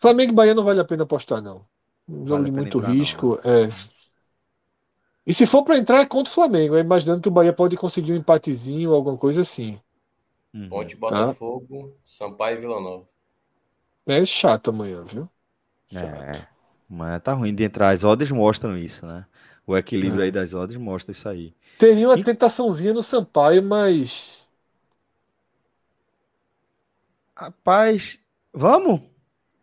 Flamengo 0.00 0.32
e 0.32 0.34
Bahia 0.34 0.54
não 0.54 0.64
vale 0.64 0.80
a 0.80 0.84
pena 0.84 1.02
apostar, 1.04 1.40
não. 1.40 1.64
Um 2.08 2.26
jogo 2.26 2.42
vale 2.42 2.44
de 2.44 2.50
muito 2.50 2.78
entrar, 2.78 2.90
risco. 2.90 3.40
Não. 3.44 3.52
É. 3.52 3.70
E 5.26 5.32
se 5.32 5.46
for 5.46 5.62
para 5.62 5.78
entrar, 5.78 6.00
é 6.00 6.06
contra 6.06 6.30
o 6.30 6.34
Flamengo. 6.34 6.76
É 6.76 6.80
imaginando 6.80 7.22
que 7.22 7.28
o 7.28 7.32
Bahia 7.32 7.52
pode 7.52 7.76
conseguir 7.76 8.12
um 8.12 8.16
empatezinho 8.16 8.90
ou 8.90 8.96
alguma 8.96 9.16
coisa 9.16 9.40
assim. 9.40 9.80
Uhum. 10.52 10.68
Ponte 10.68 10.94
tá? 10.96 11.00
Botafogo, 11.00 11.88
tá? 11.88 11.94
Sampaio 12.04 12.58
e 12.58 12.60
Vila 12.60 12.80
Nova. 12.80 13.08
É 14.06 14.24
chato 14.26 14.68
amanhã, 14.68 15.02
viu? 15.04 15.28
Chato. 15.90 16.22
É. 16.22 16.46
Amanhã 16.90 17.18
tá 17.18 17.32
ruim 17.32 17.54
de 17.54 17.64
entrar. 17.64 17.90
As 17.90 18.04
odds 18.04 18.30
mostram 18.30 18.76
isso, 18.76 19.06
né? 19.06 19.24
O 19.66 19.76
equilíbrio 19.76 20.20
é. 20.20 20.24
aí 20.24 20.30
das 20.30 20.52
odds 20.52 20.76
mostra 20.76 21.12
isso 21.12 21.26
aí. 21.28 21.54
Teria 21.78 22.08
uma 22.08 22.18
e... 22.18 22.22
tentaçãozinha 22.22 22.92
no 22.92 23.02
Sampaio, 23.02 23.62
mas 23.62 24.43
Rapaz, 27.36 28.18
vamos? 28.52 29.00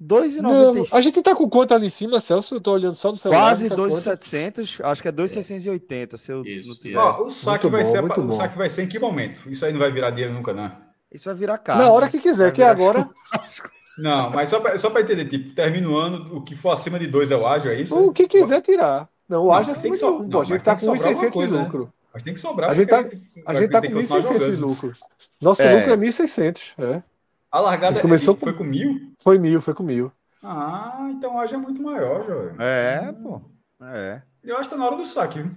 2,96. 0.01 0.93
A 0.93 1.01
gente 1.01 1.21
tá 1.21 1.35
com 1.35 1.47
conta 1.47 1.75
ali 1.75 1.85
em 1.85 1.89
cima, 1.89 2.19
Celso. 2.19 2.55
Eu 2.55 2.61
tô 2.61 2.71
olhando 2.73 2.95
só 2.95 3.11
no 3.11 3.17
celular. 3.17 3.41
Quase 3.41 3.69
2,700. 3.69 4.77
Tá 4.77 4.89
acho 4.89 5.01
que 5.01 5.07
é 5.07 5.11
2,680. 5.11 6.15
É. 6.15 6.17
Se 6.17 6.31
eu 6.31 6.43
isso, 6.43 6.79
não 6.85 7.27
o, 7.27 7.29
saque 7.29 7.67
vai 7.67 7.85
ser, 7.85 8.03
o 8.03 8.31
saque 8.31 8.57
vai 8.57 8.69
ser 8.69 8.83
em 8.83 8.87
que 8.87 8.97
momento? 8.97 9.47
Isso 9.49 9.63
aí 9.63 9.71
não 9.71 9.79
vai 9.79 9.91
virar 9.91 10.09
dinheiro 10.09 10.33
nunca, 10.33 10.53
não. 10.53 10.71
Isso 11.11 11.25
vai 11.25 11.35
virar 11.35 11.57
carro. 11.59 11.79
Na 11.79 11.91
hora 11.91 12.09
que 12.09 12.19
quiser, 12.19 12.51
que 12.51 12.63
agora. 12.63 13.07
Não, 13.97 14.31
mas 14.31 14.49
só 14.49 14.59
para 14.59 14.77
só 14.79 14.87
entender, 14.97 15.25
tipo, 15.25 15.53
termina 15.53 15.87
o 15.87 15.95
ano, 15.95 16.37
o 16.37 16.41
que 16.41 16.55
for 16.55 16.71
acima 16.71 16.97
de 16.97 17.07
2 17.07 17.29
é 17.29 17.35
o 17.35 17.45
ágio, 17.45 17.69
é 17.69 17.79
isso? 17.79 17.93
O 17.93 18.11
que 18.11 18.25
quiser 18.25 18.61
tirar. 18.61 19.07
Não, 19.27 19.45
o 19.45 19.51
ágio 19.51 19.73
é 19.73 19.75
acima 19.75 19.95
de 19.95 20.03
1. 20.03 20.07
Um, 20.07 20.39
a 20.39 20.43
gente 20.45 20.63
tá 20.63 20.75
com 20.75 20.85
1.600 20.87 21.29
de 21.29 21.47
lucro. 21.53 21.83
Né? 21.83 21.89
Mas 22.13 22.23
tem 22.23 22.33
que 22.33 22.39
sobrar. 22.39 22.71
A 22.71 22.73
gente 22.73 22.87
tá, 22.87 23.09
a 23.45 23.53
gente 23.53 23.69
tá 23.69 23.81
com 23.81 23.87
1.600 23.89 24.51
de 24.51 24.55
lucro. 24.55 24.93
Nosso 25.41 25.61
é. 25.61 25.75
lucro 25.75 25.91
é 25.91 25.97
1.600. 25.97 26.61
É. 26.79 27.03
A 27.51 27.59
largada 27.59 27.99
começou 27.99 28.35
foi 28.35 28.53
com 28.53 28.63
mil? 28.63 29.13
Foi 29.21 29.37
mil, 29.37 29.61
foi 29.61 29.73
com 29.73 29.83
mil. 29.83 30.11
Ah, 30.43 31.09
então 31.11 31.37
hoje 31.37 31.53
é 31.53 31.57
muito 31.57 31.81
maior, 31.81 32.25
Jovem. 32.25 32.55
É, 32.59 33.11
pô. 33.11 33.41
É. 33.81 34.21
Eu 34.43 34.57
acho 34.57 34.69
que 34.69 34.75
tá 34.75 34.79
na 34.79 34.87
hora 34.87 34.95
do 34.95 35.05
saque, 35.05 35.41
viu? 35.41 35.51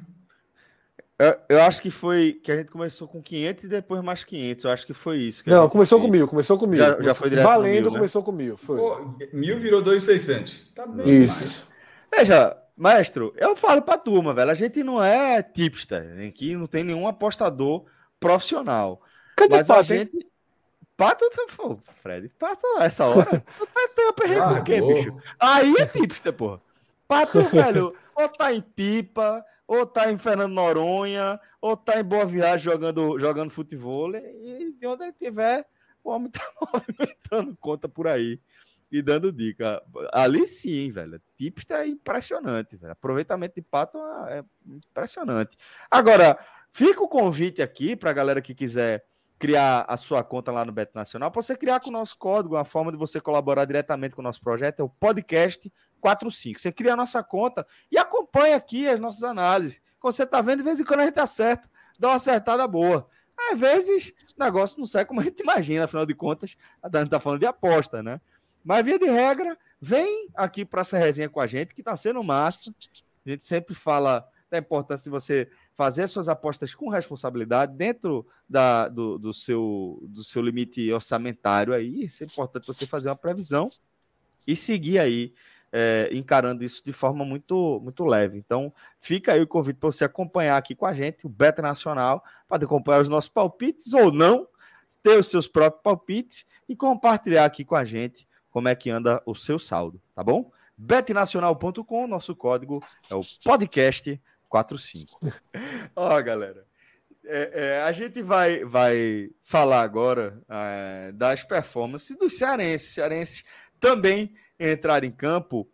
Eu, 1.16 1.36
eu, 1.49 1.62
acho 1.62 1.80
que 1.80 1.90
foi 1.90 2.32
que 2.42 2.51
a 2.51 2.57
gente 2.57 2.72
começou 2.72 3.07
com 3.07 3.22
500 3.22 3.64
e 3.64 3.68
depois 3.68 4.03
mais 4.03 4.24
500. 4.24 4.64
Eu 4.64 4.70
acho 4.72 4.84
que 4.84 4.92
foi 4.92 5.18
isso. 5.18 5.45
Que 5.45 5.51
não, 5.51 5.68
começou 5.68 6.01
fez. 6.01 6.11
com 6.11 6.12
mil, 6.12 6.26
começou 6.26 6.59
com 6.59 6.66
mil. 6.66 6.78
Já, 6.78 7.01
já 7.01 7.14
foi 7.14 7.30
direto 7.30 7.45
Valendo, 7.45 7.82
mil, 7.82 7.90
né? 7.92 7.99
começou 7.99 8.22
com 8.22 8.32
mil. 8.32 8.57
Foi. 8.57 8.76
Pô, 8.76 9.14
mil 9.32 9.61
virou 9.61 9.80
2,600. 9.80 10.72
Tá 10.74 10.84
bem. 10.86 11.22
Isso. 11.22 11.64
Veja, 12.12 12.57
Maestro, 12.76 13.32
eu 13.36 13.55
falo 13.55 13.80
pra 13.80 13.97
turma, 13.97 14.34
velho. 14.34 14.51
A 14.51 14.55
gente 14.55 14.82
não 14.82 15.03
é 15.03 15.40
tipster. 15.40 16.05
Aqui 16.26 16.57
não 16.57 16.66
tem 16.66 16.82
nenhum 16.82 17.07
apostador 17.07 17.84
profissional. 18.18 19.01
Cadê 19.36 19.57
mas 19.57 19.70
a 19.70 19.82
gente. 19.82 20.26
Pato, 20.97 21.24
pô, 21.57 21.76
Fred, 22.03 22.28
pato 22.38 22.66
essa 22.80 23.05
hora. 23.05 23.45
Eu 23.97 24.12
perrei 24.12 24.38
com 24.38 24.55
o 24.55 24.64
quê, 24.64 24.80
bicho? 24.80 25.16
Aí 25.40 25.74
é 25.78 25.86
tipster, 25.86 26.32
porra. 26.32 26.61
Pato, 27.09 27.42
velho, 27.51 27.97
ou 28.14 28.28
tá 28.28 28.53
em 28.53 28.61
pipa, 28.61 29.45
ou 29.66 29.84
tá 29.84 30.12
em 30.12 30.18
Fernando 30.18 30.53
Noronha, 30.53 31.40
ou 31.61 31.76
tá 31.76 31.99
em 31.99 32.05
Boa 32.05 32.24
Viagem 32.24 32.70
jogando, 32.72 33.18
jogando 33.18 33.51
futebol. 33.51 34.14
E 34.14 34.72
de 34.78 34.86
onde 34.86 35.05
ele 35.05 35.12
tiver, 35.12 35.66
o 36.03 36.11
homem 36.11 36.30
tá 36.30 36.40
movimentando 36.72 37.57
conta 37.61 37.88
por 37.88 38.07
aí 38.07 38.40
e 38.90 39.03
dando 39.03 39.32
dica. 39.32 39.82
Ali 40.12 40.47
sim, 40.47 40.92
velho. 40.92 41.20
Tipster 41.36 41.78
é 41.78 41.88
impressionante, 41.88 42.76
velho. 42.76 42.92
Aproveitamento 42.92 43.57
de 43.57 43.62
pato 43.62 43.99
é 44.28 44.45
impressionante. 44.64 45.57
Agora, 45.90 46.38
fica 46.70 47.03
o 47.03 47.09
convite 47.09 47.61
aqui 47.61 47.97
para 47.97 48.11
a 48.11 48.14
galera 48.14 48.40
que 48.40 48.55
quiser 48.55 49.05
criar 49.45 49.84
a 49.86 49.99
sua 49.99 50.24
conta 50.24 50.51
lá 50.51 50.64
no 50.64 50.72
Beto 50.72 50.92
Nacional, 50.95 51.30
para 51.30 51.42
você 51.42 51.55
criar 51.55 51.78
com 51.78 51.90
o 51.90 51.92
nosso 51.92 52.18
código, 52.18 52.55
uma 52.55 52.64
forma 52.64 52.90
de 52.90 52.97
você 52.97 53.20
colaborar 53.20 53.66
diretamente 53.66 54.14
com 54.14 54.22
o 54.22 54.24
nosso 54.24 54.40
projeto 54.40 54.80
é 54.80 54.82
o 54.82 54.88
podcast 54.88 55.70
45. 56.01 56.59
Você 56.59 56.72
cria 56.72 56.95
a 56.95 56.97
nossa 56.97 57.22
conta 57.22 57.66
e 57.92 57.99
acompanha 57.99 58.57
aqui 58.57 58.88
as 58.88 58.99
nossas 58.99 59.22
análises. 59.22 59.82
Como 60.01 60.11
você 60.11 60.22
está 60.22 60.40
vendo, 60.40 60.61
de 60.61 60.64
vez 60.64 60.80
em 60.80 60.84
quando 60.84 61.01
a 61.01 61.05
gente 61.05 61.20
acerta, 61.20 61.68
dá 61.99 62.09
uma 62.09 62.14
acertada 62.14 62.66
boa. 62.66 63.07
Às 63.53 63.59
vezes, 63.61 64.14
o 64.34 64.42
negócio 64.42 64.78
não 64.78 64.86
sai 64.86 65.05
como 65.05 65.20
a 65.20 65.24
gente 65.24 65.40
imagina, 65.40 65.84
afinal 65.84 66.07
de 66.07 66.14
contas, 66.14 66.57
a 66.82 66.86
gente 66.86 67.05
está 67.05 67.20
falando 67.20 67.40
de 67.40 67.47
aposta, 67.47 68.03
né? 68.03 68.22
Mas, 68.64 68.82
via 68.82 68.99
de 68.99 69.11
regra, 69.11 69.59
vem 69.78 70.30
aqui 70.34 70.64
para 70.64 70.80
essa 70.80 70.97
resenha 70.97 71.28
com 71.28 71.38
a 71.38 71.47
gente, 71.47 71.74
que 71.74 71.82
está 71.82 71.95
sendo 71.95 72.24
massa. 72.24 72.74
A 73.26 73.28
gente 73.28 73.45
sempre 73.45 73.74
fala 73.74 74.26
da 74.51 74.57
importância 74.57 75.05
de 75.05 75.11
você 75.11 75.51
fazer 75.75 76.07
suas 76.07 76.29
apostas 76.29 76.75
com 76.75 76.89
responsabilidade 76.89 77.77
dentro 77.77 78.27
da, 78.49 78.89
do, 78.89 79.18
do, 79.18 79.33
seu, 79.33 80.01
do 80.03 80.22
seu 80.22 80.41
limite 80.41 80.93
orçamentário 80.93 81.75
aí. 81.75 82.05
Isso 82.05 82.22
é 82.22 82.27
importante 82.27 82.66
você 82.66 82.87
fazer 82.87 83.09
uma 83.09 83.16
previsão 83.16 83.68
e 84.47 84.55
seguir 84.55 84.99
aí 84.99 85.35
é, 85.72 86.09
encarando 86.12 86.62
isso 86.62 86.85
de 86.85 86.93
forma 86.93 87.25
muito, 87.25 87.81
muito 87.83 88.05
leve. 88.05 88.39
Então, 88.39 88.72
fica 89.01 89.33
aí 89.33 89.43
o 89.43 89.47
convite 89.47 89.77
para 89.77 89.91
você 89.91 90.05
acompanhar 90.05 90.57
aqui 90.57 90.75
com 90.75 90.87
a 90.87 90.95
gente 90.95 91.27
o 91.27 91.29
Beta 91.29 91.61
Nacional, 91.61 92.25
para 92.49 92.64
acompanhar 92.64 93.01
os 93.01 93.09
nossos 93.09 93.29
palpites 93.29 93.93
ou 93.93 94.12
não, 94.12 94.47
ter 95.03 95.18
os 95.18 95.27
seus 95.27 95.49
próprios 95.49 95.83
palpites 95.83 96.47
e 96.68 96.77
compartilhar 96.77 97.45
aqui 97.45 97.64
com 97.64 97.75
a 97.75 97.85
gente 97.85 98.29
como 98.51 98.68
é 98.68 98.75
que 98.77 98.89
anda 98.89 99.20
o 99.27 99.35
seu 99.35 99.59
saldo, 99.59 100.01
tá 100.14 100.22
bom? 100.22 100.53
betnacional.com, 100.77 102.07
nosso 102.07 102.35
código 102.35 102.83
é 103.11 103.14
o 103.14 103.20
podcast 103.45 104.20
45. 104.55 105.18
Ó, 105.96 106.22
galera. 106.22 106.64
é, 107.26 107.50
é, 107.55 107.82
a 107.82 107.90
gente 107.90 108.22
vai, 108.22 108.64
vai 108.64 109.28
falar 109.42 109.82
agora 109.82 110.40
é, 110.48 111.11
das 111.12 111.42
performances 111.42 112.16
dos 112.16 112.38
cearenses. 112.38 112.94
Cearenses 112.94 113.44
também 113.80 114.32
entrar 114.57 115.02
em 115.02 115.11
campo. 115.11 115.68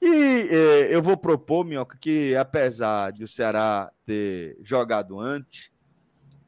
E 0.00 0.46
é, 0.50 0.94
eu 0.94 1.02
vou 1.02 1.16
propor, 1.16 1.64
Minhoca, 1.64 1.96
que 1.98 2.36
apesar 2.36 3.12
de 3.12 3.24
o 3.24 3.28
Ceará 3.28 3.90
ter 4.04 4.58
jogado 4.62 5.18
antes, 5.18 5.70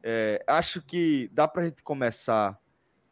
é, 0.03 0.43
acho 0.45 0.83
que 0.83 1.31
dá 1.33 1.47
para 1.47 1.63
a 1.63 1.65
gente 1.65 1.81
começar 1.81 2.59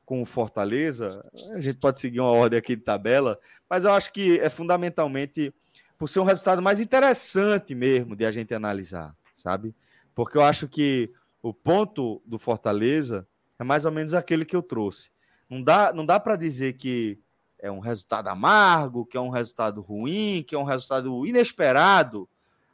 com 0.05 0.21
o 0.21 0.25
Fortaleza. 0.27 1.27
A 1.55 1.59
gente 1.59 1.79
pode 1.79 1.99
seguir 1.99 2.19
uma 2.19 2.31
ordem 2.31 2.59
aqui 2.59 2.75
de 2.75 2.83
tabela, 2.83 3.39
mas 3.67 3.83
eu 3.83 3.91
acho 3.91 4.13
que 4.13 4.39
é 4.39 4.49
fundamentalmente 4.49 5.51
por 5.99 6.07
ser 6.07 6.21
um 6.21 6.23
resultado 6.23 6.61
mais 6.61 6.79
interessante 6.79 7.75
mesmo 7.75 8.15
de 8.15 8.25
a 8.25 8.31
gente 8.31 8.53
analisar, 8.53 9.13
sabe? 9.35 9.75
Porque 10.15 10.37
eu 10.37 10.41
acho 10.41 10.65
que 10.65 11.11
o 11.43 11.53
ponto 11.53 12.21
do 12.25 12.39
Fortaleza 12.39 13.27
é 13.59 13.65
mais 13.65 13.83
ou 13.83 13.91
menos 13.91 14.13
aquele 14.13 14.45
que 14.45 14.55
eu 14.55 14.63
trouxe. 14.63 15.11
Não 15.49 15.61
dá, 15.61 15.91
não 15.91 16.05
dá 16.05 16.17
para 16.17 16.37
dizer 16.37 16.77
que 16.77 17.19
é 17.59 17.69
um 17.69 17.79
resultado 17.79 18.29
amargo, 18.29 19.05
que 19.05 19.17
é 19.17 19.19
um 19.19 19.29
resultado 19.29 19.81
ruim, 19.81 20.41
que 20.47 20.55
é 20.55 20.57
um 20.57 20.63
resultado 20.63 21.25
inesperado, 21.27 22.29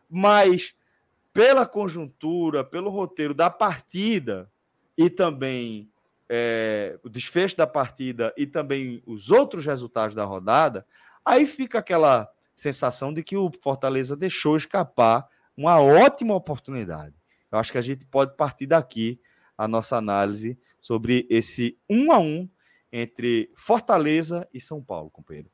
mas 0.07 0.76
pela 1.34 1.65
conjuntura, 1.65 2.63
pelo 2.63 2.91
roteiro 2.91 3.34
da 3.34 3.49
partida 3.49 4.51
e 4.95 5.09
também 5.09 5.89
é, 6.30 6.99
o 7.01 7.09
desfecho 7.09 7.57
da 7.57 7.65
partida 7.65 8.32
e 8.38 8.45
também 8.45 9.01
os 9.03 9.32
outros 9.32 9.65
resultados 9.65 10.15
da 10.15 10.23
rodada, 10.23 10.86
aí 11.26 11.47
fica 11.47 11.80
aquela 11.80 12.30
sensação 12.56 13.14
de 13.14 13.24
que 13.24 13.36
o 13.36 13.51
Fortaleza 13.62 14.16
deixou 14.16 14.58
escapar 14.58 15.28
uma 15.58 15.80
ótima 15.80 16.36
oportunidade. 16.36 17.16
Eu 17.51 17.60
acho 17.60 17.72
que 17.72 17.78
a 17.78 17.82
gente 17.82 18.06
pode 18.06 18.36
partir 18.36 18.66
daqui 18.66 19.20
a 19.58 19.68
nossa 19.68 19.97
análise 19.97 20.58
sobre 20.82 21.26
esse 21.30 21.78
um 21.89 22.12
a 22.12 22.20
um 22.20 22.49
entre 22.91 23.51
Fortaleza 23.56 24.47
e 24.53 24.62
São 24.62 24.82
Paulo, 24.82 25.10
companheiro. 25.10 25.49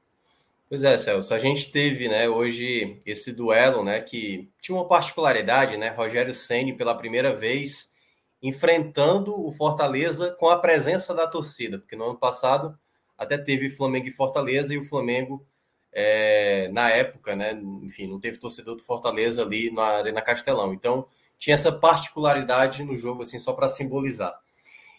Pois 0.70 0.84
é, 0.84 0.98
Celso, 0.98 1.34
a 1.34 1.40
gente 1.40 1.70
teve, 1.72 2.08
né, 2.08 2.30
hoje 2.30 3.02
esse 3.06 3.34
duelo, 3.34 3.84
né, 3.84 4.00
que 4.00 4.50
tinha 4.62 4.76
uma 4.76 4.88
particularidade, 4.88 5.76
né, 5.76 5.90
Rogério 5.90 6.34
Ceni 6.34 6.74
pela 6.74 6.96
primeira 6.96 7.36
vez 7.36 7.92
enfrentando 8.42 9.34
o 9.36 9.52
Fortaleza 9.52 10.32
com 10.40 10.48
a 10.50 10.58
presença 10.58 11.14
da 11.14 11.28
torcida, 11.28 11.78
porque 11.78 11.96
no 11.96 12.06
ano 12.06 12.18
passado 12.18 12.78
até 13.18 13.38
teve 13.38 13.70
Flamengo 13.70 14.08
e 14.08 14.12
Fortaleza 14.12 14.74
e 14.74 14.78
o 14.78 14.84
Flamengo 14.84 15.46
é, 15.94 16.70
na 16.72 16.90
época, 16.90 17.36
né, 17.36 17.54
enfim, 17.84 18.08
não 18.08 18.20
teve 18.20 18.38
torcedor 18.38 18.76
do 18.76 18.84
Fortaleza 18.84 19.42
ali 19.42 19.72
na 19.72 19.84
Arena 19.84 20.22
Castelão. 20.22 20.74
Então, 20.74 21.08
tinha 21.38 21.54
essa 21.54 21.72
particularidade 21.72 22.84
no 22.84 22.96
jogo, 22.96 23.24
assim, 23.24 23.40
só 23.40 23.54
para 23.54 23.68
simbolizar. 23.68 24.34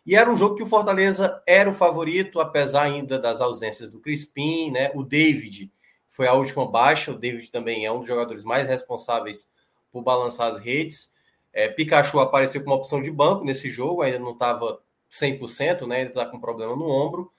E 0.05 0.16
era 0.16 0.30
um 0.30 0.36
jogo 0.36 0.57
que 0.57 0.62
o 0.62 0.66
Fortaleza 0.66 1.40
era 1.47 1.70
o 1.70 1.74
favorito, 1.74 2.40
apesar 2.40 2.82
ainda 2.82 3.18
das 3.18 3.40
ausências 3.40 3.88
do 3.88 4.01
Crispim, 4.01 4.70
né? 4.70 4.90
O 4.95 5.05
David 5.05 5.70
foi 6.11 6.26
a 6.26 6.34
última 6.34 6.66
baixa, 6.68 7.12
o 7.12 7.18
David 7.18 7.51
também 7.51 7.86
é 7.86 7.93
um 7.93 8.01
dos 8.01 8.09
jogadores 8.09 8.45
mais 8.45 8.66
responsáveis 8.66 9.51
por 9.93 10.03
balançar 10.03 10.49
as 10.49 10.59
redes. 10.59 11.14
É, 11.53 11.68
Pikachu 11.68 12.18
apareceu 12.18 12.64
como 12.64 12.74
opção 12.74 13.01
de 13.01 13.11
banco 13.11 13.45
nesse 13.45 13.70
jogo, 13.70 14.03
ainda 14.03 14.18
não 14.18 14.32
estava 14.32 14.80
100%, 15.11 15.86
né? 15.86 15.99
Ainda 15.99 16.11
está 16.11 16.26
com 16.26 16.40
problema 16.40 16.74
no 16.74 16.88
ombro. 16.88 17.30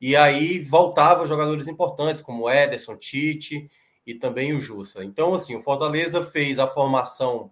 E 0.00 0.14
aí 0.14 0.58
voltava 0.60 1.26
jogadores 1.26 1.68
importantes 1.68 2.22
como 2.22 2.50
Ederson, 2.50 2.96
Tite 2.96 3.70
e 4.06 4.14
também 4.14 4.54
o 4.54 4.60
Jussa. 4.60 5.04
Então, 5.04 5.34
assim, 5.34 5.56
o 5.56 5.62
Fortaleza 5.62 6.22
fez 6.22 6.58
a 6.58 6.66
formação 6.66 7.50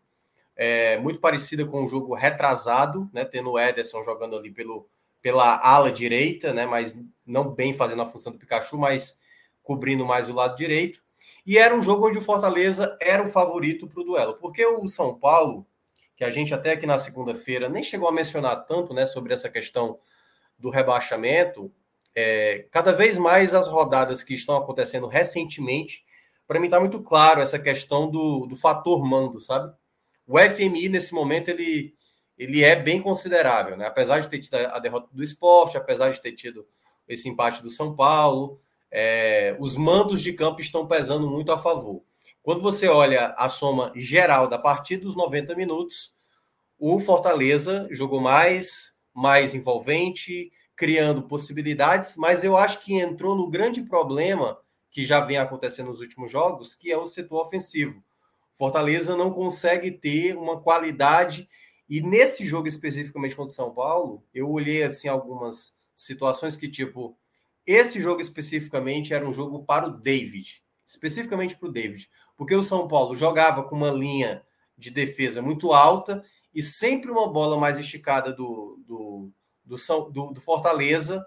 é, 0.57 0.99
muito 0.99 1.21
parecida 1.21 1.65
com 1.65 1.85
o 1.85 1.89
jogo 1.89 2.15
retrasado, 2.15 3.09
né, 3.13 3.25
tendo 3.25 3.53
o 3.53 3.59
Ederson 3.59 4.03
jogando 4.03 4.37
ali 4.37 4.51
pelo, 4.51 4.87
pela 5.21 5.57
ala 5.57 5.91
direita, 5.91 6.53
né, 6.53 6.67
mas 6.67 6.99
não 7.27 7.51
bem 7.51 7.75
fazendo 7.75 8.03
a 8.03 8.07
função 8.07 8.33
do 8.33 8.39
Pikachu, 8.39 8.79
mas 8.79 9.19
cobrindo 9.63 10.05
mais 10.05 10.29
o 10.29 10.35
lado 10.35 10.57
direito. 10.57 11.03
E 11.47 11.59
era 11.59 11.75
um 11.75 11.83
jogo 11.83 12.07
onde 12.09 12.19
o 12.19 12.23
Fortaleza 12.23 12.97
era 13.01 13.23
o 13.23 13.29
favorito 13.29 13.87
para 13.87 14.01
o 14.01 14.05
duelo, 14.05 14.35
porque 14.35 14.65
o 14.65 14.87
São 14.87 15.15
Paulo, 15.15 15.67
que 16.17 16.25
a 16.25 16.31
gente 16.31 16.55
até 16.55 16.73
aqui 16.73 16.87
na 16.87 16.99
segunda-feira 16.99 17.69
nem 17.69 17.83
chegou 17.83 18.09
a 18.09 18.13
mencionar 18.13 18.65
tanto 18.67 18.95
né, 18.95 19.05
sobre 19.07 19.35
essa 19.35 19.51
questão 19.51 19.99
do 20.59 20.71
rebaixamento, 20.71 21.73
é, 22.15 22.67
cada 22.71 22.93
vez 22.93 23.19
mais 23.19 23.55
as 23.55 23.67
rodadas 23.67 24.23
que 24.23 24.35
estão 24.35 24.57
acontecendo 24.57 25.07
recentemente, 25.07 26.05
para 26.47 26.61
mim 26.61 26.67
está 26.67 26.79
muito 26.79 27.03
claro 27.03 27.41
essa 27.41 27.59
questão 27.59 28.11
do, 28.11 28.47
do 28.47 28.57
fator 28.57 29.05
mando, 29.05 29.41
sabe? 29.41 29.73
o 30.27 30.39
FMI 30.39 30.89
nesse 30.89 31.13
momento 31.13 31.49
ele, 31.49 31.95
ele 32.37 32.65
é 32.65 32.75
bem 32.75 33.01
considerável, 33.01 33.77
né? 33.77 33.87
Apesar 33.87 34.21
de 34.21 34.29
ter 34.29 34.41
tido 34.41 34.55
a 34.55 34.79
derrota 34.79 35.09
do 35.13 35.23
esporte, 35.23 35.77
apesar 35.77 36.11
de 36.11 36.21
ter 36.21 36.33
tido 36.33 36.67
esse 37.07 37.29
empate 37.29 37.63
do 37.63 37.71
São 37.71 37.95
Paulo, 37.95 38.61
é, 38.91 39.57
os 39.59 39.77
mandos 39.77 40.23
de 40.23 40.33
campo 40.33 40.61
estão 40.61 40.87
pesando 40.87 41.29
muito 41.29 41.53
a 41.53 41.59
favor. 41.59 42.03
Quando 42.43 42.61
você 42.61 42.89
olha 42.89 43.35
a 43.37 43.49
soma 43.49 43.93
geral 43.95 44.49
da 44.49 44.59
partida, 44.59 45.05
dos 45.05 45.17
90 45.17 45.55
minutos, 45.55 46.15
o 46.79 46.99
Fortaleza 47.01 47.89
jogou 47.91 48.21
mais, 48.21 48.95
mais 49.13 49.55
envolvente, 49.55 50.51
criando 50.77 51.23
possibilidades, 51.23 52.17
mas 52.17 52.43
eu 52.45 52.57
acho 52.57 52.81
que 52.81 52.95
entrou 52.95 53.37
no 53.37 53.49
grande 53.49 53.83
problema 53.83 54.59
que 54.91 55.05
já 55.05 55.21
vem 55.21 55.37
acontecendo 55.37 55.89
nos 55.89 56.01
últimos 56.01 56.31
jogos, 56.31 56.75
que 56.75 56.91
é 56.91 56.97
o 56.97 57.07
setor 57.07 57.43
ofensivo. 57.43 58.03
Fortaleza 58.55 59.17
não 59.17 59.33
consegue 59.33 59.91
ter 59.91 60.37
uma 60.37 60.61
qualidade. 60.61 61.49
E 61.89 62.01
nesse 62.01 62.47
jogo 62.47 62.69
especificamente 62.69 63.35
contra 63.35 63.53
o 63.53 63.55
São 63.55 63.75
Paulo, 63.75 64.25
eu 64.33 64.49
olhei 64.49 64.83
assim 64.83 65.09
algumas 65.09 65.77
situações 65.95 66.57
que, 66.57 66.69
tipo, 66.69 67.17
esse 67.67 68.01
jogo 68.01 68.21
especificamente 68.21 69.13
era 69.13 69.29
um 69.29 69.35
jogo 69.35 69.65
para 69.65 69.87
o 69.87 69.91
David, 69.91 70.63
especificamente 70.87 71.57
para 71.57 71.69
o 71.69 71.73
David, 71.73 72.09
porque 72.37 72.55
o 72.55 72.63
São 72.63 72.87
Paulo 72.87 73.17
jogava 73.17 73.65
com 73.65 73.75
uma 73.75 73.91
linha 73.91 74.43
de 74.77 74.91
defesa 74.91 75.41
muito 75.41 75.73
alta 75.73 76.25
e 76.55 76.63
sempre 76.63 77.11
uma 77.11 77.33
bola 77.33 77.59
mais 77.59 77.79
esticada 77.79 78.33
do, 78.33 78.81
do, 78.87 79.33
do, 79.65 79.77
do, 80.11 80.33
do 80.33 80.41
Fortaleza 80.41 81.27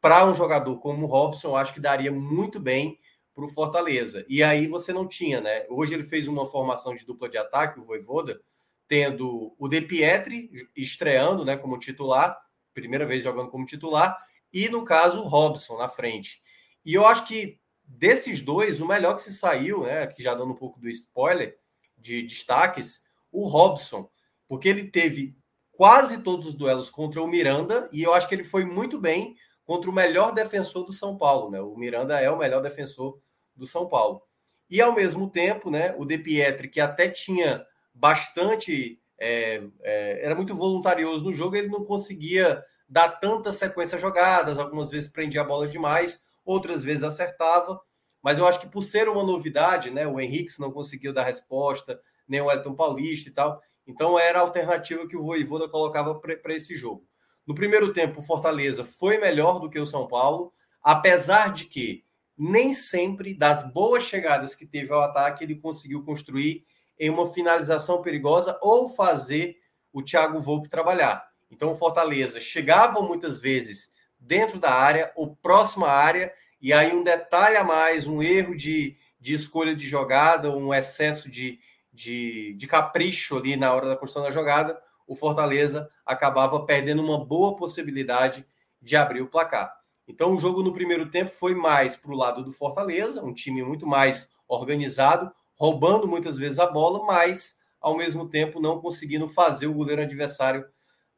para 0.00 0.24
um 0.26 0.34
jogador 0.34 0.76
como 0.78 1.06
o 1.06 1.08
Robson, 1.08 1.48
eu 1.48 1.56
acho 1.56 1.72
que 1.72 1.80
daria 1.80 2.12
muito 2.12 2.60
bem 2.60 2.98
para 3.34 3.44
o 3.44 3.48
Fortaleza. 3.48 4.24
E 4.28 4.42
aí 4.42 4.68
você 4.68 4.92
não 4.92 5.08
tinha, 5.08 5.40
né? 5.40 5.64
Hoje 5.68 5.94
ele 5.94 6.04
fez 6.04 6.28
uma 6.28 6.46
formação 6.46 6.94
de 6.94 7.04
dupla 7.04 7.28
de 7.28 7.36
ataque, 7.36 7.80
o 7.80 7.84
Voivoda, 7.84 8.40
tendo 8.86 9.54
o 9.58 9.68
De 9.68 9.80
Pietri 9.80 10.50
estreando 10.76 11.44
né, 11.44 11.56
como 11.56 11.78
titular, 11.78 12.38
primeira 12.72 13.06
vez 13.06 13.24
jogando 13.24 13.50
como 13.50 13.66
titular, 13.66 14.16
e 14.52 14.68
no 14.68 14.84
caso 14.84 15.22
o 15.22 15.26
Robson 15.26 15.78
na 15.78 15.88
frente. 15.88 16.42
E 16.84 16.94
eu 16.94 17.06
acho 17.06 17.26
que 17.26 17.58
desses 17.82 18.40
dois, 18.40 18.80
o 18.80 18.86
melhor 18.86 19.14
que 19.14 19.22
se 19.22 19.32
saiu, 19.32 19.84
né, 19.84 20.02
aqui 20.02 20.22
já 20.22 20.34
dando 20.34 20.52
um 20.52 20.56
pouco 20.56 20.78
do 20.78 20.88
spoiler 20.88 21.58
de 21.96 22.22
destaques, 22.22 23.04
o 23.32 23.48
Robson, 23.48 24.08
porque 24.46 24.68
ele 24.68 24.84
teve 24.84 25.36
quase 25.76 26.18
todos 26.18 26.46
os 26.46 26.54
duelos 26.54 26.90
contra 26.90 27.22
o 27.22 27.26
Miranda 27.26 27.88
e 27.92 28.02
eu 28.02 28.14
acho 28.14 28.28
que 28.28 28.34
ele 28.34 28.44
foi 28.44 28.64
muito 28.64 28.98
bem 29.00 29.36
contra 29.64 29.90
o 29.90 29.94
melhor 29.94 30.32
defensor 30.32 30.84
do 30.84 30.92
São 30.92 31.16
Paulo, 31.16 31.50
né? 31.50 31.60
O 31.60 31.76
Miranda 31.76 32.20
é 32.20 32.30
o 32.30 32.38
melhor 32.38 32.60
defensor 32.60 33.18
do 33.56 33.66
São 33.66 33.88
Paulo. 33.88 34.22
E 34.68 34.80
ao 34.80 34.94
mesmo 34.94 35.30
tempo, 35.30 35.70
né, 35.70 35.94
o 35.98 36.04
De 36.04 36.18
Pietri, 36.18 36.68
que 36.68 36.80
até 36.80 37.08
tinha 37.08 37.64
bastante. 37.92 39.00
É, 39.18 39.62
é, 39.82 40.26
era 40.26 40.34
muito 40.34 40.54
voluntarioso 40.56 41.24
no 41.24 41.32
jogo, 41.32 41.54
ele 41.54 41.68
não 41.68 41.84
conseguia 41.84 42.62
dar 42.88 43.08
tanta 43.08 43.52
sequência 43.52 43.96
jogadas, 43.96 44.58
algumas 44.58 44.90
vezes 44.90 45.10
prendia 45.10 45.40
a 45.40 45.44
bola 45.44 45.68
demais, 45.68 46.20
outras 46.44 46.82
vezes 46.82 47.04
acertava. 47.04 47.80
Mas 48.22 48.38
eu 48.38 48.46
acho 48.46 48.60
que 48.60 48.66
por 48.66 48.82
ser 48.82 49.08
uma 49.08 49.22
novidade, 49.22 49.90
né, 49.90 50.06
o 50.06 50.18
Henrique 50.18 50.58
não 50.58 50.72
conseguiu 50.72 51.12
dar 51.12 51.24
resposta, 51.24 52.00
nem 52.26 52.40
o 52.40 52.50
Elton 52.50 52.74
Paulista 52.74 53.28
e 53.28 53.32
tal. 53.32 53.60
Então 53.86 54.18
era 54.18 54.38
a 54.38 54.42
alternativa 54.42 55.06
que 55.06 55.16
o 55.16 55.22
Voivoda 55.22 55.68
colocava 55.68 56.14
para 56.14 56.54
esse 56.54 56.76
jogo. 56.76 57.06
No 57.46 57.54
primeiro 57.54 57.92
tempo, 57.92 58.20
o 58.20 58.22
Fortaleza 58.22 58.84
foi 58.84 59.18
melhor 59.18 59.60
do 59.60 59.68
que 59.68 59.78
o 59.78 59.86
São 59.86 60.06
Paulo, 60.06 60.52
apesar 60.82 61.52
de 61.52 61.66
que 61.66 62.04
nem 62.36 62.72
sempre 62.72 63.34
das 63.34 63.70
boas 63.72 64.04
chegadas 64.04 64.54
que 64.54 64.66
teve 64.66 64.92
ao 64.92 65.02
ataque 65.02 65.44
ele 65.44 65.54
conseguiu 65.54 66.02
construir 66.02 66.64
em 66.98 67.10
uma 67.10 67.32
finalização 67.32 68.02
perigosa 68.02 68.58
ou 68.60 68.88
fazer 68.88 69.56
o 69.92 70.02
Thiago 70.02 70.40
Volpe 70.40 70.68
trabalhar. 70.68 71.28
Então 71.50 71.72
o 71.72 71.76
Fortaleza 71.76 72.40
chegava 72.40 73.00
muitas 73.00 73.38
vezes 73.38 73.92
dentro 74.18 74.58
da 74.58 74.72
área 74.72 75.12
ou 75.14 75.36
próxima 75.36 75.88
área 75.88 76.32
e 76.60 76.72
aí 76.72 76.94
um 76.94 77.04
detalhe 77.04 77.56
a 77.56 77.64
mais, 77.64 78.08
um 78.08 78.22
erro 78.22 78.56
de, 78.56 78.96
de 79.20 79.34
escolha 79.34 79.74
de 79.76 79.86
jogada, 79.86 80.50
um 80.50 80.72
excesso 80.72 81.30
de, 81.30 81.60
de, 81.94 82.54
de 82.54 82.66
capricho 82.66 83.36
ali 83.36 83.56
na 83.56 83.72
hora 83.72 83.88
da 83.88 83.96
construção 83.96 84.24
da 84.24 84.30
jogada, 84.30 84.78
o 85.06 85.14
Fortaleza 85.14 85.88
acabava 86.04 86.66
perdendo 86.66 87.02
uma 87.02 87.24
boa 87.24 87.56
possibilidade 87.56 88.44
de 88.82 88.96
abrir 88.96 89.22
o 89.22 89.28
placar. 89.28 89.72
Então, 90.06 90.34
o 90.34 90.38
jogo 90.38 90.62
no 90.62 90.72
primeiro 90.72 91.10
tempo 91.10 91.30
foi 91.30 91.54
mais 91.54 91.96
para 91.96 92.10
o 92.10 92.16
lado 92.16 92.42
do 92.42 92.52
Fortaleza, 92.52 93.22
um 93.22 93.32
time 93.32 93.62
muito 93.62 93.86
mais 93.86 94.28
organizado, 94.48 95.32
roubando 95.54 96.06
muitas 96.08 96.36
vezes 96.36 96.58
a 96.58 96.66
bola, 96.66 97.06
mas 97.06 97.58
ao 97.80 97.96
mesmo 97.96 98.28
tempo 98.28 98.60
não 98.60 98.80
conseguindo 98.80 99.28
fazer 99.28 99.66
o 99.66 99.74
goleiro 99.74 100.02
adversário 100.02 100.66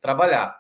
trabalhar. 0.01 0.57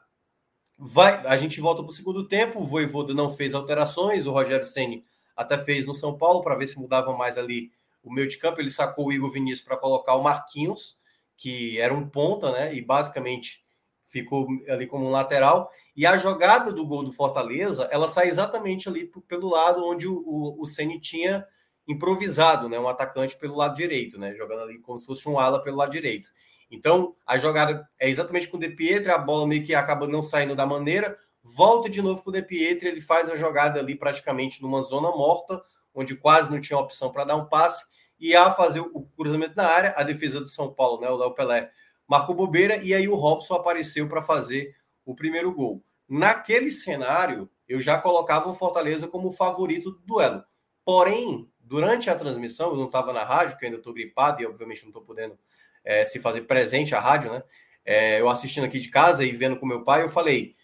Vai, 0.78 1.26
a 1.26 1.36
gente 1.36 1.60
volta 1.60 1.82
para 1.82 1.90
o 1.90 1.94
segundo 1.94 2.26
tempo, 2.26 2.60
o 2.60 2.66
Voivoda 2.66 3.14
não 3.14 3.32
fez 3.32 3.54
alterações, 3.54 4.26
o 4.26 4.32
Rogério 4.32 4.64
Ceni 4.64 5.04
até 5.36 5.58
fez 5.58 5.84
no 5.84 5.94
São 5.94 6.16
Paulo 6.16 6.42
para 6.42 6.54
ver 6.54 6.66
se 6.66 6.78
mudava 6.78 7.16
mais 7.16 7.36
ali 7.36 7.70
o 8.06 8.12
meio 8.12 8.28
de 8.28 8.38
campo, 8.38 8.60
ele 8.60 8.70
sacou 8.70 9.08
o 9.08 9.12
Igor 9.12 9.32
Vinícius 9.32 9.66
para 9.66 9.76
colocar 9.76 10.14
o 10.14 10.22
Marquinhos, 10.22 10.96
que 11.36 11.78
era 11.80 11.92
um 11.92 12.08
ponta, 12.08 12.52
né? 12.52 12.72
E 12.72 12.80
basicamente 12.80 13.64
ficou 14.02 14.46
ali 14.68 14.86
como 14.86 15.04
um 15.04 15.10
lateral. 15.10 15.70
E 15.94 16.06
a 16.06 16.16
jogada 16.16 16.72
do 16.72 16.86
gol 16.86 17.02
do 17.02 17.12
Fortaleza, 17.12 17.88
ela 17.90 18.08
sai 18.08 18.28
exatamente 18.28 18.88
ali 18.88 19.10
pelo 19.26 19.50
lado 19.50 19.84
onde 19.84 20.06
o, 20.06 20.22
o, 20.24 20.62
o 20.62 20.66
Ceni 20.66 21.00
tinha 21.00 21.44
improvisado, 21.88 22.68
né? 22.68 22.78
Um 22.78 22.88
atacante 22.88 23.36
pelo 23.36 23.56
lado 23.56 23.74
direito, 23.74 24.18
né? 24.18 24.34
Jogando 24.34 24.62
ali 24.62 24.78
como 24.78 25.00
se 25.00 25.06
fosse 25.06 25.28
um 25.28 25.38
ala 25.38 25.62
pelo 25.62 25.76
lado 25.76 25.90
direito. 25.90 26.30
Então, 26.70 27.14
a 27.26 27.38
jogada 27.38 27.88
é 27.98 28.08
exatamente 28.08 28.48
com 28.48 28.56
o 28.56 28.60
De 28.60 28.70
Pietro, 28.70 29.12
a 29.12 29.18
bola 29.18 29.46
meio 29.46 29.64
que 29.64 29.74
acaba 29.74 30.06
não 30.06 30.22
saindo 30.22 30.54
da 30.54 30.66
maneira, 30.66 31.16
volta 31.42 31.88
de 31.88 32.02
novo 32.02 32.22
com 32.22 32.30
o 32.30 32.32
De 32.32 32.42
Pietro, 32.42 32.88
ele 32.88 33.00
faz 33.00 33.30
a 33.30 33.36
jogada 33.36 33.78
ali 33.78 33.94
praticamente 33.94 34.60
numa 34.62 34.82
zona 34.82 35.10
morta, 35.10 35.62
onde 35.94 36.16
quase 36.16 36.50
não 36.50 36.60
tinha 36.60 36.78
opção 36.78 37.12
para 37.12 37.24
dar 37.24 37.36
um 37.36 37.46
passe, 37.46 37.86
e 38.18 38.34
a 38.34 38.52
fazer 38.52 38.80
o 38.80 39.02
cruzamento 39.16 39.54
na 39.56 39.66
área, 39.66 39.94
a 39.96 40.02
defesa 40.02 40.40
do 40.40 40.48
São 40.48 40.72
Paulo, 40.72 41.00
né, 41.00 41.08
o 41.08 41.16
Léo 41.16 41.34
Pelé, 41.34 41.70
marcou 42.08 42.34
bobeira, 42.34 42.76
e 42.76 42.94
aí 42.94 43.08
o 43.08 43.16
Robson 43.16 43.54
apareceu 43.54 44.08
para 44.08 44.22
fazer 44.22 44.74
o 45.04 45.14
primeiro 45.14 45.52
gol. 45.52 45.82
Naquele 46.08 46.70
cenário, 46.70 47.50
eu 47.68 47.80
já 47.80 47.98
colocava 47.98 48.48
o 48.48 48.54
Fortaleza 48.54 49.08
como 49.08 49.32
favorito 49.32 49.90
do 49.90 49.98
duelo. 49.98 50.44
Porém, 50.84 51.50
durante 51.58 52.08
a 52.08 52.14
transmissão, 52.14 52.70
eu 52.70 52.76
não 52.76 52.86
estava 52.86 53.12
na 53.12 53.24
rádio, 53.24 53.58
que 53.58 53.64
ainda 53.64 53.78
estou 53.78 53.92
gripado 53.92 54.40
e 54.40 54.46
obviamente 54.46 54.82
não 54.82 54.90
estou 54.90 55.02
podendo 55.02 55.36
é, 55.84 56.04
se 56.04 56.20
fazer 56.20 56.42
presente 56.42 56.94
à 56.94 57.00
rádio, 57.00 57.32
né? 57.32 57.42
É, 57.84 58.20
eu 58.20 58.28
assistindo 58.28 58.64
aqui 58.64 58.80
de 58.80 58.88
casa 58.88 59.24
e 59.24 59.30
vendo 59.30 59.58
com 59.58 59.66
meu 59.66 59.84
pai, 59.84 60.02
eu 60.02 60.08
falei: 60.08 60.56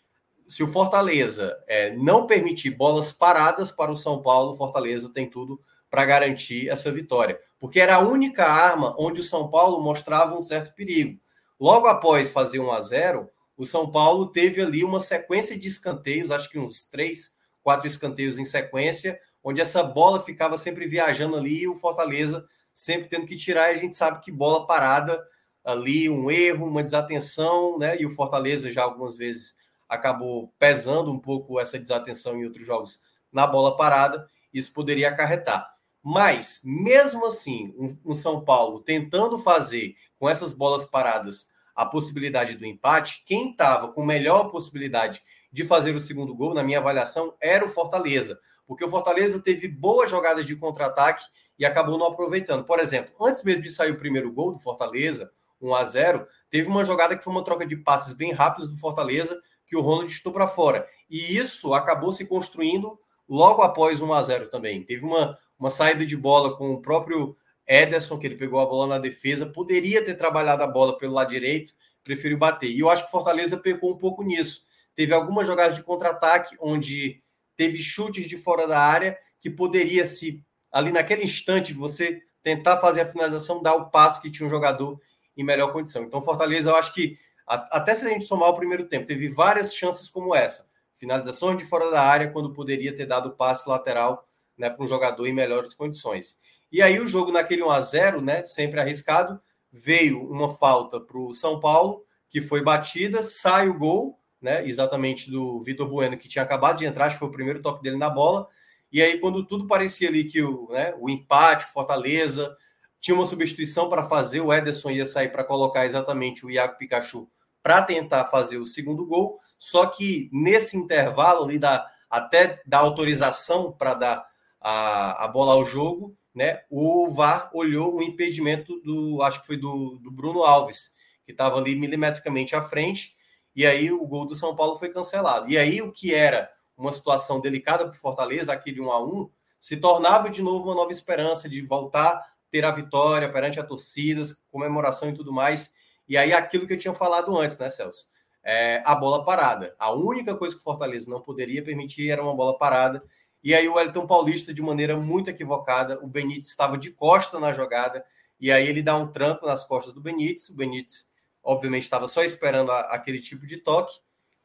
se 0.47 0.63
o 0.63 0.69
Fortaleza 0.69 1.57
é, 1.67 1.91
não 1.97 2.27
permitir 2.27 2.71
bolas 2.71 3.13
paradas 3.13 3.71
para 3.73 3.91
o 3.91 3.97
São 3.97 4.21
Paulo, 4.23 4.57
Fortaleza 4.57 5.13
tem 5.13 5.29
tudo 5.29 5.61
para 5.93 6.07
garantir 6.07 6.71
essa 6.71 6.91
vitória, 6.91 7.39
porque 7.61 7.79
era 7.79 7.97
a 7.97 8.01
única 8.01 8.47
arma 8.47 8.97
onde 8.99 9.21
o 9.21 9.23
São 9.23 9.51
Paulo 9.51 9.79
mostrava 9.83 10.35
um 10.35 10.41
certo 10.41 10.75
perigo. 10.75 11.21
Logo 11.61 11.87
após 11.87 12.33
fazer 12.33 12.61
1 12.61 12.73
a 12.73 12.81
0, 12.81 13.31
o 13.59 13.67
São 13.67 13.91
Paulo 13.91 14.29
teve 14.29 14.63
ali 14.63 14.83
uma 14.83 15.01
sequência 15.01 15.57
de 15.57 15.69
escanteios, 15.69 16.31
acho 16.31 16.49
que 16.49 16.59
uns 16.59 16.87
três, 16.87 17.35
quatro 17.63 17.87
escanteios 17.87 18.39
em 18.39 18.45
sequência, 18.47 19.21
onde 19.45 19.61
essa 19.61 19.83
bola 19.83 20.25
ficava 20.25 20.57
sempre 20.57 20.87
viajando 20.87 21.37
ali 21.37 21.61
e 21.61 21.69
o 21.69 21.75
Fortaleza 21.75 22.43
sempre 22.73 23.11
tendo 23.11 23.27
que 23.27 23.37
tirar. 23.37 23.71
E 23.71 23.77
a 23.77 23.79
gente 23.79 23.95
sabe 23.95 24.21
que 24.21 24.33
bola 24.33 24.67
parada 24.67 25.23
ali, 25.63 26.09
um 26.09 26.31
erro, 26.31 26.67
uma 26.67 26.83
desatenção, 26.83 27.79
né? 27.79 28.01
E 28.01 28.07
o 28.07 28.15
Fortaleza 28.15 28.73
já 28.73 28.83
algumas 28.83 29.15
vezes 29.15 29.57
acabou 29.87 30.55
pesando 30.59 31.13
um 31.13 31.19
pouco 31.19 31.61
essa 31.61 31.79
desatenção 31.79 32.39
em 32.39 32.47
outros 32.47 32.67
jogos 32.67 33.03
na 33.31 33.47
bola 33.47 33.77
parada. 33.77 34.27
Isso 34.55 34.73
poderia 34.73 35.11
acarretar. 35.11 35.72
Mas, 36.03 36.61
mesmo 36.65 37.27
assim, 37.27 37.75
um, 37.79 38.13
um 38.13 38.15
São 38.15 38.45
Paulo 38.45 38.81
tentando 38.81 39.39
fazer 39.39 39.95
com 40.19 40.29
essas 40.29 40.53
bolas 40.53 40.85
paradas 40.85 41.49
a 41.75 41.87
possibilidade 41.87 42.57
do 42.57 42.67
empate, 42.67 43.23
quem 43.25 43.51
estava 43.51 43.89
com 43.89 44.05
melhor 44.05 44.51
possibilidade 44.51 45.23
de 45.51 45.65
fazer 45.65 45.95
o 45.95 46.01
segundo 46.01 46.35
gol, 46.35 46.55
na 46.55 46.63
minha 46.63 46.79
avaliação, 46.79 47.35
era 47.41 47.65
o 47.65 47.69
Fortaleza 47.69 48.39
porque 48.73 48.85
o 48.85 48.91
Fortaleza 48.91 49.39
teve 49.39 49.69
boas 49.69 50.11
jogadas 50.11 50.47
de 50.47 50.57
contra-ataque 50.57 51.25
e 51.59 51.65
acabou 51.67 51.99
não 51.99 52.07
aproveitando. 52.07 52.65
Por 52.65 52.81
exemplo, 52.81 53.13
antes 53.21 53.43
mesmo 53.43 53.61
de 53.61 53.71
sair 53.71 53.91
o 53.91 53.99
primeiro 53.99 54.33
gol 54.33 54.53
do 54.53 54.59
Fortaleza, 54.59 55.31
1 55.61 55.75
a 55.75 55.85
0 55.85 56.27
teve 56.51 56.69
uma 56.69 56.83
jogada 56.83 57.15
que 57.15 57.23
foi 57.23 57.33
uma 57.33 57.45
troca 57.45 57.67
de 57.67 57.77
passes 57.77 58.15
bem 58.15 58.33
rápidos 58.33 58.69
do 58.69 58.77
Fortaleza, 58.79 59.39
que 59.67 59.77
o 59.77 59.83
Ronald 59.83 60.11
chutou 60.11 60.33
para 60.33 60.49
fora. 60.49 60.89
E 61.11 61.37
isso 61.37 61.75
acabou 61.75 62.13
se 62.13 62.27
construindo 62.27 62.99
logo 63.29 63.61
após 63.61 64.01
1 64.01 64.13
a 64.13 64.23
0 64.23 64.49
também. 64.49 64.83
Teve 64.83 65.05
uma, 65.05 65.39
uma 65.63 65.71
saída 65.71 66.05
de 66.05 66.17
bola 66.17 66.57
com 66.57 66.73
o 66.73 66.83
próprio 66.83 67.37
Ederson, 67.65 68.19
que 68.19 68.27
ele 68.27 68.35
pegou 68.35 68.59
a 68.59 68.67
bola 68.67 68.97
na 68.97 68.99
defesa, 68.99 69.47
poderia 69.47 70.05
ter 70.05 70.17
trabalhado 70.17 70.61
a 70.65 70.67
bola 70.67 70.99
pelo 70.99 71.13
lado 71.13 71.29
direito, 71.29 71.73
preferiu 72.03 72.37
bater. 72.37 72.69
E 72.69 72.81
eu 72.81 72.91
acho 72.91 73.05
que 73.05 73.09
o 73.09 73.13
Fortaleza 73.13 73.57
pecou 73.57 73.93
um 73.93 73.97
pouco 73.97 74.25
nisso. 74.25 74.65
Teve 74.97 75.15
algumas 75.15 75.47
jogadas 75.47 75.77
de 75.77 75.85
contra-ataque 75.85 76.57
onde 76.59 77.23
teve 77.57 77.81
chutes 77.81 78.29
de 78.29 78.37
fora 78.37 78.67
da 78.67 78.81
área 78.81 79.17
que 79.41 79.49
poderia 79.49 80.05
se 80.05 80.45
ali 80.73 80.91
naquele 80.91 81.23
instante 81.23 81.73
você 81.73 82.21
tentar 82.43 82.79
fazer 82.79 83.03
a 83.03 83.07
finalização, 83.07 83.63
dar 83.63 83.77
o 83.77 83.89
passe 83.89 84.21
que 84.21 84.33
tinha 84.33 84.49
um 84.49 84.51
jogador 84.51 85.01
em 85.37 85.45
melhor 85.45 85.73
condição. 85.73 86.03
Então, 86.03 86.21
Fortaleza, 86.21 86.71
eu 86.71 86.75
acho 86.75 86.93
que 86.93 87.17
até 87.47 87.95
se 87.95 88.05
a 88.05 88.09
gente 88.09 88.25
somar 88.25 88.49
o 88.49 88.57
primeiro 88.57 88.89
tempo, 88.89 89.07
teve 89.07 89.29
várias 89.29 89.73
chances 89.73 90.09
como 90.09 90.35
essa, 90.35 90.69
finalizações 90.97 91.57
de 91.57 91.65
fora 91.65 91.89
da 91.89 92.03
área 92.03 92.33
quando 92.33 92.53
poderia 92.53 92.93
ter 92.97 93.07
dado 93.07 93.37
passe 93.37 93.69
lateral, 93.69 94.27
né, 94.57 94.71
para 94.71 94.85
um 94.85 94.89
jogador 94.89 95.27
em 95.27 95.33
melhores 95.33 95.75
condições. 95.75 96.39
E 96.71 96.81
aí 96.81 97.01
o 97.01 97.07
jogo 97.07 97.33
naquele 97.33 97.63
1 97.63 97.71
a 97.71 97.81
0, 97.81 98.21
né, 98.21 98.47
sempre 98.47 98.81
arriscado, 98.81 99.41
veio 99.73 100.23
uma 100.31 100.55
falta 100.57 101.01
para 101.01 101.19
o 101.19 101.33
São 101.33 101.61
Paulo 101.61 102.05
que 102.29 102.41
foi 102.41 102.63
batida, 102.63 103.23
sai 103.23 103.69
o 103.69 103.79
gol 103.79 104.23
né? 104.43 104.67
Exatamente 104.67 105.31
do 105.31 105.63
Vitor 105.63 105.89
Bueno, 105.89 106.19
que 106.19 106.29
tinha 106.29 106.43
acabado 106.43 106.79
de 106.79 106.85
entrar, 106.85 107.07
acho 107.07 107.15
que 107.15 107.21
foi 107.21 107.29
o 107.29 107.33
primeiro 107.33 107.63
toque 107.63 107.83
dele 107.83 107.97
na 107.97 108.11
bola. 108.11 108.49
E 108.91 109.01
aí, 109.01 109.19
quando 109.19 109.47
tudo 109.47 109.67
parecia 109.67 110.09
ali 110.09 110.25
que 110.25 110.43
o, 110.43 110.69
né, 110.71 110.93
o 110.99 111.09
empate, 111.09 111.73
Fortaleza, 111.73 112.55
tinha 113.01 113.15
uma 113.15 113.25
substituição 113.25 113.89
para 113.89 114.03
fazer, 114.05 114.41
o 114.41 114.53
Ederson 114.53 114.91
ia 114.91 115.07
sair 115.07 115.31
para 115.31 115.45
colocar 115.45 115.87
exatamente 115.87 116.45
o 116.45 116.51
Iago 116.51 116.77
Pikachu 116.77 117.29
para 117.63 117.81
tentar 117.83 118.25
fazer 118.27 118.59
o 118.59 118.67
segundo 118.67 119.07
gol. 119.07 119.39
Só 119.57 119.87
que 119.87 120.29
nesse 120.33 120.77
intervalo 120.77 121.45
ali, 121.45 121.59
da, 121.59 121.89
até 122.11 122.61
da 122.67 122.79
autorização 122.79 123.73
para 123.73 123.95
dar 123.95 124.27
a, 124.63 125.25
a 125.25 125.29
bola 125.29 125.55
ao 125.55 125.65
jogo, 125.65 126.17
né, 126.35 126.63
o 126.71 127.11
VAR 127.11 127.51
olhou 127.53 127.97
o 127.97 128.03
impedimento 128.03 128.81
do, 128.81 129.23
acho 129.23 129.41
que 129.41 129.47
foi 129.47 129.57
do, 129.57 129.99
do 130.03 130.11
Bruno 130.11 130.43
Alves, 130.45 130.95
que 131.25 131.33
estava 131.33 131.59
ali 131.59 131.77
milimetricamente 131.77 132.57
à 132.57 132.63
frente 132.63 133.15
e 133.55 133.67
aí 133.67 133.93
o 133.93 134.05
gol 134.07 134.27
do 134.27 134.35
São 134.35 134.57
Paulo 134.57 134.79
foi 134.79 134.89
cancelado. 134.89 135.51
E 135.51 135.59
aí 135.59 135.83
o 135.83 135.93
que 135.93 136.15
era 136.15 136.51
uma 136.77 136.93
situação 136.93 137.41
delicada 137.41 137.85
para 137.85 137.93
o 137.93 138.01
Fortaleza, 138.01 138.53
aquele 138.53 138.81
1 138.81 138.91
a 138.91 139.05
1 139.05 139.31
se 139.61 139.77
tornava 139.77 140.29
de 140.29 140.43
novo 140.43 140.65
uma 140.65 140.75
nova 140.75 140.91
esperança 140.91 141.49
de 141.49 141.63
voltar 141.63 142.11
a 142.11 142.25
ter 142.51 142.65
a 142.65 142.73
vitória 142.73 143.31
perante 143.31 143.61
a 143.61 143.65
torcidas, 143.65 144.43
comemoração 144.51 145.11
e 145.11 145.15
tudo 145.15 145.33
mais. 145.33 145.73
E 146.09 146.17
aí 146.17 146.33
aquilo 146.33 146.67
que 146.67 146.73
eu 146.73 146.79
tinha 146.79 146.95
falado 146.95 147.37
antes, 147.37 147.59
né, 147.59 147.71
Celso? 147.71 148.07
É, 148.45 148.83
a 148.85 148.95
bola 148.97 149.25
parada. 149.25 149.77
A 149.79 149.93
única 149.93 150.35
coisa 150.35 150.55
que 150.55 150.61
o 150.61 150.65
Fortaleza 150.65 151.09
não 151.09 151.21
poderia 151.21 151.63
permitir 151.63 152.11
era 152.11 152.23
uma 152.23 152.35
bola 152.35 152.59
parada. 152.59 153.03
E 153.43 153.55
aí 153.55 153.69
o 153.69 153.79
Elton 153.79 154.07
Paulista, 154.07 154.55
de 154.55 154.63
maneira 154.63 154.97
muito 154.97 155.29
equivocada, 155.29 155.99
o 156.03 156.07
Benítez 156.07 156.49
estava 156.49 156.79
de 156.79 156.91
costa 156.91 157.41
na 157.41 157.53
jogada, 157.53 158.05
e 158.41 158.53
aí 158.53 158.67
ele 158.69 158.83
dá 158.83 158.97
um 158.97 159.09
tranco 159.09 159.47
nas 159.47 159.65
costas 159.65 159.93
do 159.93 160.01
Benítez, 160.01 160.49
o 160.49 160.57
Benítez 160.57 161.11
obviamente 161.43 161.83
estava 161.83 162.07
só 162.07 162.23
esperando 162.23 162.71
a, 162.71 162.81
aquele 162.81 163.21
tipo 163.21 163.47
de 163.47 163.57
toque, 163.57 163.99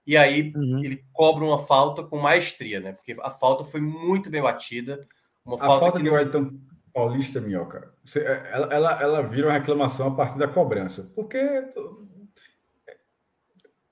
e 0.05 0.15
aí 0.15 0.53
uhum. 0.55 0.83
ele 0.83 1.03
cobra 1.11 1.43
uma 1.43 1.59
falta 1.65 2.01
com 2.01 2.17
maestria, 2.17 2.79
né? 2.79 2.93
Porque 2.93 3.15
a 3.21 3.29
falta 3.29 3.65
foi 3.65 3.81
muito 3.81 4.29
bem 4.29 4.41
batida. 4.41 5.05
Uma 5.45 5.55
a 5.55 5.59
falta, 5.59 5.79
falta 5.85 5.97
que 5.97 6.03
de 6.03 6.09
Wellington 6.09 6.57
Paulista, 6.93 7.39
Minhoca, 7.39 7.93
você, 8.03 8.23
ela, 8.51 8.73
ela, 8.73 9.01
ela 9.01 9.21
vira 9.21 9.47
uma 9.47 9.53
reclamação 9.53 10.07
a 10.07 10.15
partir 10.15 10.39
da 10.39 10.47
cobrança, 10.47 11.11
porque 11.13 11.37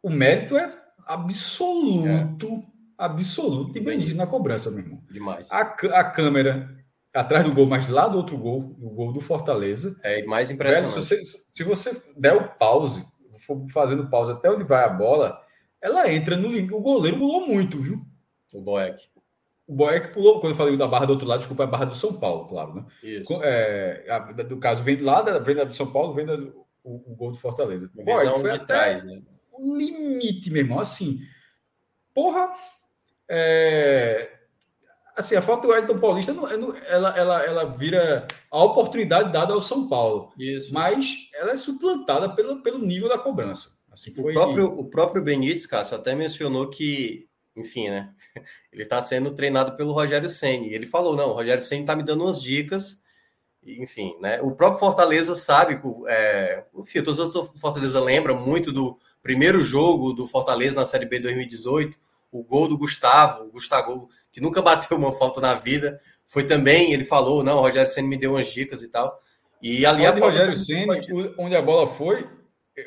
o 0.01 0.09
mérito 0.09 0.57
é 0.57 0.73
absoluto, 1.05 2.07
é. 2.07 2.74
Absoluto 2.97 3.73
de 3.73 3.79
Benítez 3.79 4.15
na 4.15 4.27
cobrança, 4.27 4.71
meu 4.71 4.79
irmão. 4.79 5.01
Demais. 5.09 5.51
A, 5.51 5.61
a 5.61 6.03
câmera 6.03 6.75
atrás 7.13 7.45
do 7.45 7.53
gol, 7.53 7.65
mas 7.65 7.87
lá 7.87 8.07
do 8.07 8.17
outro 8.17 8.37
gol, 8.37 8.75
o 8.79 8.89
gol 8.89 9.13
do 9.13 9.21
Fortaleza. 9.21 9.97
É 10.03 10.23
mais 10.25 10.51
impressionante. 10.51 10.91
Velho, 10.91 11.01
se, 11.01 11.15
você, 11.17 11.23
se 11.23 11.63
você 11.63 12.03
der 12.17 12.33
o 12.33 12.49
pause, 12.49 13.05
for 13.39 13.65
fazendo 13.69 14.09
pause 14.09 14.31
até 14.31 14.49
onde 14.49 14.63
vai 14.63 14.83
a 14.83 14.89
bola, 14.89 15.39
ela 15.81 16.11
entra 16.11 16.35
no 16.35 16.49
limite. 16.49 16.73
O 16.73 16.81
goleiro 16.81 17.17
pulou 17.17 17.47
muito, 17.47 17.79
viu? 17.79 18.01
O 18.53 18.61
Boeck. 18.61 19.07
O 19.67 19.73
Boeck 19.73 20.13
pulou, 20.13 20.39
quando 20.39 20.53
eu 20.53 20.57
falei 20.57 20.77
da 20.77 20.87
barra 20.87 21.05
do 21.05 21.13
outro 21.13 21.27
lado, 21.27 21.39
desculpa, 21.39 21.63
é 21.63 21.65
a 21.65 21.69
barra 21.69 21.85
do 21.85 21.95
São 21.95 22.13
Paulo, 22.13 22.47
claro, 22.47 22.75
né? 22.75 22.85
Isso. 23.01 23.39
É, 23.43 24.05
a, 24.09 24.19
do 24.19 24.57
caso, 24.57 24.83
vem 24.83 24.97
lá 24.97 25.21
da, 25.21 25.39
vem 25.39 25.55
da 25.55 25.63
do 25.63 25.73
São 25.73 25.91
Paulo, 25.91 26.13
vem 26.13 26.25
da, 26.25 26.35
o, 26.83 27.13
o 27.13 27.15
gol 27.15 27.31
do 27.31 27.37
Fortaleza. 27.37 27.89
O 27.95 28.03
Boeck 28.03 28.39
foi 28.41 28.51
até 28.51 28.65
trás, 28.65 29.03
né? 29.03 29.21
o 29.57 29.77
limite, 29.77 30.51
meu 30.51 30.61
irmão. 30.61 30.79
Assim, 30.79 31.19
porra, 32.13 32.51
é, 33.29 34.31
assim, 35.15 35.35
a 35.35 35.41
falta 35.41 35.67
do 35.67 35.73
Wellington 35.73 35.99
Paulista 35.99 36.33
não, 36.33 36.47
ela, 36.47 37.17
ela, 37.17 37.43
ela 37.43 37.65
vira 37.65 38.27
a 38.51 38.63
oportunidade 38.63 39.31
dada 39.31 39.53
ao 39.53 39.61
São 39.61 39.87
Paulo. 39.87 40.33
Isso. 40.37 40.73
Mas 40.73 41.29
ela 41.33 41.51
é 41.51 41.55
suplantada 41.55 42.29
pelo, 42.35 42.61
pelo 42.61 42.79
nível 42.79 43.09
da 43.09 43.17
cobrança. 43.17 43.71
Assim, 43.91 44.13
foi... 44.13 44.31
o, 44.31 44.33
próprio, 44.33 44.65
o 44.65 44.89
próprio 44.89 45.23
Benítez, 45.23 45.65
Cássio, 45.65 45.95
até 45.95 46.13
mencionou 46.13 46.69
que, 46.69 47.27
enfim, 47.55 47.89
né? 47.89 48.13
Ele 48.71 48.83
está 48.83 49.01
sendo 49.01 49.33
treinado 49.33 49.75
pelo 49.77 49.93
Rogério 49.93 50.29
Senni. 50.29 50.73
Ele 50.73 50.85
falou: 50.85 51.15
não, 51.15 51.29
o 51.29 51.33
Rogério 51.33 51.63
Senni 51.63 51.81
está 51.81 51.95
me 51.95 52.03
dando 52.03 52.25
umas 52.25 52.41
dicas. 52.41 53.01
Enfim, 53.65 54.15
né? 54.21 54.39
O 54.41 54.51
próprio 54.51 54.79
Fortaleza 54.79 55.33
sabe, 55.33 55.81
é, 56.07 56.63
enfim, 56.75 57.01
todos 57.01 57.17
os 57.17 57.59
Fortaleza 57.59 57.99
lembra 57.99 58.31
muito 58.31 58.71
do 58.71 58.95
primeiro 59.23 59.63
jogo 59.63 60.13
do 60.13 60.27
Fortaleza 60.27 60.75
na 60.75 60.85
Série 60.85 61.07
B 61.07 61.19
2018, 61.19 61.97
o 62.39 62.43
gol 62.43 62.67
do 62.67 62.77
Gustavo, 62.77 63.45
o 63.45 63.51
Gustavo, 63.51 64.09
que 64.33 64.41
nunca 64.41 64.61
bateu 64.61 64.97
uma 64.97 65.13
falta 65.13 65.39
na 65.39 65.53
vida, 65.55 65.99
foi 66.27 66.45
também, 66.45 66.91
ele 66.91 67.05
falou, 67.05 67.43
não, 67.43 67.57
o 67.57 67.61
Rogério 67.61 67.89
Senna 67.89 68.07
me 68.07 68.17
deu 68.17 68.31
umas 68.31 68.47
dicas 68.47 68.81
e 68.81 68.89
tal. 68.89 69.21
E 69.61 69.85
ali 69.85 70.05
a 70.05 70.11
Rogério 70.11 70.55
Senna, 70.55 70.95
onde 71.37 71.55
a 71.55 71.61
bola 71.61 71.87
foi, 71.87 72.27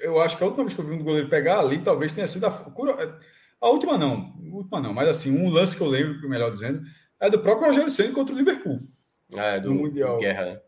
eu 0.03 0.20
acho 0.20 0.37
que 0.37 0.45
a 0.45 0.47
última 0.47 0.65
vez 0.65 0.75
que 0.75 0.81
eu 0.81 0.87
vi 0.87 0.95
um 0.95 1.03
goleiro 1.03 1.31
pegar 1.31 1.61
ali, 1.61 1.79
talvez 1.79 2.12
tenha 2.12 2.27
sido 2.27 2.47
a, 2.47 2.73
a 3.61 3.69
última 3.69 3.97
não, 3.97 4.35
a 4.53 4.57
última 4.57 4.81
não, 4.81 4.93
mas 4.93 5.09
assim, 5.09 5.37
um 5.37 5.49
lance 5.49 5.77
que 5.77 5.83
eu 5.83 5.89
lembro, 5.89 6.29
melhor 6.29 6.51
dizendo, 6.51 6.83
é 7.19 7.31
do 7.31 7.39
próprio 7.39 7.69
Rogério 7.69 7.91
Senna 7.91 8.12
contra 8.12 8.35
o 8.35 8.39
Liverpool. 8.39 8.79
Ah, 9.35 9.57
é 9.57 9.61
do, 9.61 9.70
no 9.70 9.81
Mundial. 9.83 10.19
Guerra, 10.19 10.45
né? 10.45 10.61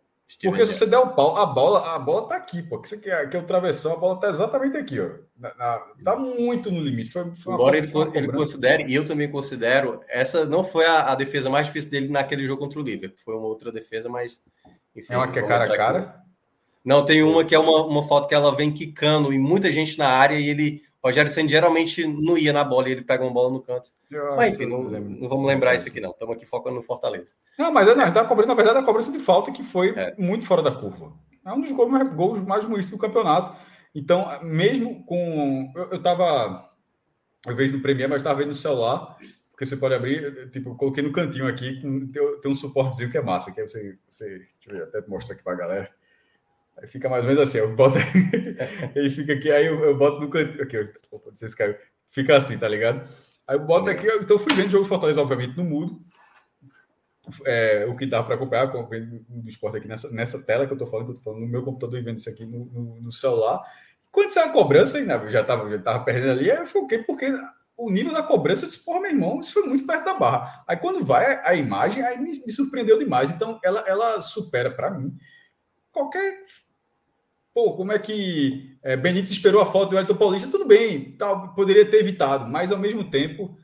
Porque 0.43 0.65
se 0.65 0.75
você 0.75 0.87
der 0.87 0.99
o 0.99 1.15
pau, 1.15 1.37
a 1.37 1.45
bola, 1.45 1.95
a 1.95 1.99
bola 1.99 2.29
tá 2.29 2.37
aqui, 2.37 2.63
pô. 2.63 2.79
Que 2.81 2.89
você 2.89 2.99
quer, 2.99 3.29
que 3.29 3.37
é 3.37 3.41
o 3.41 3.47
travessão, 3.47 3.95
a 3.95 3.97
bola 3.97 4.21
tá 4.21 4.29
exatamente 4.29 4.77
aqui, 4.77 5.01
ó. 5.01 5.11
Na, 5.37 5.55
na, 5.55 5.79
tá 6.05 6.17
muito 6.17 6.71
no 6.71 6.81
limite. 6.81 7.11
Foi, 7.11 7.35
foi 7.35 7.55
Embora 7.55 7.77
ele, 7.77 7.91
ele 8.15 8.29
considere, 8.29 8.85
e 8.85 8.95
eu 8.95 9.05
também 9.05 9.31
considero, 9.31 10.01
essa 10.09 10.45
não 10.45 10.63
foi 10.63 10.87
a, 10.87 11.11
a, 11.11 11.15
defesa 11.15 11.51
mais 11.51 11.67
difícil 11.67 11.91
dele 11.91 12.09
naquele 12.09 12.47
jogo 12.47 12.61
contra 12.61 12.79
o 12.79 12.83
Liverpool. 12.83 13.19
Foi 13.25 13.35
uma 13.35 13.47
outra 13.47 13.73
defesa, 13.73 14.09
mas. 14.09 14.41
Enfim, 14.95 15.15
é 15.15 15.17
uma 15.17 15.29
que 15.29 15.39
é 15.39 15.43
cara 15.43 15.65
a 15.65 15.77
cara? 15.77 15.99
Aqui. 15.99 16.19
Não, 16.85 17.05
tem 17.05 17.23
uma 17.23 17.45
que 17.45 17.55
é 17.55 17.59
uma, 17.59 17.85
uma 17.85 18.07
foto 18.07 18.29
que 18.29 18.35
ela 18.35 18.55
vem 18.55 18.73
quicando 18.73 19.33
e 19.33 19.39
muita 19.39 19.71
gente 19.71 19.99
na 19.99 20.09
área 20.09 20.39
e 20.39 20.49
ele. 20.49 20.83
Rogério 21.03 21.31
Senna 21.31 21.49
geralmente 21.49 22.07
não 22.07 22.37
ia 22.37 22.53
na 22.53 22.63
bola 22.63 22.89
e 22.89 22.93
ele 22.93 23.03
pega 23.03 23.25
uma 23.25 23.33
bola 23.33 23.51
no 23.51 23.61
canto. 23.61 23.89
Mas 24.37 24.55
enfim, 24.55 24.67
não, 24.67 24.83
não, 24.83 25.29
vamos 25.29 25.47
lembrar 25.47 25.75
isso 25.75 25.89
aqui, 25.89 26.01
não. 26.01 26.11
Estamos 26.11 26.35
aqui 26.35 26.45
focando 26.45 26.77
no 26.77 26.83
Fortaleza. 26.83 27.33
Não, 27.59 27.73
mas 27.73 27.87
não, 27.95 28.13
tá 28.13 28.25
cobrando, 28.25 28.49
na 28.49 28.55
verdade, 28.55 28.79
a 28.79 28.83
cobrança 28.83 29.13
de 29.13 29.21
falta 29.21 29.53
que 29.53 29.63
foi 29.63 29.91
é. 29.97 30.15
muito 30.19 30.45
fora 30.47 30.63
da 30.63 30.73
curva. 30.73 31.13
É 31.45 31.53
um 31.53 31.61
dos 31.61 31.71
gols 31.71 31.91
mais, 31.91 32.13
gols 32.15 32.41
mais 32.41 32.65
bonitos 32.65 32.91
do 32.91 32.99
campeonato. 32.99 33.57
Então, 33.95 34.27
mesmo 34.43 35.05
com. 35.05 35.71
Eu, 35.75 35.93
eu 35.93 36.03
tava. 36.03 36.69
Eu 37.47 37.57
vejo 37.57 37.77
no 37.77 37.83
Premiere, 37.83 38.11
mas 38.11 38.21
estava 38.21 38.39
vendo 38.39 38.49
no 38.49 38.55
celular, 38.55 39.17
porque 39.51 39.65
você 39.65 39.77
pode 39.77 39.95
abrir. 39.95 40.51
Tipo, 40.51 40.71
eu 40.71 40.75
coloquei 40.75 41.03
no 41.03 41.13
cantinho 41.13 41.47
aqui, 41.47 41.81
tem, 41.81 42.41
tem 42.41 42.51
um 42.51 42.55
suportezinho 42.55 43.11
que 43.11 43.19
é 43.19 43.23
massa, 43.23 43.53
que 43.53 43.63
você. 43.63 43.97
você 44.09 44.29
deixa 44.29 44.69
eu 44.69 44.75
ver, 44.75 44.83
até 44.83 45.09
mostrar 45.09 45.35
aqui 45.35 45.45
para 45.45 45.53
a 45.55 45.57
galera. 45.57 45.91
Aí 46.79 46.87
fica 46.87 47.09
mais 47.09 47.25
ou 47.25 47.31
menos 47.31 47.43
assim, 47.43 47.59
eu 47.59 47.75
boto. 47.75 47.99
ele 48.95 49.11
fica 49.11 49.35
aqui, 49.35 49.51
aí 49.51 49.67
eu, 49.67 49.83
eu 49.85 49.97
boto 49.97 50.21
no 50.21 50.31
cantinho. 50.31 50.63
Aqui, 50.63 50.79
opa, 51.11 51.31
não 51.31 51.37
sei 51.37 51.49
se 51.49 51.57
caiu. 51.57 51.77
Fica 52.11 52.37
assim, 52.37 52.59
tá 52.59 52.69
ligado? 52.69 53.09
Aí 53.51 53.57
eu 53.57 53.67
boto 53.67 53.91
aqui, 53.91 54.07
então 54.07 54.37
eu 54.37 54.39
fui 54.39 54.55
vendo 54.55 54.69
o 54.69 54.71
jogo 54.71 54.85
Fortaleza, 54.85 55.21
obviamente, 55.21 55.57
no 55.57 55.65
mudo. 55.65 56.01
É, 57.45 57.85
o 57.89 57.97
que 57.97 58.07
dava 58.07 58.25
para 58.25 58.37
acompanhar 58.37 58.67
do 58.67 59.49
esporte 59.49 59.79
aqui 59.79 59.89
nessa, 59.89 60.09
nessa 60.13 60.47
tela 60.47 60.69
que 60.69 60.73
eu 60.73 60.79
tô 60.79 60.87
falando, 60.87 61.07
que 61.07 61.13
eu 61.13 61.17
tô 61.17 61.23
falando 61.23 61.41
no 61.41 61.49
meu 61.49 61.65
computador 61.65 61.99
e 61.99 62.03
vendo 62.03 62.19
isso 62.19 62.31
aqui 62.31 62.47
no, 62.47 62.67
no, 62.67 63.01
no 63.03 63.11
celular. 63.11 63.61
Quando 64.13 64.31
saiu 64.31 64.51
a 64.51 64.53
cobrança, 64.53 65.01
né, 65.01 65.17
eu 65.17 65.29
já 65.33 65.43
tava, 65.43 65.69
já 65.69 65.83
tava 65.83 66.05
perdendo 66.05 66.31
ali, 66.31 66.49
eu 66.49 66.65
fiquei, 66.65 67.03
porque 67.03 67.27
o 67.77 67.91
nível 67.91 68.13
da 68.13 68.23
cobrança, 68.23 68.65
eu 68.65 68.69
disse, 68.69 68.85
porra, 68.85 69.01
meu 69.01 69.11
irmão, 69.11 69.41
isso 69.41 69.55
foi 69.55 69.65
muito 69.65 69.85
perto 69.85 70.05
da 70.05 70.15
barra. 70.15 70.65
Aí 70.69 70.77
quando 70.77 71.05
vai 71.05 71.41
a 71.45 71.53
imagem, 71.53 72.05
aí 72.05 72.21
me, 72.21 72.39
me 72.47 72.53
surpreendeu 72.53 73.01
demais. 73.01 73.33
Então, 73.33 73.59
ela, 73.65 73.81
ela 73.85 74.23
supera 74.23 74.71
para 74.71 74.93
mim 74.93 75.13
qualquer 75.91 76.41
Pô, 77.53 77.75
como 77.75 77.93
é 77.93 77.99
que 77.99 78.77
é, 78.83 78.97
Benítez 78.97 79.31
esperou 79.31 79.61
a 79.61 79.67
falta 79.67 79.91
do 79.91 79.99
Elton 79.99 80.17
Paulista? 80.17 80.49
Tudo 80.49 80.65
bem, 80.65 81.13
tal, 81.19 81.53
poderia 81.55 81.85
ter 81.85 81.99
evitado, 81.99 82.49
mas 82.49 82.71
ao 82.71 82.79
mesmo 82.79 83.11
tempo 83.11 83.57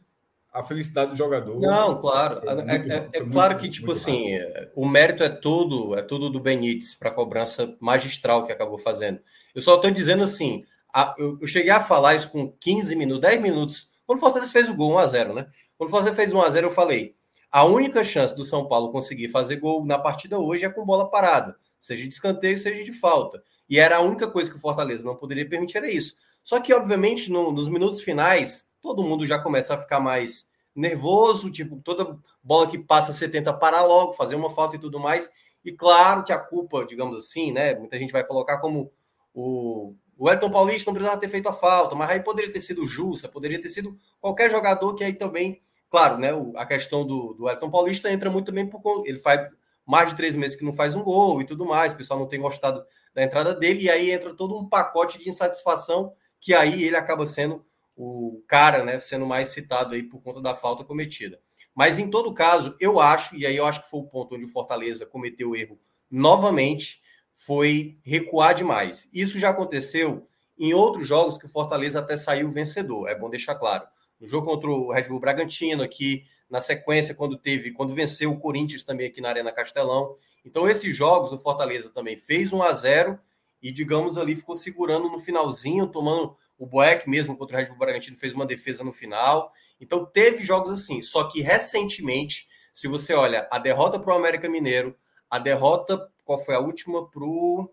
a 0.53 0.63
felicidade 0.63 1.11
do 1.11 1.17
jogador. 1.17 1.61
Não, 1.61 2.01
claro. 2.01 2.41
É, 2.49 2.55
muito, 2.55 2.93
é, 2.93 3.09
é 3.13 3.21
claro 3.21 3.55
muito, 3.55 3.59
que, 3.59 3.69
tipo 3.69 3.93
assim, 3.93 4.39
rápido. 4.39 4.71
o 4.75 4.89
mérito 4.89 5.23
é 5.23 5.29
todo, 5.29 5.95
é 5.97 6.03
tudo 6.03 6.31
do 6.31 6.41
Benítez 6.41 6.95
para 6.95 7.11
a 7.11 7.15
cobrança 7.15 7.77
magistral 7.79 8.45
que 8.45 8.51
acabou 8.51 8.79
fazendo. 8.79 9.21
Eu 9.55 9.61
só 9.61 9.77
estou 9.77 9.91
dizendo 9.91 10.25
assim, 10.25 10.65
a, 10.93 11.15
eu, 11.19 11.37
eu, 11.43 11.47
cheguei 11.47 11.71
a 11.71 11.81
falar 11.81 12.15
isso 12.15 12.31
com 12.31 12.51
15 12.51 12.97
minutos, 12.97 13.21
10 13.21 13.43
minutos, 13.43 13.91
quando 14.07 14.17
o 14.17 14.21
Fortaleza 14.21 14.51
fez 14.51 14.67
o 14.69 14.75
gol 14.75 14.97
1x0, 14.97 15.35
né? 15.35 15.47
Quando 15.77 15.89
o 15.89 15.91
Fortaleza 15.91 16.17
fez 16.17 16.33
1x0, 16.33 16.63
eu 16.63 16.71
falei: 16.71 17.15
a 17.51 17.65
única 17.65 18.03
chance 18.03 18.35
do 18.35 18.45
São 18.45 18.67
Paulo 18.67 18.91
conseguir 18.91 19.29
fazer 19.29 19.57
gol 19.57 19.85
na 19.85 19.99
partida 19.99 20.39
hoje 20.39 20.65
é 20.65 20.71
com 20.71 20.87
bola 20.87 21.11
parada, 21.11 21.55
seja 21.79 22.03
de 22.03 22.09
escanteio, 22.09 22.59
seja 22.59 22.83
de 22.83 22.93
falta. 22.93 23.43
E 23.69 23.79
era 23.79 23.97
a 23.97 24.01
única 24.01 24.29
coisa 24.29 24.51
que 24.51 24.57
o 24.57 24.61
Fortaleza 24.61 25.05
não 25.05 25.17
poderia 25.17 25.49
permitir 25.49 25.79
era 25.79 25.91
isso. 25.91 26.17
Só 26.43 26.61
que, 26.61 26.73
obviamente, 26.73 27.31
no, 27.31 27.51
nos 27.51 27.69
minutos 27.69 28.01
finais, 28.01 28.69
todo 28.81 29.03
mundo 29.03 29.27
já 29.27 29.39
começa 29.39 29.75
a 29.75 29.79
ficar 29.79 29.99
mais 29.99 30.49
nervoso, 30.75 31.51
tipo, 31.51 31.81
toda 31.81 32.19
bola 32.43 32.69
que 32.69 32.79
passa 32.79 33.13
70 33.13 33.53
para 33.55 33.83
logo, 33.83 34.13
fazer 34.13 34.35
uma 34.37 34.51
falta 34.51 34.77
e 34.77 34.79
tudo 34.79 35.01
mais. 35.01 35.29
E 35.65 35.73
claro 35.73 36.23
que 36.23 36.33
a 36.33 36.39
culpa, 36.39 36.85
digamos 36.85 37.17
assim, 37.19 37.51
né? 37.51 37.75
Muita 37.75 37.99
gente 37.99 38.13
vai 38.13 38.23
colocar 38.25 38.59
como 38.59 38.93
o, 39.35 39.95
o 40.17 40.31
Elton 40.31 40.51
Paulista 40.51 40.89
não 40.89 40.95
precisava 40.95 41.21
ter 41.21 41.29
feito 41.29 41.49
a 41.49 41.53
falta, 41.53 41.95
mas 41.95 42.11
aí 42.11 42.21
poderia 42.21 42.53
ter 42.53 42.61
sido 42.61 42.85
o 42.85 42.87
Jussa, 42.87 43.29
poderia 43.29 43.61
ter 43.61 43.69
sido 43.69 43.99
qualquer 44.21 44.51
jogador 44.51 44.95
que 44.95 45.03
aí 45.03 45.13
também, 45.13 45.61
claro, 45.91 46.19
né? 46.19 46.29
A 46.55 46.65
questão 46.65 47.05
do, 47.05 47.35
do 47.35 47.49
Elton 47.49 47.71
Paulista 47.71 48.13
entra 48.13 48.31
muito 48.31 48.47
também 48.47 48.67
por 48.69 49.03
ele 49.07 49.19
faz 49.19 49.51
mais 49.87 50.11
de 50.11 50.17
três 50.17 50.35
meses 50.35 50.57
que 50.57 50.65
não 50.65 50.73
faz 50.73 50.95
um 50.95 51.03
gol 51.03 51.41
e 51.41 51.47
tudo 51.47 51.65
mais, 51.65 51.93
o 51.93 51.97
pessoal 51.97 52.19
não 52.19 52.27
tem 52.27 52.41
gostado 52.41 52.85
da 53.15 53.23
entrada 53.23 53.55
dele, 53.55 53.85
e 53.85 53.91
aí 53.91 54.11
entra 54.11 54.35
todo 54.35 54.59
um 54.59 54.69
pacote 54.69 55.19
de 55.19 55.29
insatisfação 55.29 56.13
que 56.41 56.53
aí 56.53 56.85
ele 56.85 56.97
acaba 56.97 57.25
sendo 57.25 57.65
o 57.97 58.43
cara, 58.47 58.85
né, 58.85 59.01
sendo 59.01 59.25
mais 59.25 59.49
citado 59.49 59.95
aí 59.95 60.03
por 60.03 60.21
conta 60.21 60.41
da 60.43 60.55
falta 60.55 60.85
cometida. 60.85 61.41
Mas 61.75 61.99
em 61.99 62.11
todo 62.11 62.35
caso, 62.35 62.77
eu 62.81 63.01
acho, 63.01 63.37
e 63.37 63.47
aí 63.47 63.57
eu 63.57 63.65
acho 63.65 63.83
que 63.83 63.91
foi 63.91 64.01
o 64.01 64.07
ponto 64.07 64.35
onde 64.35 64.45
o 64.45 64.49
Fortaleza 64.49 65.07
cometeu 65.07 65.51
o 65.51 65.57
erro 65.57 65.79
novamente, 66.11 67.01
foi 67.35 67.99
recuar 68.03 68.55
demais. 68.55 69.09
Isso 69.13 69.39
já 69.39 69.51
aconteceu 69.51 70.27
em 70.59 70.73
outros 70.73 71.07
jogos 71.07 71.39
que 71.39 71.47
o 71.47 71.51
Fortaleza 71.51 71.99
até 71.99 72.17
saiu 72.17 72.51
vencedor, 72.51 73.09
é 73.09 73.15
bom 73.15 73.31
deixar 73.31 73.55
claro. 73.55 73.87
No 74.19 74.27
jogo 74.27 74.47
contra 74.47 74.71
o 74.71 74.93
Red 74.93 75.09
Bull 75.09 75.21
Bragantino, 75.21 75.83
aqui 75.83 76.25
na 76.49 76.61
sequência, 76.61 77.15
quando 77.15 77.37
teve, 77.37 77.73
quando 77.73 77.95
venceu 77.95 78.31
o 78.33 78.39
Corinthians 78.39 78.85
também 78.85 79.09
aqui 79.09 79.21
na 79.21 79.29
Arena 79.29 79.53
Castelão. 79.53 80.17
Então, 80.45 80.69
esses 80.69 80.95
jogos, 80.95 81.33
o 81.33 81.39
Fortaleza 81.39 81.91
também 81.91 82.17
fez 82.17 82.53
1 82.53 82.63
a 82.63 82.73
0 82.73 83.19
e, 83.61 83.73
digamos, 83.73 84.17
ali 84.17 84.37
ficou 84.37 84.55
segurando 84.55 85.09
no 85.09 85.19
finalzinho, 85.19 85.89
tomando 85.89 86.37
o 86.57 86.67
Boeck 86.67 87.09
mesmo 87.09 87.37
contra 87.37 87.57
o 87.57 87.61
Red 87.61 87.67
Bull 87.67 87.79
Bragantino, 87.79 88.17
fez 88.17 88.33
uma 88.33 88.47
defesa 88.47 88.85
no 88.85 88.93
final. 88.93 89.53
Então, 89.81 90.05
teve 90.07 90.45
jogos 90.45 90.71
assim. 90.71 91.03
Só 91.03 91.25
que 91.25 91.41
recentemente, 91.41 92.49
se 92.73 92.87
você 92.87 93.13
olha 93.13 93.49
a 93.51 93.59
derrota 93.59 93.99
para 93.99 94.15
o 94.15 94.17
América 94.17 94.49
Mineiro, 94.49 94.97
a 95.29 95.39
derrota, 95.39 96.11
qual 96.25 96.39
foi 96.39 96.55
a 96.55 96.61
última 96.61 97.09
para 97.11 97.25
o. 97.25 97.69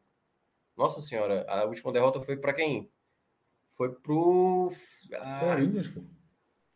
Nossa 0.75 0.99
Senhora, 0.99 1.45
a 1.47 1.65
última 1.65 1.91
derrota 1.91 2.21
foi 2.23 2.35
para 2.35 2.53
quem? 2.53 2.89
Foi 3.69 3.91
para 3.91 4.13
o. 4.13 4.71
Ah... 5.13 5.39
Corinthians, 5.39 5.91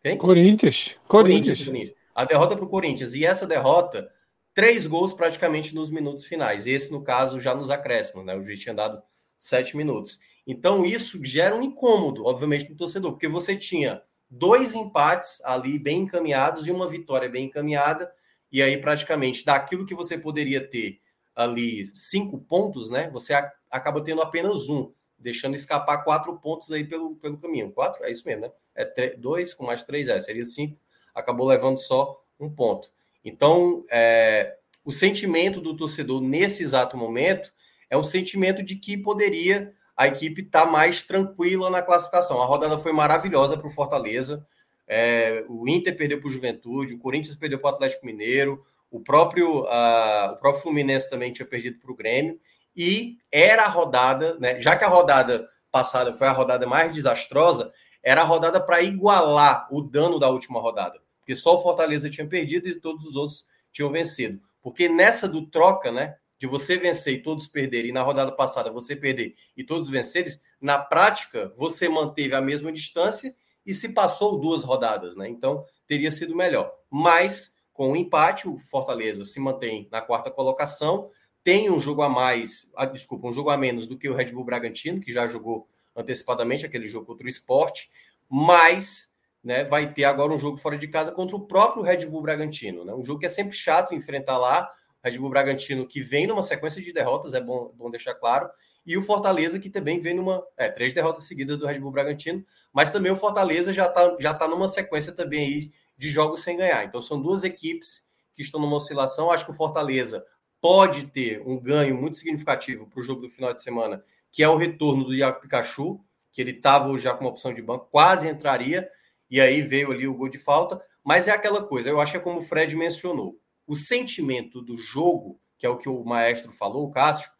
quem? 0.09 0.17
Corinthians. 0.17 0.95
Corinthians. 1.07 1.63
Corinthians. 1.63 1.97
A 2.13 2.25
derrota 2.25 2.55
para 2.55 2.65
o 2.65 2.69
Corinthians. 2.69 3.13
E 3.13 3.25
essa 3.25 3.45
derrota, 3.45 4.09
três 4.53 4.87
gols 4.87 5.13
praticamente 5.13 5.73
nos 5.75 5.89
minutos 5.89 6.25
finais. 6.25 6.65
Esse, 6.67 6.91
no 6.91 7.03
caso, 7.03 7.39
já 7.39 7.53
nos 7.53 7.69
acréscimos, 7.69 8.25
né? 8.25 8.35
O 8.35 8.41
juiz 8.41 8.59
tinha 8.59 8.73
dado 8.73 9.01
sete 9.37 9.77
minutos. 9.77 10.19
Então, 10.45 10.85
isso 10.85 11.23
gera 11.23 11.55
um 11.55 11.61
incômodo, 11.61 12.25
obviamente, 12.25 12.69
no 12.69 12.75
torcedor, 12.75 13.11
porque 13.11 13.27
você 13.27 13.55
tinha 13.55 14.01
dois 14.29 14.73
empates 14.73 15.41
ali 15.43 15.77
bem 15.77 15.99
encaminhados 16.01 16.67
e 16.67 16.71
uma 16.71 16.89
vitória 16.89 17.29
bem 17.29 17.45
encaminhada, 17.45 18.11
e 18.51 18.61
aí, 18.61 18.77
praticamente, 18.77 19.43
daquilo 19.43 19.85
que 19.85 19.93
você 19.93 20.17
poderia 20.17 20.65
ter 20.65 21.01
ali 21.35 21.85
cinco 21.93 22.39
pontos, 22.39 22.89
né? 22.89 23.09
Você 23.11 23.33
acaba 23.69 24.01
tendo 24.01 24.21
apenas 24.21 24.69
um, 24.69 24.91
deixando 25.17 25.55
escapar 25.55 26.03
quatro 26.03 26.37
pontos 26.37 26.71
aí 26.71 26.83
pelo, 26.83 27.15
pelo 27.15 27.37
caminho. 27.37 27.71
Quatro? 27.71 28.03
É 28.05 28.11
isso 28.11 28.25
mesmo, 28.25 28.41
né? 28.43 28.51
é 28.77 29.15
dois 29.17 29.53
com 29.53 29.65
mais 29.65 29.83
três 29.83 30.07
é, 30.07 30.19
seria 30.19 30.45
cinco, 30.45 30.77
acabou 31.13 31.47
levando 31.47 31.79
só 31.79 32.23
um 32.39 32.49
ponto. 32.49 32.91
Então, 33.25 33.83
é, 33.89 34.55
o 34.85 34.91
sentimento 34.91 35.59
do 35.59 35.75
torcedor 35.75 36.21
nesse 36.21 36.63
exato 36.63 36.95
momento 36.95 37.51
é 37.89 37.97
um 37.97 38.03
sentimento 38.03 38.61
de 38.61 38.75
que 38.75 38.95
poderia 38.95 39.73
a 39.95 40.07
equipe 40.07 40.43
estar 40.43 40.65
tá 40.65 40.71
mais 40.71 41.01
tranquila 41.01 41.69
na 41.71 41.81
classificação. 41.81 42.41
A 42.41 42.45
rodada 42.45 42.77
foi 42.77 42.93
maravilhosa 42.93 43.57
para 43.57 43.67
o 43.67 43.71
Fortaleza. 43.71 44.45
É, 44.87 45.43
o 45.49 45.67
Inter 45.67 45.97
perdeu 45.97 46.19
para 46.19 46.29
o 46.29 46.31
Juventude, 46.31 46.93
o 46.93 46.99
Corinthians 46.99 47.35
perdeu 47.35 47.59
para 47.59 47.71
o 47.71 47.73
Atlético 47.73 48.05
Mineiro, 48.05 48.63
o 48.89 49.01
próprio, 49.01 49.63
uh, 49.63 50.33
o 50.33 50.37
próprio 50.37 50.61
Fluminense 50.61 51.09
também 51.09 51.33
tinha 51.33 51.45
perdido 51.45 51.79
para 51.79 51.91
o 51.91 51.95
Grêmio. 51.95 52.39
E 52.77 53.17
era 53.31 53.63
a 53.63 53.67
rodada, 53.67 54.37
né, 54.39 54.59
já 54.59 54.75
que 54.75 54.85
a 54.85 54.87
rodada 54.87 55.49
passada 55.71 56.13
foi 56.13 56.27
a 56.27 56.31
rodada 56.31 56.67
mais 56.67 56.93
desastrosa, 56.93 57.73
era 58.03 58.21
a 58.21 58.23
rodada 58.23 58.61
para 58.61 58.83
igualar 58.83 59.67
o 59.71 59.81
dano 59.81 60.19
da 60.19 60.29
última 60.29 60.61
rodada. 60.61 61.01
Porque 61.19 61.35
só 61.35 61.57
o 61.57 61.63
Fortaleza 61.63 62.09
tinha 62.09 62.27
perdido 62.27 62.69
e 62.69 62.79
todos 62.79 63.05
os 63.07 63.15
outros 63.15 63.45
tinham 63.73 63.91
vencido. 63.91 64.39
Porque 64.61 64.87
nessa 64.87 65.27
do 65.27 65.45
troca, 65.47 65.91
né? 65.91 66.15
De 66.39 66.45
você 66.45 66.77
vencer 66.77 67.15
e 67.15 67.23
todos 67.23 67.47
perderem, 67.47 67.89
e 67.89 67.93
na 67.93 68.03
rodada 68.03 68.31
passada 68.31 68.69
você 68.69 68.95
perder 68.95 69.33
e 69.57 69.63
todos 69.63 69.89
vencerem, 69.89 70.31
na 70.61 70.77
prática 70.77 71.51
você 71.57 71.89
manteve 71.89 72.35
a 72.35 72.41
mesma 72.41 72.71
distância 72.71 73.35
e 73.65 73.73
se 73.73 73.89
passou 73.89 74.39
duas 74.39 74.63
rodadas, 74.63 75.15
né? 75.15 75.27
Então 75.27 75.65
teria 75.87 76.11
sido 76.11 76.35
melhor. 76.35 76.71
Mas 76.91 77.55
com 77.73 77.91
o 77.91 77.95
empate, 77.95 78.47
o 78.47 78.57
Fortaleza 78.57 79.25
se 79.25 79.39
mantém 79.39 79.87
na 79.91 80.01
quarta 80.01 80.31
colocação, 80.31 81.09
tem 81.47 81.71
um 81.71 81.79
jogo 81.79 82.01
a 82.01 82.09
mais, 82.09 82.69
ah, 82.75 82.85
desculpa, 82.85 83.25
um 83.25 83.31
jogo 83.31 83.49
a 83.49 83.57
menos 83.57 83.87
do 83.87 83.97
que 83.97 84.09
o 84.09 84.13
Red 84.13 84.33
Bull 84.33 84.43
Bragantino, 84.43 84.99
que 84.99 85.13
já 85.13 85.25
jogou 85.27 85.65
antecipadamente 85.95 86.65
aquele 86.65 86.85
jogo 86.87 87.05
contra 87.05 87.25
o 87.25 87.29
esporte, 87.29 87.89
mas 88.29 89.07
né, 89.41 89.63
vai 89.63 89.93
ter 89.93 90.03
agora 90.03 90.33
um 90.33 90.37
jogo 90.37 90.57
fora 90.57 90.77
de 90.77 90.89
casa 90.89 91.09
contra 91.09 91.37
o 91.37 91.47
próprio 91.47 91.83
Red 91.83 92.05
Bull 92.05 92.21
Bragantino. 92.21 92.83
Né? 92.83 92.93
Um 92.93 93.01
jogo 93.01 93.21
que 93.21 93.27
é 93.27 93.29
sempre 93.29 93.55
chato 93.55 93.95
enfrentar 93.95 94.37
lá. 94.37 94.69
Red 95.01 95.17
Bull 95.17 95.29
Bragantino 95.29 95.87
que 95.87 96.01
vem 96.01 96.27
numa 96.27 96.43
sequência 96.43 96.81
de 96.81 96.91
derrotas, 96.91 97.33
é 97.33 97.39
bom, 97.39 97.71
bom 97.75 97.89
deixar 97.89 98.15
claro. 98.15 98.49
E 98.85 98.97
o 98.97 99.01
Fortaleza 99.01 99.57
que 99.57 99.69
também 99.69 100.01
vem 100.01 100.15
numa. 100.15 100.45
É, 100.57 100.67
três 100.67 100.93
derrotas 100.93 101.27
seguidas 101.27 101.57
do 101.57 101.65
Red 101.65 101.79
Bull 101.79 101.93
Bragantino, 101.93 102.43
mas 102.73 102.91
também 102.91 103.09
o 103.09 103.15
Fortaleza 103.15 103.71
já 103.71 103.85
está 103.85 104.17
já 104.19 104.33
tá 104.33 104.49
numa 104.49 104.67
sequência 104.67 105.13
também 105.13 105.45
aí 105.45 105.71
de 105.97 106.09
jogos 106.09 106.43
sem 106.43 106.57
ganhar. 106.57 106.83
Então 106.83 107.01
são 107.01 107.21
duas 107.21 107.45
equipes 107.45 108.05
que 108.35 108.41
estão 108.41 108.59
numa 108.59 108.75
oscilação. 108.75 109.31
Acho 109.31 109.45
que 109.45 109.51
o 109.51 109.55
Fortaleza 109.55 110.25
pode 110.67 111.07
ter 111.07 111.41
um 111.45 111.57
ganho 111.57 111.95
muito 111.95 112.17
significativo 112.17 112.87
para 112.87 112.99
o 112.99 113.01
jogo 113.01 113.21
do 113.21 113.29
final 113.29 113.53
de 113.53 113.63
semana, 113.63 114.03
que 114.29 114.43
é 114.43 114.49
o 114.49 114.57
retorno 114.57 115.05
do 115.05 115.15
Iago 115.15 115.39
Pikachu, 115.39 116.03
que 116.29 116.41
ele 116.41 116.51
estava 116.51 116.97
já 116.97 117.13
com 117.13 117.23
uma 117.23 117.29
opção 117.29 117.53
de 117.53 117.61
banco, 117.61 117.87
quase 117.89 118.27
entraria, 118.27 118.91
e 119.31 119.39
aí 119.39 119.61
veio 119.61 119.93
ali 119.93 120.05
o 120.05 120.13
gol 120.13 120.27
de 120.27 120.37
falta. 120.37 120.83
Mas 121.01 121.29
é 121.29 121.31
aquela 121.31 121.63
coisa, 121.63 121.89
eu 121.89 122.01
acho 122.01 122.11
que 122.11 122.17
é 122.17 122.19
como 122.19 122.39
o 122.39 122.43
Fred 122.43 122.75
mencionou. 122.75 123.39
O 123.65 123.77
sentimento 123.77 124.61
do 124.61 124.75
jogo, 124.75 125.39
que 125.57 125.65
é 125.65 125.69
o 125.69 125.77
que 125.77 125.87
o 125.87 126.03
maestro 126.03 126.51
falou, 126.51 126.83
o 126.83 126.91
Cássio, 126.91 127.31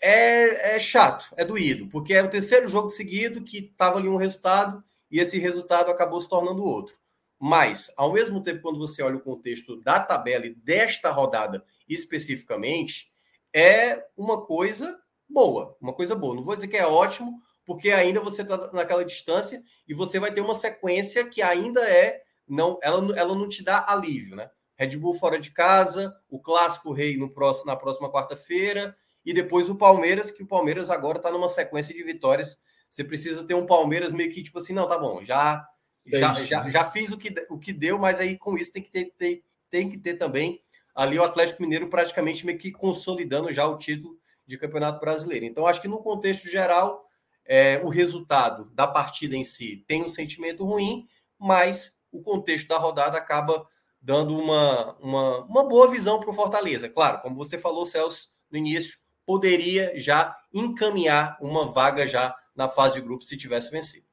é, 0.00 0.76
é 0.76 0.80
chato, 0.80 1.26
é 1.36 1.44
doído, 1.44 1.88
porque 1.88 2.14
é 2.14 2.22
o 2.22 2.30
terceiro 2.30 2.68
jogo 2.68 2.88
seguido 2.88 3.44
que 3.44 3.58
estava 3.58 3.98
ali 3.98 4.08
um 4.08 4.16
resultado 4.16 4.82
e 5.10 5.20
esse 5.20 5.38
resultado 5.38 5.90
acabou 5.90 6.22
se 6.22 6.28
tornando 6.30 6.64
outro. 6.64 6.96
Mas, 7.38 7.92
ao 7.96 8.12
mesmo 8.12 8.42
tempo, 8.42 8.62
quando 8.62 8.78
você 8.78 9.02
olha 9.02 9.16
o 9.16 9.22
contexto 9.22 9.80
da 9.82 10.00
tabela 10.00 10.46
e 10.46 10.54
desta 10.54 11.10
rodada 11.10 11.64
especificamente, 11.88 13.12
é 13.52 14.04
uma 14.16 14.44
coisa 14.44 14.98
boa, 15.28 15.76
uma 15.80 15.92
coisa 15.92 16.14
boa. 16.14 16.34
Não 16.34 16.42
vou 16.42 16.54
dizer 16.54 16.68
que 16.68 16.76
é 16.76 16.86
ótimo, 16.86 17.40
porque 17.64 17.90
ainda 17.90 18.20
você 18.20 18.42
está 18.42 18.72
naquela 18.72 19.04
distância 19.04 19.62
e 19.86 19.92
você 19.92 20.18
vai 20.18 20.32
ter 20.32 20.40
uma 20.40 20.54
sequência 20.54 21.26
que 21.28 21.42
ainda 21.42 21.80
é 21.88 22.22
não, 22.48 22.78
ela, 22.80 23.18
ela 23.18 23.34
não 23.34 23.48
te 23.48 23.62
dá 23.62 23.84
alívio, 23.88 24.36
né? 24.36 24.48
Red 24.76 24.96
Bull 24.96 25.14
fora 25.14 25.38
de 25.38 25.50
casa, 25.50 26.14
o 26.28 26.40
clássico 26.40 26.92
rei 26.92 27.16
no 27.16 27.30
próximo, 27.30 27.66
na 27.66 27.76
próxima 27.76 28.10
quarta-feira 28.12 28.96
e 29.24 29.32
depois 29.32 29.68
o 29.68 29.74
Palmeiras, 29.74 30.30
que 30.30 30.42
o 30.42 30.46
Palmeiras 30.46 30.90
agora 30.90 31.18
está 31.18 31.30
numa 31.30 31.48
sequência 31.48 31.94
de 31.94 32.02
vitórias. 32.04 32.60
Você 32.88 33.02
precisa 33.02 33.44
ter 33.44 33.54
um 33.54 33.66
Palmeiras 33.66 34.12
meio 34.12 34.30
que 34.30 34.42
tipo 34.42 34.58
assim, 34.58 34.72
não, 34.72 34.88
tá 34.88 34.96
bom, 34.96 35.24
já 35.24 35.66
já, 36.06 36.32
já, 36.34 36.70
já 36.70 36.90
fiz 36.90 37.10
o 37.10 37.18
que, 37.18 37.34
o 37.50 37.58
que 37.58 37.72
deu, 37.72 37.98
mas 37.98 38.20
aí 38.20 38.36
com 38.36 38.56
isso 38.56 38.72
tem 38.72 38.82
que 38.82 38.90
ter, 38.90 39.12
ter, 39.16 39.44
tem 39.70 39.90
que 39.90 39.98
ter 39.98 40.14
também 40.14 40.60
ali 40.94 41.18
o 41.18 41.24
Atlético 41.24 41.62
Mineiro 41.62 41.88
praticamente 41.88 42.46
meio 42.46 42.58
que 42.58 42.72
consolidando 42.72 43.52
já 43.52 43.66
o 43.66 43.76
título 43.76 44.18
de 44.46 44.56
Campeonato 44.56 45.00
Brasileiro. 45.00 45.44
Então, 45.44 45.66
acho 45.66 45.82
que 45.82 45.88
no 45.88 46.02
contexto 46.02 46.48
geral, 46.48 47.06
é, 47.44 47.80
o 47.84 47.88
resultado 47.88 48.70
da 48.72 48.86
partida 48.86 49.36
em 49.36 49.44
si 49.44 49.84
tem 49.86 50.02
um 50.02 50.08
sentimento 50.08 50.64
ruim, 50.64 51.06
mas 51.38 51.98
o 52.10 52.22
contexto 52.22 52.68
da 52.68 52.78
rodada 52.78 53.18
acaba 53.18 53.68
dando 54.00 54.38
uma, 54.38 54.94
uma, 55.00 55.44
uma 55.44 55.64
boa 55.64 55.90
visão 55.90 56.18
para 56.18 56.30
o 56.30 56.34
Fortaleza. 56.34 56.88
Claro, 56.88 57.20
como 57.20 57.36
você 57.36 57.58
falou, 57.58 57.84
Celso, 57.84 58.30
no 58.50 58.56
início, 58.56 58.98
poderia 59.26 59.92
já 60.00 60.34
encaminhar 60.54 61.36
uma 61.40 61.70
vaga 61.72 62.06
já 62.06 62.34
na 62.54 62.68
fase 62.68 62.94
de 62.94 63.00
grupo 63.02 63.24
se 63.24 63.36
tivesse 63.36 63.70
vencido. 63.70 64.05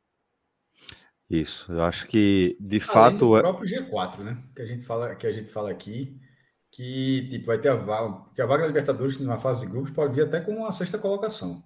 Isso, 1.33 1.71
eu 1.71 1.81
acho 1.81 2.05
que 2.05 2.55
de 2.59 2.75
Além 2.75 2.79
fato. 2.79 3.29
O 3.29 3.37
é 3.37 3.41
próprio 3.41 3.67
G4, 3.67 4.19
né? 4.19 4.37
Que 4.55 4.61
a 4.61 4.65
gente 4.67 4.85
fala, 4.85 5.15
que 5.15 5.25
a 5.25 5.31
gente 5.31 5.49
fala 5.49 5.71
aqui, 5.71 6.15
que 6.69 7.27
tipo, 7.27 7.47
vai 7.47 7.57
ter 7.57 7.69
a 7.69 7.75
vaga, 7.75 8.23
que 8.35 8.41
a 8.41 8.45
vaga 8.45 8.61
da 8.61 8.67
Libertadores 8.67 9.17
na 9.17 9.39
fase 9.39 9.65
de 9.65 9.71
grupos 9.71 9.89
pode 9.89 10.13
vir 10.13 10.27
até 10.27 10.39
com 10.39 10.51
uma 10.51 10.71
sexta 10.71 10.99
colocação. 10.99 11.63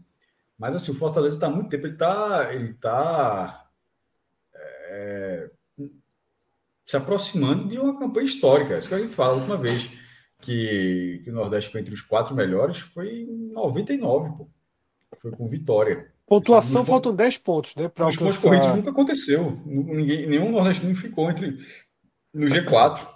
Mas 0.57 0.73
assim, 0.73 0.91
o 0.91 0.95
Fortaleza 0.95 1.35
está 1.35 1.49
muito 1.49 1.69
tempo, 1.69 1.85
ele 1.85 1.95
está 1.95 2.53
ele 2.53 2.73
tá, 2.75 3.69
é, 4.53 5.51
se 6.85 6.95
aproximando 6.95 7.67
de 7.67 7.77
uma 7.77 7.99
campanha 7.99 8.25
histórica. 8.25 8.77
Isso 8.77 8.87
que 8.87 8.95
a 8.95 8.99
gente 8.99 9.13
fala 9.13 9.33
a 9.33 9.35
última 9.35 9.57
vez 9.57 9.97
que, 10.39 11.19
que 11.25 11.29
o 11.29 11.33
Nordeste 11.33 11.73
foi 11.73 11.81
entre 11.81 11.93
os 11.93 12.01
quatro 12.01 12.33
melhores 12.33 12.79
foi 12.79 13.23
em 13.23 13.51
99, 13.51 14.37
pô. 14.37 14.49
Foi 15.17 15.31
com 15.31 15.45
vitória. 15.45 16.09
Pontuação 16.27 16.83
faltam 16.83 17.15
10 17.15 17.37
pontos, 17.37 17.73
né? 17.75 17.87
Para 17.87 18.09
os 18.09 18.17
pontos 18.17 18.37
corridos 18.37 18.67
nunca 18.67 18.89
aconteceu. 18.89 19.57
Ninguém, 19.65 20.27
nenhum 20.27 20.51
nordestino 20.51 20.93
ficou 20.93 21.31
entre 21.31 21.57
no 22.33 22.47
G4. 22.47 23.07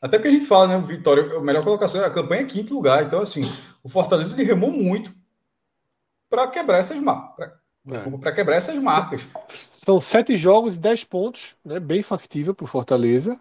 Até 0.00 0.18
porque 0.18 0.28
a 0.28 0.30
gente 0.30 0.46
fala, 0.46 0.68
né? 0.68 0.86
Vitória, 0.86 1.38
a 1.38 1.40
melhor 1.40 1.64
colocação, 1.64 2.04
a 2.04 2.10
campanha 2.10 2.42
é 2.42 2.46
quinto 2.46 2.74
lugar. 2.74 3.02
Então, 3.02 3.22
assim, 3.22 3.40
o 3.82 3.88
Fortaleza 3.88 4.34
ele 4.34 4.44
remou 4.44 4.70
muito 4.70 5.10
para 6.28 6.46
quebrar 6.48 6.78
essas 6.78 6.98
marcas. 6.98 7.50
Para 8.20 8.30
é. 8.30 8.34
quebrar 8.34 8.56
essas 8.56 8.76
marcas. 8.76 9.26
São 9.48 9.98
sete 9.98 10.36
jogos 10.36 10.76
e 10.76 10.80
dez 10.80 11.02
pontos, 11.02 11.56
né? 11.64 11.80
Bem 11.80 12.02
factível 12.02 12.54
para 12.54 12.64
o 12.64 12.68
Fortaleza. 12.68 13.40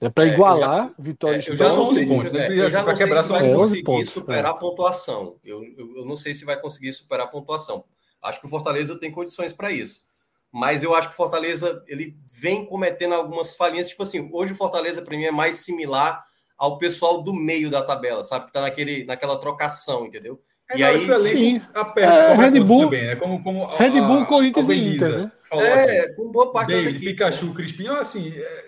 É 0.00 0.10
para 0.10 0.26
igualar 0.26 0.88
é, 0.88 1.02
Vitória 1.02 1.36
é, 1.36 1.50
Eu 1.50 1.56
já 1.56 1.68
não 1.68 1.86
sei 1.86 2.06
pontos, 2.06 2.32
né? 2.32 2.48
Eu 2.48 2.68
já 2.68 2.82
não 2.82 2.96
sei 2.96 3.06
se 3.06 3.28
vai 3.28 3.54
conseguir 3.54 3.84
pontos, 3.84 4.10
superar 4.10 4.50
a 4.50 4.54
pontuação. 4.54 5.36
Eu, 5.44 5.62
eu, 5.62 5.98
eu 5.98 6.04
não 6.04 6.16
sei 6.16 6.34
se 6.34 6.44
vai 6.44 6.60
conseguir 6.60 6.92
superar 6.92 7.26
a 7.26 7.30
pontuação. 7.30 7.84
Acho 8.24 8.40
que 8.40 8.46
o 8.46 8.50
Fortaleza 8.50 8.98
tem 8.98 9.10
condições 9.10 9.52
para 9.52 9.70
isso. 9.70 10.00
Mas 10.50 10.82
eu 10.82 10.94
acho 10.94 11.08
que 11.08 11.14
o 11.14 11.16
Fortaleza 11.16 11.82
ele 11.86 12.16
vem 12.30 12.64
cometendo 12.64 13.14
algumas 13.14 13.54
falhinhas. 13.54 13.88
Tipo 13.88 14.04
assim, 14.04 14.30
hoje 14.32 14.52
o 14.52 14.56
Fortaleza, 14.56 15.02
para 15.02 15.16
mim, 15.16 15.24
é 15.24 15.30
mais 15.30 15.56
similar 15.56 16.24
ao 16.56 16.78
pessoal 16.78 17.22
do 17.22 17.34
meio 17.34 17.68
da 17.68 17.82
tabela, 17.82 18.22
sabe? 18.22 18.46
Que 18.46 18.52
tá 18.52 18.60
naquele, 18.60 19.04
naquela 19.04 19.36
trocação, 19.38 20.06
entendeu? 20.06 20.40
É, 20.70 20.78
e 20.78 20.84
aí, 20.84 21.06
sim. 21.26 21.60
é, 21.96 22.32
Red 22.34 22.60
Bull, 22.60 22.84
também, 22.84 23.06
né? 23.06 23.16
como, 23.16 23.42
como 23.42 23.66
Red 23.66 24.00
Bull, 24.00 24.20
a, 24.20 24.26
Corinthians 24.26 24.68
e 24.70 24.94
Inter, 24.94 25.18
né? 25.18 25.32
É, 25.52 26.12
com 26.14 26.30
boa 26.30 26.52
parte 26.52 26.68
David, 26.68 26.84
das 26.84 26.96
equipes. 26.96 27.12
Pikachu, 27.12 27.54
Crispim, 27.54 27.88
assim... 27.88 28.32
É, 28.34 28.64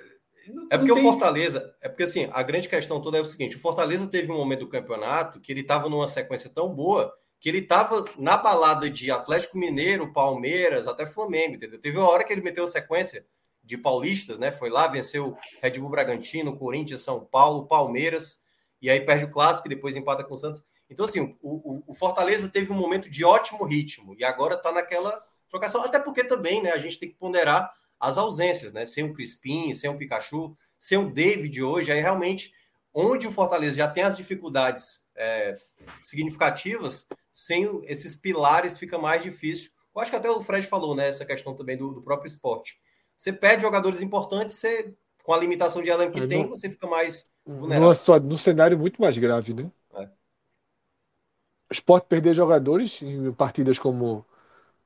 é 0.73 0.79
porque 0.79 0.93
tem... 0.93 1.03
o 1.03 1.07
Fortaleza... 1.11 1.75
É 1.81 1.89
porque, 1.89 2.03
assim, 2.03 2.29
a 2.33 2.43
grande 2.43 2.69
questão 2.69 3.01
toda 3.01 3.17
é 3.17 3.21
o 3.21 3.25
seguinte, 3.25 3.57
o 3.57 3.61
Fortaleza 3.61 4.07
teve 4.09 4.31
um 4.31 4.37
momento 4.37 4.61
do 4.61 4.69
campeonato 4.69 5.41
que 5.41 5.51
ele 5.53 5.63
estava 5.63 5.89
numa 5.89 6.07
sequência 6.07 6.51
tão 6.51 6.75
boa 6.75 7.15
que 7.39 7.49
ele 7.49 7.59
estava 7.59 8.05
na 8.17 8.37
balada 8.37 8.89
de 8.89 9.11
Atlético 9.11 9.59
Mineiro, 9.59 10.13
Palmeiras, 10.13 10.89
até 10.89 11.07
Flamengo, 11.07 11.57
entendeu? 11.57 11.81
Teve 11.81 11.99
uma 11.99 12.09
hora 12.09 12.25
que 12.25 12.33
ele 12.33 12.43
meteu 12.43 12.67
sequência 12.67 13.27
de 13.63 13.77
paulistas, 13.77 14.39
né? 14.39 14.53
Foi 14.53 14.71
lá, 14.71 14.87
venceu 14.89 15.37
Red 15.63 15.79
Bull 15.79 15.91
Bragantino, 15.91 16.57
Corinthians, 16.57 17.03
São 17.03 17.25
Paulo, 17.25 17.67
Palmeiras, 17.67 18.43
e 18.81 18.89
aí 18.89 19.01
perde 19.01 19.25
o 19.25 19.31
clássico 19.31 19.69
e 19.69 19.75
depois 19.75 19.97
empata 19.97 20.25
com 20.25 20.35
o 20.35 20.39
Santos. 20.39 20.65
Então, 20.89 21.05
assim, 21.05 21.37
o, 21.43 21.83
o, 21.87 21.95
Fortaleza 21.95 22.49
teve 22.49 22.73
um 22.73 22.77
momento 22.77 23.11
de 23.11 23.25
ótimo 23.25 23.65
ritmo 23.65 24.15
e 24.17 24.25
agora 24.25 24.55
está 24.55 24.71
naquela 24.71 25.21
trocação, 25.51 25.83
até 25.83 25.99
porque 25.99 26.23
também, 26.23 26.63
né? 26.63 26.71
A 26.71 26.79
gente 26.79 26.99
tem 26.99 27.09
que 27.09 27.17
ponderar 27.17 27.73
as 27.99 28.17
ausências, 28.17 28.73
né? 28.73 28.87
Sem 28.87 29.05
o 29.05 29.13
Crispim, 29.13 29.75
sem 29.75 29.91
o 29.91 29.97
Pikachu, 29.97 30.57
sem 30.79 30.97
o 30.97 31.11
David 31.11 31.61
hoje, 31.63 31.91
aí 31.91 32.01
realmente 32.01 32.53
onde 32.95 33.27
o 33.27 33.33
Fortaleza 33.33 33.77
já 33.77 33.89
tem 33.89 34.05
as 34.05 34.17
dificuldades 34.17 35.05
é, 35.15 35.59
significativas, 36.03 37.09
sem 37.37 37.83
esses 37.85 38.15
pilares 38.15 38.79
fica 38.79 38.97
mais 38.97 39.23
difícil. 39.23 39.71
Eu 39.95 40.01
acho 40.01 40.11
que 40.11 40.17
até 40.17 40.31
o 40.31 40.43
Fred 40.43 40.67
falou, 40.67 40.97
né? 40.97 41.07
Essa 41.07 41.27
questão 41.27 41.55
também 41.55 41.77
do, 41.77 41.93
do 41.93 42.01
próprio 42.01 42.27
esporte. 42.27 42.81
Você 43.15 43.31
perde 43.31 43.61
jogadores 43.61 44.01
importantes, 44.01 44.57
você, 44.57 44.95
com 45.23 45.35
a 45.35 45.37
limitação 45.37 45.83
de 45.83 45.91
elenco 45.91 46.15
que 46.15 46.21
é, 46.21 46.27
tem, 46.27 46.47
você 46.47 46.71
fica 46.71 46.87
mais 46.87 47.31
vulnerável. 47.45 48.21
Num 48.23 48.39
cenário 48.39 48.79
muito 48.79 48.99
mais 49.03 49.19
grave, 49.19 49.53
né? 49.53 49.71
É. 49.97 50.05
O 50.05 51.73
esporte 51.73 52.07
perder 52.09 52.33
jogadores 52.33 53.03
em 53.03 53.31
partidas 53.33 53.79
como 53.79 54.25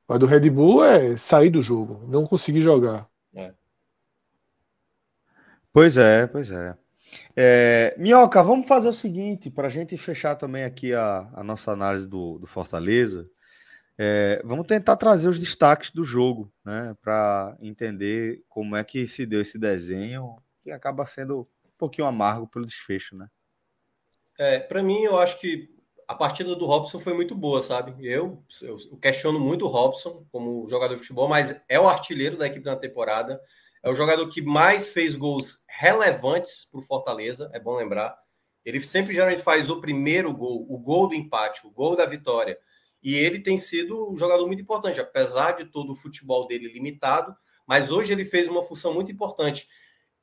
a 0.09 0.18
do 0.18 0.27
Red 0.27 0.51
Bull 0.51 0.85
é 0.85 1.16
sair 1.16 1.51
do 1.51 1.62
jogo, 1.62 2.05
não 2.09 2.27
conseguir 2.27 2.62
jogar. 2.62 3.09
É. 3.32 3.55
Pois 5.72 5.97
é, 5.97 6.27
pois 6.27 6.51
é. 6.51 6.77
É, 7.36 7.94
Minhoca, 7.98 8.42
vamos 8.42 8.66
fazer 8.66 8.88
o 8.88 8.92
seguinte, 8.92 9.50
para 9.50 9.68
a 9.68 9.70
gente 9.70 9.96
fechar 9.96 10.34
também 10.34 10.64
aqui 10.64 10.92
a, 10.94 11.28
a 11.34 11.42
nossa 11.42 11.72
análise 11.72 12.08
do, 12.08 12.38
do 12.38 12.46
Fortaleza. 12.46 13.28
É, 13.98 14.40
vamos 14.44 14.66
tentar 14.66 14.96
trazer 14.96 15.28
os 15.28 15.38
destaques 15.38 15.90
do 15.90 16.04
jogo, 16.04 16.50
né? 16.64 16.96
Para 17.02 17.56
entender 17.60 18.42
como 18.48 18.74
é 18.74 18.82
que 18.82 19.06
se 19.06 19.26
deu 19.26 19.42
esse 19.42 19.58
desenho, 19.58 20.36
que 20.62 20.70
acaba 20.70 21.04
sendo 21.04 21.40
um 21.64 21.76
pouquinho 21.76 22.06
amargo 22.06 22.46
pelo 22.46 22.64
desfecho, 22.64 23.14
né? 23.14 23.28
É, 24.38 24.58
para 24.58 24.82
mim, 24.82 25.02
eu 25.02 25.18
acho 25.18 25.38
que 25.38 25.68
a 26.08 26.14
partida 26.14 26.56
do 26.56 26.64
Robson 26.64 26.98
foi 26.98 27.12
muito 27.12 27.34
boa, 27.34 27.60
sabe? 27.60 27.94
Eu, 28.04 28.42
eu, 28.62 28.78
questiono 28.96 29.38
muito 29.38 29.66
o 29.66 29.68
Robson 29.68 30.26
como 30.32 30.66
jogador 30.66 30.94
de 30.94 31.02
futebol, 31.02 31.28
mas 31.28 31.62
é 31.68 31.78
o 31.78 31.86
artilheiro 31.86 32.38
da 32.38 32.46
equipe 32.46 32.64
na 32.64 32.76
temporada. 32.76 33.40
É 33.82 33.90
o 33.90 33.94
jogador 33.94 34.28
que 34.28 34.43
mais 34.43 34.90
fez 34.90 35.16
gols 35.16 35.61
relevantes 35.66 36.66
para 36.70 36.81
o 36.81 36.85
Fortaleza, 36.85 37.51
é 37.52 37.61
bom 37.61 37.77
lembrar. 37.77 38.16
Ele 38.65 38.81
sempre 38.81 39.15
geralmente 39.15 39.43
faz 39.43 39.70
o 39.70 39.81
primeiro 39.81 40.35
gol, 40.35 40.66
o 40.69 40.78
gol 40.78 41.09
do 41.09 41.15
empate, 41.15 41.66
o 41.66 41.70
gol 41.70 41.97
da 41.97 42.05
vitória. 42.05 42.59
E 43.02 43.15
ele 43.15 43.40
tem 43.40 43.57
sido 43.57 44.12
um 44.12 44.19
jogador 44.19 44.47
muito 44.47 44.61
importante, 44.61 45.01
apesar 45.01 45.52
de 45.52 45.65
todo 45.65 45.93
o 45.93 45.97
futebol 45.97 46.47
dele 46.47 46.70
limitado, 46.70 47.35
mas 47.66 47.90
hoje 47.90 48.12
ele 48.12 48.24
fez 48.24 48.48
uma 48.48 48.62
função 48.62 48.93
muito 48.93 49.11
importante. 49.11 49.66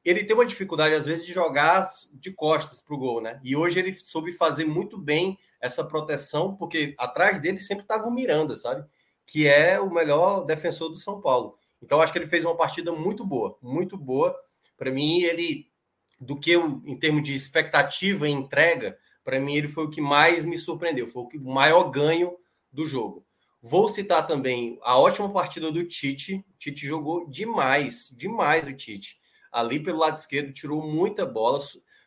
Ele 0.06 0.24
tem 0.24 0.36
uma 0.36 0.46
dificuldade, 0.46 0.94
às 0.94 1.06
vezes, 1.06 1.26
de 1.26 1.34
jogar 1.34 1.84
de 2.14 2.32
costas 2.32 2.80
para 2.80 2.96
o 2.96 3.00
gol, 3.00 3.22
né? 3.22 3.42
E 3.44 3.56
hoje 3.56 3.80
ele 3.80 3.92
soube 3.94 4.32
fazer 4.32 4.66
muito 4.66 4.98
bem 4.98 5.38
essa 5.60 5.84
proteção, 5.84 6.56
porque 6.56 6.94
atrás 6.98 7.42
dele 7.42 7.58
sempre 7.58 7.84
estava 7.84 8.06
o 8.06 8.12
Miranda, 8.12 8.56
sabe? 8.56 8.88
que 9.28 9.46
é 9.46 9.80
o 9.80 9.94
melhor 9.94 10.46
defensor 10.46 10.90
do 10.90 10.96
São 10.96 11.22
Paulo. 11.22 11.60
Então, 11.88 12.02
acho 12.02 12.12
que 12.12 12.20
ele 12.20 12.28
fez 12.28 12.44
uma 12.44 12.58
partida 12.58 12.92
muito 12.92 13.26
boa, 13.26 13.58
muito 13.62 13.98
boa. 13.98 14.38
Para 14.76 14.92
mim, 14.92 15.22
ele, 15.22 15.72
do 16.20 16.38
que 16.38 16.52
eu, 16.52 16.84
em 16.86 17.00
termos 17.00 17.24
de 17.24 17.34
expectativa 17.34 18.28
e 18.28 18.32
entrega, 18.32 19.00
para 19.24 19.40
mim, 19.40 19.56
ele 19.56 19.70
foi 19.70 19.86
o 19.86 19.90
que 19.90 20.02
mais 20.02 20.44
me 20.44 20.58
surpreendeu, 20.58 21.08
foi 21.08 21.24
o 21.24 21.50
maior 21.50 21.90
ganho 21.90 22.36
do 22.74 22.86
jogo. 22.86 23.26
Vou 23.62 23.88
citar 23.88 24.28
também 24.28 24.78
a 24.84 25.00
ótima 25.00 25.32
partida 25.32 25.72
do 25.72 25.82
Tite. 25.86 26.46
O 26.54 26.58
Tite 26.60 26.86
jogou 26.86 27.26
demais, 27.30 28.10
demais 28.12 28.68
o 28.68 28.74
Tite. 28.74 29.18
Ali 29.50 29.80
pelo 29.80 30.00
lado 30.00 30.18
esquerdo, 30.18 30.52
tirou 30.52 30.86
muita 30.86 31.26
bola, 31.26 31.64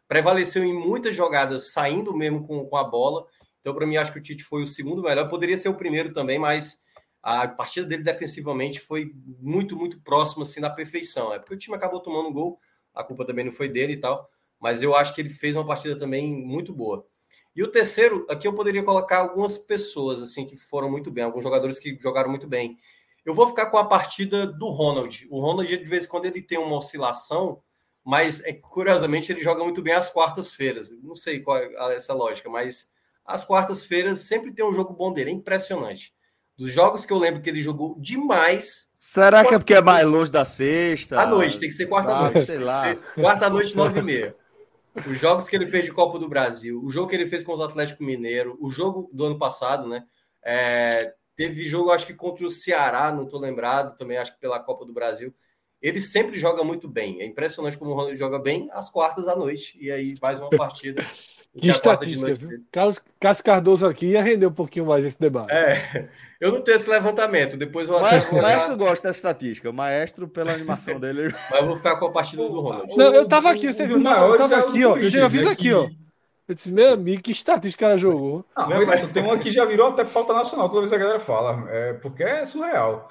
prevaleceu 0.07 0.63
em 0.63 0.75
muitas 0.75 1.17
jogadas, 1.17 1.73
saindo 1.73 2.15
mesmo 2.15 2.47
com, 2.47 2.67
com 2.67 2.77
a 2.77 2.85
bola. 2.85 3.25
Então, 3.63 3.75
para 3.75 3.87
mim, 3.87 3.97
acho 3.97 4.13
que 4.13 4.19
o 4.19 4.23
Tite 4.23 4.45
foi 4.45 4.63
o 4.63 4.67
segundo 4.67 5.03
melhor. 5.03 5.31
Poderia 5.31 5.57
ser 5.57 5.71
o 5.71 5.75
primeiro 5.75 6.13
também, 6.13 6.39
mas 6.39 6.83
a 7.23 7.47
partida 7.47 7.87
dele 7.87 8.03
defensivamente 8.03 8.81
foi 8.81 9.13
muito, 9.41 9.77
muito 9.77 10.01
próxima 10.01 10.43
assim 10.43 10.61
da 10.61 10.71
perfeição. 10.71 11.33
É 11.33 11.39
porque 11.39 11.55
o 11.55 11.59
time 11.59 11.77
acabou 11.77 12.01
tomando 12.01 12.29
um 12.29 12.33
gol, 12.33 12.59
a 12.95 13.05
culpa 13.05 13.27
também 13.27 13.45
não 13.45 13.53
foi 13.53 13.69
dele 13.69 13.95
e 13.95 14.01
tal, 14.01 14.29
mas 14.59 14.83
eu 14.83 14.95
acho 14.95 15.15
que 15.15 15.21
ele 15.21 15.31
fez 15.31 15.57
uma 15.57 15.67
partida 15.67 15.99
também 15.99 16.33
muito 16.33 16.73
boa. 16.73 17.07
E 17.55 17.63
o 17.63 17.69
terceiro, 17.69 18.27
aqui 18.29 18.47
eu 18.47 18.55
poderia 18.55 18.83
colocar 18.83 19.19
algumas 19.19 19.59
pessoas 19.59 20.21
assim 20.21 20.47
que 20.47 20.57
foram 20.57 20.91
muito 20.91 21.11
bem, 21.11 21.25
alguns 21.25 21.43
jogadores 21.43 21.79
que 21.79 21.99
jogaram 22.01 22.31
muito 22.31 22.47
bem. 22.47 22.79
Eu 23.25 23.35
vou 23.35 23.49
ficar 23.49 23.67
com 23.67 23.77
a 23.77 23.85
partida 23.85 24.47
do 24.47 24.69
Ronald. 24.69 25.27
O 25.31 25.41
Ronald, 25.41 25.69
de 25.69 25.85
vez 25.85 26.05
em 26.05 26.09
quando, 26.09 26.25
ele 26.25 26.41
tem 26.41 26.59
uma 26.59 26.77
oscilação, 26.77 27.63
mas 28.05 28.41
é, 28.45 28.53
curiosamente 28.53 29.31
ele 29.31 29.43
joga 29.43 29.63
muito 29.63 29.83
bem 29.83 29.93
às 29.93 30.09
quartas-feiras. 30.09 30.91
Não 31.03 31.15
sei 31.15 31.41
qual 31.41 31.59
é 31.59 31.95
essa 31.95 32.15
lógica, 32.15 32.49
mas 32.49 32.93
às 33.25 33.45
quartas-feiras 33.45 34.21
sempre 34.21 34.53
tem 34.53 34.65
um 34.65 34.75
jogo 34.75 34.95
bom 34.95 35.13
dele, 35.13 35.31
é 35.31 35.35
impressionante. 35.35 36.15
Dos 36.61 36.75
jogos 36.75 37.07
que 37.07 37.13
eu 37.15 37.19
lembro 37.19 37.41
que 37.41 37.49
ele 37.49 37.63
jogou 37.63 37.97
demais. 37.99 38.91
Será 38.99 39.43
que 39.43 39.55
é 39.55 39.59
porque 39.59 39.73
é 39.73 39.81
mais 39.81 40.07
longe 40.07 40.31
da 40.31 40.45
sexta? 40.45 41.19
À 41.19 41.25
noite, 41.25 41.59
tem 41.59 41.71
que 41.71 41.75
ser 41.75 41.89
quarta-noite. 41.89 42.37
Ah, 42.37 42.45
sei 42.45 42.59
lá. 42.59 42.95
Quarta-noite, 43.17 43.75
nove 43.75 43.99
e 43.99 44.03
meia. 44.03 44.37
Os 44.95 45.19
jogos 45.19 45.49
que 45.49 45.57
ele 45.57 45.67
fez 45.69 45.87
de 45.87 45.91
Copa 45.91 46.19
do 46.19 46.29
Brasil, 46.29 46.79
o 46.85 46.91
jogo 46.91 47.09
que 47.09 47.17
ele 47.17 47.27
fez 47.27 47.43
contra 47.43 47.65
o 47.65 47.67
Atlético 47.67 48.05
Mineiro, 48.05 48.59
o 48.61 48.71
jogo 48.71 49.09
do 49.11 49.25
ano 49.25 49.39
passado, 49.39 49.89
né? 49.89 50.05
É, 50.45 51.15
teve 51.35 51.67
jogo, 51.67 51.93
acho 51.93 52.07
que 52.07 52.13
contra 52.13 52.45
o 52.45 52.51
Ceará, 52.51 53.11
não 53.11 53.25
estou 53.25 53.41
lembrado, 53.41 53.97
também 53.97 54.19
acho 54.19 54.35
que 54.35 54.41
pela 54.41 54.61
Copa 54.61 54.85
do 54.85 54.93
Brasil. 54.93 55.35
Ele 55.81 55.99
sempre 55.99 56.39
joga 56.39 56.63
muito 56.63 56.87
bem. 56.87 57.23
É 57.23 57.25
impressionante 57.25 57.79
como 57.79 57.93
o 57.93 57.95
Ronaldo 57.95 58.19
joga 58.19 58.39
bem 58.39 58.69
às 58.71 58.91
quartas 58.91 59.27
à 59.29 59.35
noite. 59.35 59.79
E 59.81 59.91
aí, 59.91 60.15
mais 60.21 60.39
uma 60.39 60.51
partida. 60.51 61.03
Que 61.59 61.69
estatística, 61.69 62.33
viu? 62.33 62.65
Cássio 63.19 63.45
Cardoso 63.45 63.85
aqui 63.85 64.07
ia 64.07 64.23
render 64.23 64.47
um 64.47 64.53
pouquinho 64.53 64.87
mais 64.87 65.05
esse 65.05 65.19
debate. 65.19 65.51
É, 65.53 66.09
eu 66.41 66.51
não 66.51 66.63
tenho 66.63 66.77
esse 66.77 66.89
levantamento. 66.89 67.57
Depois 67.57 67.89
o 67.89 68.01
maestro, 68.01 68.39
o 68.39 68.43
maestro 68.43 68.77
gosta 68.77 69.09
dessa 69.09 69.19
estatística. 69.19 69.69
O 69.69 69.75
maestro, 69.75 70.27
pela 70.27 70.53
animação 70.53 70.99
dele. 71.01 71.35
Mas 71.51 71.61
eu 71.61 71.67
vou 71.67 71.77
ficar 71.77 71.97
com 71.97 72.07
a 72.07 72.11
partida 72.11 72.49
do 72.49 72.61
Ronald. 72.61 72.97
Não, 72.97 73.15
eu 73.15 73.29
tava 73.29 73.51
aqui, 73.51 73.73
você 73.73 73.87
viu? 73.87 73.99
eu 73.99 74.39
tava 74.39 74.57
aqui, 74.57 74.85
ó. 74.85 74.97
Eu 74.97 75.11
já 75.11 75.29
fiz 75.29 75.45
né, 75.45 75.51
aqui, 75.51 75.73
ó. 75.73 75.89
Eu 76.49 76.55
disse, 76.55 76.73
meu 76.73 76.95
amigo, 76.95 77.23
que 77.23 77.31
estatística 77.31 77.85
ela 77.85 77.97
jogou. 77.97 78.45
Ah, 78.57 78.67
mas 78.67 79.07
tem 79.13 79.23
uma 79.23 79.39
que 79.39 79.53
já 79.53 79.65
virou 79.65 79.89
até 79.89 80.03
pauta 80.03 80.33
nacional, 80.33 80.69
toda 80.69 80.81
vez 80.81 80.91
que 80.91 80.97
a 80.97 81.01
galera 81.01 81.21
fala. 81.21 81.65
É, 81.69 81.93
porque 81.95 82.25
é 82.25 82.45
surreal 82.45 83.09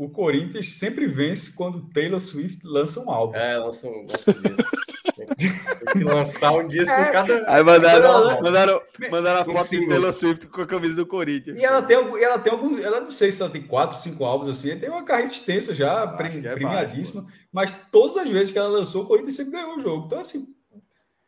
o 0.00 0.08
Corinthians 0.08 0.78
sempre 0.78 1.06
vence 1.06 1.52
quando 1.52 1.86
Taylor 1.90 2.22
Swift 2.22 2.66
lança 2.66 3.00
um 3.00 3.10
álbum. 3.10 3.36
É, 3.36 3.58
lança 3.58 3.86
um, 3.86 4.06
lança 4.06 4.30
um 4.30 5.34
disco. 5.36 5.66
Tem 5.84 5.92
que 5.92 6.04
lançar 6.04 6.52
um 6.52 6.66
disco 6.66 6.94
é. 6.94 7.12
cada. 7.12 7.44
Aí 7.46 7.62
mandaram, 7.62 8.40
mandaram, 8.40 8.80
mandaram 9.10 9.40
a 9.42 9.44
foto 9.44 9.68
de 9.68 9.86
Taylor 9.86 10.14
Swift 10.14 10.46
com 10.46 10.62
a 10.62 10.66
camisa 10.66 10.96
do 10.96 11.04
Corinthians. 11.04 11.60
E 11.60 11.64
ela 11.66 11.82
tem, 11.82 11.98
ela 11.98 12.38
tem 12.38 12.50
algum. 12.50 12.78
Ela 12.78 13.02
não 13.02 13.10
sei 13.10 13.30
se 13.30 13.42
ela 13.42 13.50
tem 13.50 13.60
quatro, 13.60 13.98
cinco 13.98 14.24
álbuns 14.24 14.48
assim. 14.48 14.74
Tem 14.78 14.88
uma 14.88 15.04
carreira 15.04 15.32
extensa 15.32 15.74
já, 15.74 16.06
premi, 16.06 16.46
é 16.46 16.54
premiadíssima. 16.54 17.26
mas 17.52 17.70
todas 17.92 18.16
as 18.16 18.30
vezes 18.30 18.50
que 18.50 18.58
ela 18.58 18.68
lançou, 18.68 19.02
o 19.02 19.06
Corinthians 19.06 19.36
sempre 19.36 19.52
ganhou 19.52 19.76
o 19.76 19.80
jogo. 19.80 20.06
Então, 20.06 20.18
assim, 20.18 20.46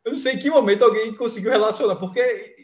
eu 0.03 0.13
não 0.13 0.19
sei 0.19 0.33
em 0.33 0.39
que 0.39 0.49
momento 0.49 0.83
alguém 0.83 1.15
conseguiu 1.15 1.51
relacionar, 1.51 1.97
porque 1.97 2.55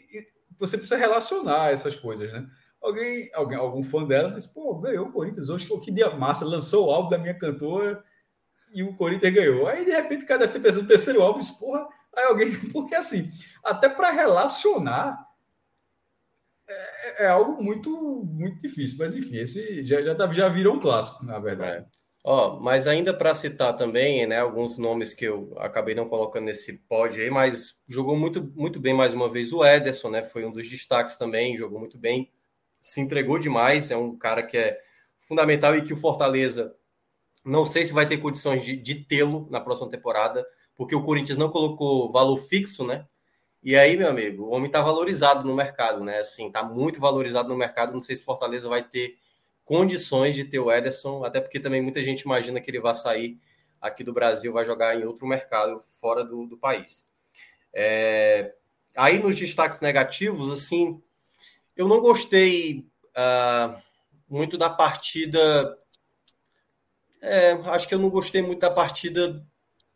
você 0.57 0.75
precisa 0.75 0.97
relacionar 0.97 1.71
essas 1.71 1.95
coisas, 1.95 2.33
né? 2.33 2.47
Alguém, 2.81 3.29
alguém, 3.33 3.57
algum 3.57 3.83
fã 3.83 4.05
dela 4.05 4.31
disse, 4.31 4.53
pô, 4.53 4.75
ganhou 4.75 5.07
o 5.07 5.11
Corinthians 5.11 5.49
hoje, 5.49 5.67
pô, 5.67 5.79
que 5.79 5.91
dia 5.91 6.09
massa, 6.11 6.45
lançou 6.45 6.87
o 6.87 6.91
álbum 6.91 7.09
da 7.09 7.17
minha 7.17 7.37
cantora 7.37 8.03
e 8.73 8.81
o 8.83 8.95
Corinthians 8.95 9.33
ganhou. 9.33 9.67
Aí, 9.67 9.83
de 9.83 9.91
repente, 9.91 10.23
o 10.23 10.27
cara 10.27 10.41
deve 10.41 10.53
ter 10.53 10.59
pensado 10.59 10.83
no 10.83 10.87
terceiro 10.87 11.21
álbum, 11.21 11.39
disse, 11.39 11.59
porra, 11.59 11.87
aí 12.15 12.23
alguém, 12.25 12.51
porque 12.71 12.95
assim, 12.95 13.29
até 13.63 13.89
para 13.89 14.11
relacionar 14.11 15.27
é, 16.69 17.25
é, 17.25 17.27
algo 17.27 17.61
muito, 17.61 17.89
muito 18.25 18.61
difícil, 18.61 18.97
mas 18.99 19.15
enfim, 19.15 19.37
esse 19.37 19.83
já, 19.83 20.01
já, 20.01 20.15
tá, 20.15 20.31
já 20.31 20.47
virou 20.47 20.75
um 20.75 20.79
clássico, 20.79 21.25
na 21.25 21.39
verdade. 21.39 21.85
É. 21.85 21.99
Ó, 22.23 22.59
mas 22.59 22.85
ainda 22.85 23.13
para 23.13 23.33
citar 23.33 23.75
também, 23.75 24.27
né, 24.27 24.39
alguns 24.39 24.77
nomes 24.77 25.13
que 25.13 25.25
eu 25.25 25.53
acabei 25.57 25.95
não 25.95 26.07
colocando 26.07 26.45
nesse 26.45 26.73
pódio 26.73 27.23
aí, 27.23 27.29
mas 27.29 27.81
jogou 27.87 28.15
muito, 28.15 28.43
muito 28.55 28.79
bem 28.79 28.93
mais 28.93 29.13
uma 29.13 29.29
vez 29.29 29.51
o 29.51 29.65
Ederson, 29.65 30.09
né, 30.09 30.23
foi 30.23 30.45
um 30.45 30.51
dos 30.51 30.69
destaques 30.69 31.15
também, 31.15 31.57
jogou 31.57 31.79
muito 31.79 31.97
bem 31.97 32.31
se 32.79 33.01
entregou 33.01 33.39
demais, 33.39 33.91
é 33.91 33.97
um 33.97 34.15
cara 34.17 34.43
que 34.43 34.57
é 34.57 34.79
fundamental 35.27 35.75
e 35.75 35.81
que 35.81 35.93
o 35.93 35.97
Fortaleza 35.97 36.75
não 37.43 37.65
sei 37.65 37.85
se 37.85 37.93
vai 37.93 38.07
ter 38.07 38.17
condições 38.17 38.63
de, 38.63 38.75
de 38.75 38.95
tê-lo 38.95 39.47
na 39.49 39.61
próxima 39.61 39.89
temporada, 39.89 40.45
porque 40.75 40.95
o 40.95 41.03
Corinthians 41.03 41.37
não 41.37 41.49
colocou 41.49 42.11
valor 42.11 42.37
fixo, 42.37 42.85
né? 42.85 43.05
E 43.61 43.75
aí, 43.75 43.97
meu 43.97 44.07
amigo, 44.07 44.43
o 44.45 44.51
homem 44.51 44.67
está 44.67 44.81
valorizado 44.81 45.45
no 45.45 45.55
mercado, 45.55 46.03
né? 46.03 46.19
Assim, 46.19 46.47
está 46.47 46.63
muito 46.63 46.99
valorizado 46.99 47.49
no 47.49 47.57
mercado. 47.57 47.91
Não 47.91 47.99
sei 47.99 48.15
se 48.15 48.23
Fortaleza 48.23 48.69
vai 48.69 48.83
ter 48.83 49.17
condições 49.65 50.33
de 50.33 50.45
ter 50.45 50.59
o 50.59 50.71
Ederson, 50.71 51.23
até 51.23 51.41
porque 51.41 51.59
também 51.59 51.81
muita 51.81 52.01
gente 52.01 52.21
imagina 52.21 52.61
que 52.61 52.71
ele 52.71 52.79
vai 52.79 52.95
sair 52.95 53.37
aqui 53.81 54.03
do 54.03 54.13
Brasil, 54.13 54.53
vai 54.53 54.65
jogar 54.65 54.95
em 54.95 55.05
outro 55.05 55.27
mercado 55.27 55.81
fora 55.99 56.23
do, 56.23 56.45
do 56.45 56.57
país. 56.57 57.09
É... 57.73 58.53
Aí 58.95 59.19
nos 59.19 59.35
destaques 59.37 59.81
negativos, 59.81 60.49
assim, 60.49 61.01
eu 61.79 61.87
não 61.87 62.01
gostei 62.01 62.85
uh, 63.15 63.81
muito 64.27 64.57
da 64.57 64.69
partida. 64.69 65.77
É, 67.21 67.51
acho 67.51 67.87
que 67.87 67.95
eu 67.95 67.99
não 67.99 68.09
gostei 68.09 68.41
muito 68.41 68.59
da 68.59 68.69
partida 68.69 69.47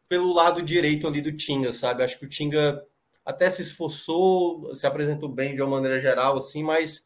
pelo 0.07 0.31
lado 0.31 0.61
direito 0.61 1.05
ali 1.05 1.19
do 1.19 1.35
Tinga, 1.35 1.73
sabe? 1.73 2.01
Acho 2.01 2.17
que 2.17 2.25
o 2.25 2.29
Tinga 2.29 2.81
até 3.25 3.49
se 3.49 3.61
esforçou, 3.61 4.73
se 4.73 4.87
apresentou 4.87 5.27
bem 5.27 5.55
de 5.55 5.61
uma 5.61 5.71
maneira 5.71 5.99
geral, 5.99 6.37
assim, 6.37 6.63
mas 6.63 7.05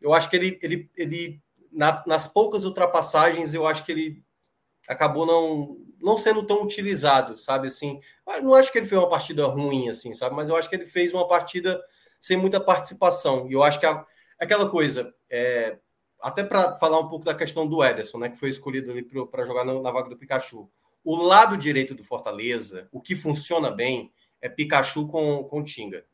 eu 0.00 0.14
acho 0.14 0.30
que 0.30 0.36
ele, 0.36 0.58
ele, 0.62 0.90
ele 0.96 1.42
na, 1.70 2.02
nas 2.06 2.26
poucas 2.26 2.64
ultrapassagens, 2.64 3.52
eu 3.52 3.66
acho 3.66 3.84
que 3.84 3.92
ele 3.92 4.24
acabou 4.88 5.26
não, 5.26 5.76
não 6.00 6.16
sendo 6.16 6.46
tão 6.46 6.62
utilizado, 6.62 7.36
sabe? 7.36 7.66
Assim, 7.66 8.00
não 8.42 8.54
acho 8.54 8.72
que 8.72 8.78
ele 8.78 8.86
fez 8.86 8.98
uma 8.98 9.10
partida 9.10 9.44
ruim, 9.44 9.90
assim, 9.90 10.14
sabe? 10.14 10.34
Mas 10.34 10.48
eu 10.48 10.56
acho 10.56 10.66
que 10.66 10.76
ele 10.76 10.86
fez 10.86 11.12
uma 11.12 11.28
partida 11.28 11.78
sem 12.20 12.36
muita 12.36 12.60
participação. 12.60 13.48
E 13.48 13.52
eu 13.52 13.62
acho 13.62 13.78
que 13.78 13.86
a, 13.86 14.04
aquela 14.38 14.68
coisa, 14.68 15.14
é, 15.30 15.78
até 16.20 16.42
para 16.42 16.72
falar 16.74 16.98
um 17.00 17.08
pouco 17.08 17.24
da 17.24 17.34
questão 17.34 17.66
do 17.66 17.84
Ederson, 17.84 18.18
né, 18.18 18.28
que 18.28 18.38
foi 18.38 18.48
escolhido 18.48 18.90
ali 18.90 19.02
para 19.26 19.44
jogar 19.44 19.64
na, 19.64 19.80
na, 19.80 19.90
vaga 19.90 20.08
do 20.08 20.16
Pikachu. 20.16 20.70
O 21.04 21.16
lado 21.16 21.56
direito 21.56 21.94
do 21.94 22.04
Fortaleza, 22.04 22.88
o 22.92 23.00
que 23.00 23.14
funciona 23.14 23.70
bem 23.70 24.12
é 24.40 24.48
Pikachu 24.48 25.08
com, 25.08 25.44
com 25.44 25.64
Tinga. 25.64 26.04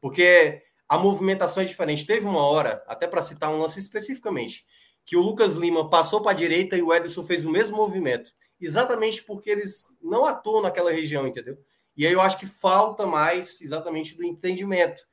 Porque 0.00 0.62
a 0.88 0.96
movimentação 0.96 1.62
é 1.62 1.66
diferente. 1.66 2.06
Teve 2.06 2.26
uma 2.26 2.46
hora, 2.46 2.82
até 2.86 3.06
para 3.06 3.22
citar 3.22 3.50
um 3.50 3.60
lance 3.60 3.78
especificamente, 3.78 4.64
que 5.04 5.16
o 5.16 5.22
Lucas 5.22 5.54
Lima 5.54 5.88
passou 5.88 6.20
para 6.22 6.32
a 6.32 6.34
direita 6.34 6.76
e 6.76 6.82
o 6.82 6.94
Ederson 6.94 7.24
fez 7.24 7.44
o 7.44 7.50
mesmo 7.50 7.76
movimento. 7.76 8.30
Exatamente 8.60 9.22
porque 9.22 9.50
eles 9.50 9.86
não 10.02 10.24
atuam 10.24 10.62
naquela 10.62 10.92
região, 10.92 11.26
entendeu? 11.26 11.58
E 11.96 12.06
aí 12.06 12.12
eu 12.12 12.20
acho 12.20 12.38
que 12.38 12.46
falta 12.46 13.06
mais 13.06 13.60
exatamente 13.60 14.16
do 14.16 14.24
entendimento 14.24 15.07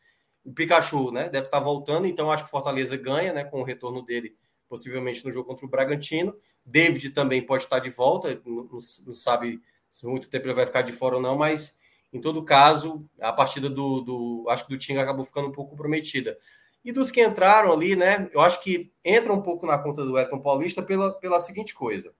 o 0.45 0.53
Pikachu, 0.53 1.11
né, 1.11 1.27
deve 1.27 1.47
estar 1.47 1.59
voltando, 1.59 2.05
então 2.05 2.31
acho 2.31 2.45
que 2.45 2.51
Fortaleza 2.51 2.95
ganha, 2.95 3.33
né, 3.33 3.43
com 3.43 3.61
o 3.61 3.63
retorno 3.63 4.03
dele, 4.03 4.37
possivelmente 4.69 5.25
no 5.25 5.31
jogo 5.31 5.47
contra 5.47 5.65
o 5.65 5.69
Bragantino. 5.69 6.35
David 6.63 7.09
também 7.09 7.41
pode 7.41 7.63
estar 7.63 7.79
de 7.79 7.89
volta, 7.89 8.39
não, 8.45 8.69
não 9.05 9.13
sabe 9.13 9.59
se 9.89 10.05
muito 10.05 10.29
tempo 10.29 10.45
ele 10.45 10.53
vai 10.53 10.65
ficar 10.65 10.83
de 10.83 10.93
fora 10.93 11.15
ou 11.15 11.21
não, 11.21 11.35
mas 11.35 11.79
em 12.13 12.21
todo 12.21 12.45
caso, 12.45 13.03
a 13.19 13.33
partida 13.33 13.69
do, 13.69 14.01
do 14.01 14.45
acho 14.49 14.63
que 14.65 14.69
do 14.69 14.77
Tinga 14.77 15.01
acabou 15.01 15.25
ficando 15.25 15.47
um 15.47 15.51
pouco 15.51 15.71
comprometida. 15.71 16.37
E 16.83 16.91
dos 16.91 17.09
que 17.09 17.21
entraram 17.21 17.73
ali, 17.73 17.95
né, 17.95 18.29
eu 18.31 18.39
acho 18.39 18.61
que 18.61 18.91
entra 19.03 19.33
um 19.33 19.41
pouco 19.41 19.65
na 19.65 19.77
conta 19.77 20.05
do 20.05 20.17
Elton 20.17 20.39
Paulista 20.39 20.83
pela, 20.83 21.11
pela 21.13 21.39
seguinte 21.39 21.73
coisa. 21.73 22.13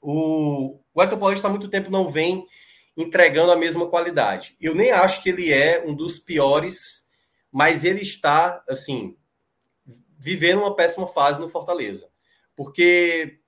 O, 0.00 0.80
o 0.94 1.02
Elton 1.02 1.18
Paulista 1.18 1.48
há 1.48 1.50
muito 1.50 1.68
tempo 1.68 1.90
não 1.90 2.10
vem 2.10 2.46
entregando 2.96 3.50
a 3.50 3.56
mesma 3.56 3.88
qualidade. 3.88 4.56
Eu 4.60 4.74
nem 4.74 4.92
acho 4.92 5.22
que 5.22 5.28
ele 5.28 5.52
é 5.52 5.84
um 5.84 5.94
dos 5.94 6.18
piores 6.18 7.09
mas 7.50 7.84
ele 7.84 8.02
está, 8.02 8.64
assim, 8.68 9.16
vivendo 10.18 10.60
uma 10.60 10.76
péssima 10.76 11.06
fase 11.06 11.40
no 11.40 11.48
Fortaleza. 11.48 12.08
Porque 12.54 13.40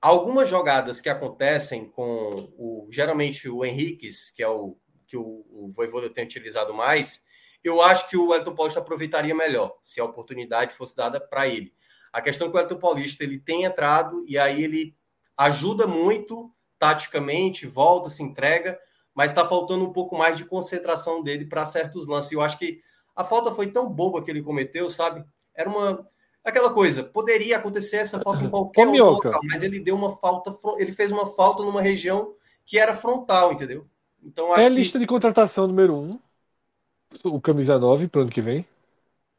algumas 0.00 0.48
jogadas 0.48 1.00
que 1.00 1.08
acontecem 1.08 1.88
com 1.88 2.52
o 2.58 2.88
geralmente 2.90 3.48
o 3.48 3.64
Henriques, 3.64 4.30
que 4.30 4.42
é 4.42 4.48
o 4.48 4.76
que 5.06 5.16
o, 5.16 5.44
o 5.50 5.70
Voivoda 5.70 6.10
tem 6.10 6.24
utilizado 6.24 6.74
mais, 6.74 7.24
eu 7.62 7.80
acho 7.80 8.08
que 8.08 8.16
o 8.16 8.34
Elton 8.34 8.54
Paulista 8.54 8.80
aproveitaria 8.80 9.34
melhor 9.34 9.76
se 9.80 10.00
a 10.00 10.04
oportunidade 10.04 10.74
fosse 10.74 10.94
dada 10.94 11.18
para 11.18 11.48
ele. 11.48 11.72
A 12.12 12.20
questão 12.20 12.46
é 12.46 12.50
que 12.50 12.56
o 12.56 12.60
Elton 12.60 12.78
Paulista 12.78 13.24
ele 13.24 13.38
tem 13.38 13.64
entrado 13.64 14.24
e 14.28 14.38
aí 14.38 14.62
ele 14.62 14.94
ajuda 15.36 15.86
muito 15.86 16.52
taticamente, 16.78 17.66
volta, 17.66 18.10
se 18.10 18.22
entrega, 18.22 18.78
mas 19.14 19.30
está 19.30 19.48
faltando 19.48 19.84
um 19.84 19.92
pouco 19.92 20.16
mais 20.16 20.36
de 20.36 20.44
concentração 20.44 21.22
dele 21.22 21.46
para 21.46 21.64
certos 21.64 22.06
lances. 22.06 22.32
Eu 22.32 22.42
acho 22.42 22.58
que 22.58 22.82
a 23.14 23.24
falta 23.24 23.52
foi 23.52 23.68
tão 23.68 23.88
boba 23.88 24.22
que 24.22 24.30
ele 24.30 24.42
cometeu, 24.42 24.88
sabe? 24.90 25.24
Era 25.54 25.68
uma 25.68 26.06
aquela 26.44 26.70
coisa, 26.70 27.02
poderia 27.02 27.56
acontecer 27.56 27.96
essa 27.96 28.20
falta 28.20 28.44
em 28.44 28.50
qualquer 28.50 28.86
outro 28.86 29.28
local, 29.28 29.40
mas 29.44 29.62
ele 29.62 29.80
deu 29.80 29.96
uma 29.96 30.14
falta, 30.16 30.54
ele 30.78 30.92
fez 30.92 31.10
uma 31.10 31.26
falta 31.26 31.62
numa 31.62 31.80
região 31.80 32.34
que 32.66 32.78
era 32.78 32.94
frontal, 32.94 33.52
entendeu? 33.52 33.86
Então 34.22 34.54
é 34.54 34.66
a 34.66 34.68
lista 34.68 34.98
de 34.98 35.06
contratação 35.06 35.66
número 35.66 35.94
um, 35.94 36.18
o 37.24 37.40
camisa 37.40 37.78
9 37.78 38.08
para 38.08 38.20
o 38.20 38.22
ano 38.22 38.30
que 38.30 38.42
vem. 38.42 38.66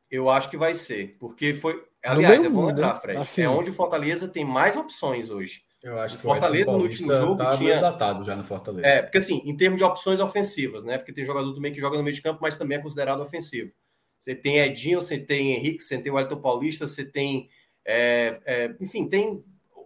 Eu 0.10 0.30
acho 0.30 0.50
que 0.50 0.58
vai 0.58 0.74
ser, 0.74 1.16
porque 1.20 1.54
foi, 1.54 1.84
aliás, 2.04 2.44
é 2.44 2.50
bom 2.50 2.66
lembrar, 2.68 2.96
né? 2.96 3.02
Fred, 3.02 3.20
assim, 3.20 3.42
é 3.42 3.50
onde 3.50 3.70
o 3.70 3.74
Fortaleza 3.74 4.28
tem 4.28 4.46
mais 4.46 4.76
opções 4.76 5.30
hoje. 5.30 5.64
Eu 5.86 6.00
acho 6.00 6.16
que 6.16 6.24
Fortaleza 6.24 6.72
no 6.72 6.80
último 6.80 7.14
jogo 7.14 7.38
tá 7.38 7.50
tinha 7.50 7.80
datado 7.80 8.24
já 8.24 8.36
no 8.36 8.44
Fortaleza. 8.44 8.88
É, 8.88 9.04
porque 9.04 9.20
assim, 9.20 9.44
em 9.46 9.56
termos 9.56 9.78
de 9.78 9.84
opções 9.84 10.20
ofensivas, 10.20 10.84
né? 10.84 10.98
Porque 10.98 11.14
tem 11.14 11.24
jogador 11.24 11.54
também 11.54 11.72
que 11.72 11.80
joga 11.80 11.96
no 11.96 12.04
meio 12.04 12.16
de 12.16 12.24
campo, 12.24 12.40
mas 12.42 12.58
também 12.58 12.80
é 12.80 12.82
considerado 12.82 13.22
ofensivo. 13.22 13.72
Você 14.20 14.34
tem 14.34 14.58
Edinho, 14.58 15.00
você 15.00 15.20
tem 15.20 15.52
Henrique, 15.52 15.84
você 15.84 16.00
tem 16.00 16.12
o 16.12 16.20
Elton 16.20 16.42
Paulista, 16.42 16.88
você 16.88 17.06
tem. 17.06 17.50
É, 17.86 18.40
é, 18.48 18.76
enfim, 18.82 19.08
tem. 19.08 19.44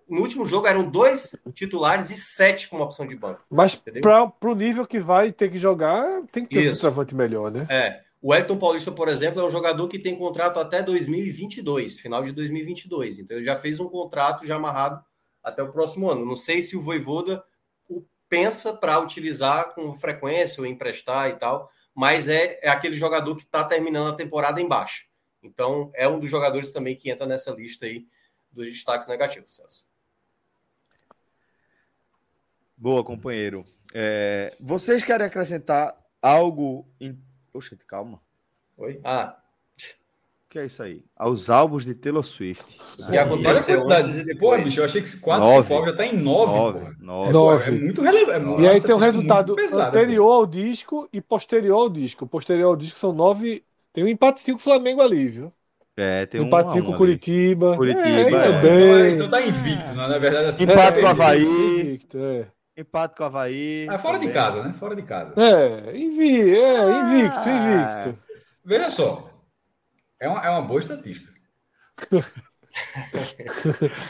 No 0.08 0.22
último 0.22 0.46
jogo 0.46 0.68
eram 0.68 0.90
dois 0.90 1.36
titulares 1.54 2.10
e 2.12 2.16
sete 2.16 2.70
com 2.70 2.78
uma 2.78 2.86
opção 2.86 3.06
de 3.06 3.18
banco. 3.18 3.44
Mas 3.50 3.76
para 3.76 4.32
o 4.42 4.56
nível 4.56 4.88
que 4.88 5.00
vai 5.00 5.34
ter 5.34 5.52
que 5.52 5.58
jogar, 5.58 6.24
tem 6.32 6.46
que 6.46 6.56
ter 6.56 6.62
Isso. 6.62 6.72
um 6.72 6.76
centroavante 6.76 7.14
melhor, 7.14 7.52
né? 7.52 7.68
É. 7.70 8.00
O 8.22 8.34
Elton 8.34 8.58
Paulista, 8.58 8.92
por 8.92 9.10
exemplo, 9.10 9.42
é 9.42 9.46
um 9.46 9.52
jogador 9.52 9.88
que 9.90 10.00
tem 10.00 10.18
contrato 10.18 10.60
até 10.60 10.82
2022, 10.82 12.00
final 12.00 12.24
de 12.24 12.32
2022. 12.32 13.20
Então 13.20 13.36
ele 13.36 13.46
já 13.46 13.58
fez 13.58 13.82
um 13.82 13.90
contrato 13.90 14.48
já 14.48 14.56
amarrado 14.56 15.04
até 15.44 15.64
o 15.64 15.72
próximo 15.72 16.10
ano. 16.10 16.26
Não 16.26 16.36
sei 16.36 16.62
se 16.62 16.76
o 16.76 16.82
Voivoda 16.82 17.44
o 17.88 18.06
pensa 18.28 18.74
para 18.74 19.00
utilizar 19.00 19.74
com 19.74 19.94
frequência 19.94 20.62
ou 20.62 20.68
emprestar 20.68 21.30
e 21.30 21.36
tal, 21.36 21.70
mas 21.94 22.30
é, 22.30 22.60
é 22.62 22.70
aquele 22.70 22.98
jogador 22.98 23.36
que 23.36 23.44
está 23.44 23.64
terminando 23.64 24.14
a 24.14 24.16
temporada 24.16 24.62
em 24.62 24.68
baixa. 24.68 25.06
Então, 25.42 25.92
é 25.96 26.08
um 26.08 26.20
dos 26.20 26.30
jogadores 26.30 26.72
também 26.72 26.96
que 26.96 27.10
entra 27.10 27.26
nessa 27.26 27.52
lista 27.52 27.86
aí 27.86 28.06
dos 28.52 28.68
destaques 28.68 29.08
negativos, 29.08 29.56
Celso. 29.56 29.86
Boa, 32.76 33.04
companheiro. 33.04 33.66
É, 33.94 34.56
vocês 34.60 35.04
querem 35.04 35.26
acrescentar 35.26 35.98
algo? 36.22 36.88
Em... 37.00 37.20
Poxa, 37.52 37.78
calma. 37.88 38.22
Oi? 38.78 39.02
Ah, 39.04 39.42
que 40.50 40.58
é 40.58 40.66
isso 40.66 40.82
aí? 40.82 41.04
Aos 41.16 41.48
álbuns 41.48 41.86
de 41.86 41.94
Taylor 41.94 42.24
Swift. 42.24 42.66
Que 43.08 43.18
ah, 43.18 43.24
aconteceu 43.24 43.88
antes 43.88 44.16
e 44.18 44.24
depois. 44.24 44.62
Pô, 44.62 44.66
bicho, 44.66 44.80
eu 44.80 44.86
achei 44.86 45.02
que 45.02 45.18
quase 45.18 45.42
nove, 45.42 45.68
se 45.68 45.86
já 45.86 45.96
tá 45.96 46.06
em 46.08 46.18
nove. 46.18 46.54
Nove. 46.54 46.96
nove. 47.00 47.32
nove. 47.32 47.68
É 47.68 47.80
muito 47.80 48.02
relevante. 48.02 48.62
É 48.62 48.66
e 48.66 48.68
aí 48.68 48.82
tem 48.82 48.96
o 48.96 48.98
resultado 48.98 49.54
pesado, 49.54 49.96
anterior 49.96 50.26
pô. 50.26 50.34
ao 50.34 50.46
disco 50.48 51.10
e 51.14 51.22
posterior 51.22 51.76
ao 51.76 51.90
disco. 51.90 52.26
Posterior 52.26 52.70
ao 52.70 52.76
disco 52.76 52.98
são 52.98 53.14
nove. 53.14 53.64
Tem 53.94 54.04
um 54.04 54.08
empate 54.08 54.42
5 54.42 54.60
Flamengo 54.60 55.02
ali, 55.02 55.30
viu? 55.30 55.54
É, 55.96 56.26
tem 56.26 56.42
um 56.42 56.46
empate 56.46 56.74
5 56.74 56.94
Curitiba. 56.96 57.76
Curitiba. 57.76 58.08
É, 58.08 58.22
é. 58.22 58.42
Também. 58.42 59.14
Então 59.14 59.30
tá 59.30 59.42
invicto, 59.42 59.94
né? 59.94 60.08
na 60.08 60.18
verdade. 60.18 60.48
Assim, 60.48 60.64
empate 60.64 60.98
é, 60.98 61.02
com 61.02 61.08
o 61.08 61.10
Havaí. 61.12 61.46
Invicto, 61.46 62.18
é. 62.18 62.48
Empate 62.76 63.16
com 63.16 63.24
o 63.24 63.26
Havaí. 63.28 63.88
É 63.88 63.98
fora 64.00 64.14
também. 64.14 64.30
de 64.30 64.34
casa, 64.34 64.64
né? 64.64 64.74
Fora 64.80 64.96
de 64.96 65.04
casa. 65.04 65.34
É, 65.38 65.96
invi 65.96 66.56
é 66.56 67.02
invicto, 67.02 67.50
ah. 67.50 68.02
invicto. 68.02 68.20
Veja 68.66 68.90
só. 68.90 69.29
É 70.20 70.28
uma, 70.28 70.46
é 70.46 70.50
uma 70.50 70.62
boa 70.62 70.80
estatística. 70.80 71.32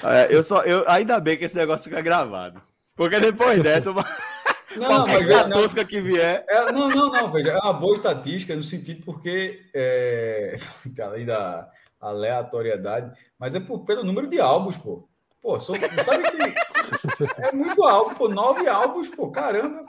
é, 0.03 0.27
eu 0.29 0.43
só, 0.43 0.63
eu, 0.63 0.83
ainda 0.89 1.19
bem 1.19 1.37
que 1.37 1.45
esse 1.45 1.55
negócio 1.55 1.85
fica 1.85 2.01
gravado. 2.01 2.61
Porque 2.95 3.19
depois 3.19 3.61
dessa, 3.63 3.91
uma, 3.91 4.05
não, 4.75 5.07
mas 5.07 5.21
veja, 5.21 5.47
não, 5.47 5.61
tosca 5.61 5.85
que 5.85 6.01
vier. 6.01 6.43
É, 6.47 6.71
não, 6.71 6.89
não, 6.89 7.11
não, 7.11 7.31
veja, 7.31 7.51
é 7.51 7.57
uma 7.57 7.73
boa 7.73 7.95
estatística 7.95 8.55
no 8.55 8.63
sentido 8.63 9.03
porque, 9.03 9.65
é, 9.73 10.55
além 11.01 11.25
da 11.25 11.69
aleatoriedade, 11.99 13.11
mas 13.39 13.55
é 13.55 13.59
por, 13.59 13.79
pelo 13.85 14.03
número 14.03 14.27
de 14.27 14.39
álbuns, 14.39 14.77
pô. 14.77 15.07
Pô, 15.41 15.57
sou, 15.57 15.75
sabe 16.03 16.23
que 16.31 17.41
é 17.41 17.51
muito 17.53 17.81
álbum, 17.83 18.13
pô, 18.13 18.27
nove 18.27 18.67
álbuns, 18.67 19.07
pô, 19.07 19.31
caramba. 19.31 19.85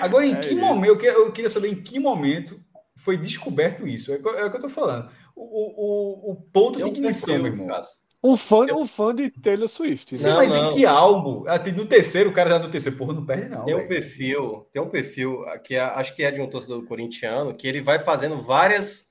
Agora, 0.00 0.26
em 0.26 0.34
é 0.34 0.40
que 0.40 0.48
isso. 0.48 0.56
momento, 0.56 1.04
eu 1.04 1.32
queria 1.32 1.48
saber 1.48 1.68
em 1.68 1.82
que 1.82 2.00
momento 2.00 2.60
foi 3.06 3.16
descoberto 3.16 3.86
isso. 3.86 4.12
É, 4.12 4.16
é 4.16 4.44
o 4.44 4.50
que 4.50 4.56
eu 4.56 4.60
tô 4.60 4.68
falando. 4.68 5.08
O, 5.36 5.42
o, 5.42 6.32
o 6.32 6.34
ponto 6.34 6.82
de 6.82 6.88
ignição, 6.88 7.38
meu 7.38 7.46
irmão. 7.46 7.80
Um 8.20 8.36
fã, 8.36 8.66
um 8.74 8.84
fã 8.84 9.14
de 9.14 9.30
Taylor 9.30 9.68
Swift. 9.68 10.12
Né? 10.12 10.18
Sim, 10.18 10.28
não, 10.28 10.36
mas 10.36 10.50
não. 10.50 10.70
em 10.70 10.74
que 10.74 10.84
álbum? 10.84 11.44
Ah, 11.46 11.56
no 11.58 11.86
terceiro, 11.86 12.30
o 12.30 12.32
cara 12.32 12.50
já 12.50 12.58
no 12.58 12.68
terceiro. 12.68 12.98
Porra, 12.98 13.12
não 13.12 13.24
perde, 13.24 13.48
não. 13.48 13.64
Tem 13.64 13.76
um 13.76 13.86
perfil, 13.86 14.66
tem 14.72 14.82
um 14.82 14.88
perfil 14.88 15.44
que 15.62 15.76
é, 15.76 15.80
acho 15.80 16.16
que 16.16 16.24
é 16.24 16.32
de 16.32 16.40
um 16.40 16.48
torcedor 16.48 16.84
corintiano, 16.84 17.54
que 17.54 17.68
ele 17.68 17.80
vai 17.80 18.00
fazendo 18.00 18.42
várias 18.42 19.06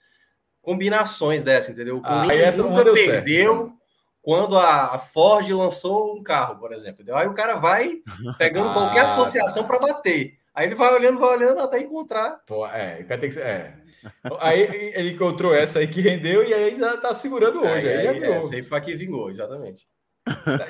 combinações 0.61 1.41
dessa, 1.41 1.71
entendeu? 1.71 1.99
O 1.99 2.01
ah, 2.03 2.25
Corinthians 2.25 2.57
nunca 2.57 2.83
perdeu 2.91 3.55
certo. 3.55 3.73
quando 4.21 4.57
a, 4.57 4.97
Ford 4.97 5.49
lançou 5.49 6.17
um 6.17 6.21
carro, 6.21 6.59
por 6.59 6.73
exemplo. 6.73 6.95
Entendeu? 6.95 7.15
Aí 7.15 7.27
o 7.27 7.33
cara 7.33 7.55
vai 7.55 8.01
pegando 8.37 8.71
ah, 8.71 8.73
qualquer 8.73 9.05
associação 9.05 9.63
para 9.63 9.79
bater. 9.79 10.37
Aí 10.53 10.67
ele 10.67 10.75
vai 10.75 10.93
olhando, 10.93 11.19
vai 11.19 11.37
olhando 11.37 11.61
até 11.61 11.79
encontrar. 11.79 12.41
Pô, 12.45 12.67
é, 12.67 12.99
o 13.01 13.07
cara 13.07 13.21
tem 13.21 13.29
que 13.29 13.35
ser. 13.35 13.45
É. 13.45 13.84
Aí 14.39 14.91
ele 14.93 15.11
encontrou 15.11 15.53
essa 15.53 15.79
aí 15.79 15.87
que 15.87 16.01
rendeu 16.01 16.43
e 16.43 16.53
aí 16.53 16.71
ainda 16.71 16.97
tá 16.97 17.13
segurando 17.13 17.61
hoje. 17.61 17.87
É, 17.87 17.97
aí, 17.97 18.23
aí 18.23 18.31
essa 18.31 18.55
aí 18.55 18.63
foi 18.63 18.77
a 18.77 18.81
que 18.81 18.95
vingou, 18.95 19.29
exatamente. 19.29 19.87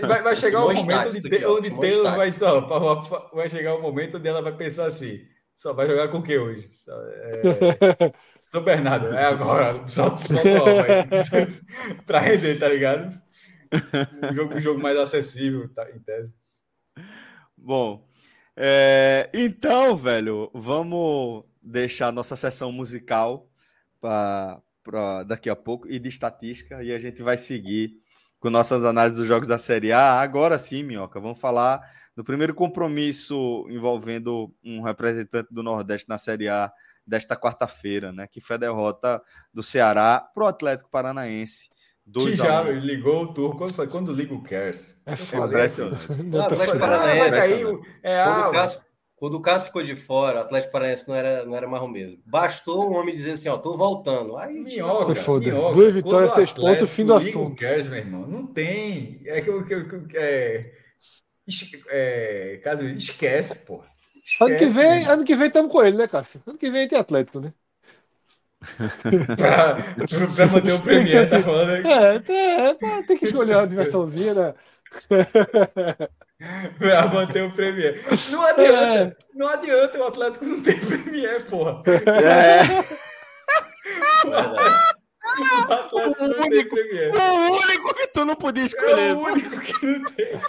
Vai, 0.01 0.21
vai 0.21 0.35
chegar 0.35 0.65
o 0.65 0.69
um 0.69 0.73
momento 0.73 1.07
onde, 1.07 1.35
aqui, 1.35 1.45
onde 1.45 1.71
Taylor 1.71 2.15
vai 2.15 2.29
só. 2.29 2.61
Vai 3.33 3.49
chegar 3.49 3.75
o 3.75 3.79
um 3.79 3.81
momento 3.81 4.17
onde 4.17 4.27
ela 4.27 4.41
vai 4.41 4.55
pensar 4.55 4.85
assim. 4.85 5.25
Só 5.55 5.71
vai 5.71 5.87
jogar 5.87 6.09
com 6.09 6.17
o 6.17 6.23
que 6.23 6.37
hoje? 6.37 6.69
Só, 6.73 6.91
é... 7.07 8.11
São 8.37 8.61
Bernardo, 8.61 9.07
é 9.13 9.23
agora. 9.23 9.87
Só, 9.87 10.17
só 10.17 10.35
para 12.05 12.19
render, 12.19 12.59
tá 12.59 12.67
ligado? 12.67 13.17
Um 14.29 14.33
jogo, 14.33 14.53
um 14.55 14.61
jogo 14.61 14.81
mais 14.81 14.97
acessível, 14.97 15.69
tá, 15.73 15.89
em 15.89 15.99
tese. 15.99 16.33
Bom, 17.57 18.05
é, 18.57 19.29
então, 19.33 19.95
velho, 19.95 20.51
vamos 20.53 21.45
deixar 21.65 22.11
nossa 22.11 22.35
sessão 22.35 22.71
musical 22.71 23.49
para 23.99 25.23
daqui 25.23 25.49
a 25.49 25.55
pouco 25.55 25.87
e 25.89 25.97
de 25.97 26.09
estatística 26.09 26.83
e 26.83 26.93
a 26.93 26.99
gente 26.99 27.23
vai 27.23 27.37
seguir 27.37 27.99
com 28.39 28.49
nossas 28.49 28.85
análises 28.85 29.17
dos 29.17 29.27
jogos 29.27 29.47
da 29.47 29.57
Série 29.57 29.91
A. 29.91 30.21
Agora 30.21 30.59
sim, 30.59 30.83
Minhoca, 30.83 31.19
vamos 31.19 31.39
falar 31.39 31.81
do 32.15 32.23
primeiro 32.23 32.53
compromisso 32.53 33.65
envolvendo 33.69 34.53
um 34.63 34.81
representante 34.81 35.51
do 35.51 35.63
Nordeste 35.63 36.07
na 36.07 36.17
Série 36.17 36.47
A 36.47 36.71
desta 37.05 37.35
quarta-feira, 37.35 38.11
né? 38.11 38.27
Que 38.27 38.39
foi 38.39 38.55
a 38.55 38.59
derrota 38.59 39.21
do 39.53 39.63
Ceará 39.63 40.19
para 40.33 40.43
o 40.43 40.47
Atlético 40.47 40.89
Paranaense 40.89 41.69
que 42.13 42.35
já 42.35 42.61
um. 42.61 42.71
ligou 42.71 43.23
o 43.23 43.33
tour. 43.33 43.57
Quando, 43.57 43.87
quando 43.89 44.13
liga 44.13 44.33
o 44.33 44.43
Cares? 44.43 44.99
É 45.05 45.15
foda. 45.15 45.59
É, 45.59 45.65
Atlético 45.65 46.79
Paranaense. 46.79 47.37
Aí, 47.37 47.63
é, 48.03 48.23
quando, 48.23 48.47
o 48.47 48.51
Cássio, 48.51 48.81
quando 49.17 49.35
o 49.35 49.41
Cássio 49.41 49.67
ficou 49.67 49.81
de 49.81 49.95
fora, 49.95 50.39
o 50.39 50.41
Atlético 50.41 50.73
Paranaense 50.73 51.07
não 51.07 51.15
era, 51.15 51.45
não 51.45 51.55
era 51.55 51.67
mais 51.67 51.81
o 51.81 51.87
mesmo. 51.87 52.19
Bastou 52.25 52.91
um 52.91 52.97
homem 52.97 53.15
dizer 53.15 53.31
assim: 53.31 53.47
ó, 53.47 53.57
tô 53.57 53.77
voltando. 53.77 54.37
Aí, 54.37 54.59
minhoca, 54.59 55.15
foda. 55.15 55.45
Minhoca. 55.45 55.73
Duas 55.73 55.93
vitórias, 55.93 56.31
seis 56.31 56.51
pontos, 56.51 56.89
fim 56.89 57.05
do 57.05 57.13
assunto. 57.13 57.55
Cares, 57.55 57.87
meu 57.87 57.97
irmão, 57.97 58.27
não 58.27 58.45
tem. 58.45 59.21
É 59.25 59.39
que 59.39 59.49
eu. 59.49 59.65
É, 60.15 60.71
é, 61.89 62.59
caso, 62.61 62.83
esquece, 62.89 63.65
pô. 63.65 63.81
Esquece, 64.21 64.43
ano 64.43 64.57
que 64.57 64.65
vem, 64.65 65.05
ano 65.05 65.23
que 65.23 65.35
vem 65.35 65.47
estamos 65.47 65.71
com 65.71 65.83
ele, 65.83 65.95
né, 65.95 66.07
Cássio? 66.07 66.41
Ano 66.45 66.57
que 66.57 66.69
vem 66.69 66.87
tem 66.87 66.99
Atlético, 66.99 67.39
né? 67.39 67.53
pra, 69.37 69.75
pra 70.35 70.47
manter 70.47 70.73
o 70.73 70.81
Premier, 70.81 71.29
tá 71.29 71.41
falando 71.41 71.69
aí? 71.69 71.83
É, 71.85 72.15
é, 72.65 73.03
tem 73.03 73.17
que 73.17 73.25
escolher 73.25 73.55
uma 73.55 73.67
diversãozinha, 73.67 74.33
né? 74.33 74.53
pra 76.77 77.07
manter 77.07 77.43
o 77.43 77.51
Premier. 77.51 78.01
Não 78.29 78.45
adianta, 78.45 78.95
é. 78.95 79.15
não 79.33 79.47
adianta, 79.47 79.97
o 79.97 80.03
Atlético 80.03 80.45
não 80.45 80.61
tem 80.61 80.77
Premier, 80.79 81.43
porra. 81.45 81.81
É. 81.87 83.05
O, 85.91 85.97
o, 85.97 86.43
único, 86.45 86.75
o 86.75 87.51
único 87.51 87.93
que 87.95 88.07
tu 88.07 88.25
não 88.25 88.35
podia 88.35 88.65
escolher. 88.65 89.09
É 89.09 89.13
o 89.13 89.19
único 89.19 89.59
que 89.59 89.85
não 89.85 90.03
tem. 90.11 90.39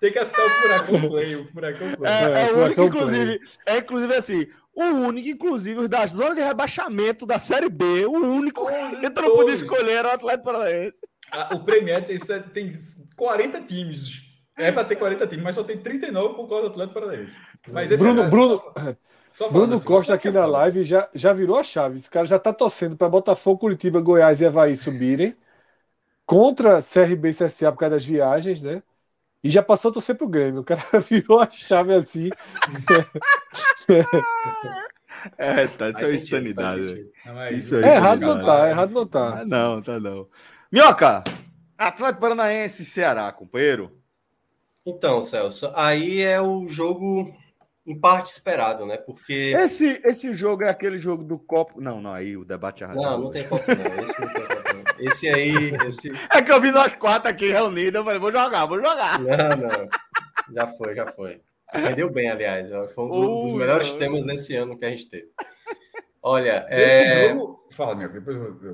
Tem 0.00 0.12
que 0.12 0.18
assinar 0.18 0.46
o 0.46 0.50
Furacão 0.50 1.08
Play, 1.08 1.36
o 1.36 1.48
Furacão 1.52 1.94
Play. 1.94 2.12
É, 2.12 2.22
é, 2.22 2.48
é 2.48 2.52
o 2.52 2.64
único, 2.64 2.82
inclusive, 2.82 3.40
é 3.66 3.78
inclusive 3.78 4.14
assim, 4.14 4.46
o 4.74 4.84
único, 4.84 5.28
inclusive, 5.28 5.88
da 5.88 6.06
zona 6.06 6.34
de 6.34 6.42
rebaixamento 6.42 7.26
da 7.26 7.38
Série 7.38 7.68
B, 7.68 8.06
o 8.06 8.12
único 8.12 8.66
que 9.00 9.10
tu 9.10 9.22
não 9.22 9.36
podia 9.36 9.54
escolher 9.54 9.96
era 9.96 10.08
o 10.08 10.12
Atlético 10.12 10.44
Paranaense. 10.44 10.98
Ah, 11.30 11.54
o 11.54 11.60
Premier 11.60 12.04
tem, 12.06 12.18
tem 12.52 12.78
40 13.16 13.60
times. 13.62 14.29
É 14.60 14.72
para 14.72 14.84
ter 14.84 14.96
40 14.96 15.26
times, 15.26 15.42
mas 15.42 15.54
só 15.54 15.64
tem 15.64 15.78
39 15.78 16.34
por 16.34 16.48
causa 16.48 16.64
do 16.64 16.70
Atlético 16.72 17.00
Paranaense. 17.00 17.38
Mas 17.72 17.90
esse 17.90 18.02
Bruno, 18.02 18.22
é, 18.22 18.28
Bruno, 18.28 18.56
só, 18.56 18.74
só 19.30 19.48
Bruno 19.48 19.74
assim, 19.74 19.86
Costa 19.86 20.14
aqui 20.14 20.30
na 20.30 20.44
live 20.44 20.84
já, 20.84 21.08
já 21.14 21.32
virou 21.32 21.56
a 21.56 21.64
chave. 21.64 21.96
Esse 21.96 22.10
cara 22.10 22.26
já 22.26 22.38
tá 22.38 22.52
torcendo 22.52 22.96
para 22.96 23.08
Botafogo, 23.08 23.58
Curitiba, 23.58 24.00
Goiás 24.00 24.40
e 24.40 24.46
Havaí 24.46 24.76
subirem 24.76 25.34
contra 26.26 26.80
CRB 26.80 27.30
e 27.30 27.34
CSA 27.34 27.72
por 27.72 27.78
causa 27.78 27.96
das 27.96 28.04
viagens, 28.04 28.62
né? 28.62 28.82
E 29.42 29.48
já 29.48 29.62
passou 29.62 29.90
a 29.90 29.94
torcer 29.94 30.14
pro 30.16 30.28
Grêmio. 30.28 30.60
O 30.60 30.64
cara 30.64 30.82
virou 31.08 31.40
a 31.40 31.50
chave 31.50 31.94
assim. 31.94 32.30
é, 35.38 35.66
tá, 35.66 35.90
isso 35.90 36.04
é 36.04 36.14
insanidade. 36.14 37.10
Isso 37.52 37.76
é, 37.76 37.88
é 37.88 37.94
errado 37.96 38.20
não 38.20 38.44
tá, 38.44 38.66
é 38.66 38.70
errado 38.70 38.92
não 38.92 39.06
tá. 39.06 39.40
Ah, 39.40 39.44
não, 39.44 39.82
tá 39.82 39.98
não. 39.98 40.28
Minhoca, 40.70 41.24
Atlético 41.76 42.20
Paranaense 42.20 42.82
e 42.82 42.86
Ceará, 42.86 43.32
companheiro. 43.32 43.90
Então, 44.86 45.20
Celso, 45.20 45.70
aí 45.74 46.20
é 46.20 46.40
o 46.40 46.68
jogo 46.68 47.32
em 47.86 47.98
parte 47.98 48.30
esperado, 48.30 48.86
né? 48.86 48.96
Porque. 48.96 49.54
Esse, 49.56 50.00
esse 50.04 50.34
jogo 50.34 50.64
é 50.64 50.70
aquele 50.70 50.98
jogo 50.98 51.24
do 51.24 51.38
copo. 51.38 51.80
Não, 51.80 52.00
não, 52.00 52.12
aí 52.12 52.36
o 52.36 52.44
debate 52.44 52.84
é 52.84 52.88
Não, 52.88 53.18
não 53.18 53.30
tem 53.30 53.46
copo, 53.46 53.64
não. 53.66 54.04
Esse 54.04 54.20
não 54.20 54.32
tem 54.32 54.46
copo, 54.46 54.74
não. 54.74 55.06
Esse 55.06 55.28
aí. 55.28 55.74
Esse... 55.86 56.10
É 56.30 56.42
que 56.42 56.52
eu 56.52 56.60
vi 56.60 56.70
nós 56.70 56.94
quatro 56.94 57.30
aqui 57.30 57.50
reunidos, 57.50 57.94
eu 57.94 58.04
falei, 58.04 58.20
vou 58.20 58.32
jogar, 58.32 58.66
vou 58.66 58.78
jogar. 58.78 59.18
Não, 59.18 59.56
não. 59.56 59.88
Já 60.54 60.66
foi, 60.66 60.94
já 60.94 61.06
foi. 61.12 61.40
Rendeu 61.72 62.10
bem, 62.10 62.30
aliás. 62.30 62.68
Foi 62.94 63.04
um 63.04 63.44
dos 63.44 63.52
melhores 63.54 63.92
temas 63.92 64.24
nesse 64.24 64.54
ano 64.56 64.78
que 64.78 64.84
a 64.84 64.90
gente 64.90 65.08
teve. 65.08 65.28
Olha, 66.22 66.66
é... 66.68 67.28
jogo... 67.28 67.66
Fala, 67.70 67.94
meu. 67.94 68.10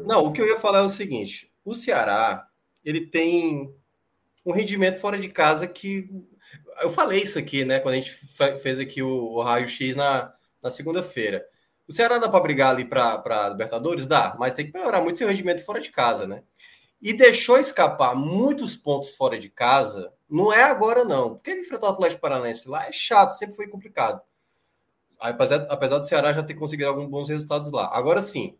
Não, 0.05 0.25
o 0.25 0.33
que 0.33 0.41
eu 0.41 0.47
ia 0.47 0.59
falar 0.59 0.79
é 0.79 0.83
o 0.83 0.89
seguinte: 0.89 1.53
o 1.65 1.75
Ceará 1.75 2.47
ele 2.85 3.07
tem 3.07 3.75
um 4.47 4.53
rendimento 4.53 5.01
fora 5.01 5.19
de 5.19 5.29
casa 5.29 5.67
que 5.67 6.09
eu 6.81 6.91
falei 6.91 7.21
isso 7.21 7.37
aqui, 7.37 7.65
né? 7.65 7.81
Quando 7.81 7.95
a 7.95 7.99
gente 7.99 8.13
fez 8.63 8.79
aqui 8.79 9.03
o, 9.03 9.09
o 9.09 9.43
raio-x 9.43 9.97
na, 9.97 10.33
na 10.63 10.71
segunda-feira. 10.71 11.45
O 11.89 11.93
Ceará 11.93 12.19
dá 12.19 12.29
para 12.29 12.41
brigar 12.41 12.71
ali 12.71 12.85
para 12.85 13.49
Libertadores? 13.51 14.07
Dá, 14.07 14.37
mas 14.39 14.55
tem 14.55 14.67
que 14.67 14.73
melhorar 14.73 15.01
muito 15.01 15.19
seu 15.19 15.29
rendimento 15.29 15.65
fora 15.65 15.81
de 15.81 15.91
casa, 15.91 16.27
né? 16.27 16.45
E 17.03 17.13
deixou 17.13 17.59
escapar 17.59 18.15
muitos 18.15 18.77
pontos 18.77 19.15
fora 19.15 19.39
de 19.39 19.51
casa, 19.51 20.13
não 20.29 20.53
é 20.53 20.63
agora 20.63 21.05
não. 21.05 21.35
Porque 21.35 21.53
enfrentar 21.53 21.89
o 21.89 21.91
Atlético 21.91 22.21
Paranaense 22.21 22.69
lá 22.69 22.87
é 22.87 22.93
chato, 22.93 23.35
sempre 23.35 23.57
foi 23.57 23.67
complicado. 23.67 24.21
Apesar, 25.19 25.67
apesar 25.69 25.99
do 25.99 26.07
Ceará 26.07 26.33
já 26.33 26.43
ter 26.43 26.55
conseguido 26.55 26.89
alguns 26.89 27.07
bons 27.07 27.29
resultados 27.29 27.73
lá. 27.73 27.89
Agora 27.93 28.23
sim, 28.23 28.57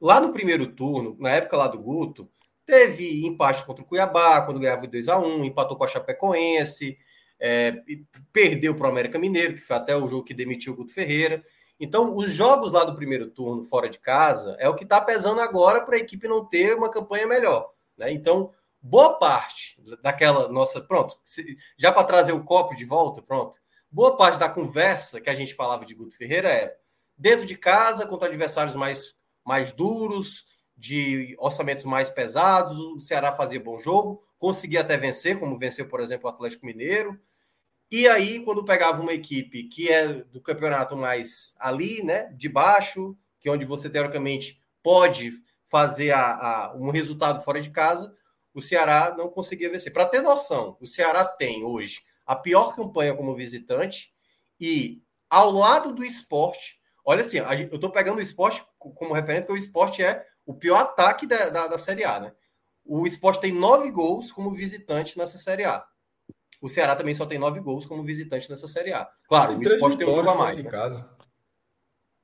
lá 0.00 0.20
no 0.20 0.32
primeiro 0.32 0.66
turno, 0.66 1.16
na 1.18 1.30
época 1.30 1.56
lá 1.56 1.66
do 1.68 1.78
Guto, 1.78 2.28
teve 2.68 3.24
empate 3.24 3.64
contra 3.64 3.82
o 3.82 3.86
Cuiabá, 3.86 4.42
quando 4.42 4.60
ganhava 4.60 4.86
2 4.86 5.08
a 5.08 5.18
1 5.18 5.42
empatou 5.46 5.74
com 5.74 5.84
a 5.84 5.88
Chapecoense, 5.88 6.98
é, 7.40 7.82
perdeu 8.30 8.74
para 8.74 8.86
o 8.86 8.90
América 8.90 9.18
Mineiro, 9.18 9.54
que 9.54 9.62
foi 9.62 9.74
até 9.74 9.96
o 9.96 10.06
jogo 10.06 10.22
que 10.22 10.34
demitiu 10.34 10.74
o 10.74 10.76
Guto 10.76 10.92
Ferreira. 10.92 11.42
Então, 11.80 12.14
os 12.14 12.30
jogos 12.34 12.70
lá 12.70 12.84
do 12.84 12.94
primeiro 12.94 13.30
turno, 13.30 13.64
fora 13.64 13.88
de 13.88 13.98
casa, 13.98 14.54
é 14.58 14.68
o 14.68 14.74
que 14.74 14.84
está 14.84 15.00
pesando 15.00 15.40
agora 15.40 15.80
para 15.80 15.96
a 15.96 15.98
equipe 15.98 16.28
não 16.28 16.44
ter 16.44 16.76
uma 16.76 16.90
campanha 16.90 17.26
melhor. 17.26 17.72
Né? 17.96 18.12
Então, 18.12 18.52
boa 18.82 19.18
parte 19.18 19.80
daquela 20.02 20.48
nossa. 20.48 20.78
Pronto, 20.82 21.18
já 21.78 21.90
para 21.90 22.04
trazer 22.04 22.32
o 22.32 22.44
copo 22.44 22.76
de 22.76 22.84
volta, 22.84 23.22
pronto. 23.22 23.58
Boa 23.90 24.14
parte 24.14 24.38
da 24.38 24.50
conversa 24.50 25.22
que 25.22 25.30
a 25.30 25.34
gente 25.34 25.54
falava 25.54 25.86
de 25.86 25.94
Guto 25.94 26.14
Ferreira 26.14 26.48
era 26.48 26.76
dentro 27.16 27.46
de 27.46 27.56
casa, 27.56 28.06
contra 28.06 28.28
adversários 28.28 28.74
mais, 28.74 29.16
mais 29.42 29.72
duros, 29.72 30.47
de 30.78 31.34
orçamentos 31.38 31.84
mais 31.84 32.08
pesados. 32.08 32.78
O 32.78 33.00
Ceará 33.00 33.32
fazia 33.32 33.58
bom 33.58 33.80
jogo, 33.80 34.22
conseguia 34.38 34.80
até 34.80 34.96
vencer, 34.96 35.38
como 35.38 35.58
venceu, 35.58 35.88
por 35.88 36.00
exemplo, 36.00 36.30
o 36.30 36.32
Atlético 36.32 36.64
Mineiro. 36.64 37.20
E 37.90 38.06
aí, 38.06 38.40
quando 38.44 38.64
pegava 38.64 39.02
uma 39.02 39.12
equipe 39.12 39.64
que 39.64 39.90
é 39.90 40.06
do 40.12 40.40
campeonato 40.40 40.96
mais 40.96 41.54
ali, 41.58 42.02
né, 42.02 42.32
de 42.36 42.48
baixo, 42.48 43.16
que 43.40 43.48
é 43.48 43.52
onde 43.52 43.64
você 43.64 43.90
teoricamente 43.90 44.62
pode 44.82 45.32
fazer 45.66 46.12
a, 46.12 46.20
a, 46.20 46.74
um 46.76 46.90
resultado 46.90 47.42
fora 47.42 47.60
de 47.60 47.70
casa, 47.70 48.14
o 48.54 48.60
Ceará 48.60 49.14
não 49.16 49.28
conseguia 49.28 49.70
vencer. 49.70 49.92
Para 49.92 50.06
ter 50.06 50.20
noção, 50.20 50.76
o 50.80 50.86
Ceará 50.86 51.24
tem 51.24 51.64
hoje 51.64 52.02
a 52.26 52.36
pior 52.36 52.76
campanha 52.76 53.14
como 53.14 53.34
visitante 53.34 54.12
e 54.60 55.02
ao 55.30 55.50
lado 55.50 55.92
do 55.92 56.04
esporte, 56.04 56.78
olha 57.04 57.20
assim, 57.20 57.38
eu 57.38 57.74
estou 57.74 57.90
pegando 57.90 58.18
o 58.18 58.22
esporte 58.22 58.62
como 58.78 59.14
referente, 59.14 59.46
porque 59.46 59.60
o 59.60 59.64
esporte 59.64 60.02
é 60.02 60.26
o 60.48 60.54
pior 60.54 60.78
ataque 60.78 61.26
da, 61.26 61.50
da, 61.50 61.66
da 61.66 61.76
Série 61.76 62.04
A, 62.04 62.18
né? 62.18 62.32
O 62.82 63.06
esporte 63.06 63.38
tem 63.38 63.52
nove 63.52 63.90
gols 63.90 64.32
como 64.32 64.54
visitante 64.54 65.18
nessa 65.18 65.36
Série 65.36 65.66
A. 65.66 65.86
O 66.58 66.70
Ceará 66.70 66.96
também 66.96 67.14
só 67.14 67.26
tem 67.26 67.38
nove 67.38 67.60
gols 67.60 67.84
como 67.84 68.02
visitante 68.02 68.48
nessa 68.48 68.66
Série 68.66 68.94
A. 68.94 69.06
Claro, 69.28 69.58
o 69.58 69.62
esporte 69.62 69.98
tem 69.98 70.08
um 70.08 70.14
jogo 70.14 70.30
a 70.30 70.34
mais. 70.34 70.56
De 70.56 70.62
né? 70.62 70.70
casa. 70.70 71.06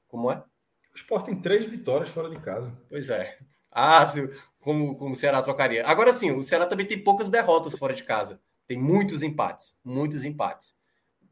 Como 0.09 0.33
é? 0.33 0.37
O 0.39 0.97
esporte 0.97 1.27
tem 1.27 1.39
três 1.39 1.67
vitórias 1.67 2.09
fora 2.09 2.31
de 2.31 2.41
casa. 2.41 2.75
Pois 2.89 3.11
é. 3.11 3.37
Ah, 3.71 4.07
como, 4.59 4.97
como 4.97 5.13
o 5.13 5.15
Ceará 5.15 5.43
trocaria. 5.43 5.87
Agora 5.87 6.11
sim, 6.11 6.31
o 6.31 6.43
Ceará 6.43 6.67
também 6.67 6.87
tem 6.87 7.05
poucas 7.05 7.29
derrotas 7.29 7.77
fora 7.77 7.93
de 7.93 8.05
casa. 8.05 8.41
Tem 8.67 8.79
muitos 8.79 9.23
empates. 9.23 9.79
Muitos 9.85 10.25
empates. 10.25 10.75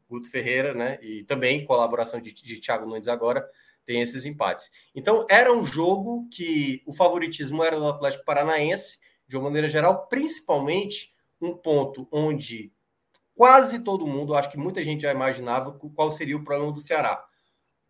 Guto 0.07 0.29
Ferreira, 0.29 0.75
né? 0.75 0.99
E 1.01 1.23
também 1.23 1.65
colaboração 1.65 2.21
de, 2.21 2.31
de 2.31 2.61
Thiago 2.61 2.85
Nunes 2.85 3.07
agora 3.07 3.49
tem 3.85 4.01
esses 4.01 4.25
empates. 4.25 4.69
Então, 4.95 5.25
era 5.29 5.51
um 5.53 5.65
jogo 5.65 6.27
que 6.29 6.81
o 6.85 6.93
favoritismo 6.93 7.63
era 7.63 7.77
do 7.77 7.87
Atlético 7.87 8.25
Paranaense, 8.25 8.99
de 9.27 9.37
uma 9.37 9.45
maneira 9.45 9.69
geral, 9.69 10.07
principalmente 10.07 11.13
um 11.41 11.55
ponto 11.55 12.07
onde 12.11 12.71
quase 13.35 13.79
todo 13.79 14.07
mundo, 14.07 14.35
acho 14.35 14.49
que 14.49 14.57
muita 14.57 14.83
gente 14.83 15.01
já 15.01 15.11
imaginava 15.11 15.71
qual 15.95 16.11
seria 16.11 16.37
o 16.37 16.43
problema 16.43 16.71
do 16.71 16.79
Ceará. 16.79 17.23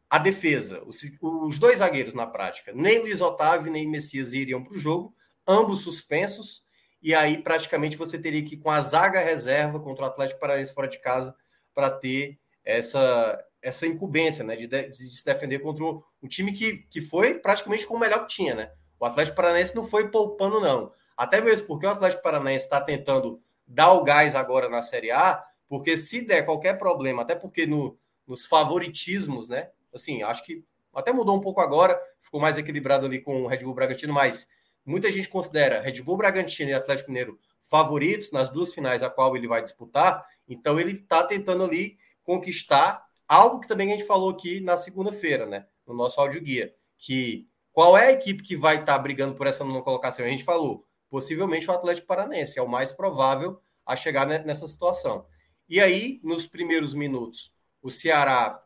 A 0.10 0.18
defesa, 0.18 0.84
os, 0.86 1.58
dois 1.58 1.80
zagueiros 1.80 2.14
na 2.14 2.28
prática, 2.28 2.72
nem 2.74 3.00
Luiz 3.00 3.20
Otávio 3.20 3.72
nem 3.72 3.88
Messias 3.88 4.32
iriam 4.34 4.64
para 4.64 4.76
o 4.76 4.80
jogo, 4.80 5.14
ambos 5.48 5.82
suspensos, 5.82 6.64
e 7.02 7.14
aí 7.14 7.42
praticamente 7.42 7.98
você 7.98 8.18
teria 8.18 8.44
que 8.44 8.56
ir 8.56 8.60
com 8.60 8.70
a 8.70 8.80
zaga 8.80 9.20
reserva 9.20 9.80
contra 9.80 10.06
o 10.06 10.08
Atlético 10.08 10.40
Paranaense 10.40 10.74
fora 10.74 10.88
de 10.88 11.00
casa 11.00 11.36
para 11.74 11.90
ter 11.90 12.40
essa, 12.64 13.44
essa 13.64 13.88
incumbência 13.88 14.44
né, 14.44 14.56
de, 14.56 14.68
de, 14.68 14.90
de, 14.90 15.18
se 15.18 15.26
defender 15.26 15.60
contra 15.60 15.84
um, 15.84 16.28
time 16.28 16.52
que, 16.52 16.80
que 16.90 17.02
foi 17.02 17.36
praticamente 17.36 17.88
com 17.88 17.96
o 17.96 18.00
melhor 18.00 18.28
que 18.28 18.36
tinha. 18.36 18.54
Né? 18.54 18.72
O 19.00 19.06
Atlético 19.06 19.38
Paranaense 19.38 19.76
não 19.76 19.86
foi 19.86 20.12
poupando, 20.12 20.60
não. 20.60 20.92
Até 21.16 21.40
mesmo 21.40 21.66
porque 21.66 21.86
o 21.86 21.90
Atlético 21.90 22.22
Paranaense 22.22 22.66
está 22.66 22.82
tentando 22.82 23.40
dar 23.66 23.94
o 23.94 24.04
gás 24.04 24.36
agora 24.36 24.70
na 24.70 24.82
Série 24.82 25.12
A, 25.12 25.44
porque 25.70 25.96
se 25.96 26.22
der 26.22 26.44
qualquer 26.44 26.78
problema, 26.78 27.22
até 27.22 27.34
porque 27.34 27.66
no, 27.66 27.98
nos 28.28 28.46
favoritismos, 28.46 29.48
né? 29.48 29.70
Assim, 29.94 30.22
acho 30.22 30.44
que 30.44 30.64
até 30.94 31.12
mudou 31.12 31.36
um 31.36 31.42
pouco 31.42 31.62
agora, 31.62 32.00
ficou 32.20 32.40
mais 32.40 32.58
equilibrado 32.58 33.06
ali 33.06 33.20
com 33.20 33.44
o 33.44 33.48
Red 33.48 33.60
Bull 33.60 33.74
Bragantino, 33.74 34.14
mas 34.14 34.48
muita 34.86 35.10
gente 35.10 35.30
considera 35.30 35.82
Red 35.82 36.02
Bull 36.02 36.18
Bragantino 36.18 36.70
e 36.70 36.74
Atlético 36.74 37.10
Mineiro 37.10 37.40
favoritos 37.64 38.32
nas 38.32 38.50
duas 38.50 38.74
finais 38.74 39.02
a 39.02 39.10
qual 39.10 39.36
ele 39.36 39.48
vai 39.48 39.62
disputar, 39.62 40.24
então 40.48 40.80
ele 40.80 40.92
está 40.92 41.24
tentando 41.24 41.64
ali 41.64 41.98
conquistar 42.24 43.03
algo 43.28 43.60
que 43.60 43.68
também 43.68 43.92
a 43.92 43.96
gente 43.96 44.06
falou 44.06 44.30
aqui 44.30 44.60
na 44.60 44.78
segunda-feira, 44.78 45.46
né? 45.46 45.66
No 45.86 45.94
nosso 45.94 46.20
áudio 46.20 46.42
guia, 46.42 46.74
que 46.98 47.48
qual 47.72 47.98
é 47.98 48.08
a 48.08 48.12
equipe 48.12 48.44
que 48.44 48.56
vai 48.56 48.76
estar 48.76 48.94
tá 48.94 49.00
brigando 49.00 49.36
por 49.36 49.48
essa 49.48 49.64
não 49.64 49.82
colocação? 49.82 50.26
A 50.26 50.30
gente 50.30 50.44
falou 50.44 50.86
possivelmente 51.10 51.70
o 51.70 51.74
Atlético 51.74 52.08
Paranense, 52.08 52.58
é 52.58 52.62
o 52.62 52.68
mais 52.68 52.92
provável 52.92 53.60
a 53.86 53.96
chegar 53.96 54.26
nessa 54.26 54.68
situação. 54.68 55.26
E 55.70 55.80
aí, 55.80 56.20
nos 56.24 56.46
primeiros 56.46 56.94
minutos, 56.94 57.54
o 57.82 57.92
Ceará, 57.92 58.62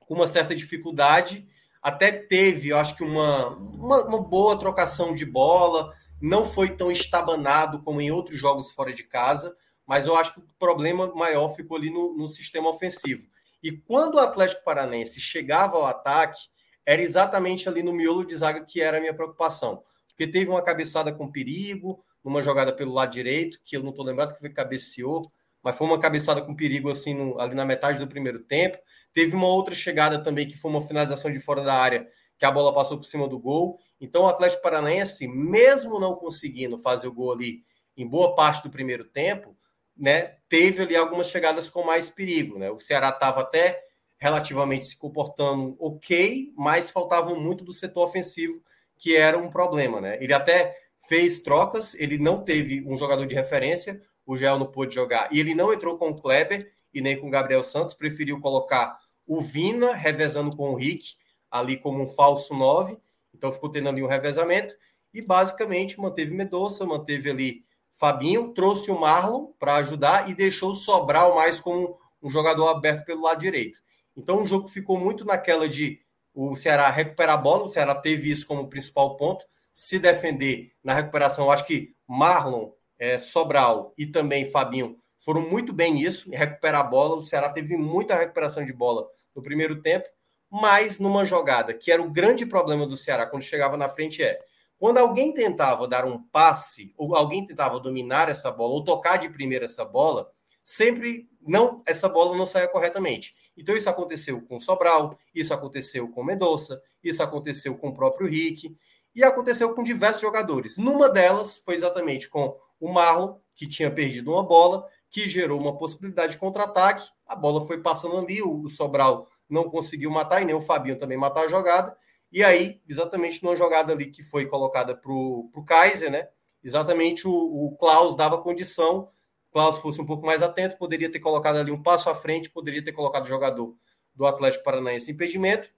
com 0.00 0.14
uma 0.14 0.26
certa 0.26 0.54
dificuldade, 0.54 1.48
até 1.82 2.12
teve, 2.12 2.68
eu 2.68 2.78
acho 2.78 2.96
que 2.96 3.02
uma, 3.02 3.56
uma, 3.56 4.04
uma, 4.04 4.20
boa 4.20 4.58
trocação 4.58 5.14
de 5.14 5.24
bola, 5.24 5.92
não 6.20 6.46
foi 6.46 6.76
tão 6.76 6.90
estabanado 6.90 7.82
como 7.82 8.00
em 8.00 8.10
outros 8.10 8.38
jogos 8.38 8.70
fora 8.70 8.92
de 8.92 9.04
casa, 9.04 9.56
mas 9.86 10.06
eu 10.06 10.16
acho 10.16 10.34
que 10.34 10.40
o 10.40 10.48
problema 10.58 11.12
maior 11.14 11.54
ficou 11.54 11.76
ali 11.76 11.90
no, 11.90 12.14
no 12.16 12.28
sistema 12.28 12.68
ofensivo. 12.68 13.26
E 13.62 13.72
quando 13.72 14.14
o 14.14 14.20
Atlético 14.20 14.64
Paranense 14.64 15.20
chegava 15.20 15.76
ao 15.76 15.86
ataque, 15.86 16.40
era 16.86 17.02
exatamente 17.02 17.68
ali 17.68 17.82
no 17.82 17.92
miolo 17.92 18.24
de 18.24 18.36
zaga 18.36 18.64
que 18.64 18.80
era 18.80 18.98
a 18.98 19.00
minha 19.00 19.14
preocupação 19.14 19.82
porque 20.18 20.26
teve 20.32 20.50
uma 20.50 20.60
cabeçada 20.60 21.12
com 21.12 21.30
perigo, 21.30 22.02
numa 22.24 22.42
jogada 22.42 22.72
pelo 22.72 22.92
lado 22.92 23.12
direito, 23.12 23.60
que 23.64 23.76
eu 23.76 23.84
não 23.84 23.90
estou 23.90 24.04
lembrado 24.04 24.34
que 24.34 24.40
foi 24.40 24.50
cabeceou, 24.50 25.30
mas 25.62 25.78
foi 25.78 25.86
uma 25.86 25.98
cabeçada 26.00 26.42
com 26.42 26.56
perigo 26.56 26.90
assim 26.90 27.14
no, 27.14 27.40
ali 27.40 27.54
na 27.54 27.64
metade 27.64 28.00
do 28.00 28.08
primeiro 28.08 28.40
tempo. 28.40 28.76
Teve 29.14 29.36
uma 29.36 29.46
outra 29.46 29.76
chegada 29.76 30.18
também 30.18 30.48
que 30.48 30.58
foi 30.58 30.72
uma 30.72 30.84
finalização 30.84 31.32
de 31.32 31.38
fora 31.38 31.62
da 31.62 31.72
área, 31.72 32.08
que 32.36 32.44
a 32.44 32.50
bola 32.50 32.74
passou 32.74 32.98
por 32.98 33.04
cima 33.04 33.28
do 33.28 33.38
gol. 33.38 33.78
Então 34.00 34.22
o 34.22 34.26
Atlético 34.26 34.60
Paranaense, 34.60 35.28
mesmo 35.28 36.00
não 36.00 36.16
conseguindo 36.16 36.76
fazer 36.80 37.06
o 37.06 37.14
gol 37.14 37.34
ali 37.34 37.62
em 37.96 38.04
boa 38.04 38.34
parte 38.34 38.64
do 38.64 38.70
primeiro 38.70 39.04
tempo, 39.04 39.56
né, 39.96 40.37
teve 40.48 40.82
ali 40.82 40.96
algumas 40.96 41.28
chegadas 41.28 41.68
com 41.68 41.84
mais 41.84 42.08
perigo, 42.08 42.58
né? 42.58 42.70
O 42.70 42.80
Ceará 42.80 43.10
estava 43.10 43.40
até 43.40 43.82
relativamente 44.16 44.86
se 44.86 44.96
comportando 44.96 45.76
ok, 45.78 46.52
mas 46.56 46.90
faltava 46.90 47.34
muito 47.34 47.64
do 47.64 47.72
setor 47.72 48.04
ofensivo 48.04 48.62
que 48.96 49.16
era 49.16 49.38
um 49.38 49.48
problema, 49.48 50.00
né? 50.00 50.18
Ele 50.20 50.32
até 50.32 50.76
fez 51.08 51.38
trocas, 51.38 51.94
ele 51.94 52.18
não 52.18 52.44
teve 52.44 52.84
um 52.86 52.98
jogador 52.98 53.24
de 53.26 53.34
referência, 53.34 54.00
o 54.26 54.36
Gel 54.36 54.58
não 54.58 54.66
pôde 54.66 54.94
jogar, 54.94 55.28
e 55.32 55.38
ele 55.40 55.54
não 55.54 55.72
entrou 55.72 55.96
com 55.96 56.10
o 56.10 56.14
Kleber 56.14 56.70
e 56.92 57.00
nem 57.00 57.18
com 57.18 57.28
o 57.28 57.30
Gabriel 57.30 57.62
Santos, 57.62 57.94
preferiu 57.94 58.40
colocar 58.40 58.98
o 59.26 59.40
Vina 59.40 59.94
revezando 59.94 60.54
com 60.56 60.70
o 60.70 60.74
Rick, 60.74 61.14
ali 61.50 61.76
como 61.76 62.02
um 62.02 62.08
falso 62.08 62.54
9, 62.54 62.98
então 63.32 63.52
ficou 63.52 63.70
tendo 63.70 63.88
ali 63.88 64.02
um 64.02 64.06
revezamento, 64.06 64.74
e 65.14 65.22
basicamente 65.22 65.98
manteve 65.98 66.34
Medoça, 66.34 66.84
manteve 66.84 67.30
ali 67.30 67.64
Fabinho, 67.98 68.54
trouxe 68.54 68.92
o 68.92 68.98
Marlon 68.98 69.48
para 69.58 69.74
ajudar 69.76 70.30
e 70.30 70.34
deixou 70.34 70.72
Sobral 70.72 71.34
mais 71.34 71.58
como 71.58 71.98
um 72.22 72.30
jogador 72.30 72.68
aberto 72.68 73.04
pelo 73.04 73.22
lado 73.22 73.40
direito. 73.40 73.78
Então 74.16 74.42
o 74.42 74.46
jogo 74.46 74.68
ficou 74.68 74.96
muito 74.96 75.24
naquela 75.24 75.68
de 75.68 76.00
o 76.32 76.54
Ceará 76.54 76.88
recuperar 76.90 77.34
a 77.34 77.40
bola, 77.40 77.64
o 77.64 77.70
Ceará 77.70 77.96
teve 77.96 78.30
isso 78.30 78.46
como 78.46 78.68
principal 78.68 79.16
ponto, 79.16 79.44
se 79.72 79.98
defender 79.98 80.70
na 80.82 80.94
recuperação. 80.94 81.50
Acho 81.50 81.66
que 81.66 81.92
Marlon, 82.06 82.70
é, 82.96 83.18
Sobral 83.18 83.92
e 83.98 84.06
também 84.06 84.48
Fabinho 84.48 84.96
foram 85.16 85.40
muito 85.40 85.72
bem 85.72 85.94
nisso, 85.94 86.32
em 86.32 86.36
recuperar 86.36 86.82
a 86.82 86.84
bola. 86.84 87.16
O 87.16 87.22
Ceará 87.22 87.48
teve 87.48 87.76
muita 87.76 88.14
recuperação 88.14 88.64
de 88.64 88.72
bola 88.72 89.08
no 89.34 89.42
primeiro 89.42 89.82
tempo, 89.82 90.08
mas 90.48 91.00
numa 91.00 91.24
jogada 91.24 91.74
que 91.74 91.90
era 91.90 92.00
o 92.00 92.10
grande 92.10 92.46
problema 92.46 92.86
do 92.86 92.96
Ceará 92.96 93.26
quando 93.26 93.42
chegava 93.42 93.76
na 93.76 93.88
frente 93.88 94.22
é 94.22 94.38
quando 94.78 94.98
alguém 94.98 95.32
tentava 95.32 95.88
dar 95.88 96.04
um 96.04 96.22
passe, 96.22 96.94
ou 96.96 97.16
alguém 97.16 97.44
tentava 97.44 97.80
dominar 97.80 98.28
essa 98.28 98.50
bola, 98.50 98.74
ou 98.74 98.84
tocar 98.84 99.16
de 99.16 99.28
primeira 99.28 99.64
essa 99.64 99.84
bola, 99.84 100.30
sempre 100.62 101.28
não 101.40 101.82
essa 101.84 102.08
bola 102.08 102.36
não 102.36 102.46
saía 102.46 102.68
corretamente. 102.68 103.34
Então 103.56 103.76
isso 103.76 103.90
aconteceu 103.90 104.40
com 104.42 104.58
o 104.58 104.60
Sobral, 104.60 105.18
isso 105.34 105.52
aconteceu 105.52 106.08
com 106.08 106.20
o 106.20 106.24
Mendonça, 106.24 106.80
isso 107.02 107.22
aconteceu 107.22 107.76
com 107.76 107.88
o 107.88 107.94
próprio 107.94 108.28
Rick, 108.28 108.76
e 109.14 109.24
aconteceu 109.24 109.74
com 109.74 109.82
diversos 109.82 110.20
jogadores. 110.20 110.76
Numa 110.76 111.08
delas 111.08 111.58
foi 111.58 111.74
exatamente 111.74 112.28
com 112.28 112.56
o 112.78 112.92
Marlon, 112.92 113.34
que 113.56 113.66
tinha 113.66 113.90
perdido 113.90 114.30
uma 114.30 114.44
bola, 114.44 114.86
que 115.10 115.28
gerou 115.28 115.60
uma 115.60 115.76
possibilidade 115.76 116.32
de 116.32 116.38
contra-ataque. 116.38 117.10
A 117.26 117.34
bola 117.34 117.66
foi 117.66 117.80
passando 117.82 118.16
ali, 118.16 118.40
o 118.40 118.68
Sobral 118.68 119.26
não 119.48 119.68
conseguiu 119.68 120.10
matar, 120.10 120.40
e 120.40 120.44
nem 120.44 120.54
o 120.54 120.60
Fabinho 120.60 120.98
também 120.98 121.18
matar 121.18 121.46
a 121.46 121.48
jogada. 121.48 121.96
E 122.30 122.44
aí, 122.44 122.80
exatamente 122.88 123.42
numa 123.42 123.56
jogada 123.56 123.92
ali 123.92 124.06
que 124.06 124.22
foi 124.22 124.46
colocada 124.46 124.94
para 124.94 125.12
o 125.12 125.64
Kaiser, 125.66 126.10
né? 126.10 126.28
Exatamente 126.62 127.26
o, 127.26 127.32
o 127.32 127.76
Klaus 127.76 128.14
dava 128.14 128.42
condição. 128.42 129.10
Klaus 129.50 129.78
fosse 129.78 130.00
um 130.00 130.06
pouco 130.06 130.26
mais 130.26 130.42
atento, 130.42 130.76
poderia 130.76 131.10
ter 131.10 131.20
colocado 131.20 131.56
ali 131.56 131.72
um 131.72 131.82
passo 131.82 132.10
à 132.10 132.14
frente, 132.14 132.50
poderia 132.50 132.84
ter 132.84 132.92
colocado 132.92 133.24
o 133.24 133.28
jogador 133.28 133.74
do 134.14 134.26
Atlético 134.26 134.64
Paranaense 134.64 135.10
impedimento, 135.10 135.70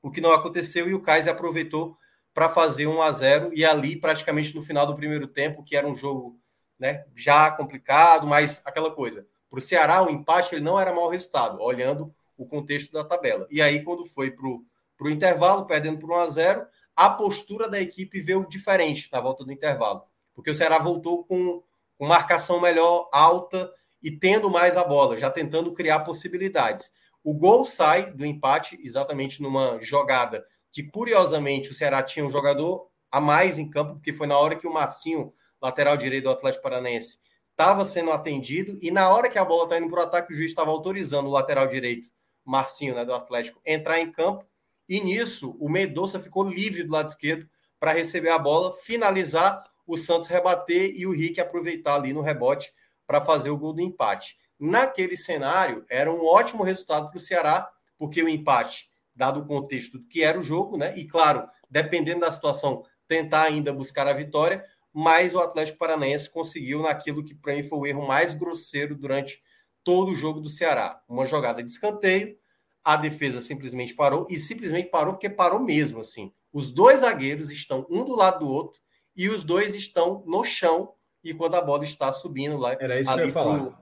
o 0.00 0.10
que 0.10 0.20
não 0.20 0.32
aconteceu 0.32 0.88
e 0.88 0.94
o 0.94 1.02
Kaiser 1.02 1.32
aproveitou 1.32 1.98
para 2.32 2.48
fazer 2.48 2.86
1 2.86 3.02
a 3.02 3.12
0 3.12 3.50
e 3.52 3.64
ali 3.64 3.96
praticamente 3.96 4.54
no 4.54 4.62
final 4.62 4.86
do 4.86 4.96
primeiro 4.96 5.26
tempo, 5.26 5.62
que 5.62 5.76
era 5.76 5.86
um 5.86 5.94
jogo, 5.94 6.40
né, 6.78 7.04
já 7.14 7.50
complicado, 7.50 8.26
mas 8.26 8.62
aquela 8.64 8.90
coisa. 8.90 9.26
Para 9.50 9.58
o 9.58 9.62
Ceará, 9.62 10.02
o 10.02 10.10
empate 10.10 10.54
ele 10.54 10.64
não 10.64 10.80
era 10.80 10.92
mau 10.92 11.08
resultado, 11.08 11.60
olhando 11.60 12.12
o 12.36 12.46
contexto 12.46 12.92
da 12.92 13.04
tabela. 13.04 13.46
E 13.50 13.62
aí, 13.62 13.82
quando 13.82 14.04
foi 14.04 14.30
para 14.30 14.46
o 14.46 14.64
para 14.96 15.06
o 15.06 15.10
intervalo, 15.10 15.66
perdendo 15.66 15.98
por 15.98 16.10
1 16.10 16.14
a 16.14 16.26
0 16.26 16.66
a 16.96 17.10
postura 17.10 17.68
da 17.68 17.80
equipe 17.80 18.20
veio 18.20 18.46
diferente 18.48 19.08
na 19.12 19.20
volta 19.20 19.44
do 19.44 19.52
intervalo, 19.52 20.04
porque 20.32 20.50
o 20.50 20.54
Ceará 20.54 20.78
voltou 20.78 21.24
com, 21.24 21.62
com 21.98 22.06
marcação 22.06 22.60
melhor, 22.60 23.08
alta 23.12 23.72
e 24.02 24.10
tendo 24.10 24.48
mais 24.48 24.76
a 24.76 24.84
bola, 24.84 25.18
já 25.18 25.30
tentando 25.30 25.72
criar 25.72 26.00
possibilidades. 26.00 26.92
O 27.22 27.34
gol 27.34 27.66
sai 27.66 28.12
do 28.12 28.24
empate 28.24 28.78
exatamente 28.82 29.42
numa 29.42 29.78
jogada 29.80 30.44
que, 30.70 30.82
curiosamente, 30.82 31.70
o 31.70 31.74
Ceará 31.74 32.02
tinha 32.02 32.24
um 32.24 32.30
jogador 32.30 32.88
a 33.10 33.20
mais 33.20 33.58
em 33.58 33.70
campo, 33.70 33.94
porque 33.94 34.12
foi 34.12 34.26
na 34.26 34.38
hora 34.38 34.56
que 34.56 34.66
o 34.66 34.72
Massinho, 34.72 35.32
lateral 35.60 35.96
direito 35.96 36.24
do 36.24 36.30
Atlético 36.30 36.62
Paranaense, 36.62 37.20
estava 37.50 37.84
sendo 37.84 38.10
atendido, 38.10 38.76
e 38.82 38.90
na 38.90 39.08
hora 39.08 39.30
que 39.30 39.38
a 39.38 39.44
bola 39.44 39.64
está 39.64 39.78
indo 39.78 39.88
para 39.88 40.00
o 40.00 40.02
ataque, 40.02 40.32
o 40.32 40.36
juiz 40.36 40.50
estava 40.50 40.70
autorizando 40.70 41.28
o 41.28 41.32
lateral 41.32 41.66
direito, 41.66 42.08
Marcinho, 42.44 42.94
né, 42.94 43.04
do 43.04 43.14
Atlético, 43.14 43.60
entrar 43.64 44.00
em 44.00 44.10
campo 44.10 44.44
e 44.88 45.00
nisso, 45.00 45.56
o 45.58 45.68
Mendonça 45.68 46.20
ficou 46.20 46.48
livre 46.48 46.84
do 46.84 46.92
lado 46.92 47.08
esquerdo 47.08 47.48
para 47.80 47.92
receber 47.92 48.30
a 48.30 48.38
bola, 48.38 48.72
finalizar, 48.72 49.64
o 49.86 49.96
Santos 49.96 50.28
rebater 50.28 50.92
e 50.94 51.06
o 51.06 51.12
Rick 51.12 51.40
aproveitar 51.40 51.96
ali 51.96 52.12
no 52.12 52.22
rebote 52.22 52.72
para 53.06 53.20
fazer 53.20 53.50
o 53.50 53.58
gol 53.58 53.74
do 53.74 53.82
empate. 53.82 54.38
Naquele 54.58 55.16
cenário, 55.16 55.84
era 55.88 56.10
um 56.10 56.24
ótimo 56.24 56.62
resultado 56.62 57.10
para 57.10 57.18
o 57.18 57.20
Ceará, 57.20 57.70
porque 57.98 58.22
o 58.22 58.28
empate, 58.28 58.88
dado 59.14 59.40
o 59.40 59.46
contexto 59.46 59.98
do 59.98 60.04
que 60.06 60.22
era 60.22 60.38
o 60.38 60.42
jogo, 60.42 60.76
né? 60.76 60.96
E 60.96 61.06
claro, 61.06 61.46
dependendo 61.68 62.20
da 62.20 62.32
situação, 62.32 62.84
tentar 63.06 63.42
ainda 63.42 63.72
buscar 63.72 64.06
a 64.06 64.12
vitória, 64.12 64.64
mas 64.92 65.34
o 65.34 65.40
Atlético 65.40 65.78
Paranaense 65.78 66.30
conseguiu 66.30 66.82
naquilo 66.82 67.24
que 67.24 67.34
para 67.34 67.54
mim 67.54 67.64
foi 67.64 67.78
o 67.78 67.86
erro 67.86 68.06
mais 68.06 68.32
grosseiro 68.32 68.94
durante 68.94 69.42
todo 69.82 70.12
o 70.12 70.16
jogo 70.16 70.40
do 70.40 70.48
Ceará. 70.48 71.02
Uma 71.08 71.26
jogada 71.26 71.62
de 71.62 71.70
escanteio, 71.70 72.38
a 72.84 72.96
defesa 72.96 73.40
simplesmente 73.40 73.94
parou 73.94 74.26
e 74.28 74.36
simplesmente 74.36 74.90
parou 74.90 75.14
porque 75.14 75.30
parou 75.30 75.58
mesmo 75.58 76.00
assim. 76.00 76.32
Os 76.52 76.70
dois 76.70 77.00
zagueiros 77.00 77.50
estão 77.50 77.86
um 77.90 78.04
do 78.04 78.14
lado 78.14 78.40
do 78.40 78.50
outro 78.50 78.80
e 79.16 79.28
os 79.28 79.42
dois 79.42 79.74
estão 79.74 80.22
no 80.26 80.44
chão 80.44 80.92
enquanto 81.24 81.54
a 81.54 81.62
bola 81.62 81.84
está 81.84 82.12
subindo 82.12 82.58
lá. 82.58 82.76
Era 82.78 83.00
isso 83.00 83.12
que 83.12 83.20
eu 83.20 83.26
ia 83.26 83.32
falar. 83.32 83.58
Pro... 83.58 83.76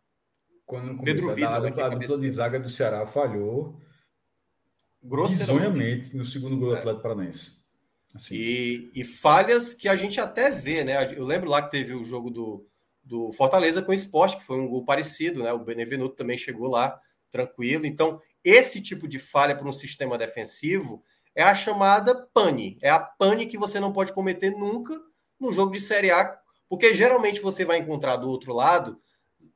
Quando 0.65 1.03
Pedro 1.03 1.35
Vitor, 1.35 1.53
a, 1.53 1.61
né, 1.61 1.73
a, 1.77 1.87
a 1.87 1.89
dupla 1.91 2.19
de 2.19 2.31
zaga 2.31 2.61
do 2.61 2.69
Ceará 2.69 3.05
falhou 3.05 3.77
grosseiramente 5.03 6.16
no 6.16 6.24
segundo 6.24 6.57
gol 6.57 6.69
do 6.70 6.77
é. 6.77 6.79
Atlético 6.79 7.03
Paranaense. 7.03 7.62
Assim. 8.15 8.37
E, 8.37 8.91
e, 8.95 9.05
falhas 9.05 9.74
que 9.74 9.89
a 9.89 9.97
gente 9.97 10.20
até 10.20 10.51
vê, 10.51 10.85
né? 10.85 11.12
Eu 11.16 11.24
lembro 11.24 11.51
lá 11.51 11.62
que 11.62 11.70
teve 11.70 11.95
o 11.95 12.05
jogo 12.05 12.31
do, 12.31 12.66
do 13.03 13.33
Fortaleza 13.33 13.83
com 13.83 13.91
o 13.91 13.95
Esporte, 13.95 14.37
que 14.37 14.45
foi 14.45 14.61
um 14.61 14.69
gol 14.69 14.85
parecido, 14.85 15.43
né? 15.43 15.53
O 15.53 15.65
Benevenuto 15.65 16.15
também 16.15 16.37
chegou 16.37 16.69
lá 16.69 17.01
tranquilo. 17.31 17.87
Então, 17.87 18.20
esse 18.44 18.81
tipo 18.81 19.06
de 19.06 19.19
falha 19.19 19.55
para 19.55 19.69
um 19.69 19.73
sistema 19.73 20.19
defensivo 20.19 21.02
é 21.35 21.43
a 21.43 21.55
chamada 21.55 22.14
pane. 22.35 22.78
É 22.82 22.90
a 22.90 22.98
pane 22.98 23.47
que 23.47 23.56
você 23.56 23.81
não 23.81 23.93
pode 23.93 24.12
cometer 24.12 24.51
nunca 24.51 24.98
no 25.39 25.52
jogo 25.52 25.73
de 25.73 25.81
Série 25.81 26.10
A, 26.10 26.39
porque 26.69 26.94
geralmente 26.94 27.40
você 27.40 27.64
vai 27.64 27.78
encontrar 27.78 28.16
do 28.16 28.28
outro 28.28 28.52
lado 28.52 29.01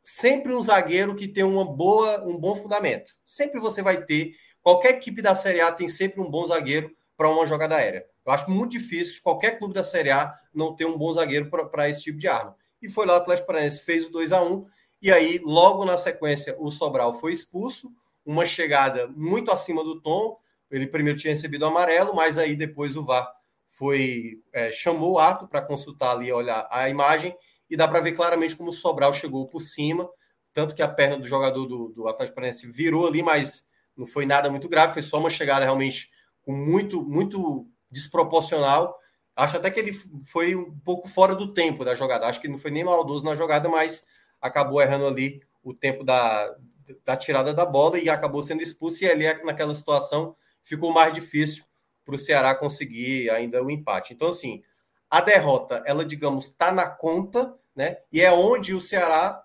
sempre 0.03 0.55
um 0.55 0.63
zagueiro 0.63 1.15
que 1.15 1.27
tem 1.27 1.45
uma 1.45 1.65
boa, 1.65 2.25
um 2.25 2.39
bom 2.39 2.55
fundamento. 2.55 3.13
Sempre 3.25 3.61
você 3.61 3.83
vai 3.83 4.05
ter, 4.05 4.35
qualquer 4.63 4.95
equipe 4.95 5.21
da 5.21 5.35
Série 5.35 5.61
A 5.61 5.73
tem 5.73 5.89
sempre 5.89 6.21
um 6.21 6.31
bom 6.31 6.47
zagueiro 6.47 6.95
para 7.17 7.29
uma 7.29 7.47
jogada 7.47 7.77
aérea. 7.77 8.05
Eu 8.25 8.33
acho 8.33 8.51
muito 8.51 8.73
difícil 8.73 9.21
qualquer 9.23 9.59
clube 9.59 9.75
da 9.75 9.83
Série 9.83 10.11
A 10.11 10.33
não 10.55 10.75
ter 10.75 10.85
um 10.85 10.97
bom 10.97 11.13
zagueiro 11.13 11.51
para 11.51 11.89
esse 11.89 12.03
tipo 12.03 12.19
de 12.19 12.29
arma. 12.29 12.57
E 12.81 12.89
foi 12.89 13.07
lá 13.07 13.15
o 13.15 13.17
Atlético 13.17 13.47
Paranaense 13.47 13.81
fez 13.81 14.07
o 14.07 14.11
2 14.11 14.33
a 14.33 14.43
1 14.43 14.67
e 15.03 15.13
aí 15.13 15.41
logo 15.43 15.85
na 15.85 15.97
sequência 15.97 16.57
o 16.59 16.71
Sobral 16.71 17.19
foi 17.19 17.33
expulso 17.33 17.93
uma 18.27 18.45
chegada 18.45 19.07
muito 19.17 19.53
acima 19.53 19.85
do 19.85 20.01
tom. 20.01 20.37
Ele 20.69 20.89
primeiro 20.89 21.19
tinha 21.19 21.33
recebido 21.33 21.63
o 21.63 21.67
amarelo, 21.67 22.15
mas 22.15 22.37
aí 22.37 22.57
depois 22.57 22.97
o 22.97 23.05
VAR 23.05 23.33
foi 23.69 24.43
é, 24.53 24.73
chamou 24.73 25.13
o 25.13 25.19
ato 25.19 25.47
para 25.47 25.63
consultar 25.63 26.11
ali, 26.11 26.33
olhar 26.33 26.67
a 26.71 26.89
imagem 26.89 27.35
e 27.71 27.77
dá 27.77 27.87
para 27.87 28.01
ver 28.01 28.13
claramente 28.13 28.57
como 28.57 28.71
o 28.71 28.73
Sobral 28.73 29.13
chegou 29.13 29.47
por 29.47 29.61
cima, 29.61 30.09
tanto 30.53 30.75
que 30.75 30.83
a 30.83 30.89
perna 30.89 31.19
do 31.19 31.27
jogador 31.27 31.67
do, 31.67 31.89
do 31.91 32.09
Atlético 32.09 32.35
Paranaense 32.35 32.71
virou 32.71 33.07
ali, 33.07 33.23
mas 33.23 33.67
não 33.97 34.07
foi 34.07 34.27
nada 34.27 34.51
muito 34.51 34.69
grave, 34.69 34.95
foi 34.95 35.03
só 35.03 35.19
uma 35.19 35.31
chegada 35.31 35.65
realmente 35.65 36.11
muito 36.47 37.03
muito 37.05 37.67
desproporcional. 37.91 38.99
Acho 39.37 39.59
até 39.59 39.71
que 39.71 39.79
ele 39.79 39.93
foi 40.33 40.57
um 40.57 40.79
pouco 40.81 41.09
fora 41.09 41.35
do 41.35 41.53
tempo 41.53 41.85
da 41.85 41.95
jogada. 41.95 42.27
Acho 42.27 42.41
que 42.41 42.49
não 42.49 42.59
foi 42.59 42.71
nem 42.71 42.83
maldoso 42.83 43.25
na 43.25 43.37
jogada, 43.37 43.69
mas 43.69 44.05
acabou 44.41 44.81
errando 44.81 45.07
ali 45.07 45.43
o 45.63 45.75
tempo 45.75 46.03
da, 46.03 46.57
da 47.05 47.17
tirada 47.17 47.53
da 47.53 47.65
bola 47.65 47.99
e 47.99 48.09
acabou 48.09 48.43
sendo 48.43 48.63
expulso. 48.63 49.05
E 49.05 49.09
ali, 49.09 49.25
naquela 49.45 49.75
situação, 49.75 50.37
ficou 50.63 50.93
mais 50.93 51.13
difícil 51.13 51.65
para 52.05 52.15
o 52.15 52.19
Ceará 52.19 52.55
conseguir 52.55 53.31
ainda 53.31 53.63
o 53.63 53.71
empate. 53.71 54.15
Então, 54.15 54.29
assim, 54.29 54.63
a 55.11 55.21
derrota, 55.21 55.83
ela, 55.87 56.05
digamos, 56.05 56.47
está 56.47 56.73
na 56.73 56.89
conta, 56.89 57.55
né? 57.75 57.99
E 58.13 58.21
é 58.21 58.33
onde 58.33 58.75
o 58.75 58.81
Ceará 58.81 59.43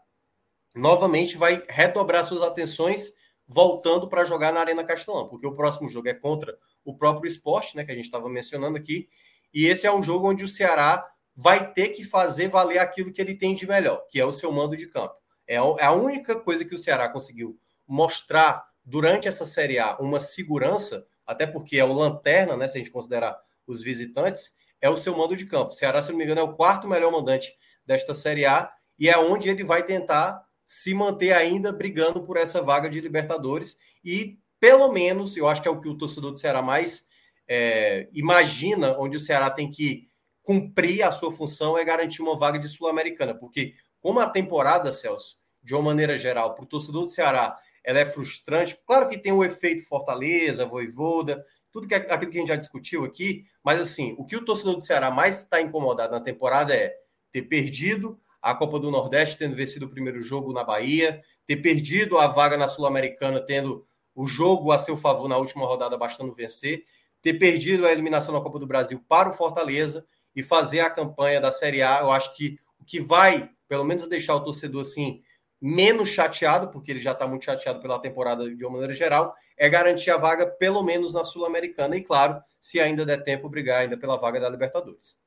novamente 0.75 1.37
vai 1.37 1.63
redobrar 1.67 2.23
suas 2.23 2.41
atenções 2.41 3.13
voltando 3.47 4.07
para 4.07 4.23
jogar 4.23 4.53
na 4.53 4.61
Arena 4.61 4.83
Castelão, 4.83 5.27
porque 5.27 5.45
o 5.45 5.55
próximo 5.55 5.89
jogo 5.89 6.07
é 6.07 6.13
contra 6.13 6.57
o 6.85 6.95
próprio 6.95 7.27
esporte, 7.27 7.75
né? 7.75 7.83
Que 7.83 7.91
a 7.91 7.95
gente 7.95 8.05
estava 8.05 8.29
mencionando 8.29 8.77
aqui. 8.77 9.09
E 9.53 9.65
esse 9.65 9.85
é 9.85 9.91
um 9.91 10.01
jogo 10.01 10.29
onde 10.29 10.43
o 10.43 10.47
Ceará 10.47 11.05
vai 11.35 11.73
ter 11.73 11.89
que 11.89 12.03
fazer 12.03 12.47
valer 12.47 12.79
aquilo 12.79 13.11
que 13.11 13.21
ele 13.21 13.35
tem 13.35 13.55
de 13.55 13.67
melhor, 13.67 14.05
que 14.09 14.19
é 14.19 14.25
o 14.25 14.31
seu 14.31 14.51
mando 14.51 14.75
de 14.75 14.87
campo. 14.87 15.15
É, 15.47 15.55
é 15.55 15.85
a 15.85 15.91
única 15.91 16.35
coisa 16.35 16.65
que 16.65 16.75
o 16.75 16.77
Ceará 16.77 17.09
conseguiu 17.09 17.57
mostrar 17.87 18.65
durante 18.83 19.27
essa 19.27 19.45
Série 19.45 19.79
A 19.79 19.97
uma 19.97 20.19
segurança, 20.19 21.05
até 21.25 21.45
porque 21.45 21.77
é 21.77 21.83
o 21.85 21.93
lanterna, 21.93 22.55
né? 22.55 22.67
Se 22.67 22.77
a 22.77 22.79
gente 22.79 22.91
considerar 22.91 23.37
os 23.67 23.81
visitantes, 23.81 24.55
é 24.79 24.89
o 24.89 24.97
seu 24.97 25.15
mando 25.15 25.35
de 25.35 25.45
campo. 25.45 25.71
O 25.71 25.75
Ceará, 25.75 26.01
se 26.01 26.09
não 26.09 26.17
me 26.17 26.23
engano, 26.23 26.41
é 26.41 26.43
o 26.43 26.53
quarto 26.53 26.87
melhor 26.87 27.11
mandante 27.11 27.53
desta 27.85 28.13
Série 28.13 28.45
A 28.45 28.71
e 28.97 29.09
é 29.09 29.17
onde 29.17 29.49
ele 29.49 29.63
vai 29.63 29.83
tentar 29.83 30.43
se 30.65 30.93
manter 30.93 31.33
ainda 31.33 31.71
brigando 31.71 32.23
por 32.23 32.37
essa 32.37 32.61
vaga 32.61 32.89
de 32.89 32.99
Libertadores 32.99 33.77
e 34.03 34.39
pelo 34.59 34.91
menos, 34.91 35.35
eu 35.35 35.47
acho 35.47 35.61
que 35.61 35.67
é 35.67 35.71
o 35.71 35.81
que 35.81 35.89
o 35.89 35.97
torcedor 35.97 36.31
do 36.31 36.39
Ceará 36.39 36.61
mais 36.61 37.09
é, 37.47 38.07
imagina, 38.13 38.95
onde 38.97 39.17
o 39.17 39.19
Ceará 39.19 39.49
tem 39.49 39.69
que 39.69 40.07
cumprir 40.43 41.03
a 41.03 41.11
sua 41.11 41.31
função 41.31 41.77
é 41.77 41.83
garantir 41.83 42.21
uma 42.21 42.37
vaga 42.37 42.59
de 42.59 42.67
Sul-Americana, 42.67 43.33
porque 43.33 43.73
como 44.01 44.19
a 44.19 44.29
temporada, 44.29 44.91
Celso, 44.91 45.37
de 45.63 45.73
uma 45.73 45.83
maneira 45.83 46.17
geral, 46.17 46.55
para 46.55 46.63
o 46.63 46.67
torcedor 46.67 47.03
do 47.03 47.07
Ceará, 47.07 47.57
ela 47.83 47.99
é 47.99 48.05
frustrante. 48.05 48.77
Claro 48.85 49.07
que 49.07 49.17
tem 49.17 49.31
o 49.31 49.43
efeito 49.43 49.87
Fortaleza, 49.87 50.65
Voivoda, 50.65 51.45
tudo 51.71 51.87
que 51.87 51.95
aquilo 51.95 52.31
que 52.31 52.37
a 52.37 52.41
gente 52.41 52.49
já 52.49 52.55
discutiu 52.55 53.05
aqui, 53.05 53.45
mas 53.63 53.79
assim, 53.79 54.13
o 54.17 54.25
que 54.25 54.35
o 54.35 54.43
torcedor 54.43 54.75
do 54.75 54.83
Ceará 54.83 55.09
mais 55.09 55.43
está 55.43 55.61
incomodado 55.61 56.11
na 56.11 56.19
temporada 56.19 56.75
é 56.75 56.93
ter 57.31 57.43
perdido 57.43 58.19
a 58.41 58.53
Copa 58.55 58.79
do 58.79 58.91
Nordeste, 58.91 59.37
tendo 59.37 59.55
vencido 59.55 59.85
o 59.85 59.89
primeiro 59.89 60.21
jogo 60.21 60.51
na 60.51 60.63
Bahia, 60.63 61.21
ter 61.45 61.57
perdido 61.57 62.17
a 62.17 62.27
vaga 62.27 62.57
na 62.57 62.67
Sul-Americana, 62.67 63.39
tendo 63.39 63.85
o 64.15 64.25
jogo 64.25 64.71
a 64.71 64.77
seu 64.77 64.97
favor 64.97 65.29
na 65.29 65.37
última 65.37 65.65
rodada, 65.65 65.97
bastando 65.97 66.33
vencer, 66.33 66.85
ter 67.21 67.35
perdido 67.35 67.85
a 67.85 67.91
eliminação 67.91 68.33
na 68.33 68.41
Copa 68.41 68.59
do 68.59 68.67
Brasil 68.67 69.03
para 69.07 69.29
o 69.29 69.33
Fortaleza 69.33 70.05
e 70.35 70.41
fazer 70.41 70.79
a 70.79 70.89
campanha 70.89 71.39
da 71.39 71.51
Série 71.51 71.81
A. 71.81 71.99
Eu 71.99 72.11
acho 72.11 72.35
que 72.35 72.57
o 72.79 72.83
que 72.83 72.99
vai, 72.99 73.49
pelo 73.71 73.85
menos, 73.85 74.05
deixar 74.05 74.35
o 74.35 74.43
torcedor 74.43 74.81
assim 74.81 75.23
menos 75.61 76.09
chateado, 76.09 76.67
porque 76.67 76.91
ele 76.91 76.99
já 76.99 77.13
está 77.13 77.25
muito 77.25 77.45
chateado 77.45 77.79
pela 77.79 78.01
temporada 78.01 78.53
de 78.53 78.65
uma 78.65 78.73
maneira 78.73 78.93
geral, 78.93 79.33
é 79.55 79.69
garantir 79.69 80.11
a 80.11 80.17
vaga, 80.17 80.45
pelo 80.45 80.83
menos 80.83 81.13
na 81.13 81.23
Sul-Americana, 81.23 81.95
e 81.95 82.01
claro, 82.01 82.43
se 82.59 82.81
ainda 82.81 83.05
der 83.05 83.23
tempo, 83.23 83.47
brigar 83.47 83.83
ainda 83.83 83.95
pela 83.97 84.17
vaga 84.17 84.41
da 84.41 84.49
Libertadores. 84.49 85.17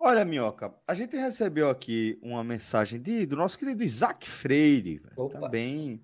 Olha, 0.00 0.24
Minhoca, 0.24 0.72
a 0.86 0.94
gente 0.94 1.18
recebeu 1.18 1.68
aqui 1.68 2.18
uma 2.22 2.42
mensagem 2.42 2.98
de, 2.98 3.26
do 3.26 3.36
nosso 3.36 3.58
querido 3.58 3.84
Isaac 3.84 4.26
Freire, 4.26 5.02
também 5.30 6.02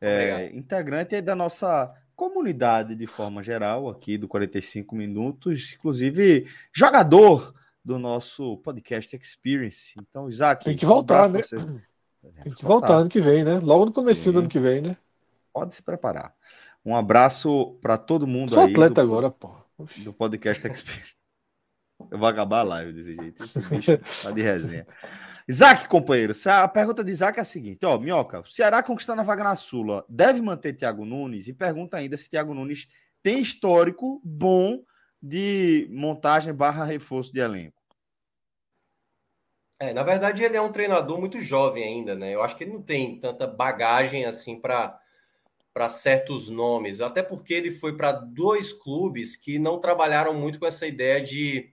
é, 0.00 0.50
integrante 0.52 1.20
da 1.20 1.36
nossa 1.36 1.94
comunidade 2.16 2.96
de 2.96 3.06
forma 3.06 3.44
geral, 3.44 3.88
aqui 3.88 4.18
do 4.18 4.26
45 4.26 4.96
Minutos, 4.96 5.74
inclusive 5.78 6.48
jogador 6.74 7.54
do 7.88 7.98
nosso 7.98 8.58
podcast 8.58 9.16
Experience. 9.16 9.94
Então, 9.98 10.28
Isaac. 10.28 10.62
Tem 10.62 10.76
que 10.76 10.84
voltar, 10.84 11.26
um 11.26 11.32
né? 11.32 11.40
Tem 12.42 12.52
que 12.52 12.62
voltar 12.62 12.96
ano 12.96 13.08
que 13.08 13.18
vem, 13.18 13.42
né? 13.42 13.58
Logo 13.60 13.86
no 13.86 13.92
começo 13.92 14.30
do 14.30 14.40
ano 14.40 14.48
que 14.48 14.58
vem, 14.58 14.82
né? 14.82 14.96
Pode 15.54 15.74
se 15.74 15.82
preparar. 15.82 16.34
Um 16.84 16.94
abraço 16.94 17.78
para 17.80 17.96
todo 17.96 18.26
mundo 18.26 18.50
Sou 18.50 18.58
aí. 18.58 18.66
Sou 18.66 18.72
atleta 18.72 19.02
do, 19.02 19.08
agora, 19.10 19.30
pô. 19.30 19.50
Do 19.96 20.12
podcast 20.12 20.68
Experience. 20.68 21.14
Eu 22.12 22.18
vou 22.18 22.28
acabar 22.28 22.60
a 22.60 22.62
live 22.62 22.92
desse 22.92 23.16
jeito. 23.16 23.42
Esse 23.42 23.74
bicho 23.74 23.98
tá 24.22 24.30
de 24.32 24.42
resenha. 24.42 24.86
Isaac, 25.48 25.88
companheiro, 25.88 26.34
a 26.46 26.68
pergunta 26.68 27.02
de 27.02 27.10
Isaac 27.10 27.38
é 27.38 27.42
a 27.42 27.44
seguinte: 27.44 27.86
ó, 27.86 27.98
Minhoca, 27.98 28.40
o 28.40 28.46
Ceará 28.46 28.82
conquistando 28.82 29.22
a 29.22 29.24
vaga 29.24 29.42
na 29.42 29.56
Sula, 29.56 30.04
deve 30.08 30.42
manter 30.42 30.74
Thiago 30.74 31.06
Nunes? 31.06 31.48
E 31.48 31.54
pergunta 31.54 31.96
ainda 31.96 32.18
se 32.18 32.28
Thiago 32.28 32.52
Nunes 32.52 32.86
tem 33.22 33.40
histórico 33.40 34.20
bom 34.22 34.82
de 35.20 35.88
montagem 35.90 36.52
barra 36.52 36.84
reforço 36.84 37.32
de 37.32 37.40
elenco. 37.40 37.77
É, 39.80 39.92
na 39.92 40.02
verdade, 40.02 40.42
ele 40.42 40.56
é 40.56 40.60
um 40.60 40.72
treinador 40.72 41.20
muito 41.20 41.40
jovem 41.40 41.84
ainda, 41.84 42.14
né? 42.14 42.34
Eu 42.34 42.42
acho 42.42 42.56
que 42.56 42.64
ele 42.64 42.72
não 42.72 42.82
tem 42.82 43.18
tanta 43.20 43.46
bagagem 43.46 44.24
assim 44.24 44.60
para 44.60 44.98
para 45.72 45.88
certos 45.88 46.48
nomes, 46.48 47.00
até 47.00 47.22
porque 47.22 47.54
ele 47.54 47.70
foi 47.70 47.96
para 47.96 48.10
dois 48.10 48.72
clubes 48.72 49.36
que 49.36 49.60
não 49.60 49.78
trabalharam 49.78 50.34
muito 50.34 50.58
com 50.58 50.66
essa 50.66 50.88
ideia 50.88 51.20
de 51.22 51.72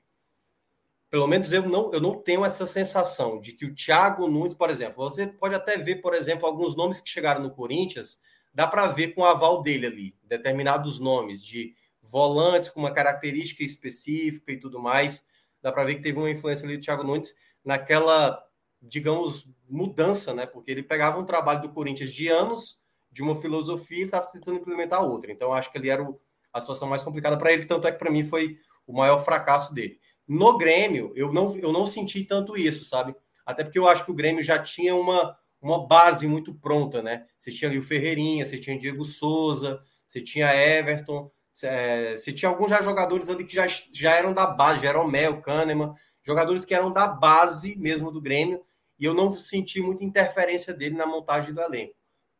pelo 1.10 1.26
menos 1.26 1.52
eu 1.52 1.64
não, 1.64 1.91
eu 1.91 1.99
não 1.99 2.14
tenho 2.22 2.45
essa 2.45 2.68
sensação 2.68 3.40
de 3.40 3.53
que 3.53 3.65
o 3.65 3.73
Thiago 3.73 4.27
Nunes, 4.27 4.53
por 4.53 4.69
exemplo, 4.69 4.98
você 4.98 5.26
pode 5.26 5.56
até 5.56 5.77
ver, 5.77 6.02
por 6.02 6.14
exemplo, 6.14 6.45
alguns 6.45 6.76
nomes 6.76 6.99
que 7.02 7.10
chegaram 7.10 7.41
no 7.41 7.49
Corinthians, 7.49 8.22
dá 8.53 8.68
para 8.68 8.88
ver 8.88 9.15
com 9.15 9.22
o 9.22 9.26
aval 9.26 9.64
dele 9.64 9.88
ali, 9.88 10.15
determinados 10.23 10.99
nomes 10.99 11.44
de 11.44 11.73
volantes 12.03 12.69
com 12.69 12.82
uma 12.82 12.94
característica 12.94 13.64
específica 13.64 14.52
e 14.52 14.60
tudo 14.60 14.80
mais, 14.80 15.26
dá 15.64 15.72
para 15.72 15.84
ver 15.86 15.95
que 15.95 16.03
teve 16.03 16.19
uma 16.19 16.30
influência 16.30 16.65
ali 16.68 16.77
do 16.77 16.84
Thiago 16.84 17.03
Nunes 17.03 17.34
naquela, 17.66 18.42
digamos, 18.82 19.50
mudança, 19.68 20.34
né? 20.34 20.46
Porque 20.46 20.72
ele 20.72 20.84
pegava 20.84 21.20
um 21.20 21.26
trabalho 21.26 21.64
do 21.64 21.74
Corinthians 21.74 22.12
de 22.12 22.28
anos, 22.28 22.80
de 23.12 23.24
uma 23.24 23.36
filosofia 23.36 24.04
e 24.04 24.06
estava 24.06 24.28
tentando 24.28 24.58
implementar 24.58 25.04
outra. 25.04 25.32
Então, 25.32 25.54
acho 25.54 25.72
que 25.72 25.78
ele 25.78 25.90
era 25.90 26.04
o, 26.04 26.20
a 26.54 26.62
situação 26.62 26.88
mais 26.88 27.04
complicada 27.04 27.38
para 27.38 27.52
ele, 27.52 27.66
tanto 27.66 27.88
é 27.88 27.92
que 27.92 27.98
para 27.98 28.12
mim 28.12 28.26
foi 28.26 28.58
o 28.86 28.94
maior 28.94 29.24
fracasso 29.26 29.74
dele. 29.74 30.00
No 30.28 30.58
Grêmio, 30.58 31.12
eu 31.16 31.32
não, 31.34 31.56
eu 31.58 31.72
não 31.72 31.88
senti 31.88 32.24
tanto 32.24 32.58
isso, 32.58 32.86
sabe? 32.86 33.16
Até 33.46 33.64
porque 33.64 33.80
eu 33.80 33.88
acho 33.88 34.06
que 34.06 34.12
o 34.12 34.16
Grêmio 34.16 34.44
já 34.44 34.58
tinha 34.58 34.96
uma, 34.96 35.38
uma 35.62 35.88
base 35.88 36.28
muito 36.28 36.54
pronta, 36.54 37.02
né? 37.02 37.26
Você 37.38 37.52
tinha 37.52 37.70
ali 37.70 37.78
o 37.78 37.84
Ferreirinha, 37.84 38.46
você 38.46 38.60
tinha 38.60 38.78
Diego 38.78 39.04
Souza, 39.04 39.82
você 40.08 40.22
tinha 40.22 40.56
Everton, 40.56 41.32
é, 41.64 42.18
você 42.18 42.34
tinha 42.34 42.50
alguns 42.50 42.70
já 42.70 42.82
jogadores 42.82 43.30
ali 43.30 43.46
que 43.46 43.56
já, 43.56 43.68
já 43.68 44.14
eram 44.14 44.34
da 44.34 44.46
base, 44.46 44.82
já 44.82 44.90
eram 44.90 45.08
Mel, 45.08 45.42
Kahneman, 45.42 45.94
jogadores 46.26 46.65
que 46.65 46.73
eram 46.73 46.91
da 46.91 47.07
base 47.07 47.76
mesmo 47.77 48.11
do 48.11 48.19
Grêmio, 48.19 48.65
e 48.97 49.06
eu 49.06 49.14
não 49.14 49.31
senti 49.34 49.81
muita 49.81 50.03
interferência 50.03 50.73
dele 50.73 50.95
na 50.95 51.06
montagem 51.06 51.53
do 51.53 51.61
elenco. 51.61 51.93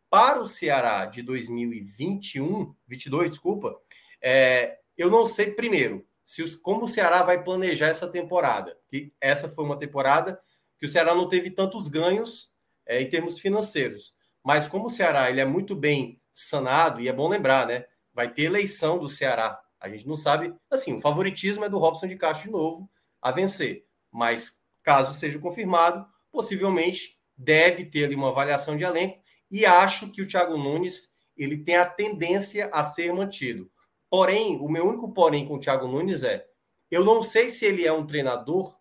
Para 0.10 0.42
o 0.42 0.48
Ceará 0.48 1.06
de 1.06 1.22
2021, 1.22 2.74
22, 2.88 3.30
desculpa, 3.30 3.76
é, 4.22 4.80
eu 4.98 5.10
não 5.10 5.26
sei 5.26 5.52
primeiro 5.52 6.06
se 6.24 6.42
os, 6.42 6.56
como 6.56 6.86
o 6.86 6.88
Ceará 6.88 7.22
vai 7.22 7.44
planejar 7.44 7.88
essa 7.88 8.08
temporada. 8.08 8.78
Que 8.88 9.14
essa 9.20 9.48
foi 9.50 9.64
uma 9.66 9.78
temporada 9.78 10.40
que 10.80 10.86
o 10.86 10.90
Ceará 10.90 11.14
não 11.14 11.30
teve 11.30 11.52
tantos 11.52 11.88
ganhos 11.88 12.52
é, 12.86 13.02
em 13.02 13.10
termos 13.10 13.38
financeiros. 13.38 14.16
Mas 14.44 14.68
como 14.68 14.88
o 14.88 14.90
Ceará 14.90 15.30
ele 15.30 15.42
é 15.42 15.46
muito 15.46 15.76
bem 15.76 16.22
sanado, 16.32 17.02
e 17.02 17.08
é 17.08 17.14
bom 17.14 17.28
lembrar, 17.28 17.68
né? 17.68 17.86
Vai 18.14 18.32
ter 18.32 18.44
eleição 18.44 18.98
do 18.98 19.10
Ceará. 19.10 19.60
A 19.80 19.90
gente 19.90 20.08
não 20.08 20.16
sabe. 20.16 20.54
Assim, 20.72 20.98
o 20.98 21.02
favoritismo 21.02 21.66
é 21.66 21.70
do 21.70 21.78
Robson 21.78 22.08
de 22.08 22.16
Castro 22.16 22.48
de 22.48 22.54
novo 22.54 22.90
a 23.26 23.32
vencer. 23.32 23.88
Mas 24.12 24.62
caso 24.84 25.12
seja 25.16 25.40
confirmado, 25.40 26.06
possivelmente 26.32 27.20
deve 27.36 27.84
ter 27.84 28.06
ali 28.06 28.14
uma 28.14 28.30
avaliação 28.30 28.78
de 28.78 28.84
elenco. 28.84 29.20
E 29.50 29.66
acho 29.66 30.12
que 30.12 30.22
o 30.22 30.28
Thiago 30.28 30.56
Nunes 30.56 31.10
ele 31.36 31.58
tem 31.58 31.76
a 31.76 31.86
tendência 31.88 32.70
a 32.72 32.84
ser 32.84 33.12
mantido. 33.12 33.70
Porém, 34.12 34.58
o 34.58 34.70
meu 34.70 34.88
único 34.88 35.12
porém 35.12 35.48
com 35.48 35.56
o 35.56 35.60
Thiago 35.60 35.88
Nunes 35.88 36.24
é: 36.24 36.46
eu 36.92 37.04
não 37.04 37.24
sei 37.24 37.50
se 37.50 37.66
ele 37.66 37.84
é 37.84 37.92
um 37.92 38.06
treinador 38.06 38.78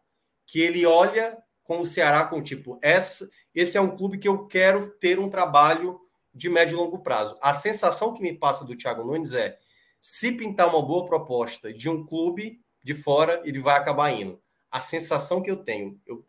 que 0.47 0.61
ele 0.61 0.85
olha 0.85 1.39
com 1.63 1.81
o 1.81 1.87
Ceará 1.87 2.27
com 2.27 2.43
tipo, 2.43 2.79
essa, 2.83 3.27
esse 3.55 3.79
é 3.79 3.81
um 3.81 3.97
clube 3.97 4.19
que 4.19 4.29
eu 4.29 4.47
quero 4.47 4.91
ter 5.01 5.19
um 5.19 5.31
trabalho 5.31 5.99
de 6.35 6.51
médio 6.51 6.75
e 6.75 6.77
longo 6.77 6.99
prazo. 6.99 7.39
A 7.41 7.55
sensação 7.55 8.13
que 8.13 8.21
me 8.21 8.39
passa 8.39 8.67
do 8.67 8.77
Thiago 8.77 9.05
Nunes 9.05 9.33
é: 9.33 9.59
se 10.03 10.33
pintar 10.33 10.69
uma 10.69 10.83
boa 10.83 11.07
proposta 11.07 11.73
de 11.73 11.89
um 11.89 12.05
clube 12.05 12.63
de 12.85 12.95
fora, 12.95 13.41
ele 13.45 13.59
vai 13.59 13.77
acabar 13.77 14.11
indo. 14.13 14.41
A 14.71 14.79
sensação 14.79 15.43
que 15.43 15.51
eu 15.51 15.57
tenho. 15.57 15.99
Eu, 16.07 16.25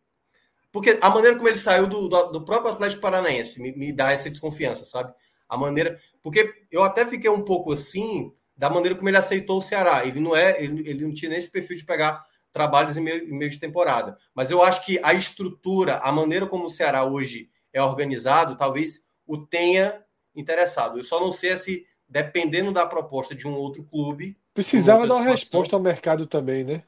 porque 0.72 0.98
a 1.02 1.10
maneira 1.10 1.36
como 1.36 1.48
ele 1.48 1.58
saiu 1.58 1.86
do, 1.86 2.08
do, 2.08 2.32
do 2.32 2.46
próprio 2.46 2.74
Atlético 2.74 3.02
Paranaense 3.02 3.62
me, 3.62 3.72
me 3.74 3.92
dá 3.92 4.12
essa 4.12 4.30
desconfiança, 4.30 4.86
sabe? 4.86 5.14
A 5.48 5.58
maneira. 5.58 6.00
Porque 6.24 6.52
eu 6.72 6.84
até 6.84 7.06
fiquei 7.06 7.30
um 7.30 7.44
pouco 7.44 7.74
assim 7.74 8.34
da 8.58 8.70
maneira 8.70 8.96
como 8.96 9.10
ele 9.10 9.18
aceitou 9.18 9.58
o 9.60 9.62
Ceará. 9.62 10.06
Ele 10.06 10.20
não 10.20 10.36
é, 10.36 10.64
ele, 10.64 10.90
ele 10.90 11.06
não 11.06 11.14
tinha 11.14 11.30
nem 11.30 11.38
esse 11.38 11.52
perfil 11.52 11.78
de 11.78 11.86
pegar 11.86 12.26
trabalhos 12.54 12.96
em 12.96 13.02
meio, 13.02 13.24
em 13.26 13.38
meio 13.38 13.52
de 13.52 13.60
temporada. 13.60 14.18
Mas 14.34 14.50
eu 14.50 14.64
acho 14.64 14.86
que 14.86 14.98
a 15.04 15.14
estrutura, 15.14 15.98
a 15.98 16.12
maneira 16.12 16.48
como 16.48 16.66
o 16.66 16.70
Ceará 16.70 17.04
hoje 17.04 17.50
é 17.74 17.82
organizado, 17.82 18.56
talvez 18.56 19.10
o 19.28 19.38
tenha 19.38 20.02
interessado. 20.34 20.98
Eu 20.98 21.04
só 21.04 21.20
não 21.20 21.34
sei 21.34 21.56
se, 21.58 21.86
dependendo 22.08 22.72
da 22.72 22.86
proposta 22.86 23.36
de 23.36 23.46
um 23.46 23.54
outro 23.56 23.84
clube. 23.84 24.38
Precisava 24.56 25.06
dar 25.06 25.16
uma 25.16 25.32
resposta 25.32 25.76
ao 25.76 25.82
mercado 25.82 26.26
também, 26.26 26.64
né? 26.64 26.82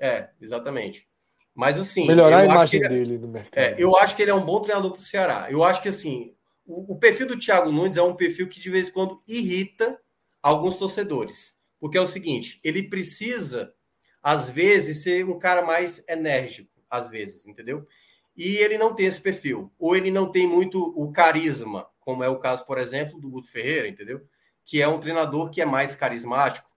É, 0.00 0.30
exatamente. 0.40 1.06
Mas 1.54 1.78
assim. 1.78 2.06
Melhorar 2.06 2.38
a 2.38 2.44
imagem 2.46 2.80
ele, 2.80 2.86
é 2.86 2.88
dele 2.88 3.18
no 3.18 3.28
mercado. 3.28 3.52
É, 3.54 3.74
eu 3.76 3.94
acho 3.98 4.16
que 4.16 4.22
ele 4.22 4.30
é 4.30 4.34
um 4.34 4.44
bom 4.44 4.62
treinador 4.62 4.90
para 4.92 4.98
o 4.98 5.02
Ceará. 5.02 5.46
Eu 5.50 5.62
acho 5.62 5.82
que 5.82 5.90
assim, 5.90 6.34
o, 6.66 6.94
o 6.94 6.98
perfil 6.98 7.26
do 7.26 7.38
Thiago 7.38 7.70
Nunes 7.70 7.98
é 7.98 8.02
um 8.02 8.16
perfil 8.16 8.48
que 8.48 8.58
de 8.58 8.70
vez 8.70 8.88
em 8.88 8.92
quando 8.92 9.22
irrita 9.28 10.00
alguns 10.42 10.78
torcedores. 10.78 11.54
Porque 11.78 11.98
é 11.98 12.00
o 12.00 12.06
seguinte, 12.06 12.58
ele 12.64 12.88
precisa, 12.88 13.74
às 14.22 14.48
vezes, 14.48 15.02
ser 15.02 15.26
um 15.26 15.38
cara 15.38 15.60
mais 15.60 16.02
enérgico, 16.08 16.70
às 16.88 17.10
vezes, 17.10 17.46
entendeu? 17.46 17.86
E 18.34 18.56
ele 18.56 18.78
não 18.78 18.94
tem 18.94 19.04
esse 19.04 19.20
perfil. 19.20 19.70
Ou 19.78 19.94
ele 19.94 20.10
não 20.10 20.32
tem 20.32 20.46
muito 20.46 20.94
o 20.96 21.12
carisma, 21.12 21.86
como 22.00 22.24
é 22.24 22.28
o 22.30 22.38
caso, 22.38 22.64
por 22.64 22.78
exemplo, 22.78 23.20
do 23.20 23.28
Guto 23.28 23.50
Ferreira, 23.50 23.86
entendeu? 23.86 24.22
Que 24.64 24.80
é 24.80 24.88
um 24.88 24.98
treinador 24.98 25.50
que 25.50 25.60
é 25.60 25.66
mais 25.66 25.94
carismático. 25.94 26.71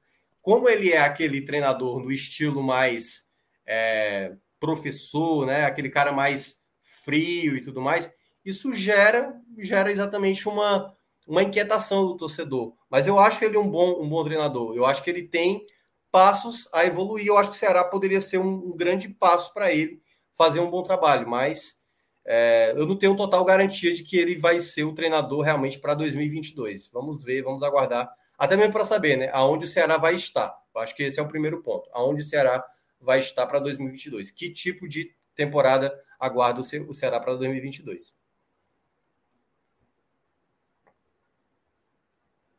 Como 0.45 0.69
ele 0.69 0.93
é 0.93 0.99
aquele 0.99 1.41
treinador 1.41 2.03
do 2.03 2.11
estilo 2.11 2.61
mais 2.61 3.31
é, 3.65 4.35
professor, 4.59 5.43
né? 5.43 5.65
Aquele 5.65 5.89
cara 5.89 6.11
mais 6.11 6.57
frio 7.03 7.57
e 7.57 7.61
tudo 7.61 7.81
mais, 7.81 8.13
isso 8.45 8.71
gera, 8.71 9.41
gera 9.57 9.89
exatamente 9.89 10.47
uma, 10.47 10.93
uma 11.25 11.41
inquietação 11.41 12.05
do 12.05 12.15
torcedor. 12.15 12.75
Mas 12.91 13.07
eu 13.07 13.19
acho 13.19 13.43
ele 13.43 13.57
um 13.57 13.67
bom, 13.67 13.99
um 13.99 14.07
bom 14.07 14.23
treinador. 14.23 14.75
Eu 14.75 14.85
acho 14.85 15.01
que 15.01 15.09
ele 15.09 15.23
tem 15.23 15.65
passos 16.11 16.69
a 16.71 16.85
evoluir. 16.85 17.25
Eu 17.25 17.39
acho 17.39 17.49
que 17.49 17.55
o 17.55 17.59
Ceará 17.59 17.83
poderia 17.83 18.21
ser 18.21 18.37
um, 18.37 18.67
um 18.67 18.77
grande 18.77 19.09
passo 19.09 19.51
para 19.51 19.73
ele 19.73 19.99
fazer 20.35 20.59
um 20.59 20.69
bom 20.69 20.83
trabalho. 20.83 21.27
Mas 21.27 21.79
é, 22.23 22.71
eu 22.77 22.85
não 22.85 22.95
tenho 22.95 23.15
total 23.15 23.43
garantia 23.43 23.95
de 23.95 24.03
que 24.03 24.15
ele 24.15 24.37
vai 24.37 24.59
ser 24.59 24.83
o 24.83 24.93
treinador 24.93 25.41
realmente 25.41 25.79
para 25.79 25.95
2022. 25.95 26.85
Vamos 26.93 27.23
ver, 27.23 27.41
vamos 27.41 27.63
aguardar. 27.63 28.13
Até 28.37 28.57
mesmo 28.57 28.73
para 28.73 28.85
saber, 28.85 29.17
né? 29.17 29.29
Aonde 29.31 29.65
o 29.65 29.67
Ceará 29.67 29.97
vai 29.97 30.15
estar. 30.15 30.55
Eu 30.73 30.81
acho 30.81 30.95
que 30.95 31.03
esse 31.03 31.19
é 31.19 31.23
o 31.23 31.27
primeiro 31.27 31.61
ponto. 31.63 31.89
Aonde 31.93 32.21
o 32.21 32.25
Ceará 32.25 32.63
vai 32.99 33.19
estar 33.19 33.45
para 33.47 33.59
2022. 33.59 34.31
Que 34.31 34.51
tipo 34.51 34.87
de 34.87 35.15
temporada 35.35 35.93
aguarda 36.19 36.59
o 36.59 36.93
Ceará 36.93 37.19
para 37.19 37.35
2022? 37.35 38.15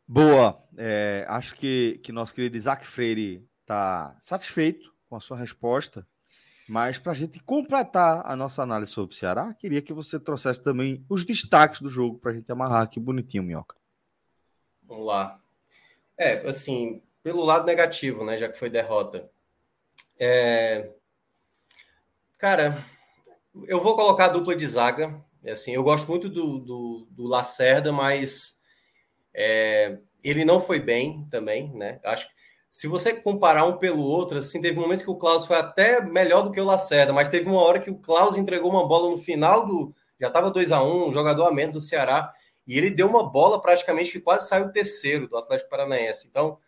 Boa. 0.06 0.62
É, 0.76 1.26
acho 1.28 1.54
que, 1.56 2.00
que 2.02 2.12
nosso 2.12 2.34
querido 2.34 2.56
Isaac 2.56 2.86
Freire 2.86 3.46
está 3.62 4.16
satisfeito 4.20 4.94
com 5.08 5.16
a 5.16 5.20
sua 5.20 5.36
resposta. 5.36 6.06
Mas 6.68 6.98
para 6.98 7.12
a 7.12 7.14
gente 7.14 7.38
completar 7.40 8.22
a 8.24 8.34
nossa 8.34 8.62
análise 8.62 8.92
sobre 8.92 9.14
o 9.14 9.18
Ceará, 9.18 9.54
queria 9.54 9.82
que 9.82 9.92
você 9.92 10.18
trouxesse 10.18 10.62
também 10.62 11.04
os 11.08 11.24
destaques 11.24 11.80
do 11.80 11.88
jogo 11.88 12.18
para 12.18 12.32
a 12.32 12.34
gente 12.34 12.50
amarrar 12.50 12.82
aqui 12.82 12.98
bonitinho, 12.98 13.42
Minhoca. 13.42 13.76
Vamos 14.82 15.06
lá. 15.06 15.40
É, 16.18 16.48
assim, 16.48 17.02
pelo 17.22 17.44
lado 17.44 17.66
negativo, 17.66 18.24
né, 18.24 18.38
já 18.38 18.48
que 18.48 18.58
foi 18.58 18.70
derrota. 18.70 19.30
É... 20.18 20.90
Cara, 22.38 22.84
eu 23.66 23.80
vou 23.80 23.96
colocar 23.96 24.26
a 24.26 24.28
dupla 24.28 24.54
de 24.54 24.66
zaga. 24.66 25.24
Assim, 25.46 25.72
eu 25.72 25.82
gosto 25.82 26.08
muito 26.08 26.28
do, 26.28 26.58
do, 26.58 27.08
do 27.10 27.26
Lacerda, 27.26 27.92
mas 27.92 28.60
é, 29.32 29.98
ele 30.22 30.44
não 30.44 30.60
foi 30.60 30.80
bem 30.80 31.26
também, 31.30 31.72
né? 31.72 32.00
Acho 32.04 32.28
que 32.28 32.34
se 32.68 32.88
você 32.88 33.14
comparar 33.14 33.64
um 33.64 33.78
pelo 33.78 34.02
outro, 34.02 34.38
assim, 34.38 34.60
teve 34.60 34.78
momentos 34.78 35.02
que 35.02 35.10
o 35.10 35.16
Klaus 35.16 35.46
foi 35.46 35.56
até 35.56 36.00
melhor 36.00 36.42
do 36.42 36.50
que 36.50 36.60
o 36.60 36.64
Lacerda, 36.64 37.12
mas 37.12 37.28
teve 37.28 37.48
uma 37.48 37.62
hora 37.62 37.78
que 37.80 37.90
o 37.90 37.98
Klaus 37.98 38.36
entregou 38.36 38.70
uma 38.70 38.86
bola 38.86 39.10
no 39.10 39.18
final 39.18 39.66
do. 39.66 39.94
Já 40.20 40.28
estava 40.28 40.50
2 40.50 40.72
a 40.72 40.82
1 40.82 40.86
um, 40.86 41.08
um 41.08 41.12
jogador 41.12 41.46
a 41.46 41.52
menos 41.52 41.74
do 41.74 41.80
Ceará, 41.80 42.32
e 42.66 42.76
ele 42.76 42.90
deu 42.90 43.08
uma 43.08 43.28
bola 43.28 43.60
praticamente 43.60 44.10
que 44.10 44.20
quase 44.20 44.48
saiu 44.48 44.72
terceiro 44.72 45.28
do 45.28 45.36
Atlético 45.36 45.70
Paranaense. 45.70 46.26
Então, 46.26 46.58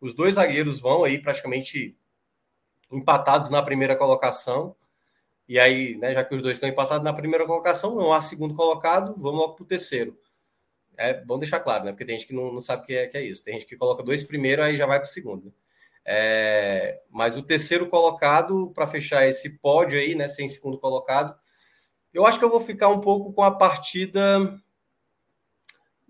os 0.00 0.14
dois 0.14 0.34
zagueiros 0.34 0.78
vão 0.78 1.04
aí 1.04 1.20
praticamente 1.20 1.96
empatados 2.90 3.50
na 3.50 3.62
primeira 3.62 3.94
colocação. 3.94 4.74
E 5.48 5.58
aí, 5.58 5.96
né, 5.96 6.14
já 6.14 6.24
que 6.24 6.34
os 6.34 6.40
dois 6.40 6.56
estão 6.56 6.68
empatados 6.68 7.04
na 7.04 7.12
primeira 7.12 7.46
colocação, 7.46 7.94
não 7.94 8.12
há 8.12 8.20
segundo 8.20 8.54
colocado, 8.54 9.14
vamos 9.18 9.40
logo 9.40 9.54
para 9.54 9.64
o 9.64 9.66
terceiro. 9.66 10.18
É 10.96 11.14
bom 11.14 11.38
deixar 11.38 11.60
claro, 11.60 11.84
né? 11.84 11.92
Porque 11.92 12.04
tem 12.04 12.18
gente 12.18 12.28
que 12.28 12.34
não, 12.34 12.52
não 12.52 12.60
sabe 12.60 12.82
o 12.82 12.86
que 12.86 12.94
é, 12.94 13.06
que 13.06 13.16
é 13.16 13.22
isso. 13.22 13.44
Tem 13.44 13.54
gente 13.54 13.66
que 13.66 13.76
coloca 13.76 14.02
dois 14.02 14.22
primeiro, 14.22 14.62
aí 14.62 14.76
já 14.76 14.86
vai 14.86 14.98
para 14.98 15.06
o 15.06 15.10
segundo. 15.10 15.52
É, 16.04 17.00
mas 17.10 17.36
o 17.36 17.42
terceiro 17.42 17.88
colocado, 17.88 18.70
para 18.72 18.86
fechar 18.86 19.26
esse 19.26 19.58
pódio 19.58 19.98
aí, 19.98 20.14
né? 20.14 20.28
Sem 20.28 20.48
segundo 20.48 20.78
colocado, 20.78 21.34
eu 22.12 22.26
acho 22.26 22.38
que 22.38 22.44
eu 22.44 22.50
vou 22.50 22.60
ficar 22.60 22.88
um 22.88 23.00
pouco 23.00 23.32
com 23.32 23.42
a 23.42 23.50
partida. 23.50 24.60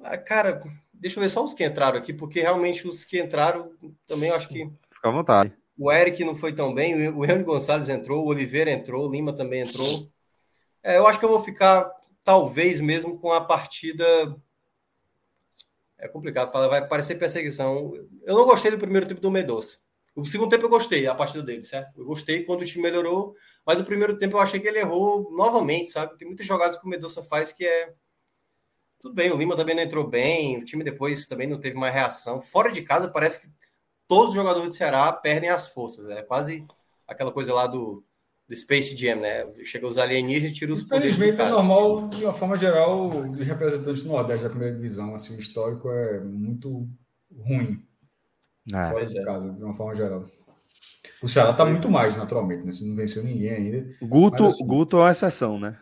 Ah, 0.02 0.18
cara, 0.18 0.60
deixa 0.92 1.18
eu 1.18 1.22
ver 1.22 1.30
só 1.30 1.44
os 1.44 1.54
que 1.54 1.64
entraram 1.64 1.98
aqui, 1.98 2.12
porque 2.12 2.40
realmente 2.40 2.86
os 2.86 3.04
que 3.04 3.20
entraram 3.20 3.72
também 4.06 4.30
eu 4.30 4.36
acho 4.36 4.48
que. 4.48 4.70
Fica 4.92 5.08
à 5.08 5.12
vontade. 5.12 5.52
O 5.78 5.90
Eric 5.90 6.22
não 6.24 6.36
foi 6.36 6.52
tão 6.52 6.74
bem, 6.74 7.08
o 7.08 7.24
Henrique 7.24 7.44
Gonçalves 7.44 7.88
entrou, 7.88 8.24
o 8.24 8.28
Oliveira 8.28 8.70
entrou, 8.70 9.08
o 9.08 9.10
Lima 9.10 9.32
também 9.32 9.62
entrou. 9.62 10.08
É, 10.82 10.98
eu 10.98 11.06
acho 11.06 11.18
que 11.18 11.24
eu 11.24 11.30
vou 11.30 11.42
ficar, 11.42 11.90
talvez 12.22 12.78
mesmo, 12.78 13.18
com 13.18 13.32
a 13.32 13.40
partida 13.40 14.04
é 16.02 16.08
complicado 16.08 16.50
falar, 16.50 16.66
vai 16.66 16.86
parecer 16.86 17.14
perseguição. 17.14 17.94
Eu 18.24 18.34
não 18.34 18.44
gostei 18.44 18.72
do 18.72 18.78
primeiro 18.78 19.06
tempo 19.06 19.20
do 19.20 19.30
Medoça. 19.30 19.78
O 20.16 20.26
segundo 20.26 20.50
tempo 20.50 20.64
eu 20.64 20.68
gostei, 20.68 21.06
a 21.06 21.14
partida 21.14 21.44
dele, 21.44 21.62
certo? 21.62 22.00
Eu 22.00 22.04
gostei 22.04 22.44
quando 22.44 22.62
o 22.62 22.64
time 22.64 22.82
melhorou, 22.82 23.34
mas 23.64 23.80
o 23.80 23.84
primeiro 23.84 24.18
tempo 24.18 24.36
eu 24.36 24.40
achei 24.40 24.58
que 24.58 24.66
ele 24.66 24.80
errou 24.80 25.30
novamente, 25.30 25.90
sabe? 25.90 26.18
Tem 26.18 26.26
muitas 26.26 26.44
jogadas 26.44 26.76
que 26.76 26.84
o 26.84 26.88
Medoça 26.88 27.22
faz 27.22 27.52
que 27.52 27.64
é. 27.64 27.94
Tudo 29.02 29.14
bem, 29.14 29.30
o 29.30 29.36
Lima 29.36 29.54
também 29.56 29.74
não 29.74 29.82
entrou 29.82 30.06
bem, 30.06 30.58
o 30.58 30.64
time 30.64 30.82
depois 30.82 31.26
também 31.26 31.46
não 31.46 31.60
teve 31.60 31.76
mais 31.76 31.92
reação. 31.92 32.40
Fora 32.40 32.72
de 32.72 32.80
casa, 32.80 33.08
parece 33.08 33.42
que 33.42 33.52
todos 34.08 34.28
os 34.28 34.34
jogadores 34.34 34.70
do 34.70 34.74
Ceará 34.74 35.12
perdem 35.12 35.50
as 35.50 35.66
forças. 35.66 36.08
É 36.08 36.22
quase 36.22 36.64
aquela 37.06 37.32
coisa 37.32 37.52
lá 37.52 37.66
do 37.66 38.02
do 38.52 38.56
Space 38.56 38.96
Jam, 38.96 39.16
né? 39.16 39.46
Chega 39.64 39.86
os 39.86 39.98
alienígenas 39.98 40.50
e 40.50 40.54
tira 40.54 40.72
os 40.72 40.82
poderes. 40.82 41.14
Infelizmente 41.14 41.48
é 41.48 41.50
normal, 41.50 42.08
de 42.08 42.24
uma 42.24 42.34
forma 42.34 42.56
geral, 42.56 43.08
dos 43.08 43.46
representantes 43.46 44.02
do 44.02 44.08
Nordeste 44.08 44.44
da 44.44 44.50
primeira 44.50 44.74
divisão. 44.74 45.14
Assim, 45.14 45.36
o 45.36 45.40
histórico 45.40 45.90
é 45.90 46.20
muito 46.20 46.86
ruim. 47.34 47.82
É. 48.72 48.90
Pois 48.90 49.14
é. 49.14 49.22
Caso, 49.24 49.52
de 49.52 49.64
uma 49.64 49.74
forma 49.74 49.94
geral. 49.94 50.26
O 51.22 51.28
Ceará 51.28 51.52
está 51.52 51.64
muito 51.64 51.90
mais, 51.90 52.14
naturalmente, 52.16 52.64
né? 52.64 52.72
Se 52.72 52.86
não 52.86 52.94
venceu 52.94 53.24
ninguém 53.24 53.50
ainda. 53.50 53.94
Guto, 54.02 54.44
assim, 54.44 54.66
Guto 54.66 54.98
é 54.98 55.00
uma 55.00 55.10
exceção, 55.10 55.58
né? 55.58 55.78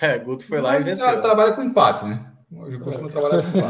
É, 0.00 0.18
Guto 0.18 0.44
foi 0.46 0.60
lá 0.60 0.78
e 0.78 0.82
venceu. 0.82 1.20
Trabalha 1.20 1.52
com 1.52 1.62
empate, 1.62 2.06
né? 2.06 2.34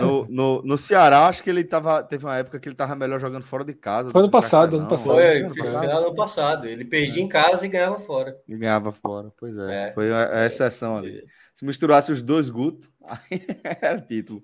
no, 0.00 0.26
no, 0.28 0.62
no 0.62 0.78
Ceará, 0.78 1.26
acho 1.26 1.42
que 1.42 1.48
ele 1.48 1.64
tava. 1.64 2.02
Teve 2.02 2.24
uma 2.24 2.36
época 2.36 2.60
que 2.60 2.68
ele 2.68 2.76
tava 2.76 2.94
melhor 2.94 3.18
jogando 3.18 3.44
fora 3.44 3.64
de 3.64 3.72
casa. 3.72 4.10
Foi 4.10 4.20
ano 4.20 4.30
passado, 4.30 4.76
ano 4.76 4.86
passado. 4.86 5.14
Foi, 5.14 5.42
no 5.42 5.54
final 5.54 6.02
do 6.02 6.08
ano 6.08 6.14
passado. 6.14 6.66
Ele 6.66 6.84
perdia 6.84 7.22
em 7.22 7.28
casa 7.28 7.64
e 7.64 7.68
ganhava 7.68 7.98
fora. 7.98 8.36
E 8.46 8.56
ganhava 8.56 8.92
fora, 8.92 9.32
pois 9.38 9.56
é. 9.56 9.88
é. 9.88 9.92
Foi 9.92 10.12
a, 10.12 10.44
exceção 10.46 10.98
ali. 10.98 11.24
Se 11.54 11.64
misturasse 11.64 12.12
os 12.12 12.20
dois 12.20 12.50
Guto, 12.50 12.88
aí 13.02 13.46
era 13.80 14.00
título. 14.00 14.42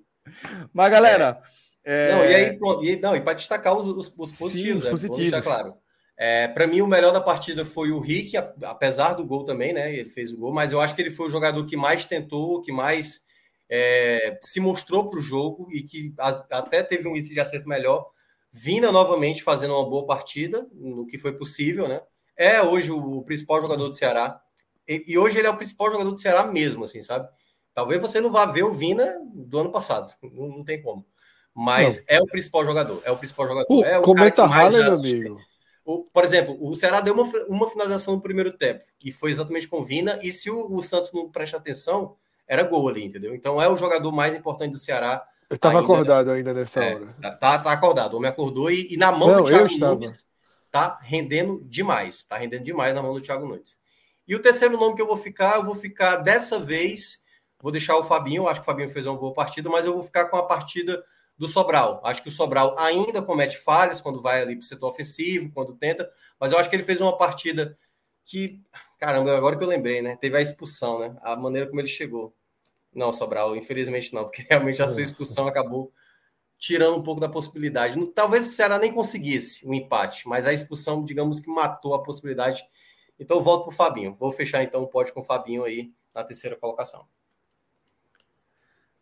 Mas, 0.73 0.91
galera. 0.91 1.41
É. 1.85 2.11
É... 2.11 2.13
Não, 2.13 2.25
e 2.25 2.35
aí, 2.35 2.59
pronto. 2.59 2.85
E, 2.85 3.01
não, 3.01 3.17
e 3.17 3.21
para 3.21 3.35
destacar 3.35 3.75
os, 3.77 3.87
os, 3.87 4.13
os 4.17 4.39
positivos, 4.39 4.85
Sim, 4.85 4.89
os 4.89 4.91
positivos. 4.91 5.19
Né? 5.19 5.31
deixar 5.31 5.43
claro. 5.43 5.75
É, 6.23 6.49
para 6.49 6.67
mim, 6.67 6.83
o 6.83 6.87
melhor 6.87 7.15
da 7.15 7.21
partida 7.21 7.65
foi 7.65 7.91
o 7.91 7.99
Rick, 7.99 8.37
apesar 8.37 9.15
do 9.15 9.25
gol 9.25 9.43
também, 9.43 9.73
né? 9.73 9.97
Ele 9.97 10.11
fez 10.11 10.35
o 10.35 10.37
gol, 10.37 10.53
mas 10.53 10.71
eu 10.71 10.79
acho 10.79 10.95
que 10.95 11.01
ele 11.01 11.11
foi 11.11 11.29
o 11.29 11.31
jogador 11.31 11.65
que 11.65 11.79
mais 11.79 12.05
tentou, 12.05 12.61
que 12.61 12.71
mais 12.71 13.25
é, 13.71 14.39
se 14.43 14.61
mostrou 14.61 15.09
para 15.09 15.19
o 15.19 15.23
jogo 15.23 15.69
e 15.73 15.83
que 15.83 16.13
até 16.51 16.83
teve 16.83 17.09
um 17.09 17.17
índice 17.17 17.33
de 17.33 17.41
acerto 17.41 17.67
melhor. 17.67 18.07
Vina 18.53 18.93
novamente 18.93 19.43
fazendo 19.43 19.73
uma 19.75 19.89
boa 19.89 20.05
partida, 20.05 20.69
no 20.75 21.07
que 21.07 21.17
foi 21.17 21.33
possível, 21.33 21.89
né? 21.89 22.03
É 22.37 22.61
hoje 22.61 22.93
o, 22.93 22.99
o 22.99 23.25
principal 23.25 23.63
jogador 23.63 23.89
do 23.89 23.97
Ceará. 23.97 24.43
E, 24.87 25.03
e, 25.07 25.17
hoje 25.17 25.39
ele 25.39 25.47
é 25.47 25.51
o 25.51 25.57
principal 25.57 25.91
jogador 25.91 26.11
do 26.11 26.21
Ceará 26.21 26.45
mesmo, 26.45 26.85
assim, 26.85 27.01
sabe? 27.01 27.27
Talvez 27.73 27.99
você 27.99 28.21
não 28.21 28.31
vá 28.31 28.45
ver 28.45 28.65
o 28.65 28.75
Vina 28.75 29.17
do 29.33 29.59
ano 29.61 29.73
passado, 29.73 30.13
não, 30.23 30.49
não 30.49 30.65
tem 30.65 30.83
como. 30.83 31.07
Mas 31.55 31.97
não. 31.97 32.05
é 32.09 32.21
o 32.21 32.27
principal 32.27 32.63
jogador, 32.67 33.01
é 33.07 33.11
o 33.11 33.17
principal 33.17 33.49
jogador. 33.49 33.75
Uh, 33.75 33.85
é 33.85 33.99
o 33.99 34.03
comenta 34.03 34.47
cara 34.47 34.49
que 34.49 34.75
mais 34.75 34.99
amigo. 34.99 35.41
Por 36.13 36.25
exemplo, 36.25 36.57
o 36.61 36.75
Ceará 36.75 37.01
deu 37.01 37.15
uma, 37.15 37.25
uma 37.49 37.71
finalização 37.71 38.15
no 38.15 38.21
primeiro 38.21 38.53
tempo, 38.53 38.85
e 39.05 39.13
foi 39.13 39.31
exatamente 39.31 39.69
com 39.69 39.81
o 39.81 39.85
Vina, 39.85 40.19
e 40.23 40.33
se 40.33 40.51
o, 40.51 40.73
o 40.73 40.83
Santos 40.83 41.13
não 41.13 41.31
presta 41.31 41.57
atenção, 41.57 42.17
era 42.47 42.65
gol 42.65 42.89
ali, 42.89 43.05
entendeu? 43.05 43.35
Então 43.35 43.63
é 43.63 43.69
o 43.69 43.77
jogador 43.77 44.11
mais 44.11 44.35
importante 44.35 44.73
do 44.73 44.79
Ceará. 44.79 45.25
Eu 45.49 45.57
estava 45.57 45.81
acordado 45.81 46.31
ainda 46.31 46.53
nessa 46.53 46.83
é, 46.83 46.95
hora. 46.95 47.07
Tá, 47.39 47.59
tá 47.59 47.73
acordado. 47.73 48.15
O 48.15 48.17
homem 48.17 48.29
acordou 48.29 48.71
e, 48.71 48.93
e 48.93 48.97
na 48.97 49.13
mão 49.13 49.29
Não, 49.29 49.43
do 49.43 49.45
Thiago 49.45 49.79
Nunes 49.79 50.27
tá 50.71 50.99
rendendo 51.03 51.63
demais. 51.65 52.25
Tá 52.25 52.37
rendendo 52.39 52.65
demais 52.65 52.95
na 52.95 53.03
mão 53.03 53.15
do 53.15 53.21
Thiago 53.21 53.47
Nunes. 53.47 53.79
E 54.27 54.35
o 54.35 54.43
terceiro 54.43 54.79
nome 54.79 54.95
que 54.95 55.03
eu 55.03 55.07
vou 55.07 55.17
ficar, 55.17 55.57
eu 55.57 55.65
vou 55.65 55.75
ficar 55.75 56.17
dessa 56.17 56.59
vez, 56.59 57.25
vou 57.61 57.73
deixar 57.73 57.97
o 57.97 58.05
Fabinho, 58.05 58.47
acho 58.47 58.61
que 58.61 58.65
o 58.65 58.67
Fabinho 58.67 58.91
fez 58.91 59.07
uma 59.07 59.17
boa 59.17 59.33
partida, 59.33 59.69
mas 59.69 59.85
eu 59.85 59.93
vou 59.93 60.03
ficar 60.03 60.27
com 60.27 60.37
a 60.37 60.47
partida 60.47 61.03
do 61.41 61.49
Sobral. 61.49 62.03
Acho 62.05 62.23
que 62.23 62.29
o 62.29 62.33
Sobral 62.33 62.79
ainda 62.79 63.23
comete 63.23 63.57
falhas 63.57 63.99
quando 63.99 64.21
vai 64.21 64.43
ali 64.43 64.57
para 64.57 64.63
o 64.63 64.67
setor 64.67 64.91
ofensivo, 64.91 65.51
quando 65.55 65.75
tenta, 65.75 66.13
mas 66.39 66.53
eu 66.53 66.59
acho 66.59 66.69
que 66.69 66.77
ele 66.77 66.83
fez 66.83 67.01
uma 67.01 67.17
partida 67.17 67.79
que, 68.27 68.61
caramba, 68.99 69.35
agora 69.35 69.57
que 69.57 69.65
eu 69.65 69.69
lembrei, 69.69 70.03
né? 70.03 70.17
Teve 70.17 70.37
a 70.37 70.43
expulsão, 70.43 70.99
né? 70.99 71.17
A 71.23 71.35
maneira 71.37 71.67
como 71.67 71.81
ele 71.81 71.89
chegou. 71.89 72.37
Não, 72.93 73.11
Sobral, 73.11 73.57
infelizmente 73.57 74.13
não, 74.13 74.25
porque 74.25 74.45
realmente 74.51 74.83
a 74.83 74.87
sua 74.87 75.01
expulsão 75.01 75.49
acabou 75.49 75.91
tirando 76.59 76.99
um 76.99 77.03
pouco 77.03 77.23
da 77.23 77.29
possibilidade. 77.29 78.07
Talvez 78.09 78.47
o 78.47 78.53
Ceará 78.53 78.79
nem 78.79 78.93
conseguisse 78.93 79.65
o 79.65 79.71
um 79.71 79.75
empate, 79.75 80.29
mas 80.29 80.45
a 80.45 80.53
expulsão, 80.53 81.03
digamos 81.03 81.41
que 81.41 81.49
matou 81.51 81.95
a 81.95 82.03
possibilidade. 82.03 82.63
Então 83.19 83.39
eu 83.39 83.43
volto 83.43 83.63
para 83.63 83.73
o 83.73 83.75
Fabinho. 83.75 84.15
Vou 84.21 84.31
fechar 84.31 84.63
então 84.63 84.83
o 84.83 84.87
pódio 84.87 85.15
com 85.15 85.21
o 85.21 85.25
Fabinho 85.25 85.65
aí 85.65 85.91
na 86.15 86.23
terceira 86.23 86.55
colocação. 86.55 87.09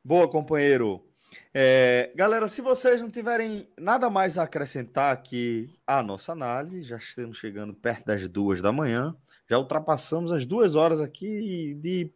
Boa, 0.05 0.29
companheiro. 0.29 1.08
É, 1.53 2.11
galera, 2.15 2.49
se 2.49 2.61
vocês 2.61 3.01
não 3.01 3.11
tiverem 3.11 3.69
nada 3.79 4.09
mais 4.11 4.39
a 4.39 4.45
acrescentar 4.45 5.13
aqui 5.13 5.79
à 5.87 6.03
nossa 6.03 6.33
análise, 6.33 6.83
já 6.83 6.97
estamos 6.97 7.39
chegando 7.39 7.75
perto 7.75 8.07
das 8.07 8.29
duas 8.29 8.63
da 8.63 8.73
manhã, 8.73 9.15
já 9.49 9.59
ultrapassamos 9.59 10.33
as 10.33 10.45
duas 10.45 10.77
horas 10.77 11.01
aqui 11.01 11.75
de 11.75 12.11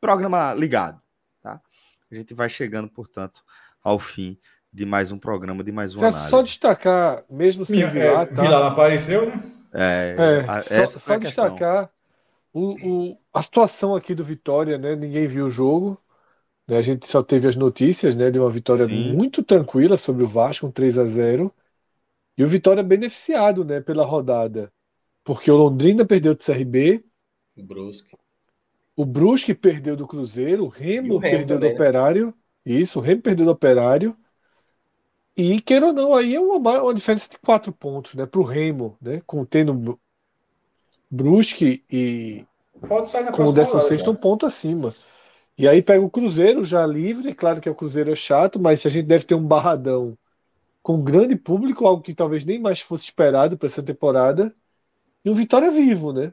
programa 0.00 0.54
ligado. 0.54 1.00
A 2.10 2.14
gente 2.14 2.32
vai 2.32 2.48
chegando, 2.48 2.88
portanto, 2.88 3.42
ao 3.82 3.98
fim 3.98 4.38
de 4.72 4.84
mais 4.84 5.12
um 5.12 5.18
programa, 5.18 5.62
de 5.62 5.72
mais 5.72 5.94
uma 5.94 6.06
é 6.06 6.08
análise. 6.08 6.30
Só 6.30 6.42
destacar, 6.42 7.24
mesmo 7.28 7.66
sem 7.66 7.76
Minha, 7.76 7.88
Vilar, 7.88 8.22
é, 8.22 8.26
tá? 8.26 8.42
Vilar 8.42 8.72
apareceu, 8.72 9.26
né? 9.26 9.42
É, 9.72 10.16
é 10.18 10.50
a, 10.50 10.62
só, 10.62 10.98
só 10.98 11.18
destacar 11.18 11.90
o, 12.52 13.10
o, 13.10 13.18
a 13.32 13.42
situação 13.42 13.94
aqui 13.94 14.14
do 14.14 14.24
Vitória, 14.24 14.78
né? 14.78 14.96
Ninguém 14.96 15.26
viu 15.26 15.46
o 15.46 15.50
jogo. 15.50 16.00
Né? 16.68 16.76
A 16.76 16.82
gente 16.82 17.08
só 17.08 17.22
teve 17.22 17.48
as 17.48 17.56
notícias 17.56 18.14
né, 18.14 18.30
de 18.30 18.38
uma 18.38 18.50
vitória 18.50 18.84
Sim. 18.84 19.14
muito 19.14 19.42
tranquila 19.42 19.96
sobre 19.96 20.22
o 20.22 20.28
Vasco, 20.28 20.66
um 20.66 20.70
3 20.70 20.98
a 20.98 21.04
0 21.06 21.52
E 22.36 22.44
o 22.44 22.46
Vitória 22.46 22.82
beneficiado 22.82 23.64
né, 23.64 23.80
pela 23.80 24.04
rodada. 24.04 24.70
Porque 25.24 25.50
o 25.50 25.56
Londrina 25.56 26.04
perdeu 26.04 26.34
do 26.34 26.42
CRB. 26.42 27.02
O 27.56 27.62
Brusque. 27.62 28.16
O 28.94 29.04
Brusque 29.04 29.54
perdeu 29.54 29.96
do 29.96 30.06
Cruzeiro, 30.06 30.64
o 30.64 30.68
Remo, 30.68 31.14
o 31.14 31.18
Remo 31.18 31.20
perdeu 31.20 31.56
também, 31.56 31.70
do 31.70 31.72
né? 31.72 31.80
Operário. 31.80 32.34
Isso, 32.64 32.98
o 32.98 33.02
Remo 33.02 33.22
perdeu 33.22 33.46
do 33.46 33.52
Operário. 33.52 34.16
E, 35.36 35.60
queira 35.60 35.86
ou 35.86 35.92
não, 35.92 36.14
aí 36.14 36.34
é 36.34 36.40
uma, 36.40 36.82
uma 36.82 36.94
diferença 36.94 37.28
de 37.30 37.38
quatro 37.38 37.72
pontos, 37.72 38.14
né? 38.14 38.26
Para 38.26 38.40
o 38.40 38.44
Remo, 38.44 38.96
né? 39.00 39.22
Com 39.24 39.44
tendo 39.44 39.98
Brusque 41.08 41.84
e 41.90 42.44
Pode 42.86 43.08
sair 43.08 43.24
na 43.24 43.32
com 43.32 43.44
o 43.44 43.52
16 43.52 44.06
um 44.08 44.14
ponto 44.14 44.46
acima. 44.46 44.92
E 45.58 45.66
aí 45.66 45.82
pega 45.82 46.04
o 46.04 46.10
Cruzeiro 46.10 46.64
já 46.64 46.86
livre, 46.86 47.34
claro 47.34 47.60
que 47.60 47.68
o 47.68 47.74
Cruzeiro 47.74 48.12
é 48.12 48.14
chato, 48.14 48.60
mas 48.60 48.86
a 48.86 48.88
gente 48.88 49.06
deve 49.06 49.24
ter 49.24 49.34
um 49.34 49.44
barradão 49.44 50.16
com 50.80 51.02
grande 51.02 51.34
público, 51.34 51.84
algo 51.84 52.00
que 52.00 52.14
talvez 52.14 52.44
nem 52.44 52.60
mais 52.60 52.80
fosse 52.80 53.04
esperado 53.04 53.58
para 53.58 53.66
essa 53.66 53.82
temporada, 53.82 54.54
e 55.24 55.28
um 55.28 55.34
Vitória 55.34 55.70
vivo, 55.70 56.12
né? 56.12 56.32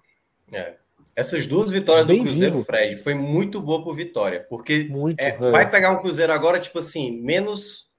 É. 0.52 0.76
Essas 1.16 1.48
duas 1.48 1.70
vitórias 1.70 2.06
Bem 2.06 2.20
do 2.20 2.26
Cruzeiro, 2.26 2.54
vivo. 2.54 2.66
Fred, 2.66 2.98
foi 2.98 3.16
muito 3.16 3.60
boa 3.60 3.82
pro 3.82 3.94
Vitória, 3.94 4.46
porque 4.48 4.88
muito, 4.90 5.20
é, 5.20 5.30
é. 5.30 5.52
vai 5.52 5.70
pegar 5.70 5.92
um 5.92 6.02
Cruzeiro 6.02 6.32
agora, 6.32 6.60
tipo 6.60 6.78
assim, 6.78 7.20
menos 7.22 7.90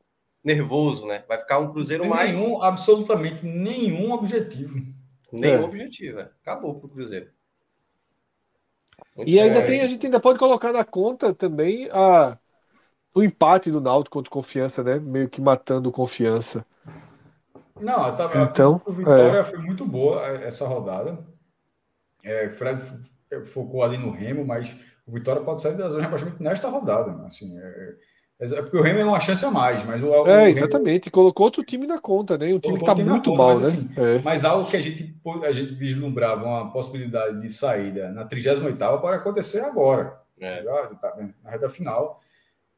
nervoso, 0.44 1.07
né? 1.07 1.24
Vai 1.27 1.39
ficar 1.39 1.59
um 1.59 1.73
Cruzeiro 1.73 2.07
mais. 2.07 2.39
Nenhum, 2.39 2.62
absolutamente 2.62 3.44
nenhum 3.44 4.12
objetivo. 4.12 4.81
Nenhum 5.32 5.62
é. 5.62 5.65
objetivo, 5.65 6.20
é. 6.20 6.31
acabou 6.43 6.78
pro 6.78 6.89
Cruzeiro. 6.89 7.27
E 9.24 9.40
ainda 9.40 9.64
tem, 9.64 9.80
a 9.80 9.86
gente 9.86 10.05
ainda 10.05 10.20
pode 10.20 10.38
colocar 10.38 10.72
na 10.72 10.84
conta 10.84 11.34
também 11.34 11.88
a 11.93 12.36
o 13.14 13.22
empate 13.22 13.70
do 13.70 13.80
Náutico 13.80 14.18
contra 14.18 14.30
Confiança, 14.30 14.84
né? 14.84 14.98
Meio 14.98 15.26
que 15.26 15.40
matando 15.40 15.90
Confiança. 15.90 16.66
Não, 17.80 18.14
tá, 18.14 18.30
então, 18.43 18.80
a 18.86 18.90
Vitória 18.90 19.38
é. 19.38 19.44
foi 19.44 19.59
muito 19.59 19.86
boa 19.86 20.22
essa 20.26 20.66
rodada. 20.66 21.18
É, 22.22 22.51
Fred 22.51 22.82
focou 23.47 23.82
ali 23.82 23.97
no 23.97 24.10
Remo, 24.10 24.44
mas 24.44 24.76
o 25.06 25.12
Vitória 25.12 25.43
pode 25.43 25.62
sair 25.62 25.76
da 25.76 25.88
zona 25.88 26.01
de 26.01 26.05
rebaixamento 26.05 26.43
nesta 26.43 26.68
rodada. 26.68 27.24
Assim, 27.24 27.59
é, 27.59 27.94
é, 28.39 28.63
porque 28.63 28.77
o 28.77 28.83
Remo 28.83 29.01
é 29.01 29.05
uma 29.05 29.21
chance 29.21 29.45
a 29.45 29.51
mais, 29.51 29.85
mas 29.85 30.03
o, 30.03 30.09
o 30.09 30.27
É, 30.29 30.51
exatamente. 30.51 31.07
Remo... 31.07 31.13
Colocou 31.13 31.47
outro 31.47 31.65
time 31.65 31.87
na 31.87 32.01
conta, 32.01 32.37
né? 32.37 32.53
Um 32.53 32.59
time 32.59 32.79
que 32.79 32.85
tá 32.85 32.95
muito 32.95 33.31
conta, 33.31 33.43
mal, 33.43 33.57
mas, 33.57 33.61
né? 33.61 33.91
Assim, 33.91 34.17
é. 34.17 34.23
Mas 34.23 34.45
algo 34.45 34.71
que 34.71 34.77
a 34.77 34.81
gente, 34.81 35.15
a 35.45 35.53
gente 35.53 35.75
vislumbrava 35.75 36.45
uma 36.45 36.71
possibilidade 36.73 37.41
de 37.41 37.51
saída 37.53 38.11
na 38.13 38.25
38 38.25 38.77
pode 39.01 39.17
acontecer 39.17 39.61
agora. 39.61 40.21
É. 40.39 40.63
Tá, 41.01 41.17
na 41.43 41.51
reta 41.51 41.69
final 41.69 42.21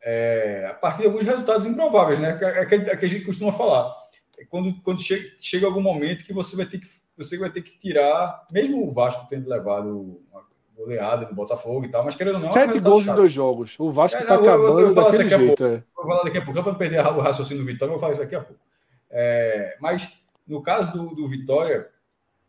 é, 0.03 0.69
a 0.71 0.75
partir 0.75 1.03
de 1.03 1.07
alguns 1.07 1.25
resultados 1.25 1.67
improváveis, 1.67 2.21
né? 2.21 2.39
É 2.41 2.65
que, 2.65 2.75
é 2.75 2.97
que 2.97 3.07
a 3.07 3.09
gente 3.09 3.25
costuma 3.25 3.53
falar. 3.53 3.95
É 4.39 4.45
quando, 4.45 4.81
quando 4.83 5.03
chega, 5.03 5.29
chega 5.41 5.67
algum 5.67 5.81
momento 5.81 6.25
que 6.25 6.33
você 6.33 6.57
vai 6.57 6.67
ter 6.67 6.79
que 6.79 6.87
você 7.17 7.37
vai 7.37 7.51
ter 7.51 7.63
que 7.63 7.77
tirar, 7.77 8.47
mesmo 8.53 8.87
o 8.87 8.93
Vasco 8.93 9.27
tendo 9.29 9.49
levado 9.49 10.23
uma 10.31 10.45
goleada 10.79 11.27
do 11.27 11.35
Botafogo 11.35 11.85
e 11.85 11.91
tal, 11.91 12.05
mas 12.05 12.15
querendo 12.15 12.37
ou 12.37 12.43
não. 12.43 12.53
Sete 12.53 12.79
gols 12.79 13.07
em 13.07 13.15
dois 13.15 13.33
jogos. 13.33 13.75
O 13.79 13.91
Vasco 13.91 14.23
está 14.23 14.35
é, 14.35 14.39
acabando 14.39 14.81
eu, 14.81 14.89
eu 14.89 14.95
daquele 14.95 15.29
jeito. 15.29 15.65
É. 15.65 15.83
Vou 15.97 16.07
falar 16.07 16.23
daqui 16.23 16.39
a 16.39 16.43
pouco, 16.43 16.55
só 16.55 16.63
para 16.63 16.73
não 16.73 16.79
perder 16.79 17.01
o 17.01 17.21
raciocínio 17.21 17.65
do 17.65 17.67
Vitória, 17.67 17.91
eu 17.91 17.95
vou 17.95 18.01
falar 18.01 18.13
isso 18.13 18.23
daqui 18.23 18.37
a 18.37 18.41
pouco. 18.41 18.63
É, 19.11 19.77
mas 19.81 20.09
no 20.47 20.63
caso 20.63 20.93
do, 20.93 21.15
do 21.15 21.27
Vitória, 21.27 21.89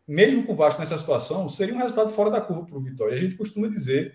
mesmo 0.06 0.44
com 0.44 0.52
o 0.52 0.56
Vasco 0.56 0.80
nessa 0.80 0.96
situação, 0.96 1.48
seria 1.48 1.74
um 1.74 1.78
resultado 1.78 2.10
fora 2.10 2.30
da 2.30 2.40
curva 2.40 2.64
para 2.64 2.76
o 2.76 2.80
Vitória. 2.80 3.16
A 3.16 3.20
gente 3.20 3.34
costuma 3.34 3.66
dizer 3.66 4.14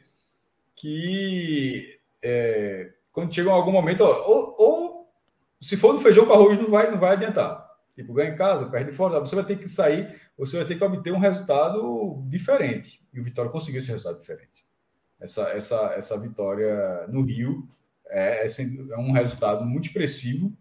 que 0.76 2.00
é, 2.22 2.92
quando 3.12 3.34
chega 3.34 3.50
em 3.50 3.54
algum 3.54 3.72
momento, 3.72 4.04
ó, 4.04 4.24
ou, 4.28 4.56
ou, 4.58 5.14
se 5.60 5.76
for 5.76 5.94
no 5.94 6.00
feijão 6.00 6.26
com 6.26 6.34
arroz, 6.34 6.58
não 6.58 6.70
vai, 6.70 6.90
não 6.90 6.98
vai 6.98 7.14
adiantar. 7.14 7.65
Tipo, 7.96 8.14
ganha 8.14 8.32
em 8.32 8.36
casa, 8.36 8.70
perde 8.70 8.92
fora, 8.92 9.20
você 9.20 9.36
vai 9.36 9.46
ter 9.46 9.58
que 9.58 9.68
sair, 9.70 10.20
você 10.38 10.58
vai 10.58 10.66
ter 10.66 10.76
que 10.76 10.84
obter 10.84 11.14
um 11.14 11.20
resultado 11.20 12.22
diferente. 12.28 13.02
E 13.14 13.20
o 13.20 13.24
Vitória 13.24 13.50
conseguiu 13.50 13.80
esse 13.80 13.90
resultado 13.90 14.20
diferente. 14.20 14.66
Essa, 15.20 15.50
essa, 15.52 15.94
essa 15.96 16.20
vitória 16.20 17.08
no 17.08 17.22
Rio 17.22 17.68
é, 18.08 18.46
é, 18.46 18.48
é 18.92 18.98
um 18.98 19.14
resultado 19.14 19.66
muito 19.66 19.86
expressivo, 19.86 20.52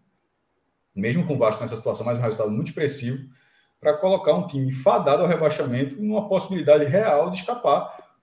mesmo 0.95 1.27
com 1.27 1.35
o 1.35 1.37
Vasco 1.37 1.61
nessa 1.61 1.75
situação, 1.75 2.05
mas 2.05 2.17
um 2.17 2.21
resultado 2.21 2.49
muito 2.49 2.67
expressivo 2.67 3.29
para 3.81 3.97
colocar 3.97 4.33
um 4.33 4.47
time 4.47 4.71
fadado 4.71 5.21
ao 5.21 5.27
rebaixamento 5.27 6.01
numa 6.01 6.29
possibilidade 6.29 6.85
real 6.85 7.29
de 7.31 7.39
escapar. 7.39 8.15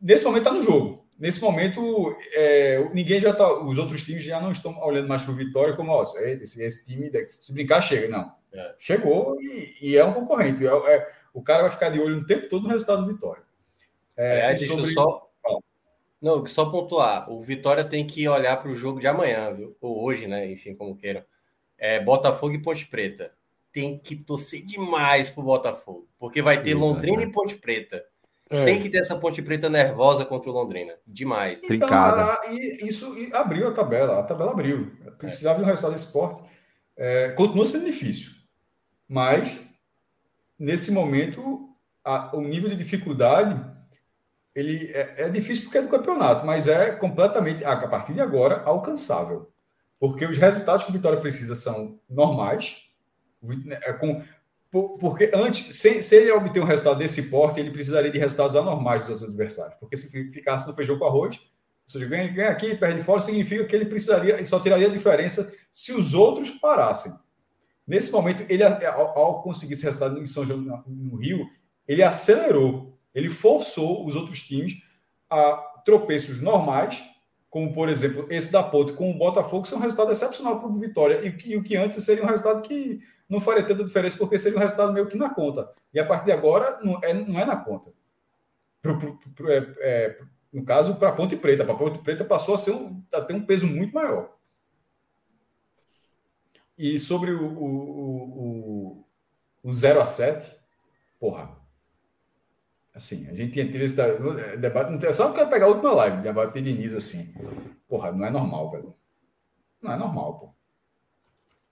Nesse 0.00 0.24
momento 0.24 0.48
está 0.48 0.52
no 0.52 0.62
jogo 0.62 1.05
nesse 1.18 1.40
momento, 1.40 2.16
é, 2.32 2.88
ninguém 2.92 3.20
já 3.20 3.32
tá, 3.32 3.62
os 3.62 3.78
outros 3.78 4.04
times 4.04 4.24
já 4.24 4.40
não 4.40 4.52
estão 4.52 4.78
olhando 4.78 5.08
mais 5.08 5.22
para 5.22 5.32
o 5.32 5.36
Vitória 5.36 5.74
como, 5.74 5.92
ó, 5.92 6.02
esse, 6.02 6.62
esse 6.62 6.86
time, 6.86 7.10
se 7.28 7.52
brincar, 7.52 7.80
chega. 7.80 8.08
Não. 8.08 8.32
É. 8.52 8.74
Chegou 8.78 9.40
e, 9.40 9.76
e, 9.80 9.96
é 9.96 10.04
um 10.04 10.14
concorrente. 10.14 10.66
É, 10.66 10.70
é, 10.70 11.08
o 11.34 11.42
cara 11.42 11.62
vai 11.62 11.70
ficar 11.70 11.90
de 11.90 12.00
olho 12.00 12.18
o 12.18 12.26
tempo 12.26 12.48
todo 12.48 12.62
no 12.64 12.70
resultado 12.70 13.04
do 13.04 13.12
Vitória. 13.12 13.42
É, 14.16 14.48
deixa 14.54 14.72
sobre... 14.72 14.84
eu 14.84 14.92
só. 14.92 15.26
Não, 16.20 16.46
só 16.46 16.64
pontuar. 16.70 17.30
O 17.30 17.40
Vitória 17.40 17.84
tem 17.84 18.06
que 18.06 18.26
olhar 18.26 18.56
para 18.56 18.70
o 18.70 18.76
jogo 18.76 18.98
de 18.98 19.06
amanhã, 19.06 19.52
viu? 19.52 19.76
ou 19.80 20.02
hoje, 20.02 20.26
né? 20.26 20.50
Enfim, 20.50 20.74
como 20.74 20.96
queiram. 20.96 21.22
É, 21.78 22.00
Botafogo 22.00 22.54
e 22.54 22.62
Ponte 22.62 22.86
Preta. 22.86 23.32
Tem 23.70 23.98
que 23.98 24.16
torcer 24.16 24.64
demais 24.64 25.28
pro 25.28 25.42
Botafogo, 25.42 26.08
porque 26.18 26.40
vai 26.40 26.62
ter 26.62 26.72
Londrina 26.72 27.22
e 27.22 27.30
Ponte 27.30 27.54
Preta. 27.56 28.02
É. 28.48 28.64
Tem 28.64 28.80
que 28.80 28.88
ter 28.88 28.98
essa 28.98 29.18
ponte 29.18 29.42
preta 29.42 29.68
nervosa 29.68 30.24
contra 30.24 30.48
o 30.48 30.52
Londrina. 30.52 30.94
Demais. 31.06 31.60
Então, 31.68 31.88
a, 31.90 32.40
e 32.48 32.86
isso 32.86 33.18
e 33.18 33.34
abriu 33.34 33.68
a 33.68 33.72
tabela. 33.72 34.20
A 34.20 34.22
tabela 34.22 34.52
abriu. 34.52 34.92
Precisava 35.18 35.56
é. 35.56 35.58
de 35.58 35.64
um 35.64 35.66
resultado 35.66 35.92
desse 35.92 36.06
esporte. 36.06 36.48
É, 36.96 37.30
continua 37.30 37.66
sendo 37.66 37.84
difícil. 37.86 38.32
Mas, 39.08 39.68
nesse 40.58 40.92
momento, 40.92 41.68
a, 42.04 42.36
o 42.36 42.40
nível 42.40 42.70
de 42.70 42.76
dificuldade 42.76 43.76
ele 44.56 44.90
é, 44.94 45.14
é, 45.18 45.28
difícil 45.28 45.64
porque 45.64 45.76
é 45.76 45.82
do 45.82 45.88
campeonato, 45.88 46.46
mas 46.46 46.66
é 46.66 46.90
completamente, 46.92 47.62
a 47.62 47.76
partir 47.88 48.14
de 48.14 48.22
agora, 48.22 48.62
alcançável. 48.64 49.52
Porque 50.00 50.24
os 50.24 50.38
resultados 50.38 50.82
que 50.82 50.90
o 50.90 50.94
Vitória 50.94 51.20
precisa 51.20 51.54
são 51.54 52.00
normais, 52.08 52.82
é, 53.68 53.92
com 53.92 54.24
porque 54.70 55.30
antes, 55.32 55.76
se, 55.76 56.02
se, 56.02 56.16
ele 56.16 56.32
obter 56.32 56.60
um 56.60 56.66
resultado 56.66 56.98
desse 56.98 57.24
porte, 57.24 57.60
ele 57.60 57.70
precisaria 57.70 58.10
de 58.10 58.18
resultados 58.18 58.56
anormais 58.56 59.02
dos 59.02 59.10
outros 59.10 59.28
adversários. 59.28 59.78
Porque 59.78 59.96
se 59.96 60.08
ficasse 60.30 60.66
no 60.66 60.74
feijão 60.74 60.98
com 60.98 61.04
arroz, 61.04 61.36
ou 61.38 61.90
seja, 61.90 62.06
ganha, 62.06 62.28
ganha 62.28 62.50
aqui 62.50 62.74
perde 62.74 63.02
fora, 63.02 63.20
significa 63.20 63.64
que 63.64 63.74
ele 63.74 63.86
precisaria, 63.86 64.34
ele 64.34 64.46
só 64.46 64.58
tiraria 64.58 64.88
a 64.88 64.92
diferença 64.92 65.52
se 65.72 65.92
os 65.92 66.14
outros 66.14 66.50
parassem. 66.50 67.12
Nesse 67.86 68.10
momento, 68.10 68.44
ele, 68.48 68.64
ao, 68.64 69.18
ao 69.18 69.42
conseguir 69.42 69.74
esse 69.74 69.84
resultado 69.84 70.20
em 70.20 70.26
São 70.26 70.44
João 70.44 70.82
no 70.86 71.16
Rio, 71.16 71.46
ele 71.86 72.02
acelerou, 72.02 72.98
ele 73.14 73.30
forçou 73.30 74.04
os 74.04 74.16
outros 74.16 74.42
times 74.42 74.74
a 75.30 75.52
tropeços 75.84 76.40
normais, 76.40 77.04
como 77.48 77.72
por 77.72 77.88
exemplo 77.88 78.26
esse 78.28 78.50
da 78.50 78.62
Ponte 78.62 78.92
com 78.92 79.10
o 79.10 79.16
Botafogo, 79.16 79.64
que 79.64 79.72
é 79.72 79.76
um 79.76 79.80
resultado 79.80 80.10
excepcional 80.10 80.58
para 80.58 80.68
o 80.68 80.78
Vitória, 80.78 81.20
e, 81.24 81.52
e 81.52 81.56
o 81.56 81.62
que 81.62 81.76
antes 81.76 82.02
seria 82.04 82.24
um 82.24 82.28
resultado 82.28 82.60
que 82.62 83.00
não 83.28 83.40
faria 83.40 83.66
tanta 83.66 83.84
diferença 83.84 84.16
porque 84.16 84.38
seria 84.38 84.58
um 84.58 84.60
resultado 84.60 84.92
meio 84.92 85.08
que 85.08 85.16
na 85.16 85.30
conta. 85.30 85.72
E 85.92 85.98
a 85.98 86.06
partir 86.06 86.26
de 86.26 86.32
agora 86.32 86.78
não 86.82 87.00
é, 87.02 87.12
não 87.12 87.38
é 87.38 87.44
na 87.44 87.56
conta. 87.56 87.92
Pro, 88.80 88.98
pro, 88.98 89.18
pro, 89.34 89.50
é, 89.50 89.74
é, 89.80 90.20
no 90.52 90.64
caso, 90.64 90.94
para 90.96 91.12
Ponte 91.12 91.36
Preta. 91.36 91.64
Para 91.64 91.74
Ponte 91.74 91.98
Preta 91.98 92.24
passou 92.24 92.54
a, 92.54 92.58
ser 92.58 92.70
um, 92.70 93.02
a 93.12 93.20
ter 93.20 93.34
um 93.34 93.44
peso 93.44 93.66
muito 93.66 93.94
maior. 93.94 94.36
E 96.78 96.98
sobre 96.98 97.32
o, 97.32 97.46
o, 97.46 99.00
o, 99.02 99.04
o 99.64 99.72
0 99.72 100.00
a 100.00 100.06
7, 100.06 100.56
porra. 101.18 101.56
Assim, 102.94 103.28
a 103.28 103.34
gente 103.34 103.52
tinha 103.52 103.66
tido 103.70 103.82
esse 103.82 103.96
debate. 104.56 105.12
Só 105.12 105.32
quero 105.32 105.50
pegar 105.50 105.66
a 105.66 105.68
última 105.68 105.92
live, 105.92 106.22
debate 106.22 106.54
de 106.54 106.72
Diniz 106.72 106.94
assim. 106.94 107.34
Porra, 107.86 108.10
não 108.12 108.24
é 108.24 108.30
normal, 108.30 108.70
velho. 108.70 108.94
Não 109.82 109.92
é 109.92 109.96
normal. 109.96 110.55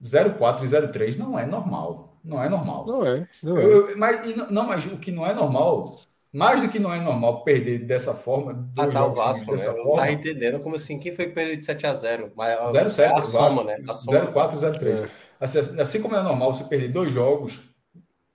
04 0.00 0.64
e 0.64 0.88
03 0.92 1.16
não 1.16 1.38
é 1.38 1.46
normal. 1.46 2.18
Não 2.24 2.42
é 2.42 2.48
normal. 2.48 2.86
Não 2.86 3.06
é. 3.06 3.28
Não, 3.42 3.58
é. 3.58 3.64
Eu, 3.64 3.98
mas, 3.98 4.36
não, 4.50 4.66
mas 4.66 4.86
o 4.86 4.96
que 4.96 5.12
não 5.12 5.26
é 5.26 5.34
normal, 5.34 6.00
mais 6.32 6.60
do 6.60 6.68
que 6.68 6.78
não 6.78 6.92
é 6.92 7.00
normal 7.00 7.44
perder 7.44 7.80
dessa 7.80 8.14
forma. 8.14 8.70
Ah, 8.76 8.86
tá, 8.86 9.06
o 9.06 9.14
Vasco, 9.14 9.50
dessa 9.50 9.72
né? 9.72 9.82
forma. 9.82 10.02
Tá 10.02 10.10
entendendo 10.10 10.60
como 10.60 10.76
assim? 10.76 10.98
Quem 10.98 11.14
foi 11.14 11.26
que 11.26 11.32
perdeu 11.32 11.56
de 11.56 11.64
7 11.64 11.86
a 11.86 11.92
0? 11.92 12.32
Mas, 12.34 12.70
0 12.72 12.90
7, 12.90 13.12
é 13.12 13.18
a 13.18 13.22
soma, 13.22 13.64
né? 13.64 13.78
A 13.86 13.94
soma. 13.94 14.26
04 14.32 14.56
e 14.56 14.78
03. 14.78 15.00
É. 15.00 15.10
Assim, 15.38 15.80
assim 15.80 16.02
como 16.02 16.16
é 16.16 16.22
normal 16.22 16.52
você 16.52 16.64
perder 16.64 16.90
dois 16.90 17.12
jogos, 17.12 17.60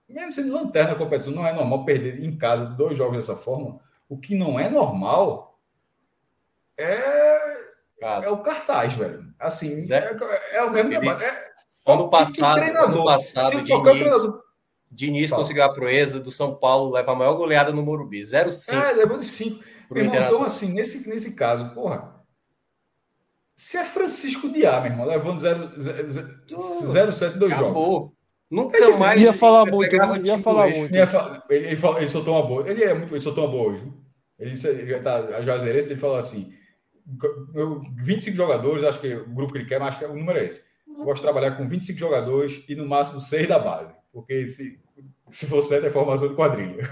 mesmo 0.07 0.31
sendo 0.31 0.53
lanterna 0.53 0.91
na 0.91 0.97
competição, 0.97 1.33
não 1.33 1.45
é 1.45 1.51
normal 1.51 1.83
perder 1.83 2.23
em 2.23 2.35
casa 2.37 2.65
dois 2.65 2.97
jogos 2.97 3.15
dessa 3.15 3.35
forma. 3.35 3.79
O 4.07 4.17
que 4.17 4.35
não 4.35 4.59
é 4.59 4.69
normal 4.69 5.59
é, 6.77 7.58
é 8.01 8.29
o 8.29 8.37
cartaz, 8.37 8.93
velho. 8.93 9.25
Assim, 9.39 9.91
é, 9.91 10.15
é, 10.53 10.63
o 10.63 10.71
mesmo 10.71 10.89
debate. 10.89 11.23
É, 11.23 11.49
Ano 11.85 12.09
passado, 12.09 12.61
ano 12.61 13.03
passado 13.03 13.63
Diniz, 13.63 14.27
Diniz 14.91 15.31
conseguiu 15.31 15.63
a 15.63 15.73
proeza 15.73 16.19
do 16.19 16.31
São 16.31 16.55
Paulo 16.55 16.93
levar 16.93 17.13
a 17.13 17.15
maior 17.15 17.33
goleada 17.33 17.71
no 17.71 17.81
Morumbi. 17.81 18.21
0-5. 18.21 18.73
É, 18.73 18.91
levou 18.91 19.19
de 19.19 19.27
5. 19.27 19.63
Então, 19.95 20.43
assim, 20.43 20.71
nesse, 20.71 21.09
nesse 21.09 21.33
caso, 21.33 21.73
porra. 21.73 22.19
Se 23.55 23.77
é 23.77 23.83
Francisco 23.83 24.49
Diá, 24.49 24.79
meu 24.79 24.91
irmão, 24.91 25.07
levando 25.07 25.39
0-7 25.39 27.31
dois 27.33 27.57
jogos. 27.57 28.11
Nunca 28.49 28.77
ele 28.77 28.95
mais. 28.97 29.21
Ia 29.21 29.33
falar 29.33 29.65
muito, 29.65 29.93
ia, 29.95 30.21
ia 30.23 30.39
falar 30.39 30.69
muito. 30.69 30.95
Ia 30.95 31.05
falar, 31.05 31.43
ele, 31.49 31.67
ele, 31.67 31.81
ele, 31.97 32.07
soltou 32.07 32.35
uma 32.35 32.47
boa. 32.47 32.67
Ele 32.67 32.83
é 32.83 32.93
muito, 32.93 33.13
ele 33.13 33.21
soltou 33.21 33.45
uma 33.45 33.51
boa 33.51 33.73
hoje. 33.73 33.83
Ele, 34.39 34.53
ele 34.79 34.99
tá, 35.01 35.17
a 35.17 35.41
Juazeirense, 35.41 35.91
ele 35.91 35.99
falou 35.99 36.17
assim: 36.17 36.51
25 37.97 38.35
jogadores, 38.35 38.83
acho 38.83 38.99
que 38.99 39.13
o 39.13 39.29
grupo 39.29 39.53
que 39.53 39.59
ele 39.59 39.67
quer, 39.67 39.79
mas 39.79 39.89
acho 39.89 39.99
que 39.99 40.05
o 40.05 40.15
número 40.15 40.39
é 40.39 40.45
esse 40.45 40.69
gosto 41.03 41.21
de 41.21 41.21
trabalhar 41.21 41.51
com 41.51 41.67
25 41.67 41.97
jogadores 41.97 42.63
e 42.67 42.75
no 42.75 42.87
máximo 42.87 43.19
6 43.19 43.47
da 43.47 43.59
base. 43.59 43.93
Porque 44.11 44.47
se, 44.47 44.79
se 45.29 45.45
for 45.45 45.61
certo, 45.61 45.85
é 45.85 45.89
formação 45.89 46.27
de 46.27 46.35
quadrilha. 46.35 46.83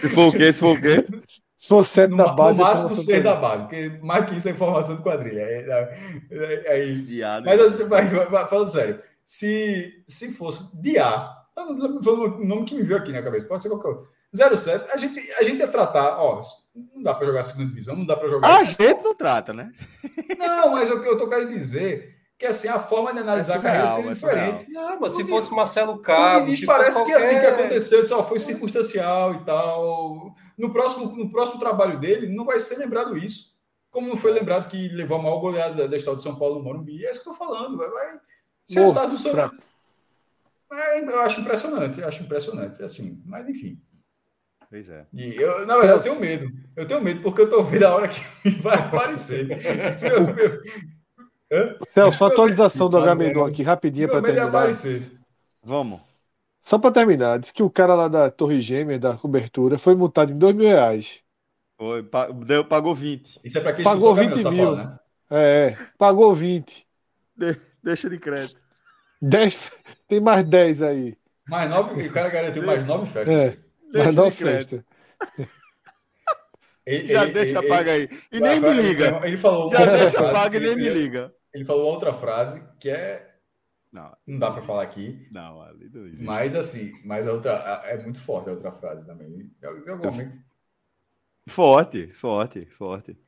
se 0.00 0.08
for 0.08 0.28
o 0.28 0.32
quê? 0.32 0.52
Se 0.52 0.60
for 0.60 0.76
o 0.76 0.80
quê? 0.80 1.04
Sou 1.56 1.82
sete 1.82 2.10
no, 2.10 2.18
da 2.18 2.32
base. 2.32 2.58
No 2.58 2.64
máximo 2.64 2.96
seis 2.96 3.24
da 3.24 3.34
base, 3.34 3.64
porque 3.64 3.98
mais 4.02 4.26
que 4.26 4.36
isso 4.36 4.48
é 4.48 4.52
informação 4.52 4.96
de 4.96 5.02
quadrilha. 5.02 5.44
Aí, 5.44 6.66
aí, 6.68 7.20
mas 7.44 7.60
assim, 7.60 7.84
vai, 7.84 8.04
vai, 8.04 8.46
falando 8.46 8.68
sério, 8.68 9.00
se, 9.24 10.04
se 10.06 10.32
fosse 10.34 10.80
de 10.80 10.98
A, 10.98 11.34
falando 11.54 11.98
o 11.98 12.44
nome 12.44 12.66
que 12.66 12.74
me 12.74 12.82
veio 12.82 13.00
aqui 13.00 13.10
na 13.10 13.22
cabeça, 13.22 13.48
pode 13.48 13.62
ser 13.62 13.70
qualquer 13.70 13.88
outro. 13.88 14.08
07, 14.34 14.92
a 14.92 14.96
gente, 14.96 15.32
a 15.32 15.42
gente 15.42 15.58
ia 15.58 15.68
tratar, 15.68 16.18
ó, 16.18 16.42
não 16.94 17.02
dá 17.02 17.14
para 17.14 17.26
jogar 17.26 17.40
a 17.40 17.44
segunda 17.44 17.68
divisão, 17.68 17.96
não 17.96 18.04
dá 18.04 18.16
para 18.16 18.28
jogar. 18.28 18.48
A 18.48 18.64
gente 18.64 19.02
não 19.02 19.14
trata, 19.14 19.52
né? 19.52 19.72
Não, 20.38 20.72
mas 20.72 20.90
o 20.90 21.00
que 21.00 21.08
eu 21.08 21.16
tô 21.16 21.28
querendo 21.28 21.48
dizer 21.48 22.16
que 22.38 22.44
assim 22.44 22.68
a 22.68 22.78
forma 22.78 23.14
de 23.14 23.20
analisar 23.20 23.54
é 23.54 23.58
a 23.58 23.62
carreira 23.62 23.88
seria 23.88 24.10
é 24.10 24.14
diferente. 24.14 24.70
Não, 24.70 25.00
mas 25.00 25.14
se 25.14 25.24
fosse 25.24 25.54
Marcelo 25.54 25.98
Cabo, 25.98 26.52
parece 26.66 27.04
que 27.04 27.12
assim 27.12 27.40
que 27.40 27.46
aconteceu, 27.46 28.06
só 28.06 28.26
foi 28.26 28.38
circunstancial 28.38 29.34
e 29.34 29.44
tal. 29.44 30.34
No 30.56 30.70
próximo, 30.70 31.16
no 31.16 31.30
próximo 31.30 31.58
trabalho 31.58 31.98
dele 31.98 32.34
não 32.34 32.44
vai 32.44 32.60
ser 32.60 32.76
lembrado 32.76 33.16
isso. 33.16 33.56
Como 33.90 34.08
não 34.08 34.16
foi 34.16 34.32
lembrado 34.32 34.68
que 34.68 34.88
levou 34.88 35.18
a 35.18 35.22
maior 35.22 35.38
goleada 35.38 35.88
da 35.88 35.96
história 35.96 36.18
de 36.18 36.24
São 36.24 36.36
Paulo 36.36 36.56
no 36.56 36.64
Morumbi. 36.64 37.06
É 37.06 37.10
isso 37.10 37.22
que 37.22 37.28
eu 37.30 37.32
tô 37.32 37.38
falando. 37.38 37.78
Vai, 37.78 37.88
vai... 37.88 38.20
Se 38.66 38.78
Morto, 38.80 39.12
do 39.12 39.18
seu... 39.18 39.34
Eu 40.70 41.20
acho 41.20 41.40
impressionante, 41.40 42.00
eu 42.00 42.08
acho 42.08 42.22
impressionante, 42.22 42.82
assim, 42.82 43.22
mas 43.24 43.48
enfim. 43.48 43.80
Pois 44.68 44.88
é. 44.88 45.06
E 45.12 45.36
eu, 45.36 45.66
na 45.66 45.76
verdade, 45.76 45.92
eu 45.98 46.02
tenho 46.02 46.20
medo. 46.20 46.52
Eu 46.74 46.86
tenho 46.86 47.00
medo 47.02 47.22
porque 47.22 47.42
eu 47.42 47.48
tô 47.48 47.62
vendo 47.62 47.84
a 47.84 47.94
hora 47.94 48.08
que 48.08 48.20
vai 48.60 48.78
aparecer. 48.78 49.46
meu, 50.00 50.34
meu, 50.34 51.78
Celso, 51.94 52.24
atualização 52.24 52.90
do 52.90 52.98
Agamenon 52.98 53.46
aqui, 53.46 53.62
rapidinho 53.62 54.08
para 54.08 54.22
terminar. 54.22 54.70
Vamos. 55.62 56.00
Só 56.60 56.78
para 56.78 56.90
terminar, 56.90 57.38
disse 57.38 57.54
que 57.54 57.62
o 57.62 57.70
cara 57.70 57.94
lá 57.94 58.08
da 58.08 58.28
Torre 58.28 58.58
Gêmea, 58.58 58.98
da 58.98 59.16
cobertura, 59.16 59.78
foi 59.78 59.94
multado 59.94 60.32
em 60.32 60.38
2 60.38 60.54
mil 60.54 60.66
reais. 60.66 61.20
Foi, 61.78 62.02
pagou 62.02 62.94
20. 62.94 63.40
Isso 63.44 63.58
é 63.58 63.60
para 63.60 63.72
quem 63.72 63.84
Pagou 63.84 64.14
20 64.14 64.42
tá 64.42 64.50
mil. 64.50 64.64
Falando, 64.64 64.88
né? 64.88 64.98
É, 65.30 65.76
pagou 65.96 66.34
20. 66.34 66.84
De, 67.36 67.60
deixa 67.82 68.10
de 68.10 68.18
crédito. 68.18 68.60
10, 69.22 69.70
tem 70.08 70.20
mais 70.20 70.44
10 70.44 70.82
aí. 70.82 71.16
Mais 71.46 71.70
9, 71.70 72.08
o 72.08 72.12
cara 72.12 72.28
garantiu 72.28 72.64
mais 72.64 72.84
9 72.84 73.06
festas. 73.06 73.32
É, 73.32 73.58
mais 73.92 74.14
9 74.14 74.30
festas. 74.36 74.84
Ele, 76.86 77.08
Já 77.08 77.24
ele, 77.24 77.32
deixa, 77.32 77.58
ele, 77.58 77.68
paga 77.68 77.92
aí. 77.92 78.08
E 78.30 78.40
nem 78.40 78.60
me 78.60 78.72
liga. 78.74 79.20
Ele 79.24 79.36
falou. 79.36 79.72
Já 79.72 79.84
deixa, 79.86 80.32
paga 80.32 80.56
e 80.56 80.60
nem 80.60 80.76
me 80.76 80.88
liga. 80.88 81.34
Ele 81.52 81.64
falou 81.64 81.86
outra 81.86 82.14
frase 82.14 82.62
que 82.78 82.88
é. 82.88 83.34
Não, 83.92 84.16
não 84.26 84.38
dá 84.38 84.50
para 84.50 84.62
falar 84.62 84.82
aqui. 84.82 85.26
Não, 85.32 85.62
ali 85.62 85.90
não 85.92 86.04
existe. 86.06 86.24
Mas 86.24 86.54
assim, 86.54 86.92
mas 87.04 87.26
a 87.26 87.32
outra 87.32 87.52
é 87.86 88.00
muito 88.02 88.20
forte 88.20 88.50
a 88.50 88.52
outra 88.52 88.70
frase 88.70 89.04
também. 89.04 89.50
Forte, 91.48 92.12
forte, 92.12 92.66
forte. 92.66 93.18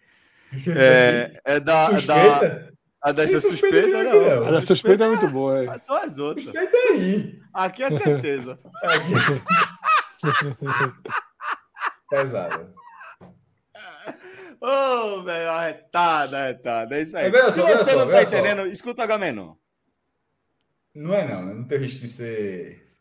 É, 0.75 1.41
é 1.45 1.61
da, 1.61 1.91
suspeita? 1.91 2.41
da. 2.41 2.79
A 3.01 3.13
dessa 3.13 3.39
suspeita, 3.39 3.83
suspeita 3.83 4.05
não. 4.05 4.47
A 4.47 4.51
da 4.51 4.61
suspeita 4.61 5.05
é 5.05 5.09
muito 5.09 5.29
boa. 5.29 5.75
É. 5.75 5.79
Só 5.79 6.03
as 6.03 6.19
outras. 6.19 6.45
Suspeita 6.45 6.77
aí. 6.91 7.39
Aqui 7.53 7.83
é 7.83 7.91
certeza. 7.91 8.59
Aqui 8.83 9.15
é... 9.15 9.78
Pesada. 12.11 12.75
Ô, 14.61 14.67
oh, 14.67 15.23
velho, 15.23 15.51
arretada, 15.51 16.39
arretada. 16.39 16.97
É 16.97 17.03
isso 17.03 17.17
aí. 17.17 17.27
É, 17.27 17.51
Se 17.51 17.61
você 17.61 17.95
não 17.95 18.11
tá 18.11 18.23
entendendo, 18.23 18.63
só. 18.63 18.67
escuta 18.67 19.03
o 19.03 19.05
Agamenon. 19.05 19.55
Não 20.95 21.15
é 21.15 21.29
não, 21.29 21.55
não 21.55 21.65
tem 21.65 21.79
risco 21.79 22.01
de 22.01 22.09
ser. 22.09 22.93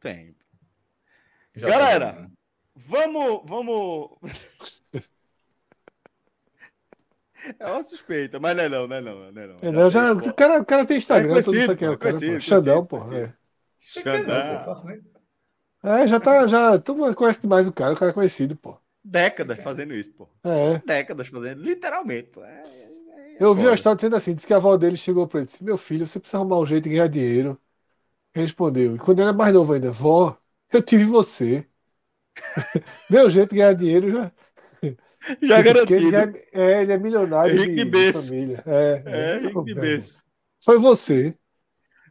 Tem. 0.00 0.34
Já 1.54 1.68
Galera, 1.68 2.12
tem, 2.12 2.22
né? 2.22 2.30
vamos, 2.74 3.42
vamos. 3.44 4.10
É 7.58 7.66
uma 7.66 7.84
suspeita, 7.84 8.40
mas 8.40 8.56
não 8.56 8.64
é 8.64 8.68
não, 8.70 8.86
não 8.86 8.96
é 8.96 9.00
não. 9.02 9.32
Não, 9.32 9.42
é 9.42 9.70
não. 9.70 9.86
É, 9.86 9.90
já, 9.90 10.12
o, 10.12 10.34
cara, 10.34 10.60
o 10.60 10.64
cara 10.64 10.86
tem 10.86 10.96
Instagram, 10.96 11.28
é 11.28 11.32
conhecido, 11.32 11.52
tudo 11.52 11.62
isso 11.62 11.72
aqui. 11.72 11.84
É, 11.84 11.96
cara, 11.96 12.40
Xandão, 12.40 12.86
pô. 12.86 13.12
É. 13.12 13.34
Xandão. 13.78 15.13
É, 15.84 16.06
já 16.06 16.18
tá, 16.18 16.46
já, 16.46 16.78
tu 16.78 16.94
conhece 17.14 17.42
demais 17.42 17.66
o 17.66 17.72
cara, 17.72 17.92
o 17.92 17.96
cara 17.96 18.10
é 18.10 18.14
conhecido, 18.14 18.56
pô. 18.56 18.76
Décadas 19.04 19.62
fazendo 19.62 19.94
isso, 19.94 20.10
pô. 20.12 20.26
É. 20.42 20.78
Décadas 20.78 21.28
fazendo, 21.28 21.62
literalmente, 21.62 22.30
pô. 22.30 22.42
É, 22.42 22.62
é, 22.62 23.34
é 23.34 23.36
eu 23.38 23.54
vi 23.54 23.68
a 23.68 23.74
história 23.74 23.96
dizendo 23.96 24.16
assim: 24.16 24.34
disse 24.34 24.46
que 24.46 24.54
a 24.54 24.56
avó 24.56 24.76
dele 24.78 24.96
chegou 24.96 25.28
para 25.28 25.40
ele 25.40 25.46
e 25.46 25.50
disse: 25.50 25.62
Meu 25.62 25.76
filho, 25.76 26.06
você 26.06 26.18
precisa 26.18 26.38
arrumar 26.38 26.58
um 26.58 26.66
jeito 26.66 26.84
de 26.84 26.90
ganhar 26.90 27.08
dinheiro. 27.08 27.60
Respondeu. 28.34 28.96
E 28.96 28.98
quando 28.98 29.20
ele 29.20 29.28
era 29.28 29.36
mais 29.36 29.52
novo 29.52 29.74
ainda, 29.74 29.90
vó, 29.90 30.36
eu 30.72 30.82
tive 30.82 31.04
você. 31.04 31.66
Meu 33.10 33.28
jeito 33.28 33.50
de 33.50 33.56
ganhar 33.56 33.74
dinheiro 33.74 34.10
já. 34.10 34.32
Já 35.42 35.62
garantido. 35.62 36.00
Ele, 36.00 36.10
já 36.10 36.22
é, 36.22 36.46
é, 36.52 36.82
ele 36.82 36.92
é 36.92 36.98
milionário 36.98 37.56
Henrique 37.56 37.84
de, 37.84 37.90
de 37.90 38.12
família. 38.12 38.62
É, 38.66 39.02
é, 39.06 39.36
Henrique 39.38 39.74
de 39.74 40.00
Foi 40.62 40.78
você. 40.78 41.34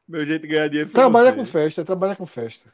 Meu 0.07 0.25
jeito 0.25 0.41
de 0.41 0.47
ganhar 0.47 0.67
dinheiro 0.67 0.89
foi 0.89 0.99
Trabalha 0.99 1.31
você. 1.31 1.37
com 1.37 1.45
festa, 1.45 1.85
trabalha 1.85 2.15
com 2.15 2.25
festa. 2.25 2.73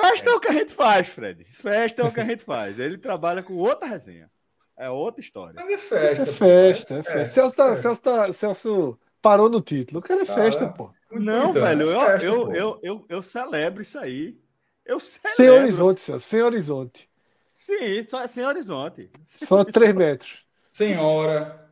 Festa 0.00 0.28
é. 0.28 0.32
é 0.32 0.36
o 0.36 0.40
que 0.40 0.48
a 0.48 0.52
gente 0.52 0.74
faz, 0.74 1.08
Fred. 1.08 1.44
Festa 1.44 2.02
é 2.02 2.04
o 2.04 2.12
que 2.12 2.20
a 2.20 2.24
gente 2.24 2.44
faz. 2.44 2.78
Ele 2.78 2.98
trabalha 2.98 3.42
com 3.42 3.54
outra 3.54 3.88
resenha. 3.88 4.30
É 4.76 4.90
outra 4.90 5.22
história. 5.22 5.54
Mas 5.56 5.70
é 5.70 5.78
festa. 5.78 6.22
É 6.22 6.32
festa, 6.32 6.94
é 6.98 7.02
festa. 7.02 7.24
Celso, 7.24 7.56
tá, 7.56 7.76
Celso, 7.76 8.02
tá, 8.02 8.32
Celso 8.32 8.98
parou 9.22 9.48
no 9.48 9.62
título. 9.62 10.00
O 10.00 10.02
cara 10.02 10.20
é 10.20 10.26
festa, 10.26 10.68
pô. 10.68 10.92
Não, 11.10 11.50
então, 11.50 11.52
velho, 11.54 11.90
eu, 11.90 12.00
festa, 12.00 12.26
eu, 12.26 12.52
eu, 12.52 12.80
eu, 12.82 13.06
eu, 13.08 13.22
celebro 13.22 13.80
isso 13.80 13.98
aí. 13.98 14.38
Eu 14.84 15.00
celebro. 15.00 15.36
Sem 15.36 15.48
horizonte, 15.48 16.00
Celso, 16.02 16.26
sem 16.26 16.42
horizonte. 16.42 17.10
Sim, 17.54 18.06
só 18.06 18.26
sem 18.26 18.44
horizonte. 18.44 19.10
Só 19.24 19.64
três 19.64 19.94
metros. 19.94 20.44
Sem 20.70 20.98
hora. 20.98 21.70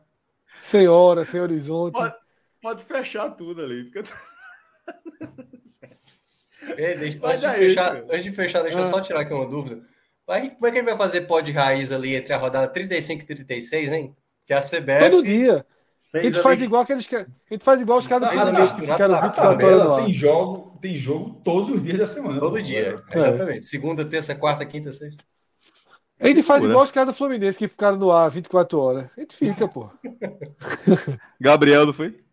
Sem 0.63 0.87
hora, 0.87 1.23
sem 1.23 1.39
horizonte. 1.39 1.93
Pode, 1.93 2.15
pode 2.59 2.83
fechar 2.85 3.29
tudo 3.31 3.61
ali. 3.61 3.83
Porque... 3.83 4.09
Ei, 6.77 6.97
deixa, 6.97 7.19
antes, 7.23 7.39
de 7.39 7.45
é 7.45 7.53
fechar, 7.53 7.95
antes, 7.95 8.23
de 8.23 8.31
fechar, 8.31 8.61
deixa 8.61 8.77
ah. 8.77 8.81
eu 8.81 8.85
só 8.85 9.01
tirar 9.01 9.21
aqui 9.21 9.33
uma 9.33 9.45
dúvida. 9.45 9.81
Como 10.25 10.67
é 10.67 10.71
que 10.71 10.77
ele 10.77 10.87
vai 10.87 10.97
fazer 10.97 11.21
pó 11.21 11.39
de 11.39 11.51
raiz 11.51 11.91
ali 11.91 12.15
entre 12.15 12.33
a 12.33 12.37
rodada 12.37 12.67
35 12.67 13.21
e 13.21 13.25
36, 13.25 13.93
hein? 13.93 14.15
Que 14.45 14.53
a 14.53 14.59
CBF. 14.59 15.09
Todo 15.09 15.23
dia. 15.23 15.65
A 16.13 16.19
gente 16.19 16.41
faz 16.41 16.61
igual 16.61 16.81
aqueles 16.83 17.05
que. 17.05 17.15
A 17.15 17.27
gente 17.51 17.63
faz 17.63 17.81
igual 17.81 17.99
os 17.99 18.07
caras 18.07 18.29
do 18.29 18.39
Fluminense 18.39 18.75
que 18.75 18.81
ficaram 18.81 19.21
24 19.21 19.67
horas 19.67 19.85
no 19.85 19.95
Tem 19.97 20.13
jogo, 20.13 20.79
tem 20.81 20.97
jogo 20.97 21.41
todos 21.43 21.69
os 21.69 21.83
dias 21.83 21.97
da 21.97 22.07
semana. 22.07 22.39
Todo 22.39 22.61
dia, 22.61 22.95
é. 23.11 23.17
exatamente. 23.17 23.65
Segunda, 23.65 24.05
terça, 24.05 24.33
quarta, 24.33 24.65
quinta, 24.65 24.93
sexta. 24.93 25.23
A 26.19 26.27
gente 26.27 26.43
faz 26.43 26.63
igual 26.63 26.83
os 26.83 26.91
caras 26.91 27.13
do 27.13 27.17
Fluminense 27.17 27.57
que 27.57 27.67
ficaram 27.67 27.97
no 27.97 28.11
ar 28.11 28.29
24 28.31 28.79
horas. 28.79 29.09
A 29.17 29.19
gente 29.21 29.35
fica, 29.35 29.67
pô. 29.67 29.89
Gabriel, 31.39 31.85
não 31.85 31.93
foi? 31.93 32.24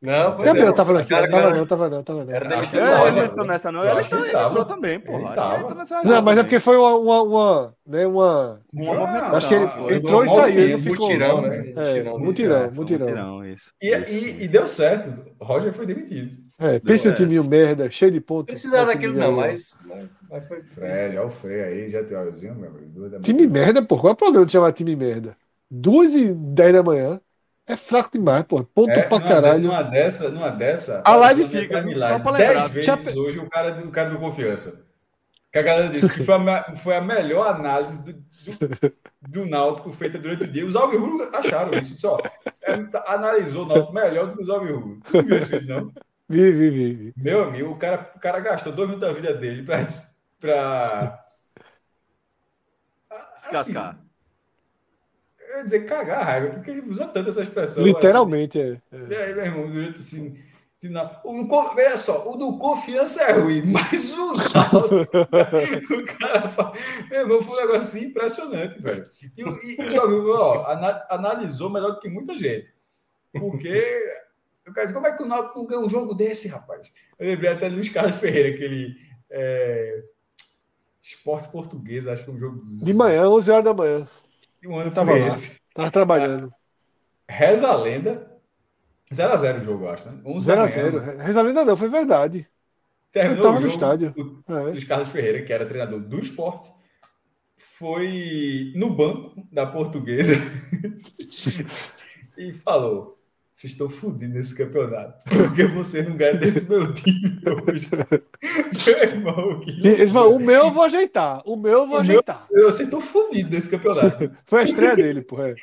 Não, 0.00 0.32
foi 0.32 0.44
Gabriel 0.44 0.72
tava 0.72 1.00
aqui. 1.00 1.08
Cara, 1.08 1.28
tava 1.28 1.54
não, 1.54 1.66
tava 1.66 1.90
não, 1.90 2.02
tava 2.04 2.24
não. 2.24 2.32
Era 2.32 2.48
demitido. 2.48 2.80
É, 2.80 3.08
ele 3.08 3.20
entrou 3.20 3.46
nessa 3.46 3.72
não. 3.72 3.84
Ele 3.84 4.00
entrou 4.00 4.64
também, 4.64 5.00
pô. 5.00 5.18
Não, 6.04 6.22
mas 6.22 6.38
é 6.38 6.42
porque 6.44 6.60
foi 6.60 6.76
uma, 6.76 6.94
uma, 6.96 7.22
uma 7.22 7.74
né, 7.84 8.06
uma... 8.06 8.60
uma 8.72 9.36
Acho 9.36 9.48
que 9.48 9.54
ele 9.54 9.96
entrou 9.96 10.24
e 10.24 10.28
saiu. 10.28 10.58
Ele 10.60 10.78
ficou... 10.78 11.08
Mutirão, 11.08 11.42
né? 11.42 11.56
É, 11.74 12.02
mutirão, 12.04 12.70
mutirão. 12.70 13.06
mutirão 13.06 13.44
isso. 13.44 13.72
E, 13.82 14.44
e, 14.44 14.48
deu 14.48 14.68
certo. 14.68 15.12
Roger 15.40 15.72
foi 15.72 15.86
demitido. 15.86 16.36
É, 16.60 16.78
pense 16.78 17.08
um 17.08 17.14
time 17.14 17.40
merda, 17.40 17.90
cheio 17.90 18.12
de 18.12 18.20
pontos. 18.20 18.52
Precisava 18.52 18.86
daquilo 18.86 19.14
não, 19.14 19.32
mas, 19.32 19.78
mas 20.30 20.46
foi. 20.46 20.62
Fred, 20.62 21.16
olha 21.16 21.26
o 21.26 21.30
Frei 21.30 21.62
aí, 21.62 21.88
já 21.88 22.04
tem 22.04 22.16
olhozinho, 22.16 22.54
meu 22.54 22.70
amigo. 22.70 23.20
Time 23.20 23.46
merda, 23.48 23.82
pô. 23.82 23.96
Qual 23.96 24.10
é 24.10 24.14
o 24.14 24.16
problema 24.16 24.46
de 24.46 24.52
chamar 24.52 24.72
time 24.72 24.94
merda? 24.94 25.36
Duas 25.68 26.14
e 26.14 26.32
dez 26.32 26.72
da 26.72 26.82
manhã. 26.82 27.20
É 27.68 27.76
fraco 27.76 28.10
demais, 28.12 28.44
pô. 28.46 28.64
Ponto 28.64 28.90
é, 28.90 29.02
pra 29.02 29.20
caralho. 29.20 29.64
Numa 29.64 29.82
dessa, 29.82 30.30
numa 30.30 30.48
dessa. 30.48 31.02
A 31.04 31.14
live 31.14 31.46
fica, 31.46 31.82
só 32.00 32.18
pra 32.18 32.30
lembrar. 32.32 32.68
Dez 32.70 32.86
vezes 32.86 33.14
hoje 33.14 33.38
o 33.38 33.48
cara, 33.48 33.78
o 33.84 33.90
cara 33.90 34.08
do 34.08 34.18
confiança. 34.18 34.86
Que 35.52 35.58
a 35.58 35.62
galera 35.62 35.88
disse 35.88 36.12
que 36.12 36.24
foi 36.24 36.34
a, 36.34 36.76
foi 36.76 36.96
a 36.96 37.00
melhor 37.00 37.46
análise 37.46 38.02
do, 38.02 38.12
do, 38.12 38.92
do 39.20 39.46
Náutico 39.46 39.92
feita 39.92 40.18
durante 40.18 40.44
o 40.44 40.46
dia. 40.46 40.66
Os 40.66 40.76
Alvirrubros 40.76 41.28
acharam 41.34 41.78
isso. 41.78 41.98
Só 41.98 42.18
é, 42.62 42.72
analisou 43.06 43.64
o 43.64 43.68
Náutico 43.68 43.92
melhor 43.92 44.28
do 44.28 44.36
que 44.36 44.42
os 44.42 44.48
Alvirrubros. 44.48 45.00
Não 45.12 45.22
viu 45.22 45.36
esse 45.36 45.58
vídeo, 45.58 45.74
não? 45.74 45.92
Vi, 46.28 46.52
vi, 46.52 46.70
vi. 46.70 47.14
Meu 47.16 47.44
amigo, 47.44 47.70
o 47.70 47.76
cara, 47.76 48.12
o 48.14 48.18
cara 48.18 48.40
gastou 48.40 48.72
dois 48.72 48.88
minutos 48.88 49.08
da 49.08 49.14
vida 49.14 49.34
dele 49.34 49.62
pra. 49.62 49.86
pra... 50.38 51.24
Descascar. 53.40 54.07
Assim, 55.58 55.58
eu 55.58 55.60
ia 55.60 55.64
dizer 55.64 55.86
cagar 55.86 56.20
a 56.20 56.24
raiva, 56.24 56.48
porque 56.54 56.70
ele 56.70 56.88
usa 56.88 57.06
tanto 57.06 57.28
essa 57.28 57.42
expressão. 57.42 57.84
Literalmente, 57.84 58.58
assim. 58.58 58.80
é. 58.92 58.96
é. 58.96 59.08
E 59.08 59.16
aí, 59.16 59.34
meu 59.34 59.44
irmão, 59.44 59.70
durante 59.70 59.98
assim. 59.98 60.38
O, 61.24 61.74
veja 61.74 61.96
só, 61.96 62.30
o 62.30 62.36
do 62.36 62.56
confiança 62.56 63.24
é 63.24 63.32
ruim, 63.32 63.62
mas 63.66 64.12
o 64.12 64.32
Náutico, 64.32 65.94
o 65.94 66.06
cara 66.06 66.48
fala, 66.50 66.72
meu 67.10 67.20
irmão, 67.20 67.42
foi 67.42 67.52
um 67.52 67.60
negócio 67.62 67.80
assim 67.80 68.04
impressionante, 68.04 68.80
velho. 68.80 69.04
E, 69.36 69.42
e, 69.42 69.92
e 69.92 69.98
ó, 69.98 70.64
analisou 71.10 71.68
melhor 71.68 71.94
do 71.94 71.98
que 71.98 72.08
muita 72.08 72.38
gente. 72.38 72.72
Porque 73.32 74.00
o 74.68 74.72
cara 74.72 74.86
disse, 74.86 74.94
como 74.94 75.08
é 75.08 75.16
que 75.16 75.22
o 75.22 75.26
Náutico 75.26 75.58
não 75.58 75.66
ganha 75.66 75.80
um 75.80 75.88
jogo 75.88 76.14
desse, 76.14 76.46
rapaz? 76.46 76.92
Eu 77.18 77.26
lembrei 77.26 77.50
até 77.50 77.68
do 77.68 77.74
Luiz 77.74 77.88
Carlos 77.88 78.16
Ferreira, 78.16 78.56
que 78.56 78.62
ele. 78.62 78.96
É... 79.30 80.04
Esporte 81.02 81.48
português, 81.48 82.06
acho 82.06 82.24
que 82.24 82.30
é 82.30 82.34
um 82.34 82.38
jogo. 82.38 82.62
De 82.84 82.94
manhã, 82.94 83.28
11 83.28 83.50
horas 83.50 83.64
da 83.64 83.74
manhã. 83.74 84.06
Um 84.64 84.78
ano 84.78 84.90
Eu 84.90 84.94
tava 84.94 85.12
lá. 85.12 85.18
esse. 85.28 85.60
Tava 85.74 85.90
trabalhando. 85.90 86.52
Reza 87.28 87.68
a 87.68 87.76
lenda. 87.76 88.26
0x0 89.12 89.60
o 89.60 89.62
jogo, 89.62 89.84
eu 89.84 89.90
acho, 89.90 90.08
né? 90.10 90.20
11 90.24 90.46
da 90.46 90.56
manhã. 90.56 90.68
0x0. 90.90 91.16
Reza 91.18 91.40
a 91.40 91.42
lenda 91.42 91.64
não, 91.64 91.76
foi 91.76 91.88
verdade. 91.88 92.48
Terminou 93.10 93.38
Eu 93.38 93.42
tava 93.44 93.58
o 93.58 93.60
no 93.60 93.66
estádio. 93.68 94.14
o- 94.16 94.52
É. 94.52 94.62
Luiz 94.64 94.84
Carlos 94.84 95.08
Ferreira, 95.08 95.42
que 95.42 95.52
era 95.52 95.64
treinador 95.66 96.00
do 96.00 96.20
esporte, 96.20 96.70
foi 97.56 98.72
no 98.76 98.90
banco 98.90 99.34
da 99.50 99.66
portuguesa 99.66 100.34
e 102.36 102.52
falou: 102.52 103.17
Vocês 103.58 103.72
estão 103.72 103.88
fodidos 103.88 104.36
nesse 104.36 104.54
campeonato, 104.56 105.24
porque 105.36 105.64
vocês 105.64 106.08
não 106.08 106.16
ganham 106.16 106.36
desse 106.36 106.70
meu 106.70 106.94
time 106.94 107.40
hoje. 107.68 107.88
meu 108.86 108.98
irmão, 109.02 109.58
que 109.58 110.04
o 110.14 110.38
meu 110.38 110.66
eu 110.66 110.70
vou 110.70 110.84
ajeitar. 110.84 111.42
O 111.44 111.56
meu 111.56 111.72
eu 111.72 111.78
vou 111.88 111.98
O 111.98 112.02
meu- 112.04 112.12
ajeitar. 112.12 112.46
Vocês 112.52 112.86
estão 112.86 113.00
fodidos 113.00 113.50
nesse 113.50 113.68
campeonato. 113.68 114.30
Foi 114.46 114.60
a 114.60 114.62
estreia 114.62 114.94
dele, 114.94 115.24
pô. 115.24 115.42
é. 115.42 115.56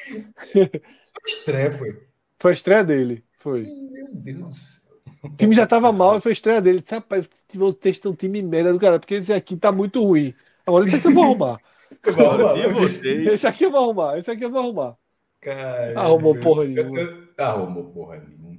Estreia 1.26 1.72
foi. 1.72 1.97
Foi 2.38 2.51
a 2.51 2.53
estreia 2.53 2.84
dele. 2.84 3.23
Foi. 3.39 3.61
Meu 3.61 4.07
Deus. 4.11 4.81
O 5.23 5.30
time 5.30 5.55
já 5.55 5.65
tava 5.65 5.89
mal 5.93 6.17
e 6.17 6.22
foi 6.22 6.31
a 6.31 6.34
estreia 6.34 6.61
dele. 6.61 6.84
Rapaz, 6.91 7.30
vocês 7.53 7.95
estão 7.95 8.11
um 8.11 8.15
time 8.15 8.41
merda 8.41 8.73
do 8.73 8.80
cara, 8.80 8.99
porque 8.99 9.13
esse 9.15 9.31
aqui 9.31 9.55
tá 9.55 9.72
muito 9.72 10.03
ruim. 10.03 10.34
Agora 10.67 10.85
esse 10.85 10.97
aqui 10.97 11.07
eu 11.07 11.13
vou 11.13 11.23
arrumar. 11.23 11.59
Vamos 12.03 12.59
E 12.59 12.63
lá, 12.63 12.67
vocês? 12.73 13.26
Esse 13.27 13.47
aqui 13.47 13.63
eu 13.63 13.72
vou 13.72 13.80
arrumar. 13.85 14.17
Esse 14.19 14.30
aqui 14.30 14.43
eu 14.43 14.51
vou 14.51 14.59
arrumar. 14.59 14.97
Cara, 15.39 15.97
Arrumou 15.97 16.34
meu- 16.34 16.43
porra 16.43 16.65
nenhuma. 16.65 17.24
Arrumou 17.38 17.91
porra 17.91 18.18
nenhuma. 18.18 18.57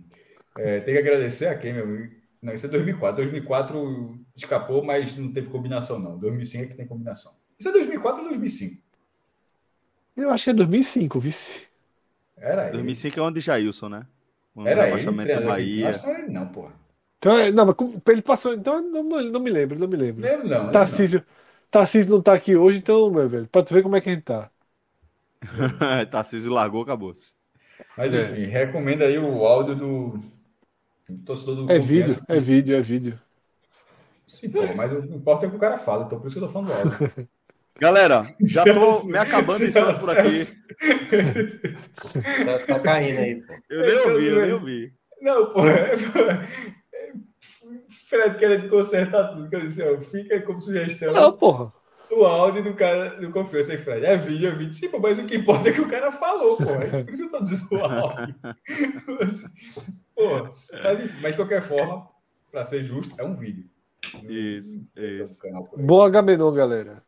É, 0.56 0.80
tem 0.80 0.94
que 0.94 1.00
agradecer 1.00 1.46
a 1.48 1.58
quem, 1.58 1.72
meu 1.72 1.84
amigo? 1.84 2.14
Não, 2.42 2.52
isso 2.52 2.66
é 2.66 2.68
2004. 2.68 3.16
2004 3.16 4.18
escapou, 4.36 4.84
mas 4.84 5.16
não 5.16 5.32
teve 5.32 5.48
combinação, 5.48 5.98
não. 5.98 6.18
2005 6.18 6.64
é 6.64 6.68
que 6.68 6.76
tem 6.76 6.86
combinação. 6.86 7.32
Isso 7.58 7.68
é 7.68 7.72
2004 7.72 8.22
ou 8.22 8.28
2005? 8.28 8.82
Eu 10.16 10.30
acho 10.30 10.44
que 10.44 10.50
é 10.50 10.54
2005, 10.54 11.20
vice. 11.20 11.66
Era 12.36 12.68
ele. 12.74 12.78
2005 12.80 13.18
é 13.20 13.22
onde 13.22 13.40
Jailson, 13.40 13.88
né? 13.88 14.06
Um 14.54 14.64
Era 14.70 14.88
ele, 14.90 15.10
do 15.12 15.18
treinador. 15.18 15.48
Bahia. 15.48 15.88
Acho 15.88 16.00
que 16.00 16.06
não 16.06 16.14
era 16.14 16.22
ele, 16.24 16.32
não, 16.32 16.48
porra. 16.48 16.72
Então, 17.18 17.36
é- 17.36 17.50
não, 17.52 17.66
mas 17.66 17.76
ele 18.08 18.22
passou. 18.22 18.54
Então, 18.54 18.74
eu 18.76 19.02
não, 19.04 19.22
não 19.22 19.40
me 19.40 19.50
lembro, 19.50 19.78
não 19.78 19.88
me 19.88 19.96
lembro. 19.96 20.22
Lembro, 20.22 20.48
não. 20.48 20.70
Tarcísio, 20.70 21.24
Tarcísio 21.70 22.10
não 22.10 22.22
tá 22.22 22.34
aqui 22.34 22.56
hoje, 22.56 22.78
então, 22.78 23.10
meu 23.10 23.28
velho, 23.28 23.48
pra 23.48 23.62
tu 23.62 23.74
ver 23.74 23.82
como 23.82 23.96
é 23.96 24.00
que 24.00 24.08
a 24.10 24.12
gente 24.12 24.24
tá. 24.24 24.50
Tarcísio 26.10 26.52
largou, 26.52 26.82
acabou. 26.82 27.14
Mas 27.96 28.14
É. 28.14 28.20
enfim, 28.20 28.44
recomendo 28.44 29.02
aí 29.02 29.18
o 29.18 29.44
áudio 29.46 29.74
do, 29.74 30.18
do 31.08 31.18
torcedor 31.24 31.56
do 31.66 31.72
É 31.72 31.78
vídeo, 31.78 32.16
é 32.28 32.40
vídeo, 32.40 32.76
é 32.76 32.80
vídeo. 32.80 33.18
Sim, 34.26 34.50
pô, 34.50 34.62
mas 34.74 34.92
o 34.92 35.02
que 35.02 35.14
importa 35.14 35.46
é 35.46 35.48
que 35.48 35.56
o 35.56 35.58
cara 35.58 35.78
fala, 35.78 36.04
então 36.04 36.18
por 36.18 36.26
isso 36.26 36.36
que 36.38 36.42
eu 36.44 36.48
tô 36.48 36.52
falando 36.52 36.68
do 36.68 36.74
áudio. 36.74 37.28
Galera, 37.78 38.24
já 38.40 38.64
tô 38.64 39.04
me 39.04 39.18
acabando 39.18 39.66
de 39.66 39.72
sono 39.72 39.98
por 39.98 40.18
aqui. 40.18 40.46
Tá 42.66 42.80
caindo 42.80 43.18
aí, 43.18 43.36
pô. 43.42 43.54
Eu 43.70 43.80
nem 43.82 43.98
ouvi, 44.12 44.26
eu 44.26 44.42
nem 44.42 44.52
ouvi. 44.52 44.92
Não, 45.20 45.52
pô. 45.52 45.66
É, 45.66 45.94
é, 45.94 47.16
Fred 48.08 48.38
querendo 48.38 48.68
consertar 48.68 49.28
tudo. 49.28 49.48
Que 49.48 49.56
eu 49.56 49.60
disse, 49.60 49.82
ó, 49.82 49.98
fica 50.00 50.40
como 50.42 50.60
sugestão 50.60 51.12
Não, 51.12 51.32
porra. 51.32 51.72
O 52.10 52.24
áudio 52.24 52.62
do 52.62 52.74
cara 52.74 53.10
do 53.20 53.30
Confiança 53.30 53.72
aí, 53.72 53.78
Fred. 53.78 54.04
É 54.06 54.16
vídeo, 54.16 54.48
é 54.48 54.52
vídeo. 54.52 54.72
Sim, 54.72 54.88
pô, 54.90 54.98
mas 54.98 55.18
o 55.18 55.24
que 55.24 55.36
importa 55.36 55.68
é 55.68 55.72
que 55.72 55.80
o 55.80 55.88
cara 55.88 56.10
falou, 56.12 56.56
pô. 56.56 56.64
É 56.64 57.02
por 57.04 57.12
isso 57.12 57.28
que 57.28 57.34
eu 57.34 57.38
tô 57.38 57.44
dizendo 57.44 57.68
o 57.72 57.84
áudio. 57.84 58.34
Assim, 59.22 59.48
pô, 60.14 60.48
mas, 60.82 61.04
enfim, 61.04 61.18
mas 61.20 61.32
de 61.32 61.36
qualquer 61.36 61.62
forma, 61.62 62.08
pra 62.50 62.64
ser 62.64 62.84
justo, 62.84 63.14
é 63.18 63.24
um 63.24 63.34
vídeo. 63.34 63.64
Isso, 64.28 64.76
Não 64.76 64.84
tem 64.94 65.22
isso. 65.22 65.38
um. 65.76 65.86
Bom 65.86 66.02
Agamenon, 66.02 66.52
galera. 66.52 67.02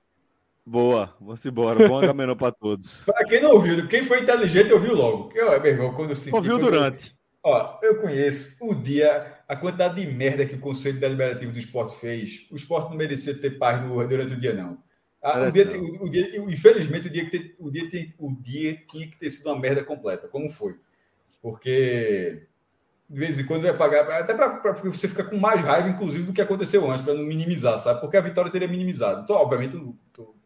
Boa, 0.66 1.14
vamos 1.20 1.44
embora. 1.46 1.88
Bom 1.88 1.98
Agamenon 1.98 2.36
pra 2.36 2.50
todos. 2.52 3.04
Pra 3.06 3.24
quem 3.24 3.40
não 3.40 3.52
ouviu, 3.52 3.86
quem 3.88 4.02
foi 4.04 4.20
inteligente 4.20 4.72
ouviu 4.72 4.94
logo. 4.94 5.24
Porque, 5.24 5.40
ó, 5.40 5.58
meu 5.60 5.72
irmão, 5.72 5.94
quando 5.94 6.10
eu 6.10 6.16
senti. 6.16 6.34
Ouviu 6.34 6.54
eu- 6.54 6.58
durante. 6.58 7.16
Ó, 7.42 7.78
eu 7.82 8.00
conheço 8.00 8.68
o 8.68 8.74
dia, 8.74 9.38
a 9.48 9.54
quantidade 9.56 9.94
de 10.04 10.12
merda 10.12 10.44
que 10.44 10.56
o 10.56 10.60
Conselho 10.60 10.98
Deliberativo 11.00 11.52
do 11.52 11.58
Esporte 11.58 11.96
fez. 11.98 12.46
O 12.50 12.56
esporte 12.56 12.90
não 12.90 12.96
merecia 12.96 13.32
ter 13.34 13.52
paz 13.52 13.80
no- 13.82 14.06
durante 14.06 14.34
o 14.34 14.36
dia, 14.38 14.52
não. 14.52 14.76
Ah, 15.22 15.40
o 15.48 15.50
dia, 15.50 15.80
o, 15.80 16.04
o 16.04 16.10
dia- 16.10 16.36
infelizmente, 16.38 17.08
o 17.08 17.10
dia, 17.10 17.24
que 17.24 17.30
ter- 17.30 17.56
o, 17.58 17.70
dia 17.70 17.88
o 18.18 18.32
dia 18.34 18.80
tinha 18.88 19.06
que 19.08 19.16
ter 19.18 19.30
sido 19.30 19.46
uma 19.50 19.58
merda 19.58 19.82
completa, 19.84 20.28
como 20.28 20.48
foi. 20.48 20.76
Porque 21.42 22.46
de 23.08 23.18
vez 23.18 23.38
em 23.38 23.46
quando 23.46 23.62
vai 23.62 23.76
pagar, 23.76 24.06
até 24.20 24.34
para 24.34 24.72
você 24.84 25.08
ficar 25.08 25.24
com 25.24 25.38
mais 25.38 25.62
raiva, 25.62 25.88
inclusive, 25.88 26.24
do 26.24 26.32
que 26.32 26.42
aconteceu 26.42 26.88
antes, 26.90 27.02
para 27.02 27.14
não 27.14 27.24
minimizar, 27.24 27.78
sabe? 27.78 28.00
Porque 28.00 28.16
a 28.16 28.20
vitória 28.20 28.50
teria 28.50 28.68
minimizado. 28.68 29.22
Então, 29.22 29.36
obviamente, 29.36 29.74
eu 29.76 29.82
não 29.82 29.98
estou 30.08 30.36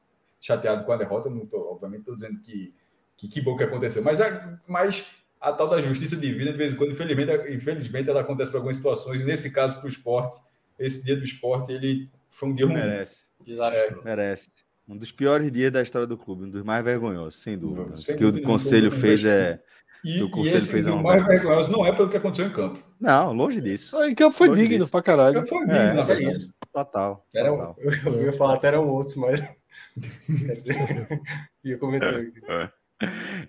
chateado 0.40 0.84
com 0.84 0.92
a 0.92 0.96
derrota, 0.96 1.28
não 1.28 1.44
tô, 1.44 1.58
obviamente, 1.72 2.00
estou 2.00 2.14
dizendo 2.14 2.40
que, 2.40 2.72
que 3.16 3.28
que 3.28 3.40
bom 3.40 3.56
que 3.56 3.64
aconteceu. 3.64 4.02
Mas, 4.02 4.20
a- 4.20 4.58
mas 4.66 5.04
a 5.40 5.52
tal 5.52 5.68
da 5.68 5.80
justiça 5.80 6.16
divina, 6.16 6.52
de 6.52 6.58
vez 6.58 6.72
em 6.72 6.76
quando, 6.76 6.92
infelizmente, 6.92 7.52
infelizmente 7.52 8.08
ela 8.08 8.20
acontece 8.20 8.50
para 8.50 8.58
algumas 8.60 8.76
situações, 8.76 9.22
e 9.22 9.24
nesse 9.24 9.50
caso, 9.52 9.76
para 9.76 9.86
o 9.86 9.88
esporte, 9.88 10.40
esse 10.78 11.04
dia 11.04 11.16
do 11.16 11.24
esporte, 11.24 11.72
ele 11.72 12.08
foi 12.28 12.48
um 12.50 12.54
dia 12.54 12.66
ruim. 12.66 12.74
Merece, 12.74 13.26
Desastroso. 13.40 14.02
merece. 14.04 14.48
Um 14.88 14.96
dos 14.96 15.12
piores 15.12 15.50
dias 15.52 15.72
da 15.72 15.80
história 15.82 16.06
do 16.06 16.16
clube, 16.18 16.44
um 16.44 16.50
dos 16.50 16.62
mais 16.62 16.84
vergonhosos, 16.84 17.40
sem 17.40 17.56
dúvida. 17.56 17.96
Sem 17.96 18.14
O 18.14 18.18
que 18.18 18.24
dúvida 18.24 18.46
o 18.46 18.50
conselho 18.50 18.90
fez 18.90 19.24
é. 19.24 19.60
E, 20.04 20.20
O 20.20 20.26
e 20.26 20.30
Conselho 20.30 20.56
esse 20.56 20.72
fez 20.72 20.86
o 20.86 20.94
uma- 20.94 21.02
mais 21.02 21.24
vergonhoso 21.24 21.70
não 21.70 21.86
é 21.86 21.92
pelo 21.92 22.08
que 22.08 22.16
aconteceu 22.16 22.46
em 22.46 22.50
campo. 22.50 22.82
Não, 23.00 23.32
longe 23.32 23.60
disso. 23.60 23.96
Aí 23.98 24.14
que 24.16 24.30
foi 24.32 24.48
Longe 24.48 24.62
digno 24.62 24.78
disso. 24.78 24.90
pra 24.90 25.00
caralho. 25.00 25.34
Campo 25.36 25.48
foi 25.48 25.58
É, 25.58 25.60
digno, 25.66 25.78
na 25.86 25.94
Mas 25.94 26.10
é 26.10 26.14
verdade. 26.16 26.36
isso. 26.36 26.54
Total. 26.72 27.24
Era, 27.32 27.48
total. 27.50 27.76
eu, 27.78 27.90
eu 28.18 28.22
ia 28.24 28.32
falar 28.32 28.54
até 28.54 28.66
eram 28.68 28.88
outros, 28.88 29.14
mas. 29.14 29.40
Ia 31.64 31.78
comentar 31.78 32.14
aqui. 32.14 32.32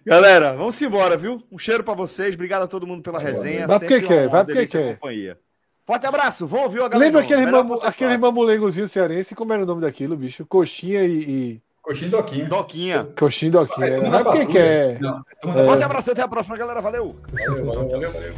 Galera, 0.06 0.54
vamos 0.56 0.80
embora, 0.82 1.18
viu? 1.18 1.42
Um 1.52 1.58
cheiro 1.58 1.84
pra 1.84 1.94
vocês. 1.94 2.36
Obrigado 2.36 2.64
a 2.64 2.68
todo 2.68 2.86
mundo 2.88 3.02
pela 3.02 3.20
resenha. 3.20 3.66
Vai 3.68 3.80
porque 3.80 4.02
quer, 4.02 4.30
vai 4.30 4.46
porque 4.46 4.68
quer. 4.68 4.96
companhia. 4.96 5.40
Forte 5.86 6.06
abraço. 6.06 6.48
Vão 6.48 6.64
ouvir 6.64 6.80
o 6.80 6.90
galera. 6.90 6.98
Lembra 7.00 7.22
aquele, 7.22 7.88
aquele 7.88 8.18
mamulengozinho 8.18 8.88
cearense? 8.88 9.36
Como 9.36 9.52
era 9.52 9.64
o 9.64 9.66
nome 9.66 9.82
daquilo, 9.82 10.16
bicho? 10.16 10.46
Coxinha 10.46 11.04
e. 11.04 11.20
e... 11.20 11.62
Coxinha 11.82 12.08
e 12.08 12.12
Doquinha. 12.12 12.46
Doquinha. 12.46 13.08
Coxinha 13.18 13.50
e 13.50 13.52
doquinha. 13.52 14.10
Vai, 14.10 14.24
porque 14.24 14.40
patrulha. 14.40 14.48
quer. 14.48 15.02
Não, 15.02 15.22
É. 15.44 15.66
Forte 15.66 15.84
abraço. 15.84 16.12
Até 16.12 16.22
a 16.22 16.28
próxima, 16.28 16.56
galera. 16.58 16.80
Valeu. 16.80 17.16
valeu, 17.30 17.90
valeu, 17.90 18.12
valeu. 18.12 18.34